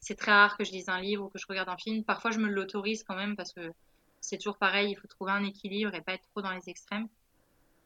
c'est 0.00 0.16
très 0.16 0.32
rare 0.32 0.56
que 0.56 0.64
je 0.64 0.72
lise 0.72 0.88
un 0.88 1.00
livre 1.00 1.24
ou 1.24 1.28
que 1.28 1.38
je 1.38 1.46
regarde 1.48 1.68
un 1.68 1.76
film. 1.76 2.04
Parfois, 2.04 2.30
je 2.30 2.38
me 2.38 2.48
l'autorise 2.48 3.04
quand 3.04 3.16
même 3.16 3.36
parce 3.36 3.52
que 3.52 3.72
c'est 4.20 4.38
toujours 4.38 4.58
pareil, 4.58 4.92
il 4.92 4.96
faut 4.96 5.08
trouver 5.08 5.32
un 5.32 5.44
équilibre 5.44 5.94
et 5.94 6.00
pas 6.00 6.14
être 6.14 6.26
trop 6.30 6.42
dans 6.42 6.52
les 6.52 6.68
extrêmes. 6.68 7.08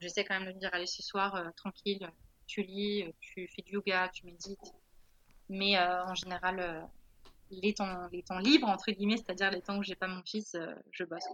J'essaie 0.01 0.25
quand 0.25 0.39
même 0.39 0.49
de 0.49 0.53
me 0.53 0.61
dire, 0.61 0.71
allez, 0.73 0.87
ce 0.87 1.03
soir, 1.03 1.35
euh, 1.35 1.49
tranquille, 1.57 2.09
tu 2.49 2.63
lis, 2.63 3.05
tu 3.21 3.47
fais 3.55 3.63
du 3.63 3.75
yoga, 3.75 4.09
tu 4.13 4.27
médites. 4.27 4.75
Mais 5.49 5.79
euh, 5.79 6.05
en 6.05 6.15
général, 6.15 6.59
euh, 6.59 6.81
les, 7.53 7.73
temps, 7.75 8.09
les 8.13 8.25
temps 8.25 8.41
libres, 8.41 8.69
entre 8.69 8.91
guillemets, 8.91 9.17
c'est-à-dire 9.17 9.53
les 9.53 9.63
temps 9.63 9.79
où 9.79 9.85
j'ai 9.85 9.95
pas 9.95 10.09
mon 10.09 10.23
fils, 10.23 10.57
je 10.91 11.05
bosse. 11.05 11.25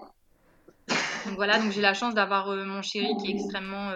donc 1.24 1.36
voilà, 1.36 1.58
donc 1.58 1.72
j'ai 1.72 1.80
la 1.80 1.94
chance 1.94 2.14
d'avoir 2.14 2.54
mon 2.54 2.82
chéri 2.82 3.16
qui 3.16 3.30
est 3.30 3.34
extrêmement 3.34 3.92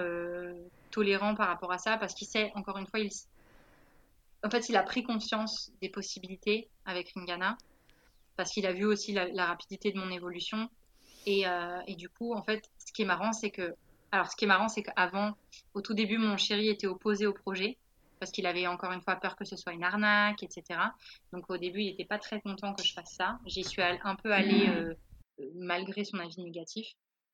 tolérant 0.90 1.34
par 1.34 1.48
rapport 1.48 1.70
à 1.70 1.78
ça 1.78 1.98
parce 1.98 2.14
qu'il 2.14 2.26
sait, 2.26 2.50
encore 2.54 2.78
une 2.78 2.86
fois, 2.86 3.00
il, 3.00 3.10
en 4.42 4.50
fait, 4.50 4.68
il 4.70 4.76
a 4.76 4.82
pris 4.82 5.04
conscience 5.04 5.70
des 5.82 5.90
possibilités 5.90 6.68
avec 6.86 7.12
Ringana 7.14 7.58
parce 8.36 8.50
qu'il 8.50 8.66
a 8.66 8.72
vu 8.72 8.86
aussi 8.86 9.12
la 9.12 9.46
rapidité 9.46 9.92
de 9.92 9.98
mon 9.98 10.10
évolution 10.10 10.68
euh, 11.28 11.80
et, 11.86 11.94
du 11.94 12.08
coup, 12.08 12.34
en 12.34 12.42
fait, 12.42 12.62
ce 12.78 12.92
qui 12.92 13.02
est 13.02 13.06
marrant, 13.06 13.32
c'est 13.32 13.50
que. 13.50 13.74
Alors, 14.10 14.30
ce 14.30 14.36
qui 14.36 14.44
est 14.44 14.48
marrant, 14.48 14.68
c'est 14.68 14.82
qu'avant, 14.82 15.34
au 15.74 15.82
tout 15.82 15.94
début, 15.94 16.18
mon 16.18 16.36
chéri 16.36 16.68
était 16.68 16.86
opposé 16.86 17.26
au 17.26 17.32
projet 17.32 17.76
parce 18.20 18.32
qu'il 18.32 18.46
avait 18.46 18.66
encore 18.66 18.90
une 18.90 19.00
fois 19.00 19.14
peur 19.16 19.36
que 19.36 19.44
ce 19.44 19.54
soit 19.54 19.72
une 19.72 19.84
arnaque, 19.84 20.42
etc. 20.42 20.80
Donc, 21.32 21.48
au 21.50 21.56
début, 21.56 21.80
il 21.80 21.90
n'était 21.90 22.04
pas 22.04 22.18
très 22.18 22.40
content 22.40 22.74
que 22.74 22.82
je 22.82 22.92
fasse 22.92 23.12
ça. 23.12 23.38
J'y 23.46 23.62
suis 23.62 23.82
un 23.82 24.16
peu 24.16 24.32
allée 24.32 24.68
euh, 24.68 24.94
malgré 25.54 26.04
son 26.04 26.18
avis 26.18 26.40
négatif. 26.42 26.88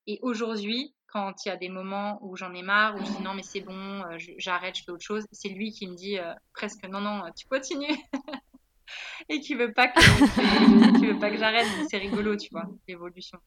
Et 0.05 0.19
aujourd'hui, 0.21 0.93
quand 1.07 1.45
il 1.45 1.49
y 1.49 1.51
a 1.51 1.57
des 1.57 1.69
moments 1.69 2.19
où 2.21 2.35
j'en 2.35 2.53
ai 2.53 2.61
marre, 2.61 2.95
où 2.95 2.99
je 2.99 3.11
dis 3.11 3.23
non, 3.23 3.33
mais 3.33 3.41
c'est 3.41 3.61
bon, 3.61 4.03
euh, 4.03 4.17
j'arrête, 4.37 4.77
je 4.77 4.83
fais 4.83 4.91
autre 4.91 5.03
chose, 5.03 5.25
c'est 5.31 5.49
lui 5.49 5.71
qui 5.71 5.87
me 5.87 5.95
dit 5.95 6.17
presque 6.53 6.85
non, 6.87 7.01
non, 7.01 7.23
tu 7.35 7.47
continues. 7.47 7.97
et 9.29 9.39
qui 9.39 9.55
veut 9.55 9.73
pas 9.73 9.87
que, 9.87 9.99
qui 10.99 11.07
veut 11.07 11.17
pas 11.17 11.31
que 11.31 11.37
j'arrête. 11.37 11.67
C'est 11.89 11.97
rigolo, 11.97 12.35
tu 12.35 12.49
vois, 12.51 12.67
l'évolution 12.87 13.39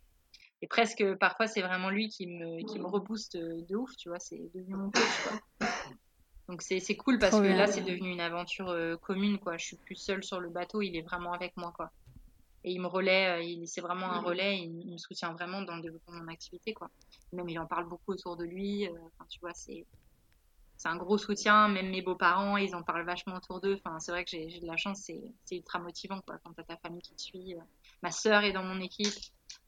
et 0.60 0.66
presque 0.66 1.04
parfois 1.14 1.46
c'est 1.46 1.62
vraiment 1.62 1.90
lui 1.90 2.08
qui 2.08 2.26
me 2.26 2.64
qui 2.66 2.78
me 2.78 2.86
rebooste 2.86 3.36
de 3.36 3.76
ouf 3.76 3.96
tu 3.96 4.08
vois 4.08 4.18
c'est 4.18 4.50
devenu 4.54 4.74
mon 4.74 4.90
coach 4.90 5.02
quoi. 5.22 5.68
Donc 6.48 6.62
c'est 6.62 6.80
c'est 6.80 6.96
cool 6.96 7.18
parce 7.18 7.38
que 7.38 7.46
là 7.46 7.66
c'est 7.66 7.82
devenu 7.82 8.10
une 8.10 8.20
aventure 8.20 8.70
euh, 8.70 8.96
commune 8.96 9.38
quoi. 9.38 9.56
Je 9.58 9.66
suis 9.66 9.76
plus 9.76 9.96
seule 9.96 10.24
sur 10.24 10.40
le 10.40 10.48
bateau 10.48 10.82
il 10.82 10.96
est 10.96 11.02
vraiment 11.02 11.32
avec 11.32 11.56
moi 11.56 11.72
quoi. 11.76 11.90
Et 12.64 12.72
il 12.72 12.80
me 12.80 12.88
relaie 12.88 13.38
euh, 13.38 13.42
il 13.42 13.68
c'est 13.68 13.82
vraiment 13.82 14.10
un 14.10 14.20
relais 14.20 14.58
il, 14.58 14.90
me 14.90 14.98
soutient 14.98 15.32
vraiment 15.32 15.62
dans 15.62 15.76
le 15.76 15.82
développement 15.82 16.14
de 16.14 16.24
mon 16.24 16.28
activité 16.28 16.72
quoi. 16.72 16.90
Même 17.32 17.48
il 17.48 17.58
en 17.58 17.66
parle 17.66 17.86
beaucoup 17.86 18.12
autour 18.12 18.36
de 18.36 18.44
lui 18.44 18.86
euh, 18.88 18.92
enfin 19.06 19.26
tu 19.28 19.38
vois 19.40 19.54
c'est 19.54 19.86
c'est 20.76 20.88
un 20.88 20.96
gros 20.96 21.18
soutien 21.18 21.68
même 21.68 21.90
mes 21.90 22.02
beaux-parents 22.02 22.56
ils 22.56 22.74
en 22.74 22.82
parlent 22.82 23.04
vachement 23.04 23.36
autour 23.36 23.60
d'eux. 23.60 23.78
Enfin 23.84 24.00
c'est 24.00 24.10
vrai 24.10 24.24
que 24.24 24.30
j'ai 24.30 24.58
de 24.58 24.66
la 24.66 24.78
chance 24.78 25.02
c'est 25.04 25.20
c'est 25.44 25.56
ultra 25.56 25.78
motivant 25.78 26.20
quoi 26.26 26.38
quand 26.42 26.54
t'as 26.54 26.64
ta 26.64 26.78
famille 26.78 27.02
qui 27.02 27.14
te 27.14 27.20
suit 27.20 27.54
ma 28.02 28.10
sœur 28.10 28.42
est 28.42 28.52
dans 28.52 28.64
mon 28.64 28.80
équipe 28.80 29.14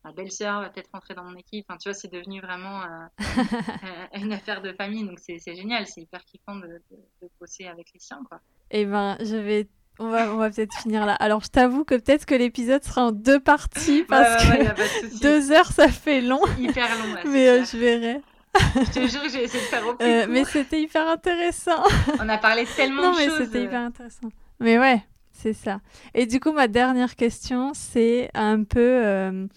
ma 0.04 0.12
belle-sœur 0.12 0.60
va 0.60 0.70
peut-être 0.70 0.90
rentrer 0.92 1.14
dans 1.14 1.24
mon 1.24 1.36
équipe. 1.36 1.66
Enfin, 1.68 1.78
tu 1.78 1.88
vois, 1.88 1.94
c'est 1.94 2.12
devenu 2.12 2.40
vraiment 2.40 2.82
euh, 2.82 2.86
euh, 3.38 4.18
une 4.18 4.32
affaire 4.32 4.62
de 4.62 4.72
famille. 4.72 5.04
Donc, 5.04 5.18
c'est 5.18 5.38
génial. 5.54 5.86
C'est 5.86 6.02
hyper 6.02 6.24
kiffant 6.24 6.56
de, 6.56 6.82
de, 6.90 7.28
bosser 7.38 7.66
avec 7.66 7.92
les 7.92 8.00
siens, 8.00 8.22
quoi. 8.28 8.40
Eh 8.70 8.86
ben, 8.86 9.16
je 9.20 9.36
vais 9.36 9.68
on 9.98 10.08
va, 10.08 10.32
on 10.32 10.36
va 10.36 10.48
peut-être 10.48 10.74
finir 10.74 11.04
là. 11.04 11.14
Alors, 11.14 11.42
je 11.42 11.48
t'avoue 11.48 11.84
que 11.84 11.94
peut-être 11.94 12.24
que 12.24 12.34
l'épisode 12.34 12.82
sera 12.82 13.06
en 13.06 13.12
deux 13.12 13.38
parties 13.38 14.02
parce 14.08 14.42
que 14.44 15.20
deux 15.22 15.52
heures, 15.52 15.70
ça 15.72 15.88
fait 15.88 16.22
long. 16.22 16.40
Hyper 16.58 16.88
long. 16.88 17.30
mais 17.30 17.48
euh, 17.48 17.64
je 17.64 17.76
verrai. 17.76 18.22
je 18.54 18.90
te 18.90 19.06
jure 19.06 19.22
que 19.22 19.28
j'ai 19.28 19.44
essayé 19.44 19.62
de 19.62 19.68
faire 19.68 19.86
au 19.86 19.94
plus 19.96 20.26
Mais 20.28 20.44
c'était 20.44 20.80
hyper 20.80 21.06
intéressant. 21.06 21.82
On 22.18 22.28
a 22.30 22.38
parlé 22.38 22.64
tellement 22.64 23.10
de 23.10 23.18
choses. 23.18 23.28
Non, 23.28 23.38
mais 23.38 23.44
c'était 23.44 23.64
hyper 23.64 23.80
intéressant. 23.80 24.28
Mais 24.58 24.78
ouais, 24.78 25.04
c'est 25.32 25.52
ça. 25.52 25.80
Et 26.14 26.26
du 26.26 26.40
coup, 26.40 26.52
ma 26.52 26.68
dernière 26.68 27.16
question, 27.16 27.72
c'est 27.74 28.30
un 28.34 28.64
peu 28.64 29.48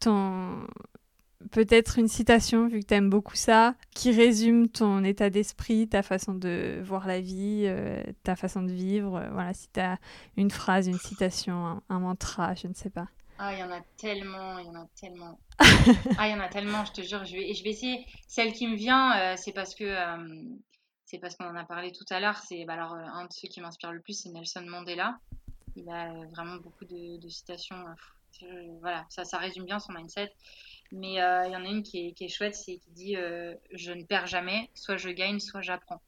ton 0.00 0.66
peut-être 1.50 1.98
une 1.98 2.08
citation, 2.08 2.68
vu 2.68 2.80
que 2.80 2.86
tu 2.86 2.94
aimes 2.94 3.10
beaucoup 3.10 3.36
ça, 3.36 3.74
qui 3.94 4.10
résume 4.10 4.68
ton 4.68 5.04
état 5.04 5.30
d'esprit, 5.30 5.88
ta 5.88 6.02
façon 6.02 6.34
de 6.34 6.80
voir 6.84 7.06
la 7.06 7.20
vie, 7.20 7.64
euh, 7.66 8.02
ta 8.22 8.36
façon 8.36 8.62
de 8.62 8.72
vivre. 8.72 9.16
Euh, 9.16 9.28
voilà, 9.32 9.54
si 9.54 9.68
tu 9.72 9.80
as 9.80 9.98
une 10.36 10.50
phrase, 10.50 10.88
une 10.88 10.98
citation, 10.98 11.82
un, 11.88 11.98
mantra, 11.98 12.54
je 12.54 12.66
ne 12.66 12.74
sais 12.74 12.90
pas. 12.90 13.06
Ah, 13.38 13.52
il 13.52 13.58
y 13.58 13.62
en 13.62 13.70
a 13.70 13.80
tellement, 13.98 14.58
il 14.58 14.66
y 14.66 14.68
en 14.70 14.80
a 14.80 14.86
tellement. 14.98 15.38
ah, 15.58 16.28
il 16.28 16.30
y 16.30 16.34
en 16.34 16.40
a 16.40 16.48
tellement, 16.48 16.84
je 16.84 16.92
te 16.92 17.02
jure. 17.02 17.24
Je 17.24 17.36
vais, 17.36 17.54
je 17.54 17.62
vais 17.62 17.70
essayer. 17.70 18.06
Celle 18.26 18.52
qui 18.52 18.66
me 18.66 18.76
vient, 18.76 19.16
euh, 19.18 19.34
c'est 19.36 19.52
parce 19.52 19.74
que 19.74 19.84
c'est 21.06 21.18
parce 21.18 21.36
qu'on 21.36 21.46
en 21.46 21.56
a 21.56 21.64
parlé 21.64 21.92
tout 21.92 22.04
à 22.10 22.20
l'heure. 22.20 22.36
C'est 22.36 22.64
bah, 22.66 22.74
alors 22.74 22.94
un 22.94 23.24
de 23.24 23.32
ceux 23.32 23.48
qui 23.48 23.60
m'inspire 23.60 23.92
le 23.92 24.00
plus, 24.00 24.12
c'est 24.12 24.28
Nelson 24.28 24.64
Mandela. 24.66 25.18
Il 25.76 25.88
a 25.90 26.12
vraiment 26.26 26.56
beaucoup 26.56 26.84
de, 26.84 27.18
de 27.18 27.28
citations 27.28 27.76
voilà, 28.80 29.06
ça, 29.08 29.24
ça 29.24 29.38
résume 29.38 29.64
bien 29.64 29.78
son 29.78 29.92
mindset. 29.92 30.32
Mais 30.92 31.20
euh, 31.20 31.46
il 31.46 31.52
y 31.52 31.56
en 31.56 31.64
a 31.64 31.68
une 31.68 31.82
qui 31.82 32.08
est, 32.08 32.12
qui 32.12 32.24
est 32.24 32.28
chouette, 32.28 32.54
c'est 32.54 32.78
qui 32.78 32.90
dit 32.90 33.16
euh, 33.16 33.54
je 33.72 33.92
ne 33.92 34.04
perds 34.04 34.26
jamais, 34.26 34.70
soit 34.74 34.96
je 34.96 35.08
gagne, 35.10 35.40
soit 35.40 35.62
j'apprends. 35.62 36.00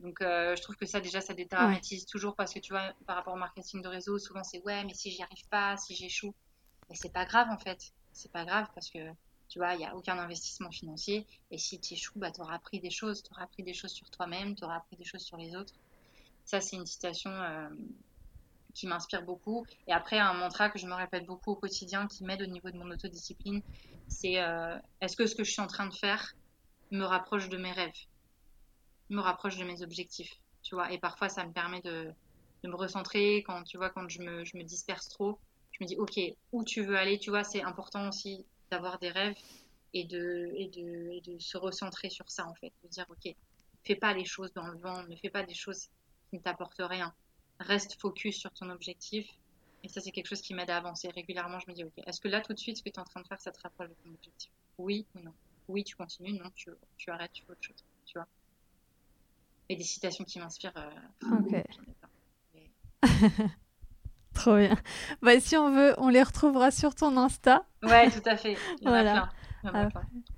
Donc 0.00 0.20
euh, 0.20 0.54
je 0.54 0.62
trouve 0.62 0.76
que 0.76 0.84
ça 0.84 1.00
déjà 1.00 1.20
ça 1.20 1.32
dédramatise 1.32 2.04
toujours 2.04 2.36
parce 2.36 2.52
que 2.52 2.58
tu 2.58 2.72
vois 2.72 2.92
par 3.06 3.16
rapport 3.16 3.32
au 3.32 3.38
marketing 3.38 3.80
de 3.80 3.88
réseau 3.88 4.18
souvent 4.18 4.42
c'est 4.42 4.60
ouais 4.64 4.84
mais 4.84 4.92
si 4.92 5.10
j'y 5.10 5.22
arrive 5.22 5.48
pas, 5.48 5.76
si 5.78 5.94
j'échoue, 5.94 6.34
mais 6.90 6.96
c'est 6.96 7.12
pas 7.12 7.24
grave 7.24 7.48
en 7.50 7.58
fait, 7.58 7.92
c'est 8.12 8.30
pas 8.30 8.44
grave 8.44 8.66
parce 8.74 8.90
que 8.90 8.98
tu 9.48 9.58
vois 9.58 9.74
il 9.74 9.80
y 9.80 9.84
a 9.84 9.94
aucun 9.94 10.18
investissement 10.18 10.70
financier 10.70 11.26
et 11.50 11.58
si 11.58 11.80
tu 11.80 11.94
échoues 11.94 12.18
bah 12.18 12.30
tu 12.30 12.40
auras 12.40 12.54
appris 12.54 12.80
des 12.80 12.90
choses, 12.90 13.22
tu 13.22 13.32
auras 13.32 13.44
appris 13.44 13.62
des 13.62 13.74
choses 13.74 13.92
sur 13.92 14.10
toi-même, 14.10 14.54
tu 14.54 14.64
auras 14.64 14.76
appris 14.76 14.96
des 14.96 15.04
choses 15.04 15.22
sur 15.22 15.36
les 15.36 15.54
autres. 15.54 15.74
Ça 16.44 16.60
c'est 16.60 16.76
une 16.76 16.86
citation 16.86 17.30
qui 18.74 18.86
m'inspire 18.86 19.22
beaucoup. 19.22 19.64
Et 19.86 19.92
après, 19.92 20.18
un 20.18 20.34
mantra 20.34 20.68
que 20.68 20.78
je 20.78 20.86
me 20.86 20.94
répète 20.94 21.24
beaucoup 21.26 21.52
au 21.52 21.56
quotidien, 21.56 22.06
qui 22.06 22.24
m'aide 22.24 22.42
au 22.42 22.46
niveau 22.46 22.70
de 22.70 22.76
mon 22.76 22.90
autodiscipline, 22.90 23.62
c'est 24.08 24.40
euh, 24.40 24.76
est-ce 25.00 25.16
que 25.16 25.26
ce 25.26 25.34
que 25.34 25.44
je 25.44 25.50
suis 25.50 25.62
en 25.62 25.66
train 25.66 25.86
de 25.86 25.94
faire 25.94 26.34
me 26.90 27.04
rapproche 27.04 27.48
de 27.48 27.56
mes 27.56 27.72
rêves, 27.72 27.92
me 29.08 29.20
rapproche 29.20 29.56
de 29.56 29.64
mes 29.64 29.82
objectifs, 29.82 30.34
tu 30.62 30.74
vois? 30.74 30.92
Et 30.92 30.98
parfois, 30.98 31.28
ça 31.28 31.46
me 31.46 31.52
permet 31.52 31.80
de, 31.80 32.12
de 32.62 32.68
me 32.68 32.76
recentrer 32.76 33.42
quand, 33.46 33.62
tu 33.64 33.76
vois, 33.76 33.90
quand 33.90 34.08
je 34.08 34.20
me, 34.20 34.44
je 34.44 34.56
me, 34.56 34.64
disperse 34.64 35.08
trop. 35.08 35.38
Je 35.72 35.82
me 35.82 35.88
dis, 35.88 35.96
ok, 35.96 36.20
où 36.52 36.62
tu 36.64 36.82
veux 36.84 36.96
aller, 36.96 37.18
tu 37.18 37.30
vois, 37.30 37.42
c'est 37.42 37.62
important 37.62 38.08
aussi 38.08 38.44
d'avoir 38.74 38.98
des 38.98 39.10
rêves 39.10 39.36
et 39.92 40.04
de, 40.04 40.52
et, 40.56 40.68
de, 40.68 41.10
et 41.12 41.20
de 41.20 41.38
se 41.38 41.56
recentrer 41.56 42.10
sur 42.10 42.28
ça, 42.30 42.46
en 42.46 42.54
fait. 42.54 42.72
De 42.82 42.88
dire, 42.88 43.06
ok, 43.08 43.34
fais 43.84 43.96
pas 43.96 44.12
les 44.12 44.24
choses 44.24 44.52
dans 44.52 44.66
le 44.66 44.78
vent, 44.78 45.02
ne 45.04 45.16
fais 45.16 45.30
pas 45.30 45.44
des 45.44 45.54
choses 45.54 45.88
qui 46.30 46.36
ne 46.36 46.40
t'apportent 46.40 46.80
rien 46.80 47.14
reste 47.60 48.00
focus 48.00 48.36
sur 48.38 48.52
ton 48.52 48.70
objectif. 48.70 49.28
Et 49.82 49.88
ça, 49.88 50.00
c'est 50.00 50.10
quelque 50.12 50.28
chose 50.28 50.40
qui 50.40 50.54
m'aide 50.54 50.70
à 50.70 50.78
avancer 50.78 51.08
régulièrement. 51.08 51.58
Je 51.60 51.70
me 51.70 51.74
dis, 51.74 51.84
ok, 51.84 51.92
est-ce 52.06 52.20
que 52.20 52.28
là, 52.28 52.40
tout 52.40 52.54
de 52.54 52.58
suite, 52.58 52.78
ce 52.78 52.82
que 52.82 52.88
tu 52.88 52.96
es 52.96 52.98
en 52.98 53.04
train 53.04 53.20
de 53.20 53.26
faire, 53.26 53.40
ça 53.40 53.52
te 53.52 53.60
rapproche 53.60 53.88
de 53.88 53.94
ton 54.02 54.10
objectif? 54.10 54.50
Oui 54.78 55.06
ou 55.14 55.20
non? 55.20 55.34
Oui, 55.68 55.84
tu 55.84 55.94
continues, 55.96 56.32
non, 56.32 56.50
tu, 56.54 56.70
tu 56.96 57.10
arrêtes, 57.10 57.32
tu 57.32 57.44
fais 57.44 57.52
autre 57.52 57.62
chose, 57.62 57.84
tu 58.06 58.18
vois. 58.18 58.26
Et 59.68 59.76
des 59.76 59.84
citations 59.84 60.24
qui 60.24 60.38
m'inspirent. 60.38 60.76
Euh, 60.76 60.90
ok. 61.38 61.64
Trop 64.44 64.58
bien. 64.58 64.76
Bah, 65.22 65.40
si 65.40 65.56
on 65.56 65.70
veut, 65.70 65.94
on 65.96 66.08
les 66.08 66.22
retrouvera 66.22 66.70
sur 66.70 66.94
ton 66.94 67.16
Insta. 67.16 67.64
Ouais, 67.82 68.10
tout 68.10 68.20
à 68.26 68.36
fait. 68.36 68.58
Il 68.82 68.88
y 68.88 68.90
en 68.90 68.92
a 68.92 69.02
plein. 69.02 69.30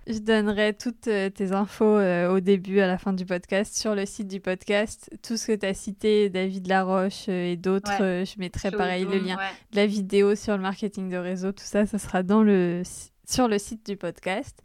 Je 0.07 0.19
donnerai 0.19 0.75
toutes 0.75 1.09
euh, 1.09 1.29
tes 1.29 1.51
infos 1.51 1.85
euh, 1.85 2.33
au 2.33 2.39
début, 2.39 2.79
à 2.79 2.87
la 2.87 2.99
fin 2.99 3.13
du 3.13 3.27
podcast, 3.27 3.77
sur 3.77 3.97
le 3.97 4.07
site 4.07 4.29
du 4.29 4.39
podcast. 4.39 5.11
Tout 5.27 5.37
ce 5.37 5.49
que 5.49 5.57
tu 5.57 5.67
as 5.67 5.75
cité, 5.75 6.31
David 6.31 6.69
Laroche 6.69 7.29
euh, 7.29 7.51
et 7.51 7.57
d'autres, 7.57 7.99
je 7.99 8.39
mettrai 8.39 8.71
pareil 8.71 9.05
le 9.05 9.19
lien 9.19 9.37
de 9.73 9.77
la 9.77 9.87
vidéo 9.87 10.37
sur 10.37 10.57
le 10.57 10.63
marketing 10.63 11.09
de 11.11 11.17
réseau. 11.17 11.51
Tout 11.51 11.65
ça, 11.65 11.87
ça 11.87 11.99
sera 11.99 12.23
dans 12.23 12.45
le, 12.45 12.83
sur 13.29 13.49
le 13.49 13.59
site 13.59 13.85
du 13.85 13.97
podcast. 13.97 14.63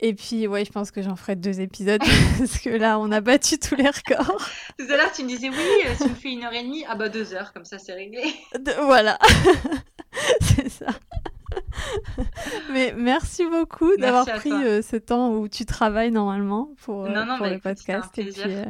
Et 0.00 0.12
puis, 0.12 0.46
ouais, 0.46 0.64
je 0.64 0.72
pense 0.72 0.90
que 0.90 1.00
j'en 1.00 1.16
ferai 1.16 1.36
deux 1.36 1.60
épisodes 1.60 2.02
parce 2.38 2.58
que 2.58 2.68
là, 2.68 2.98
on 2.98 3.10
a 3.12 3.20
battu 3.20 3.58
tous 3.58 3.76
les 3.76 3.88
records. 3.88 4.46
Tout 4.78 4.86
à 4.90 4.96
l'heure, 4.96 5.12
tu 5.12 5.22
me 5.22 5.28
disais 5.28 5.48
oui, 5.48 5.94
tu 5.96 6.08
me 6.08 6.14
fais 6.14 6.32
une 6.32 6.44
heure 6.44 6.52
et 6.52 6.62
demie. 6.62 6.84
Ah 6.88 6.96
bah 6.96 7.08
deux 7.08 7.32
heures, 7.32 7.52
comme 7.52 7.64
ça, 7.64 7.78
c'est 7.78 7.94
réglé. 7.94 8.22
voilà, 8.82 9.18
c'est 10.42 10.68
ça. 10.68 10.86
Mais 12.72 12.94
merci 12.96 13.44
beaucoup 13.46 13.96
d'avoir 13.96 14.26
pris 14.26 14.52
euh, 14.52 14.82
ce 14.82 14.96
temps 14.96 15.30
où 15.32 15.48
tu 15.48 15.64
travailles 15.64 16.10
normalement 16.10 16.70
pour, 16.82 17.04
euh, 17.04 17.12
pour 17.12 17.38
bah, 17.46 17.50
le 17.50 17.58
podcast. 17.58 18.18
Et 18.18 18.24
puis, 18.24 18.42
euh, 18.44 18.64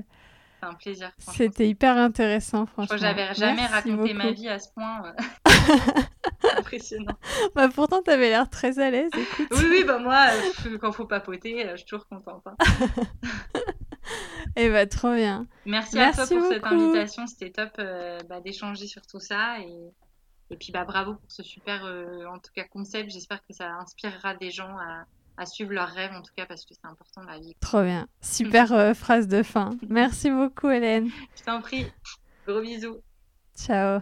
un 0.67 0.75
plaisir. 0.75 1.13
C'était 1.19 1.69
hyper 1.69 1.97
intéressant, 1.97 2.67
franchement. 2.67 2.97
J'avais 2.97 3.35
jamais 3.35 3.67
raconté 3.67 4.15
ma 4.15 4.31
vie 4.33 4.49
à 4.49 4.59
ce 4.59 4.69
point. 4.73 5.05
Euh. 5.07 5.13
Impressionnant. 6.59 7.17
Bah 7.55 7.69
pourtant, 7.69 8.03
t'avais 8.03 8.29
l'air 8.29 8.49
très 8.49 8.79
à 8.79 8.91
l'aise. 8.91 9.11
Oui, 9.51 9.65
oui, 9.71 9.85
bah 9.85 9.99
moi, 9.99 10.27
euh, 10.67 10.79
quand 10.79 10.93
faut 10.93 11.07
papoter, 11.07 11.69
je 11.71 11.77
suis 11.77 11.87
toujours 11.87 12.07
contente. 12.07 12.47
Hein. 12.47 12.57
Et 14.57 14.65
eh 14.67 14.71
bah 14.71 14.87
trop 14.87 15.15
bien. 15.15 15.47
Merci, 15.65 15.99
à 15.99 16.13
toi 16.13 16.27
pour 16.27 16.47
cette 16.47 16.65
invitation. 16.65 17.27
C'était 17.27 17.51
top 17.51 17.81
bah, 18.29 18.41
d'échanger 18.41 18.87
sur 18.87 19.03
tout 19.07 19.21
ça 19.21 19.59
et 19.61 19.93
et 20.49 20.57
puis 20.57 20.71
bah 20.71 20.85
bravo 20.85 21.15
pour 21.15 21.33
ce 21.33 21.43
super 21.43 21.85
en 22.31 22.39
tout 22.39 22.53
cas 22.55 22.65
concept. 22.65 23.11
J'espère 23.11 23.45
que 23.45 23.53
ça 23.53 23.69
inspirera 23.81 24.35
des 24.35 24.51
gens 24.53 24.79
à 24.79 25.05
à 25.37 25.47
suivre 25.47 25.73
leurs 25.73 25.89
rêves 25.89 26.13
en 26.13 26.23
tout 26.23 26.33
cas 26.37 26.47
parce 26.47 26.65
que 26.65 26.75
c'est 26.75 26.89
important 26.89 27.23
dans 27.23 27.31
la 27.31 27.39
vie. 27.39 27.55
Trop 27.61 27.83
bien. 27.83 28.09
Super 28.21 28.73
euh, 28.73 28.95
phrase 28.95 29.29
de 29.29 29.43
fin. 29.43 29.71
Merci 29.89 30.31
beaucoup 30.31 30.71
Hélène. 30.71 31.11
Je 31.37 31.43
t'en 31.45 31.61
prie. 31.61 31.87
Gros 32.47 32.61
bisous. 32.61 33.01
Ciao. 33.57 34.01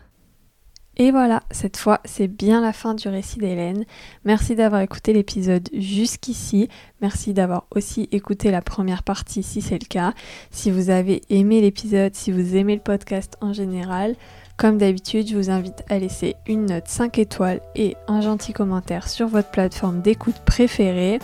Et 0.97 1.11
voilà, 1.11 1.43
cette 1.51 1.76
fois, 1.76 2.01
c'est 2.05 2.28
bien 2.28 2.61
la 2.61 2.72
fin 2.72 2.95
du 2.95 3.09
récit 3.09 3.41
d'Hélène. 3.41 3.85
Merci 4.24 4.55
d'avoir 4.55 4.80
écouté 4.80 5.12
l'épisode 5.12 5.68
jusqu'ici. 5.72 6.68
Merci 7.01 7.35
d'avoir 7.35 7.66
aussi 7.72 8.09
écouté 8.12 8.53
la 8.53 8.62
première 8.62 9.03
partie 9.03 9.43
si 9.43 9.61
c'est 9.61 9.78
le 9.80 9.89
cas. 9.89 10.14
Si 10.53 10.70
vous 10.70 10.91
avez 10.91 11.22
aimé 11.30 11.61
l'épisode, 11.61 12.14
si 12.14 12.30
vous 12.30 12.55
aimez 12.55 12.76
le 12.76 12.80
podcast 12.80 13.37
en 13.41 13.53
général, 13.53 14.14
comme 14.57 14.79
d'habitude, 14.79 15.29
je 15.29 15.37
vous 15.37 15.51
invite 15.51 15.83
à 15.89 15.99
laisser 15.99 16.37
une 16.47 16.67
note 16.67 16.87
5 16.87 17.19
étoiles 17.19 17.61
et 17.75 17.97
un 18.07 18.21
gentil 18.21 18.53
commentaire 18.53 19.09
sur 19.09 19.27
votre 19.27 19.51
plateforme 19.51 20.01
d'écoute 20.01 20.41
préférée. 20.47 21.19